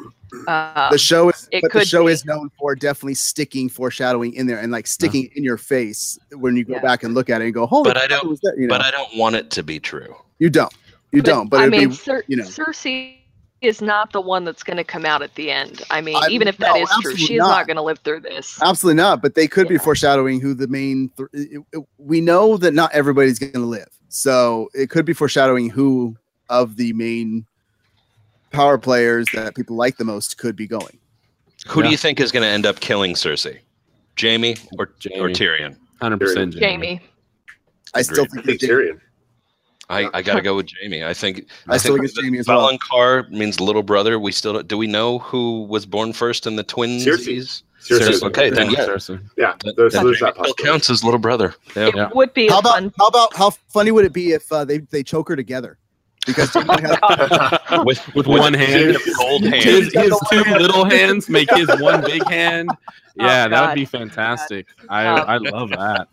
uh, 0.46 0.90
the 0.90 0.98
show 0.98 1.30
is, 1.30 1.48
it 1.52 1.62
but 1.62 1.72
the 1.72 1.84
show 1.84 2.06
be. 2.06 2.12
is 2.12 2.24
known 2.24 2.50
for 2.58 2.74
definitely 2.74 3.14
sticking 3.14 3.68
foreshadowing 3.68 4.34
in 4.34 4.46
there 4.46 4.58
and 4.58 4.70
like 4.70 4.86
sticking 4.86 5.30
in 5.34 5.42
your 5.44 5.56
face 5.56 6.18
when 6.32 6.56
you 6.56 6.64
go 6.64 6.74
Yeah. 6.74 6.80
back 6.80 7.02
and 7.02 7.14
look 7.14 7.30
at 7.30 7.40
it 7.40 7.46
and 7.46 7.54
go, 7.54 7.66
"Holy!" 7.66 7.84
But 7.90 7.96
I 7.96 8.06
don't- 8.06 8.38
You 8.56 8.66
know, 8.66 8.68
But 8.68 8.82
I 8.84 8.90
don't 8.90 9.16
want 9.16 9.36
it 9.36 9.50
to 9.52 9.62
be 9.62 9.80
true. 9.80 10.14
you 10.38 10.50
don't, 10.50 10.72
you 11.12 11.22
don't. 11.22 11.48
But 11.48 11.60
I 11.60 11.68
mean, 11.68 11.90
be, 11.90 11.94
Cer- 11.94 12.24
you 12.26 12.36
know. 12.36 12.44
Cersei 12.44 13.17
is 13.60 13.82
not 13.82 14.12
the 14.12 14.20
one 14.20 14.44
that's 14.44 14.62
going 14.62 14.76
to 14.76 14.84
come 14.84 15.04
out 15.04 15.20
at 15.22 15.34
the 15.34 15.50
end. 15.50 15.82
I 15.90 16.00
mean, 16.00 16.16
I- 16.16 16.28
even 16.30 16.46
if 16.48 16.56
that 16.58 16.74
no, 16.76 16.82
is 16.82 16.88
true, 16.88 16.96
absolutely 17.12 17.24
she 17.26 17.34
is 17.34 17.38
not. 17.40 17.48
not 17.48 17.66
going 17.66 17.76
to 17.76 17.82
live 17.82 17.98
through 18.00 18.20
this. 18.20 18.60
Absolutely 18.62 18.96
not. 19.02 19.20
But 19.20 19.34
they 19.34 19.48
could 19.48 19.68
be 19.68 19.78
foreshadowing 19.78 20.40
who 20.40 20.54
the 20.54 20.68
main. 20.68 21.10
Th- 21.16 21.28
it- 21.32 21.62
it- 21.72 21.84
we 21.98 22.20
know 22.20 22.56
that 22.56 22.72
not 22.74 22.92
everybody's 22.92 23.38
going 23.38 23.52
to 23.52 23.58
live, 23.60 23.88
so 24.08 24.68
it 24.74 24.90
could 24.90 25.04
be 25.04 25.12
foreshadowing 25.12 25.70
who 25.70 26.16
of 26.48 26.76
the 26.76 26.92
main 26.94 27.44
power 28.50 28.78
players 28.78 29.26
that 29.34 29.54
people 29.54 29.76
like 29.76 29.96
the 29.98 30.04
most 30.04 30.38
could 30.38 30.56
be 30.56 30.66
going. 30.66 30.98
Who 31.66 31.82
do 31.82 31.90
you 31.90 31.96
think 31.96 32.20
is 32.20 32.32
going 32.32 32.44
to 32.44 32.48
end 32.48 32.64
up 32.64 32.80
killing 32.80 33.14
Cersei? 33.14 33.58
Jaime 34.20 34.56
or 34.78 34.86
or 35.16 35.28
Tyrion? 35.28 35.76
Hundred 36.00 36.18
percent, 36.20 36.54
Jaime. 36.58 37.00
I 37.94 38.02
still 38.02 38.24
Agreed. 38.24 38.40
I 38.40 38.42
think, 38.46 38.60
think 38.60 38.72
Tyrion. 38.72 39.00
I, 39.90 40.08
I 40.12 40.22
got 40.22 40.34
to 40.34 40.42
go 40.42 40.56
with 40.56 40.68
Jaime. 40.82 41.04
I 41.04 41.14
think 41.14 41.46
I 41.68 41.76
still 41.78 41.96
think 41.96 42.10
think 42.12 42.24
Jaime 42.24 42.38
as 42.38 42.46
well. 42.48 42.70
Valonqar 42.70 43.30
means 43.30 43.58
little 43.60 43.82
brother. 43.82 44.18
We 44.18 44.32
still 44.32 44.62
don't, 44.62 44.72
we 44.78 44.86
know 44.86 45.18
who 45.20 45.62
was 45.64 45.86
born 45.86 46.12
first 46.12 46.46
in 46.46 46.56
the 46.56 46.62
twins? 46.62 47.06
Cersei. 47.06 47.62
Cersei. 47.80 48.22
Okay, 48.24 48.50
then 48.50 48.70
yeah. 48.70 48.86
Cersei. 48.86 49.20
Yeah, 49.38 49.54
That- 49.64 49.76
there's, 49.76 49.92
that 49.94 50.04
there's 50.04 50.20
that 50.20 50.34
still 50.36 50.54
counts 50.54 50.90
as 50.90 51.02
little 51.02 51.18
brother. 51.20 51.54
Yeah. 51.74 51.86
It 51.88 51.96
Yeah. 51.96 52.10
would 52.14 52.34
be 52.34 52.48
How 52.48 52.58
about 52.58 52.74
fun. 52.74 52.92
how 52.98 53.06
about 53.06 53.34
how 53.34 53.50
funny 53.68 53.90
would 53.90 54.04
it 54.04 54.12
be 54.12 54.32
if 54.32 54.50
uh, 54.52 54.64
they 54.64 54.78
they 54.78 55.02
choke 55.02 55.28
her 55.30 55.36
together? 55.36 55.78
Because 56.26 56.50
Jaime 56.52 56.82
has- 56.82 57.58
with 57.86 58.14
With 58.14 58.26
one 58.26 58.52
hand. 58.52 58.98
gold 59.16 59.44
hand. 59.44 59.54
His, 59.64 59.90
his 59.94 60.12
two 60.30 60.42
little 60.42 60.84
hands 60.90 61.30
make 61.30 61.48
his 61.54 61.68
one 61.80 62.02
big 62.04 62.22
hand. 62.28 62.68
Yeah, 63.16 63.48
that 63.48 63.68
would 63.68 63.74
be 63.74 63.86
fantastic. 63.86 64.66
I 64.90 65.06
Um, 65.06 65.24
I 65.26 65.36
love 65.50 65.70
that. 65.70 66.08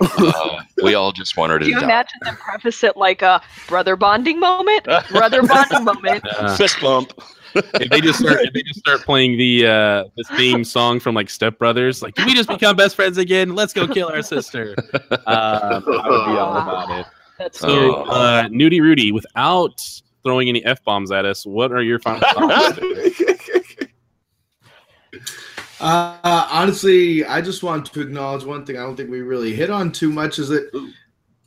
Uh, 0.00 0.62
we 0.82 0.94
all 0.94 1.12
just 1.12 1.36
want 1.36 1.52
her 1.52 1.58
to 1.58 1.64
Do 1.64 1.70
you 1.70 1.78
die. 1.78 1.84
imagine 1.84 2.18
them 2.22 2.36
preface 2.36 2.82
it 2.84 2.96
like 2.96 3.22
a 3.22 3.40
brother 3.68 3.96
bonding 3.96 4.40
moment? 4.40 4.84
Brother 5.10 5.42
bonding 5.42 5.84
moment. 5.84 6.22
Yeah. 6.24 6.56
Fist 6.56 6.80
bump. 6.80 7.12
if 7.54 7.88
they 7.90 8.00
just 8.00 8.18
start 8.18 8.40
if 8.42 8.52
they 8.52 8.62
just 8.62 8.80
start 8.80 9.00
playing 9.02 9.38
the 9.38 9.66
uh 9.66 10.04
the 10.16 10.24
theme 10.36 10.62
song 10.64 11.00
from 11.00 11.14
like 11.14 11.30
Step 11.30 11.58
Brothers, 11.58 12.02
like 12.02 12.14
can 12.14 12.26
we 12.26 12.34
just 12.34 12.48
become 12.48 12.76
best 12.76 12.96
friends 12.96 13.16
again? 13.18 13.54
Let's 13.54 13.72
go 13.72 13.86
kill 13.86 14.08
our 14.08 14.22
sister. 14.22 14.74
Um, 15.10 15.22
I 15.26 15.78
would 16.08 16.24
be 16.26 16.38
all 16.38 16.56
about 16.56 17.00
it. 17.00 17.06
That's 17.38 17.58
So, 17.58 18.04
uh, 18.04 18.44
Nudie 18.48 18.80
Rudy, 18.80 19.12
without 19.12 19.80
throwing 20.24 20.48
any 20.48 20.64
f 20.64 20.82
bombs 20.84 21.10
at 21.10 21.24
us, 21.24 21.44
what 21.44 21.72
are 21.72 21.82
your 21.82 21.98
final 21.98 22.20
thoughts? 22.20 22.78
Uh, 25.80 26.48
honestly, 26.50 27.24
I 27.24 27.40
just 27.40 27.62
want 27.62 27.86
to 27.92 28.00
acknowledge 28.00 28.44
one 28.44 28.64
thing 28.64 28.76
I 28.78 28.80
don't 28.82 28.96
think 28.96 29.10
we 29.10 29.20
really 29.20 29.54
hit 29.54 29.70
on 29.70 29.92
too 29.92 30.10
much 30.10 30.38
is 30.38 30.48
that 30.48 30.70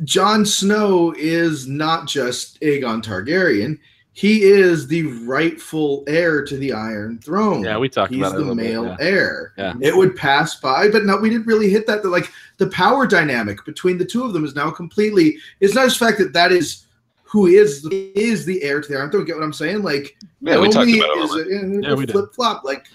Jon 0.04 0.46
Snow 0.46 1.14
is 1.18 1.68
not 1.68 2.08
just 2.08 2.60
Aegon 2.62 3.02
Targaryen. 3.04 3.80
He 4.14 4.44
is 4.44 4.88
the 4.88 5.04
rightful 5.26 6.04
heir 6.08 6.44
to 6.46 6.58
the 6.58 6.74
Iron 6.74 7.20
Throne. 7.20 7.64
yeah, 7.64 7.78
we 7.78 7.88
talked 7.88 8.12
He's 8.12 8.20
about 8.20 8.36
it 8.36 8.42
a 8.42 8.46
the 8.46 8.56
male 8.56 8.84
bit. 8.84 8.98
Yeah. 9.00 9.06
heir. 9.08 9.54
Yeah. 9.58 9.74
It 9.82 9.96
would 9.96 10.16
pass 10.16 10.60
by, 10.60 10.90
but 10.90 11.06
no, 11.06 11.16
we 11.18 11.30
didn't 11.30 11.48
really 11.48 11.70
hit 11.70 11.88
that. 11.88 12.04
The, 12.04 12.10
like 12.10 12.30
the 12.58 12.68
power 12.68 13.08
dynamic 13.08 13.64
between 13.66 13.98
the 13.98 14.04
two 14.06 14.24
of 14.26 14.34
them 14.34 14.44
is 14.44 14.56
now 14.56 14.72
completely. 14.72 15.38
It's 15.62 15.74
not 15.74 15.86
just 15.86 16.00
the 16.00 16.06
fact 16.06 16.18
that 16.20 16.34
that 16.34 16.52
is 16.52 16.86
who 17.24 17.46
is 17.46 17.86
is 17.92 18.44
the 18.46 18.62
heir 18.64 18.82
to 18.82 18.90
the 18.90 18.98
Iron 18.98 19.10
Throne. 19.10 19.24
Get 19.26 19.36
what 19.38 19.44
I'm 19.44 19.54
saying? 19.54 19.84
Like 19.84 20.18
Yeah, 20.42 20.60
we 20.60 20.68
talked 20.70 20.90
about 20.90 21.10
it 21.10 21.18
a 21.20 21.24
is 21.24 21.32
little 21.32 21.78
a, 21.86 21.90
Yeah, 21.90 21.94
we 21.96 22.06
did. 22.06 22.12
flip 22.14 22.34
flop. 22.34 22.64
Like 22.66 22.88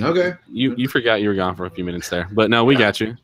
okay, 0.00 0.32
You 0.50 0.74
you 0.76 0.88
forgot 0.88 1.20
you 1.22 1.28
were 1.28 1.34
gone 1.34 1.54
for 1.54 1.66
a 1.66 1.70
few 1.70 1.84
minutes 1.84 2.08
there, 2.08 2.28
but 2.32 2.50
no, 2.50 2.64
we 2.64 2.74
got 2.76 3.00
you. 3.00 3.16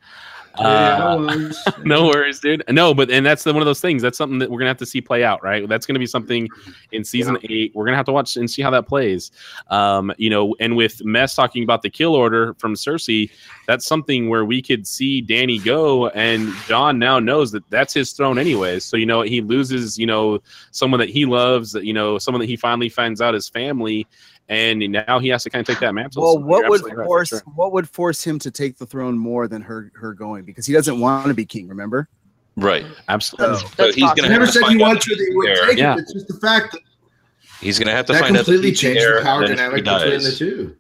Yeah, 0.57 1.05
Uh, 1.05 1.17
no 1.17 1.27
worries. 1.27 1.65
no 1.85 2.07
worries, 2.07 2.39
dude. 2.39 2.63
No, 2.69 2.95
but 2.95 3.11
and 3.11 3.27
that's 3.27 3.43
the, 3.43 3.53
one 3.53 3.61
of 3.61 3.67
those 3.67 3.81
things. 3.81 4.03
That's 4.03 4.17
something 4.17 4.39
that 4.39 4.49
we're 4.49 4.59
gonna 4.61 4.71
have 4.71 4.77
to 4.77 4.87
see 4.87 5.01
play 5.01 5.25
out, 5.25 5.43
right? 5.43 5.69
That's 5.69 5.85
gonna 5.85 5.99
be 5.99 6.07
something 6.07 6.49
in 6.93 7.03
season 7.03 7.39
eight. 7.51 7.73
We're 7.75 7.85
gonna 7.85 7.97
have 7.97 8.07
to 8.07 8.13
watch 8.13 8.37
and 8.37 8.49
see 8.49 8.63
how 8.63 8.71
that 8.71 8.87
plays. 8.87 9.33
Um, 9.71 10.13
you 10.17 10.31
know, 10.31 10.55
and 10.61 10.77
with 10.77 11.05
Mest 11.05 11.35
talking 11.35 11.65
about 11.65 11.83
the 11.83 11.91
kill 11.91 12.15
order 12.15 12.55
from 12.55 12.75
Cersei, 12.75 13.31
that's 13.67 13.85
something 13.85 14.29
where 14.29 14.45
we 14.45 14.63
could 14.63 14.87
see 14.87 15.21
Dany 15.21 15.63
go, 15.65 16.09
and 16.11 16.53
Jon 16.69 17.01
now 17.01 17.19
knows 17.19 17.51
that 17.51 17.69
that's 17.71 17.93
his 17.93 18.13
throne 18.13 18.39
anyways. 18.39 18.85
So 18.85 18.97
you 18.97 19.07
know, 19.07 19.23
he 19.23 19.41
loses, 19.41 19.99
you 19.99 20.07
know, 20.07 20.39
someone 20.71 21.01
that 21.01 21.11
he 21.11 21.27
loves, 21.27 21.75
you 21.75 21.93
know, 21.93 22.17
someone 22.19 22.39
that 22.41 22.49
he 22.49 22.57
finally 22.57 22.89
finds 22.89 23.21
out 23.21 23.35
his 23.35 23.49
family. 23.49 24.07
And 24.49 24.81
now 24.81 25.19
he 25.19 25.29
has 25.29 25.43
to 25.45 25.51
kind 25.51 25.61
of 25.61 25.67
take 25.67 25.81
that 25.81 25.95
mantle. 25.95 26.23
well, 26.23 26.35
So 26.35 26.41
what 26.41 26.69
would 26.69 26.75
absolutely 26.81 26.97
right, 26.99 27.07
force 27.07 27.29
sure. 27.31 27.43
what 27.55 27.73
would 27.73 27.89
force 27.89 28.23
him 28.23 28.39
to 28.41 28.51
take 28.51 28.77
the 28.77 28.85
throne 28.87 29.17
more 29.17 29.49
than 29.49 29.63
her 29.63 29.91
her 29.95 30.13
going 30.13 30.45
because 30.45 30.67
he 30.67 30.73
doesn't 30.75 31.01
want 31.01 31.27
to 31.29 31.35
be 31.35 31.47
king. 31.47 31.67
Remember? 31.69 32.09
Right. 32.57 32.85
Absolutely. 33.09 33.57
That's, 33.57 33.63
So 33.63 33.83
that's 33.85 33.95
he's 33.97 34.13
gonna 34.13 34.29
never 34.29 34.47
said 34.47 34.61
find 34.63 34.79
you 34.79 34.85
out 34.85 34.89
want 34.89 35.03
to. 35.03 35.17
the 35.17 35.25
They 35.25 35.35
would 35.35 35.69
take 35.71 35.79
Yeah. 35.79 35.95
it. 35.95 36.01
It's 36.01 36.13
just 36.13 36.29
the 36.29 36.39
fact 36.41 36.73
that 36.73 36.81
He's 37.61 37.79
going 37.79 37.87
to 37.89 37.95
have 37.95 38.05
to 38.07 38.13
that 38.13 38.23
find 38.23 38.37
out 38.37 38.45
completely 38.45 38.71
the 38.71 38.77
changed 38.77 39.01
the 39.03 39.21
power 39.23 39.47
dynamic 39.47 39.85
between 39.85 40.23
the 40.23 40.33
two. 40.37 40.77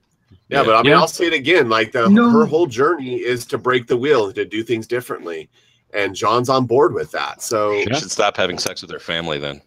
Yeah, 0.50 0.62
but 0.64 0.74
I 0.74 0.82
mean, 0.82 0.90
Yeah. 0.90 0.98
I'll 0.98 1.08
say 1.08 1.26
it 1.26 1.32
again. 1.32 1.70
Like 1.70 1.92
the, 1.92 2.08
No. 2.10 2.28
her 2.30 2.44
whole 2.44 2.66
journey 2.66 3.14
is 3.14 3.46
to 3.46 3.56
break 3.58 3.86
the 3.86 3.96
wheel, 3.96 4.30
to 4.32 4.44
do 4.44 4.62
things 4.62 4.86
differently, 4.86 5.48
and 5.94 6.14
Jon's 6.14 6.50
on 6.50 6.66
board 6.66 6.92
with 6.92 7.10
that. 7.12 7.40
So 7.42 7.72
She 7.84 7.94
should 7.94 8.10
stop 8.10 8.36
having 8.36 8.58
sex 8.58 8.82
with 8.82 8.90
her 8.90 8.98
family 8.98 9.38
then. 9.38 9.62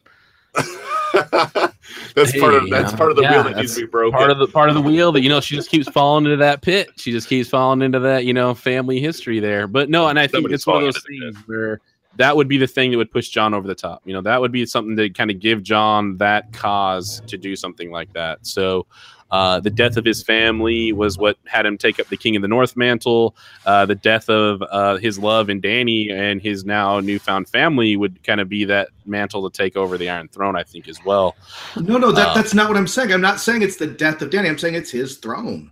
that's 2.16 2.38
part 2.40 2.54
of 2.54 2.70
that's 2.70 2.94
uh, 2.94 2.98
part 2.98 3.12
of 3.12 3.18
the 3.18 3.24
Yeah, 3.24 3.32
wheel 3.32 3.44
that 3.44 3.58
needs 3.58 3.76
to 3.76 3.82
be 3.82 3.88
broken. 3.88 4.18
part 4.18 4.32
of 4.32 4.40
the 4.40 4.48
part 4.48 4.70
of 4.70 4.76
the 4.76 4.82
wheel 4.82 5.12
that 5.14 5.22
you 5.22 5.30
know 5.30 5.40
she 5.40 5.56
just 5.56 5.70
keeps 5.70 5.88
falling 5.90 6.26
into 6.26 6.38
that 6.38 6.62
pit. 6.62 6.90
She 6.98 7.12
just 7.12 7.28
keeps 7.30 7.50
falling 7.50 7.82
into 7.82 8.00
that 8.00 8.26
you 8.26 8.34
know 8.34 8.54
family 8.54 9.00
history 9.00 9.40
there. 9.40 9.68
But 9.68 9.90
no, 9.90 10.08
and 10.08 10.20
I 10.20 10.24
think 10.24 10.44
Somebody's 10.44 10.56
it's 10.56 10.68
one 10.68 10.78
of 10.78 10.94
those 10.94 11.04
things 11.04 11.38
where 11.48 11.80
that 12.18 12.36
would 12.36 12.48
be 12.48 12.58
the 12.58 12.68
thing 12.68 12.92
that 12.92 12.98
would 12.98 13.12
push 13.12 13.30
Jon 13.30 13.54
over 13.54 13.68
the 13.68 13.76
top. 13.76 14.02
You 14.06 14.14
know, 14.14 14.22
that 14.22 14.42
would 14.42 14.52
be 14.52 14.66
something 14.66 14.96
to 14.98 15.10
kind 15.10 15.30
of 15.32 15.40
give 15.40 15.64
Jon 15.64 16.18
that 16.18 16.52
cause 16.52 17.22
to 17.28 17.38
do 17.38 17.56
something 17.56 17.92
like 17.92 18.12
that. 18.14 18.46
So. 18.46 18.86
Uh, 19.30 19.60
the 19.60 19.70
death 19.70 19.98
of 19.98 20.06
his 20.06 20.24
family 20.24 20.94
was 20.94 21.18
what 21.18 21.38
had 21.46 21.66
him 21.66 21.78
take 21.78 22.00
up 22.00 22.08
the 22.08 22.16
King 22.16 22.36
of 22.38 22.42
the 22.42 22.48
North 22.48 22.78
mantle. 22.78 23.36
Uh, 23.66 23.86
the 23.86 23.96
death 23.96 24.30
of 24.30 24.62
uh, 24.72 24.96
his 24.98 25.20
love 25.20 25.50
and 25.50 25.62
Dany 25.62 26.10
and 26.12 26.42
his 26.42 26.64
now 26.64 27.00
newfound 27.02 27.50
family 27.50 27.98
would 27.98 28.24
kind 28.24 28.40
of 28.40 28.48
be 28.48 28.64
that 28.66 28.88
mantle 29.06 29.50
to 29.50 29.56
take 29.58 29.76
over 29.76 29.98
the 29.98 30.10
Iron 30.10 30.30
Throne, 30.30 30.56
I 30.56 30.64
think, 30.64 30.88
as 30.88 31.04
well. 31.04 31.36
No, 31.76 31.98
no, 31.98 32.12
that, 32.14 32.30
Uh, 32.30 32.34
that's 32.36 32.54
not 32.54 32.70
what 32.70 32.78
I'm 32.78 32.88
saying. 32.88 33.12
I'm 33.12 33.20
not 33.22 33.40
saying 33.42 33.64
it's 33.64 33.76
the 33.76 33.88
death 33.88 34.22
of 34.22 34.30
Dany. 34.30 34.48
I'm 34.50 34.58
saying 34.58 34.76
it's 34.76 34.92
his 34.92 35.18
throne. 35.18 35.72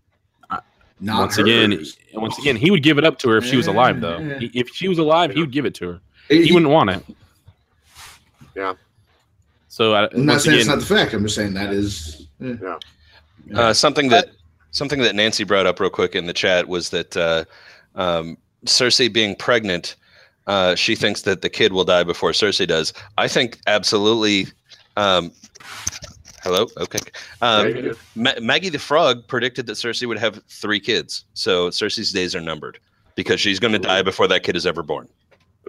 Not 1.01 1.19
once 1.19 1.37
again, 1.37 1.83
once 2.13 2.37
again, 2.39 2.55
he 2.55 2.71
would 2.71 2.81
give 2.81 2.97
it 2.97 3.03
up 3.03 3.19
to 3.19 3.29
her 3.29 3.37
if 3.37 3.45
she 3.45 3.57
was 3.57 3.67
alive, 3.67 3.99
though. 3.99 4.17
Yeah. 4.19 4.39
He- 4.39 4.51
If 4.53 4.69
she 4.69 4.87
was 4.87 4.97
alive, 4.97 5.31
he 5.33 5.41
would 5.41 5.51
give 5.51 5.65
it 5.65 5.73
to 5.75 5.87
her. 5.89 5.99
He- 6.29 6.45
He 6.47 6.53
wouldn't 6.53 6.71
want 6.71 6.89
it. 6.89 7.03
Yeah. 8.55 8.73
So 9.67 9.93
uh, 9.93 10.07
I'm 10.13 10.25
not 10.25 10.33
once 10.33 10.43
saying 10.45 10.59
it's 10.59 10.67
not 10.67 10.79
the 10.79 10.85
fact. 10.85 11.13
I'm 11.13 11.23
just 11.23 11.35
saying 11.35 11.53
that 11.55 11.73
is. 11.73 12.27
eh. 12.41 12.55
Yeah. 12.61 12.77
Uh, 13.53 13.73
something 13.73 14.09
that 14.09 14.29
something 14.71 14.99
that 14.99 15.15
Nancy 15.15 15.43
brought 15.43 15.65
up 15.65 15.79
real 15.79 15.89
quick 15.89 16.15
in 16.15 16.25
the 16.25 16.33
chat 16.33 16.67
was 16.67 16.89
that 16.89 17.15
uh, 17.15 17.45
um, 17.95 18.37
Cersei 18.65 19.11
being 19.11 19.35
pregnant, 19.35 19.95
uh, 20.47 20.75
she 20.75 20.95
thinks 20.95 21.21
that 21.21 21.41
the 21.41 21.49
kid 21.49 21.73
will 21.73 21.85
die 21.85 22.03
before 22.03 22.31
Cersei 22.31 22.67
does. 22.67 22.93
I 23.17 23.27
think 23.27 23.59
absolutely. 23.67 24.47
Um, 24.97 25.31
hello. 26.43 26.67
Okay. 26.77 26.99
Um, 27.41 27.93
Ma- 28.15 28.39
Maggie 28.41 28.69
the 28.69 28.79
Frog 28.79 29.27
predicted 29.27 29.65
that 29.67 29.73
Cersei 29.73 30.07
would 30.07 30.19
have 30.19 30.41
three 30.47 30.79
kids, 30.79 31.25
so 31.33 31.69
Cersei's 31.69 32.11
days 32.11 32.35
are 32.35 32.41
numbered 32.41 32.79
because 33.15 33.39
she's 33.39 33.59
going 33.59 33.73
to 33.73 33.79
die 33.79 34.01
before 34.01 34.27
that 34.27 34.43
kid 34.43 34.55
is 34.55 34.65
ever 34.65 34.83
born. 34.83 35.07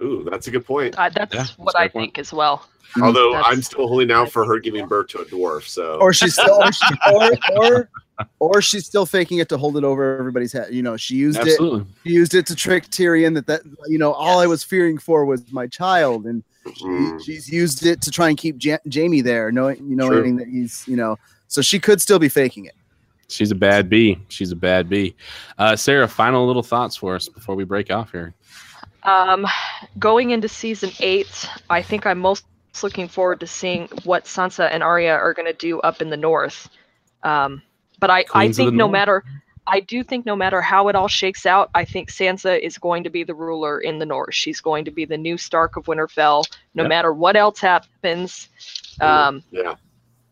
Ooh, 0.01 0.27
that's 0.29 0.47
a 0.47 0.51
good 0.51 0.65
point. 0.65 0.95
Uh, 0.97 1.09
that's 1.09 1.33
Yeah, 1.33 1.45
what 1.57 1.73
that's 1.73 1.75
a 1.75 1.79
I 1.79 1.83
good 1.87 1.93
point. 1.93 2.03
think 2.15 2.19
as 2.19 2.31
well. 2.33 2.67
Although 3.01 3.33
That's- 3.33 3.53
I'm 3.53 3.61
still 3.61 3.87
holding 3.87 4.11
out 4.11 4.31
for 4.31 4.45
her 4.45 4.59
giving 4.59 4.87
birth 4.87 5.07
to 5.07 5.19
a 5.19 5.25
dwarf. 5.25 5.63
So 5.67 5.97
Or 5.99 6.13
she's 6.13 6.33
still 6.33 6.61
or, 6.63 6.71
she, 6.71 6.85
or, 7.13 7.31
or 7.57 7.89
or 8.39 8.61
she's 8.61 8.85
still 8.85 9.05
faking 9.05 9.37
it 9.39 9.49
to 9.49 9.57
hold 9.57 9.77
it 9.77 9.83
over 9.83 10.17
everybody's 10.17 10.51
head. 10.53 10.73
You 10.73 10.81
know, 10.81 10.97
she 10.97 11.15
used 11.15 11.37
it 11.39 11.47
absolutely. 11.49 11.85
she 12.05 12.13
used 12.13 12.33
it 12.33 12.47
to 12.47 12.55
trick 12.55 12.85
Tyrion 12.89 13.35
that 13.35 13.45
that 13.47 13.61
you 13.87 13.97
know 13.97 14.13
all 14.13 14.39
I 14.39 14.47
was 14.47 14.63
fearing 14.63 14.97
for 14.97 15.25
was 15.25 15.43
my 15.51 15.67
child, 15.67 16.25
and 16.25 16.43
she, 16.75 16.85
Mm. 16.85 17.23
she's 17.23 17.49
used 17.49 17.85
it 17.85 18.01
to 18.01 18.09
try 18.11 18.29
and 18.29 18.37
keep 18.37 18.63
ja- 18.63 18.77
Jaime 18.91 19.21
there, 19.21 19.51
knowing 19.51 19.77
you 19.87 19.95
know 19.95 20.07
True. 20.07 20.19
knowing 20.21 20.37
that 20.37 20.47
he's 20.47 20.83
you 20.87 20.95
know. 20.95 21.17
So 21.47 21.61
she 21.61 21.79
could 21.79 22.01
still 22.01 22.19
be 22.19 22.29
faking 22.29 22.65
it. 22.65 22.73
She's 23.29 23.51
a 23.51 23.55
bad 23.55 23.89
bee. 23.89 24.17
She's 24.29 24.51
a 24.51 24.55
bad 24.55 24.89
bee. 24.89 25.13
Uh, 25.57 25.75
Sarah, 25.75 26.07
final 26.07 26.47
little 26.47 26.63
thoughts 26.63 26.95
for 26.95 27.13
us 27.15 27.27
before 27.29 27.55
we 27.55 27.65
break 27.65 27.91
off 27.91 28.11
here. 28.11 28.33
Um, 29.07 29.47
going 29.97 30.31
into 30.31 30.47
season 30.49 30.91
eight, 30.99 31.49
I 31.69 31.81
think 31.81 32.05
I'm 32.05 32.19
most 32.19 32.45
looking 32.83 33.07
forward 33.07 33.39
to 33.39 33.47
seeing 33.47 33.87
what 34.03 34.25
Sansa 34.25 34.69
and 34.71 34.83
Arya 34.83 35.13
are 35.13 35.33
going 35.33 35.47
to 35.47 35.53
do 35.53 35.79
up 35.79 36.01
in 36.01 36.09
the 36.11 36.17
north. 36.17 36.69
Um, 37.23 37.61
but 37.99 38.11
I, 38.11 38.19
I 38.19 38.23
Queens 38.23 38.57
think 38.57 38.73
no 38.73 38.85
North. 38.85 38.91
matter, 38.91 39.23
I 39.65 39.79
do 39.79 40.03
think 40.03 40.25
no 40.25 40.35
matter 40.35 40.61
how 40.61 40.87
it 40.89 40.95
all 40.95 41.07
shakes 41.07 41.45
out, 41.45 41.69
I 41.73 41.85
think 41.85 42.11
Sansa 42.11 42.59
is 42.59 42.77
going 42.77 43.03
to 43.05 43.09
be 43.09 43.23
the 43.23 43.33
ruler 43.33 43.79
in 43.79 43.97
the 43.97 44.05
north. 44.05 44.35
She's 44.35 44.61
going 44.61 44.85
to 44.85 44.91
be 44.91 45.05
the 45.05 45.17
new 45.17 45.37
Stark 45.37 45.77
of 45.77 45.85
Winterfell, 45.85 46.43
no 46.75 46.83
Yep. 46.83 46.89
matter 46.89 47.13
what 47.13 47.35
else 47.35 47.59
happens. 47.59 48.49
Um, 49.01 49.43
Yeah. 49.51 49.75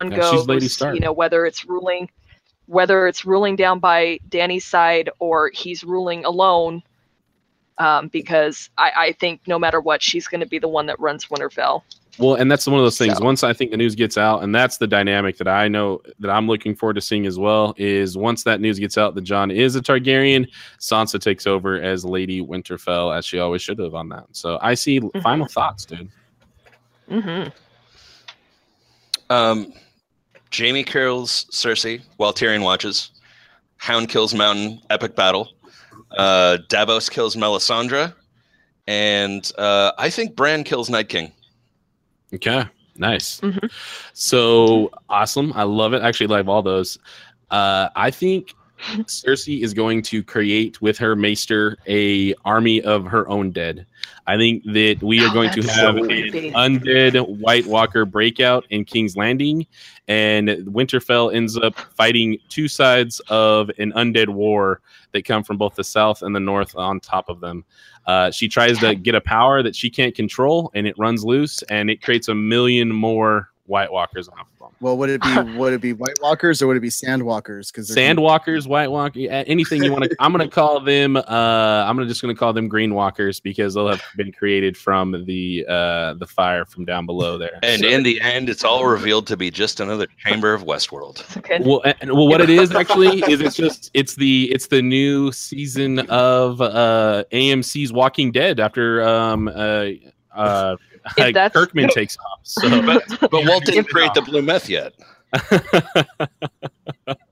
Yeah, 0.04 0.30
she's 0.32 0.46
Lady 0.48 0.68
Stark. 0.68 0.94
you 0.94 1.00
know, 1.00 1.14
whether 1.14 1.46
it's 1.46 1.66
ruling, 1.66 2.12
whether 2.68 3.08
it's 3.08 3.26
ruling 3.26 3.56
down 3.56 3.80
by 3.80 4.20
Dany's 4.30 4.66
side 4.66 5.10
or 5.20 5.50
he's 5.54 5.84
ruling 5.84 6.26
alone. 6.26 6.84
Um, 7.78 8.08
because 8.08 8.70
I, 8.78 8.92
I 8.98 9.12
think 9.14 9.42
no 9.48 9.60
matter 9.60 9.82
what, 9.82 10.02
she's 10.02 10.28
going 10.30 10.40
to 10.42 10.48
be 10.48 10.60
the 10.60 10.68
one 10.68 10.86
that 10.86 10.98
runs 11.00 11.26
Winterfell. 11.26 11.82
Well, 12.18 12.36
and 12.36 12.50
that's 12.50 12.66
one 12.66 12.80
of 12.80 12.86
those 12.86 12.98
things. 12.98 13.18
So- 13.18 13.26
Once 13.26 13.44
I 13.44 13.52
think 13.52 13.72
the 13.72 13.78
news 13.78 13.94
gets 13.96 14.18
out, 14.18 14.44
and 14.44 14.56
that's 14.56 14.78
the 14.78 14.88
dynamic 14.88 15.38
that 15.40 15.50
I 15.50 15.68
know 15.68 16.02
that 16.20 16.30
I'm 16.30 16.48
looking 16.48 16.74
forward 16.74 16.94
to 16.94 17.02
seeing 17.02 17.26
as 17.26 17.38
well. 17.38 17.74
Is 17.78 18.18
once 18.18 18.46
that 18.46 18.62
news 18.62 18.80
gets 18.80 18.98
out 18.98 19.14
that 19.16 19.24
Jon 19.24 19.52
is 19.52 19.76
a 19.76 19.82
Targaryen, 19.82 20.48
Sansa 20.80 21.20
takes 21.20 21.46
over 21.46 21.82
as 21.82 22.06
Lady 22.06 22.40
Winterfell, 22.42 23.14
as 23.18 23.26
she 23.26 23.40
always 23.40 23.62
should 23.62 23.80
have 23.80 23.94
on 23.96 24.08
that. 24.08 24.24
So 24.32 24.58
I 24.62 24.76
see 24.76 25.02
final 25.22 25.46
thoughts, 25.46 25.84
dude. 25.84 26.10
hmm 27.10 27.44
Um, 29.30 29.74
Jaime 30.56 30.84
kills 30.86 31.46
Cersei 31.52 32.02
while 32.16 32.32
Tyrion 32.34 32.64
watches. 32.64 33.12
Hound 33.78 34.08
kills 34.08 34.34
Mountain, 34.34 34.80
epic 34.90 35.16
battle. 35.16 35.52
Uh, 36.12 36.58
Davos 36.70 37.10
kills 37.10 37.36
Melisandre, 37.36 38.14
and 38.88 39.52
uh, 39.58 39.92
I 39.98 40.10
think 40.10 40.36
Bran 40.36 40.64
kills 40.64 40.90
Night 40.90 41.10
King. 41.10 41.32
Okay, 42.34 42.66
nice. 42.96 43.40
Mhm. 43.42 43.72
So 44.14 44.92
awesome. 45.10 45.52
I 45.56 45.64
love 45.64 45.94
it. 45.94 46.02
Actually, 46.02 46.28
love 46.28 46.50
all 46.50 46.62
those. 46.62 46.98
Uh, 47.52 47.90
I 47.96 48.12
think 48.12 48.54
Cersei 48.80 49.62
is 49.62 49.74
going 49.74 50.02
to 50.04 50.24
create 50.24 50.82
with 50.82 50.98
her 50.98 51.16
maester 51.16 51.78
a 51.88 52.34
army 52.46 52.82
of 52.82 53.06
her 53.06 53.28
own 53.30 53.52
dead. 53.52 53.86
I 54.28 54.38
think 54.38 54.64
that 54.66 54.98
we 55.02 55.24
are 55.24 55.30
Oh, 55.30 55.34
going 55.34 55.52
to 55.52 55.62
have 55.62 55.96
so 55.96 56.04
an 56.04 56.54
undead 56.54 57.40
White 57.40 57.66
Walker 57.68 58.06
breakout 58.06 58.66
in 58.70 58.86
King's 58.86 59.16
Landing, 59.16 59.66
and 60.08 60.50
Winterfell 60.50 61.34
ends 61.34 61.58
up 61.58 61.76
fighting 61.96 62.38
two 62.50 62.68
sides 62.68 63.20
of 63.30 63.70
an 63.78 63.92
undead 63.94 64.30
war 64.30 64.82
that 65.12 65.26
come 65.26 65.44
from 65.44 65.58
both 65.58 65.76
the 65.76 65.84
south 65.84 66.22
and 66.22 66.36
the 66.36 66.40
north 66.40 66.76
on 66.76 67.00
top 67.00 67.30
of 67.30 67.40
them. 67.40 67.64
Uh, 68.06 68.30
she 68.30 68.48
tries 68.48 68.78
to 68.80 68.94
get 68.96 69.16
a 69.16 69.22
power 69.22 69.64
that 69.64 69.76
she 69.76 69.90
can't 69.90 70.14
control, 70.16 70.70
and 70.76 70.86
it 70.86 70.98
runs 70.98 71.24
loose, 71.24 71.62
and 71.64 71.90
it 71.90 72.02
creates 72.02 72.28
a 72.28 72.36
million 72.36 72.90
more 72.90 73.50
White 73.66 73.92
Walkers 73.92 74.30
off. 74.30 74.48
Well, 74.82 74.98
would 74.98 75.10
it 75.10 75.22
be 75.22 75.40
would 75.58 75.74
it 75.74 75.82
be 75.82 75.94
White 75.94 76.18
Walkers 76.22 76.62
or 76.62 76.68
would 76.68 76.78
it 76.78 76.82
be 76.82 76.90
Sandwalkers? 76.90 77.72
Because 77.72 77.90
Sandwalkers, 77.90 78.68
White 78.68 78.92
Walker, 78.92 79.20
anything 79.30 79.84
you 79.84 79.92
want 79.92 80.04
to. 80.06 80.16
I'm 80.20 80.32
gonna 80.32 80.48
call 80.48 80.80
them. 80.80 81.16
Uh, 81.16 81.22
I'm 81.28 81.96
gonna 81.96 82.08
just 82.08 82.22
gonna 82.22 82.36
call 82.36 82.54
them 82.54 82.68
Green 82.68 82.94
Walkers 82.94 83.40
because 83.40 83.74
they'll 83.74 83.88
have 83.88 84.04
been 84.16 84.32
created 84.32 84.78
from 84.78 85.26
the 85.26 85.66
uh, 85.68 86.14
the 86.16 86.28
fire 86.28 86.66
from 86.66 86.86
down 86.86 87.06
below 87.06 87.38
there. 87.38 87.60
And 87.64 87.82
So- 87.82 87.88
in 87.88 88.04
the 88.04 88.20
end, 88.22 88.50
it's 88.50 88.64
all 88.64 88.86
revealed 88.86 89.28
to 89.28 89.38
be 89.38 89.50
just 89.52 89.80
another 89.80 90.08
chamber 90.18 90.54
of 90.54 90.64
Westworld. 90.64 91.38
Okay. 91.38 91.60
well, 91.64 91.82
and, 92.02 92.12
well, 92.12 92.28
what 92.28 92.42
it 92.42 92.50
is 92.50 92.74
actually 92.74 93.20
is 93.32 93.42
it's 93.42 93.56
just 93.56 93.92
it's 93.94 94.16
the 94.16 94.52
it's 94.52 94.68
the 94.68 94.82
new 94.82 95.32
season 95.32 96.00
of 96.10 96.62
uh, 96.62 97.24
AMC's 97.32 97.94
Walking 97.94 98.32
Dead 98.32 98.60
after 98.60 99.08
um 99.08 99.48
uh 99.48 99.88
uh 100.36 100.76
If 101.18 101.34
that's- 101.34 101.52
Kirkman 101.54 101.90
takes 101.90 102.18
off. 102.32 102.40
So 102.44 102.70
But 103.22 103.46
Walt 103.46 103.66
didn't 103.66 103.90
create 103.90 104.14
the 104.14 104.22
blue 104.22 104.42
meth 104.42 104.70
yet. 104.70 104.94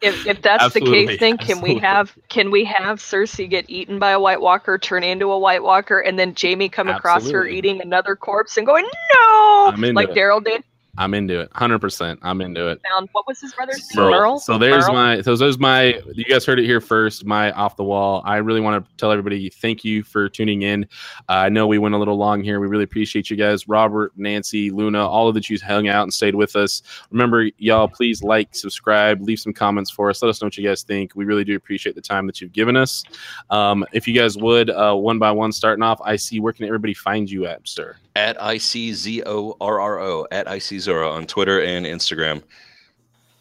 If, 0.01 0.27
if 0.27 0.41
that's 0.41 0.63
Absolutely, 0.65 1.05
the 1.05 1.07
case, 1.13 1.19
then 1.19 1.37
can 1.37 1.57
absolutely. 1.57 1.75
we 1.75 1.79
have 1.79 2.17
can 2.29 2.51
we 2.51 2.63
have 2.65 2.99
Cersei 2.99 3.49
get 3.49 3.69
eaten 3.69 3.97
by 3.97 4.11
a 4.11 4.19
White 4.19 4.41
Walker, 4.41 4.77
turn 4.77 5.03
into 5.03 5.31
a 5.31 5.39
White 5.39 5.63
Walker, 5.63 5.99
and 5.99 6.19
then 6.19 6.35
Jaime 6.39 6.69
come 6.69 6.89
across 6.89 7.29
her 7.29 7.47
eating 7.47 7.81
another 7.81 8.15
corpse 8.15 8.57
and 8.57 8.67
going 8.67 8.85
no, 9.15 9.73
like. 9.93 10.09
Daryl 10.09 10.43
did? 10.43 10.63
I'm 10.97 11.13
into 11.13 11.39
it, 11.39 11.49
hundred 11.53 11.79
percent. 11.79 12.19
I'm 12.21 12.39
into 12.41 12.67
it. 12.67 12.79
Found 12.91 13.09
what 13.13 13.25
was 13.27 13.41
his 13.41 13.53
brother's 13.53 13.83
name? 13.95 14.05
Merle. 14.05 14.11
Merle. 14.11 14.39
So 14.39 14.57
there's 14.59 14.85
Merle? 14.85 14.93
my 14.93 15.21
so 15.21 15.35
there's 15.35 15.57
my 15.57 15.99
you 16.13 16.23
guys 16.25 16.45
heard 16.45 16.59
it 16.59 16.65
here 16.65 16.81
first. 16.81 17.25
My 17.25 17.51
off 17.53 17.75
the 17.75 17.83
wall. 17.83 18.21
I 18.25 18.37
really 18.37 18.61
want 18.61 18.85
to 18.85 18.95
tell 18.97 19.11
everybody 19.11 19.49
thank 19.49 19.83
you 19.83 20.03
for 20.03 20.29
tuning 20.29 20.61
in. 20.61 20.83
Uh, 21.29 21.33
I 21.33 21.49
know 21.49 21.65
we 21.65 21.79
went 21.79 21.95
a 21.95 21.97
little 21.97 22.17
long 22.17 22.43
here. 22.43 22.59
We 22.59 22.67
really 22.67 22.83
appreciate 22.83 23.29
you 23.29 23.37
guys, 23.37 23.67
Robert, 23.67 24.11
Nancy, 24.15 24.69
Luna, 24.69 25.07
all 25.07 25.27
of 25.27 25.33
that 25.33 25.49
you 25.49 25.57
hung 25.59 25.87
out 25.87 26.03
and 26.03 26.13
stayed 26.13 26.35
with 26.35 26.55
us. 26.55 26.83
Remember, 27.09 27.49
y'all, 27.57 27.87
please 27.87 28.21
like, 28.21 28.53
subscribe, 28.55 29.21
leave 29.21 29.39
some 29.39 29.53
comments 29.53 29.89
for 29.89 30.09
us. 30.09 30.21
Let 30.21 30.29
us 30.29 30.41
know 30.41 30.47
what 30.47 30.57
you 30.57 30.67
guys 30.67 30.83
think. 30.83 31.13
We 31.15 31.25
really 31.25 31.43
do 31.43 31.55
appreciate 31.55 31.95
the 31.95 32.01
time 32.01 32.27
that 32.27 32.39
you've 32.39 32.53
given 32.53 32.77
us. 32.77 33.03
Um, 33.49 33.85
if 33.93 34.07
you 34.07 34.13
guys 34.13 34.37
would, 34.37 34.69
uh, 34.69 34.93
one 34.95 35.19
by 35.19 35.31
one, 35.31 35.51
starting 35.51 35.83
off, 35.83 35.99
I 36.03 36.17
see 36.17 36.39
where 36.39 36.53
can 36.53 36.65
everybody 36.65 36.93
find 36.93 37.29
you 37.29 37.45
at, 37.45 37.67
sir? 37.67 37.95
At 38.15 38.41
I 38.41 38.57
C 38.57 38.93
Z 38.93 39.23
O 39.25 39.57
R 39.59 39.79
R 39.79 39.99
O 39.99 40.27
at 40.31 40.47
I 40.47 40.59
C 40.59 40.77
Zora 40.79 41.09
on 41.09 41.25
Twitter 41.25 41.61
and 41.61 41.85
Instagram. 41.85 42.43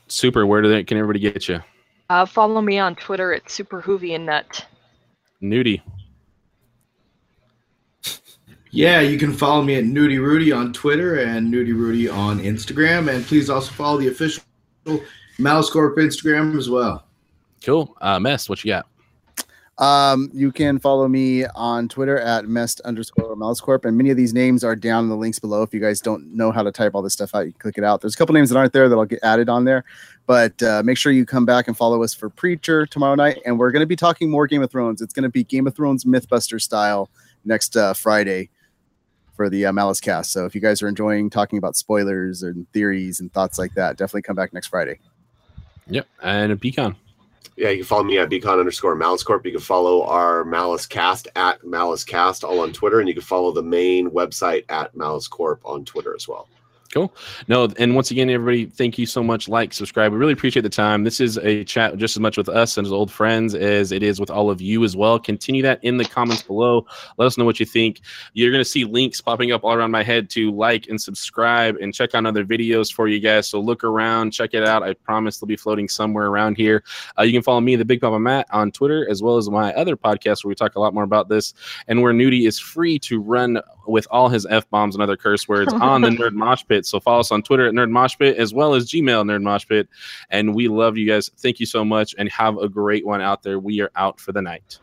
Super. 0.08 0.46
Where 0.46 0.62
do 0.62 0.68
they, 0.70 0.82
can 0.84 0.96
everybody 0.96 1.20
get 1.20 1.48
you? 1.48 1.62
Uh, 2.08 2.26
follow 2.26 2.60
me 2.60 2.78
on 2.78 2.94
Twitter 2.94 3.32
at 3.32 3.44
SuperWhovianNut. 3.46 4.64
Nudie. 5.42 5.82
Yeah, 8.70 9.00
you 9.00 9.18
can 9.18 9.34
follow 9.34 9.62
me 9.62 9.76
at 9.76 9.84
Nudie 9.84 10.18
Rudy 10.18 10.50
on 10.50 10.72
Twitter 10.72 11.20
and 11.20 11.52
Nudie 11.52 11.74
Rudy 11.74 12.08
on 12.08 12.40
Instagram, 12.40 13.14
and 13.14 13.24
please 13.26 13.50
also 13.50 13.70
follow 13.72 13.98
the 13.98 14.08
official 14.08 14.42
Malice 15.38 15.68
Corp 15.68 15.96
Instagram 15.98 16.56
as 16.56 16.70
well. 16.70 17.04
Cool. 17.62 17.94
Uh, 18.00 18.18
Mest, 18.18 18.48
what 18.48 18.64
you 18.64 18.70
got? 18.70 18.86
Um, 19.78 20.30
you 20.34 20.52
can 20.52 20.78
follow 20.78 21.08
me 21.08 21.46
on 21.46 21.88
Twitter 21.88 22.18
at 22.18 22.46
mest 22.46 22.80
underscore 22.82 23.34
MaliceCorp, 23.34 23.84
and 23.84 23.96
many 23.96 24.10
of 24.10 24.16
these 24.16 24.34
names 24.34 24.62
are 24.62 24.76
down 24.76 25.04
in 25.04 25.10
the 25.10 25.16
links 25.16 25.38
below. 25.38 25.62
If 25.62 25.72
you 25.72 25.80
guys 25.80 26.00
don't 26.00 26.34
know 26.34 26.52
how 26.52 26.62
to 26.62 26.70
type 26.70 26.94
all 26.94 27.02
this 27.02 27.14
stuff 27.14 27.34
out, 27.34 27.46
you 27.46 27.52
can 27.52 27.60
click 27.60 27.78
it 27.78 27.84
out. 27.84 28.00
There's 28.00 28.14
a 28.14 28.18
couple 28.18 28.34
names 28.34 28.50
that 28.50 28.58
aren't 28.58 28.74
there 28.74 28.88
that'll 28.88 29.06
get 29.06 29.20
added 29.22 29.48
on 29.48 29.64
there, 29.64 29.84
but 30.26 30.62
uh, 30.62 30.82
make 30.84 30.98
sure 30.98 31.10
you 31.10 31.24
come 31.24 31.46
back 31.46 31.68
and 31.68 31.76
follow 31.76 32.02
us 32.02 32.12
for 32.12 32.28
Preacher 32.28 32.86
tomorrow 32.86 33.14
night, 33.14 33.40
and 33.46 33.58
we're 33.58 33.72
going 33.72 33.80
to 33.80 33.86
be 33.86 33.96
talking 33.96 34.30
more 34.30 34.46
Game 34.46 34.62
of 34.62 34.70
Thrones. 34.70 35.00
It's 35.00 35.14
going 35.14 35.24
to 35.24 35.30
be 35.30 35.42
Game 35.42 35.66
of 35.66 35.74
Thrones 35.74 36.04
MythBuster 36.04 36.60
style 36.60 37.08
next 37.44 37.76
uh, 37.76 37.94
Friday 37.94 38.50
for 39.34 39.48
the 39.48 39.66
uh, 39.66 39.72
Malice 39.72 40.00
Cast. 40.00 40.32
So 40.32 40.44
if 40.44 40.54
you 40.54 40.60
guys 40.60 40.82
are 40.82 40.88
enjoying 40.88 41.30
talking 41.30 41.58
about 41.58 41.76
spoilers 41.76 42.42
and 42.42 42.70
theories 42.72 43.20
and 43.20 43.32
thoughts 43.32 43.58
like 43.58 43.74
that, 43.74 43.96
definitely 43.96 44.22
come 44.22 44.36
back 44.36 44.52
next 44.52 44.68
Friday. 44.68 45.00
Yep. 45.88 46.06
And 46.22 46.52
a 46.52 46.56
Bcon. 46.56 46.94
Yeah, 47.56 47.68
you 47.68 47.78
can 47.78 47.86
follow 47.86 48.04
me 48.04 48.18
at 48.18 48.30
Bcon 48.30 48.58
underscore 48.58 48.94
malice 48.94 49.22
corp. 49.22 49.44
You 49.44 49.52
can 49.52 49.60
follow 49.60 50.04
our 50.04 50.44
malice 50.44 50.86
cast 50.86 51.28
at 51.36 51.62
malice 51.64 52.02
cast 52.02 52.44
all 52.44 52.60
on 52.60 52.72
Twitter, 52.72 53.00
and 53.00 53.08
you 53.08 53.14
can 53.14 53.22
follow 53.22 53.52
the 53.52 53.62
main 53.62 54.10
website 54.10 54.64
at 54.70 54.96
malice 54.96 55.28
corp 55.28 55.60
on 55.64 55.84
Twitter 55.84 56.14
as 56.14 56.26
well. 56.26 56.48
Cool. 56.92 57.14
No, 57.48 57.68
and 57.78 57.94
once 57.94 58.10
again, 58.10 58.28
everybody, 58.28 58.66
thank 58.66 58.98
you 58.98 59.06
so 59.06 59.22
much. 59.22 59.48
Like, 59.48 59.72
subscribe. 59.72 60.12
We 60.12 60.18
really 60.18 60.34
appreciate 60.34 60.60
the 60.60 60.68
time. 60.68 61.04
This 61.04 61.20
is 61.20 61.38
a 61.38 61.64
chat 61.64 61.96
just 61.96 62.16
as 62.16 62.20
much 62.20 62.36
with 62.36 62.50
us 62.50 62.76
and 62.76 62.86
as 62.86 62.92
old 62.92 63.10
friends 63.10 63.54
as 63.54 63.92
it 63.92 64.02
is 64.02 64.20
with 64.20 64.30
all 64.30 64.50
of 64.50 64.60
you 64.60 64.84
as 64.84 64.94
well. 64.94 65.18
Continue 65.18 65.62
that 65.62 65.82
in 65.82 65.96
the 65.96 66.04
comments 66.04 66.42
below. 66.42 66.86
Let 67.16 67.24
us 67.24 67.38
know 67.38 67.46
what 67.46 67.58
you 67.58 67.64
think. 67.64 68.02
You're 68.34 68.50
going 68.50 68.62
to 68.62 68.68
see 68.68 68.84
links 68.84 69.22
popping 69.22 69.52
up 69.52 69.64
all 69.64 69.72
around 69.72 69.90
my 69.90 70.02
head 70.02 70.28
to 70.30 70.52
like 70.52 70.86
and 70.88 71.00
subscribe 71.00 71.76
and 71.76 71.94
check 71.94 72.14
out 72.14 72.26
other 72.26 72.44
videos 72.44 72.92
for 72.92 73.08
you 73.08 73.20
guys. 73.20 73.48
So 73.48 73.58
look 73.58 73.84
around, 73.84 74.32
check 74.32 74.52
it 74.52 74.62
out. 74.62 74.82
I 74.82 74.92
promise 74.92 75.38
they'll 75.38 75.48
be 75.48 75.56
floating 75.56 75.88
somewhere 75.88 76.26
around 76.26 76.58
here. 76.58 76.84
Uh, 77.18 77.22
you 77.22 77.32
can 77.32 77.42
follow 77.42 77.62
me, 77.62 77.74
the 77.74 77.86
Big 77.86 78.02
Papa 78.02 78.20
Matt, 78.20 78.48
on 78.50 78.70
Twitter, 78.70 79.08
as 79.10 79.22
well 79.22 79.38
as 79.38 79.48
my 79.48 79.72
other 79.72 79.96
podcast 79.96 80.44
where 80.44 80.50
we 80.50 80.54
talk 80.54 80.74
a 80.74 80.80
lot 80.80 80.92
more 80.92 81.04
about 81.04 81.30
this 81.30 81.54
and 81.88 82.02
where 82.02 82.12
Nudie 82.12 82.46
is 82.46 82.58
free 82.58 82.98
to 82.98 83.18
run 83.18 83.62
with 83.86 84.06
all 84.10 84.28
his 84.28 84.46
f 84.46 84.68
bombs 84.70 84.94
and 84.94 85.02
other 85.02 85.16
curse 85.16 85.48
words 85.48 85.72
on 85.72 86.02
the 86.02 86.08
Nerd 86.10 86.32
Mosh 86.32 86.64
Pit. 86.68 86.86
So 86.86 87.00
follow 87.00 87.20
us 87.20 87.32
on 87.32 87.42
Twitter 87.42 87.66
at 87.66 87.74
Nerd 87.74 87.90
Mosh 87.90 88.16
Pit 88.18 88.36
as 88.36 88.52
well 88.52 88.74
as 88.74 88.90
Gmail 88.90 89.24
Nerd 89.24 89.42
Mosh 89.42 89.66
Pit. 89.66 89.88
And 90.30 90.54
we 90.54 90.68
love 90.68 90.96
you 90.96 91.06
guys. 91.06 91.30
Thank 91.38 91.60
you 91.60 91.66
so 91.66 91.84
much 91.84 92.14
and 92.18 92.28
have 92.30 92.58
a 92.58 92.68
great 92.68 93.06
one 93.06 93.20
out 93.20 93.42
there. 93.42 93.58
We 93.58 93.80
are 93.80 93.90
out 93.96 94.20
for 94.20 94.32
the 94.32 94.42
night. 94.42 94.78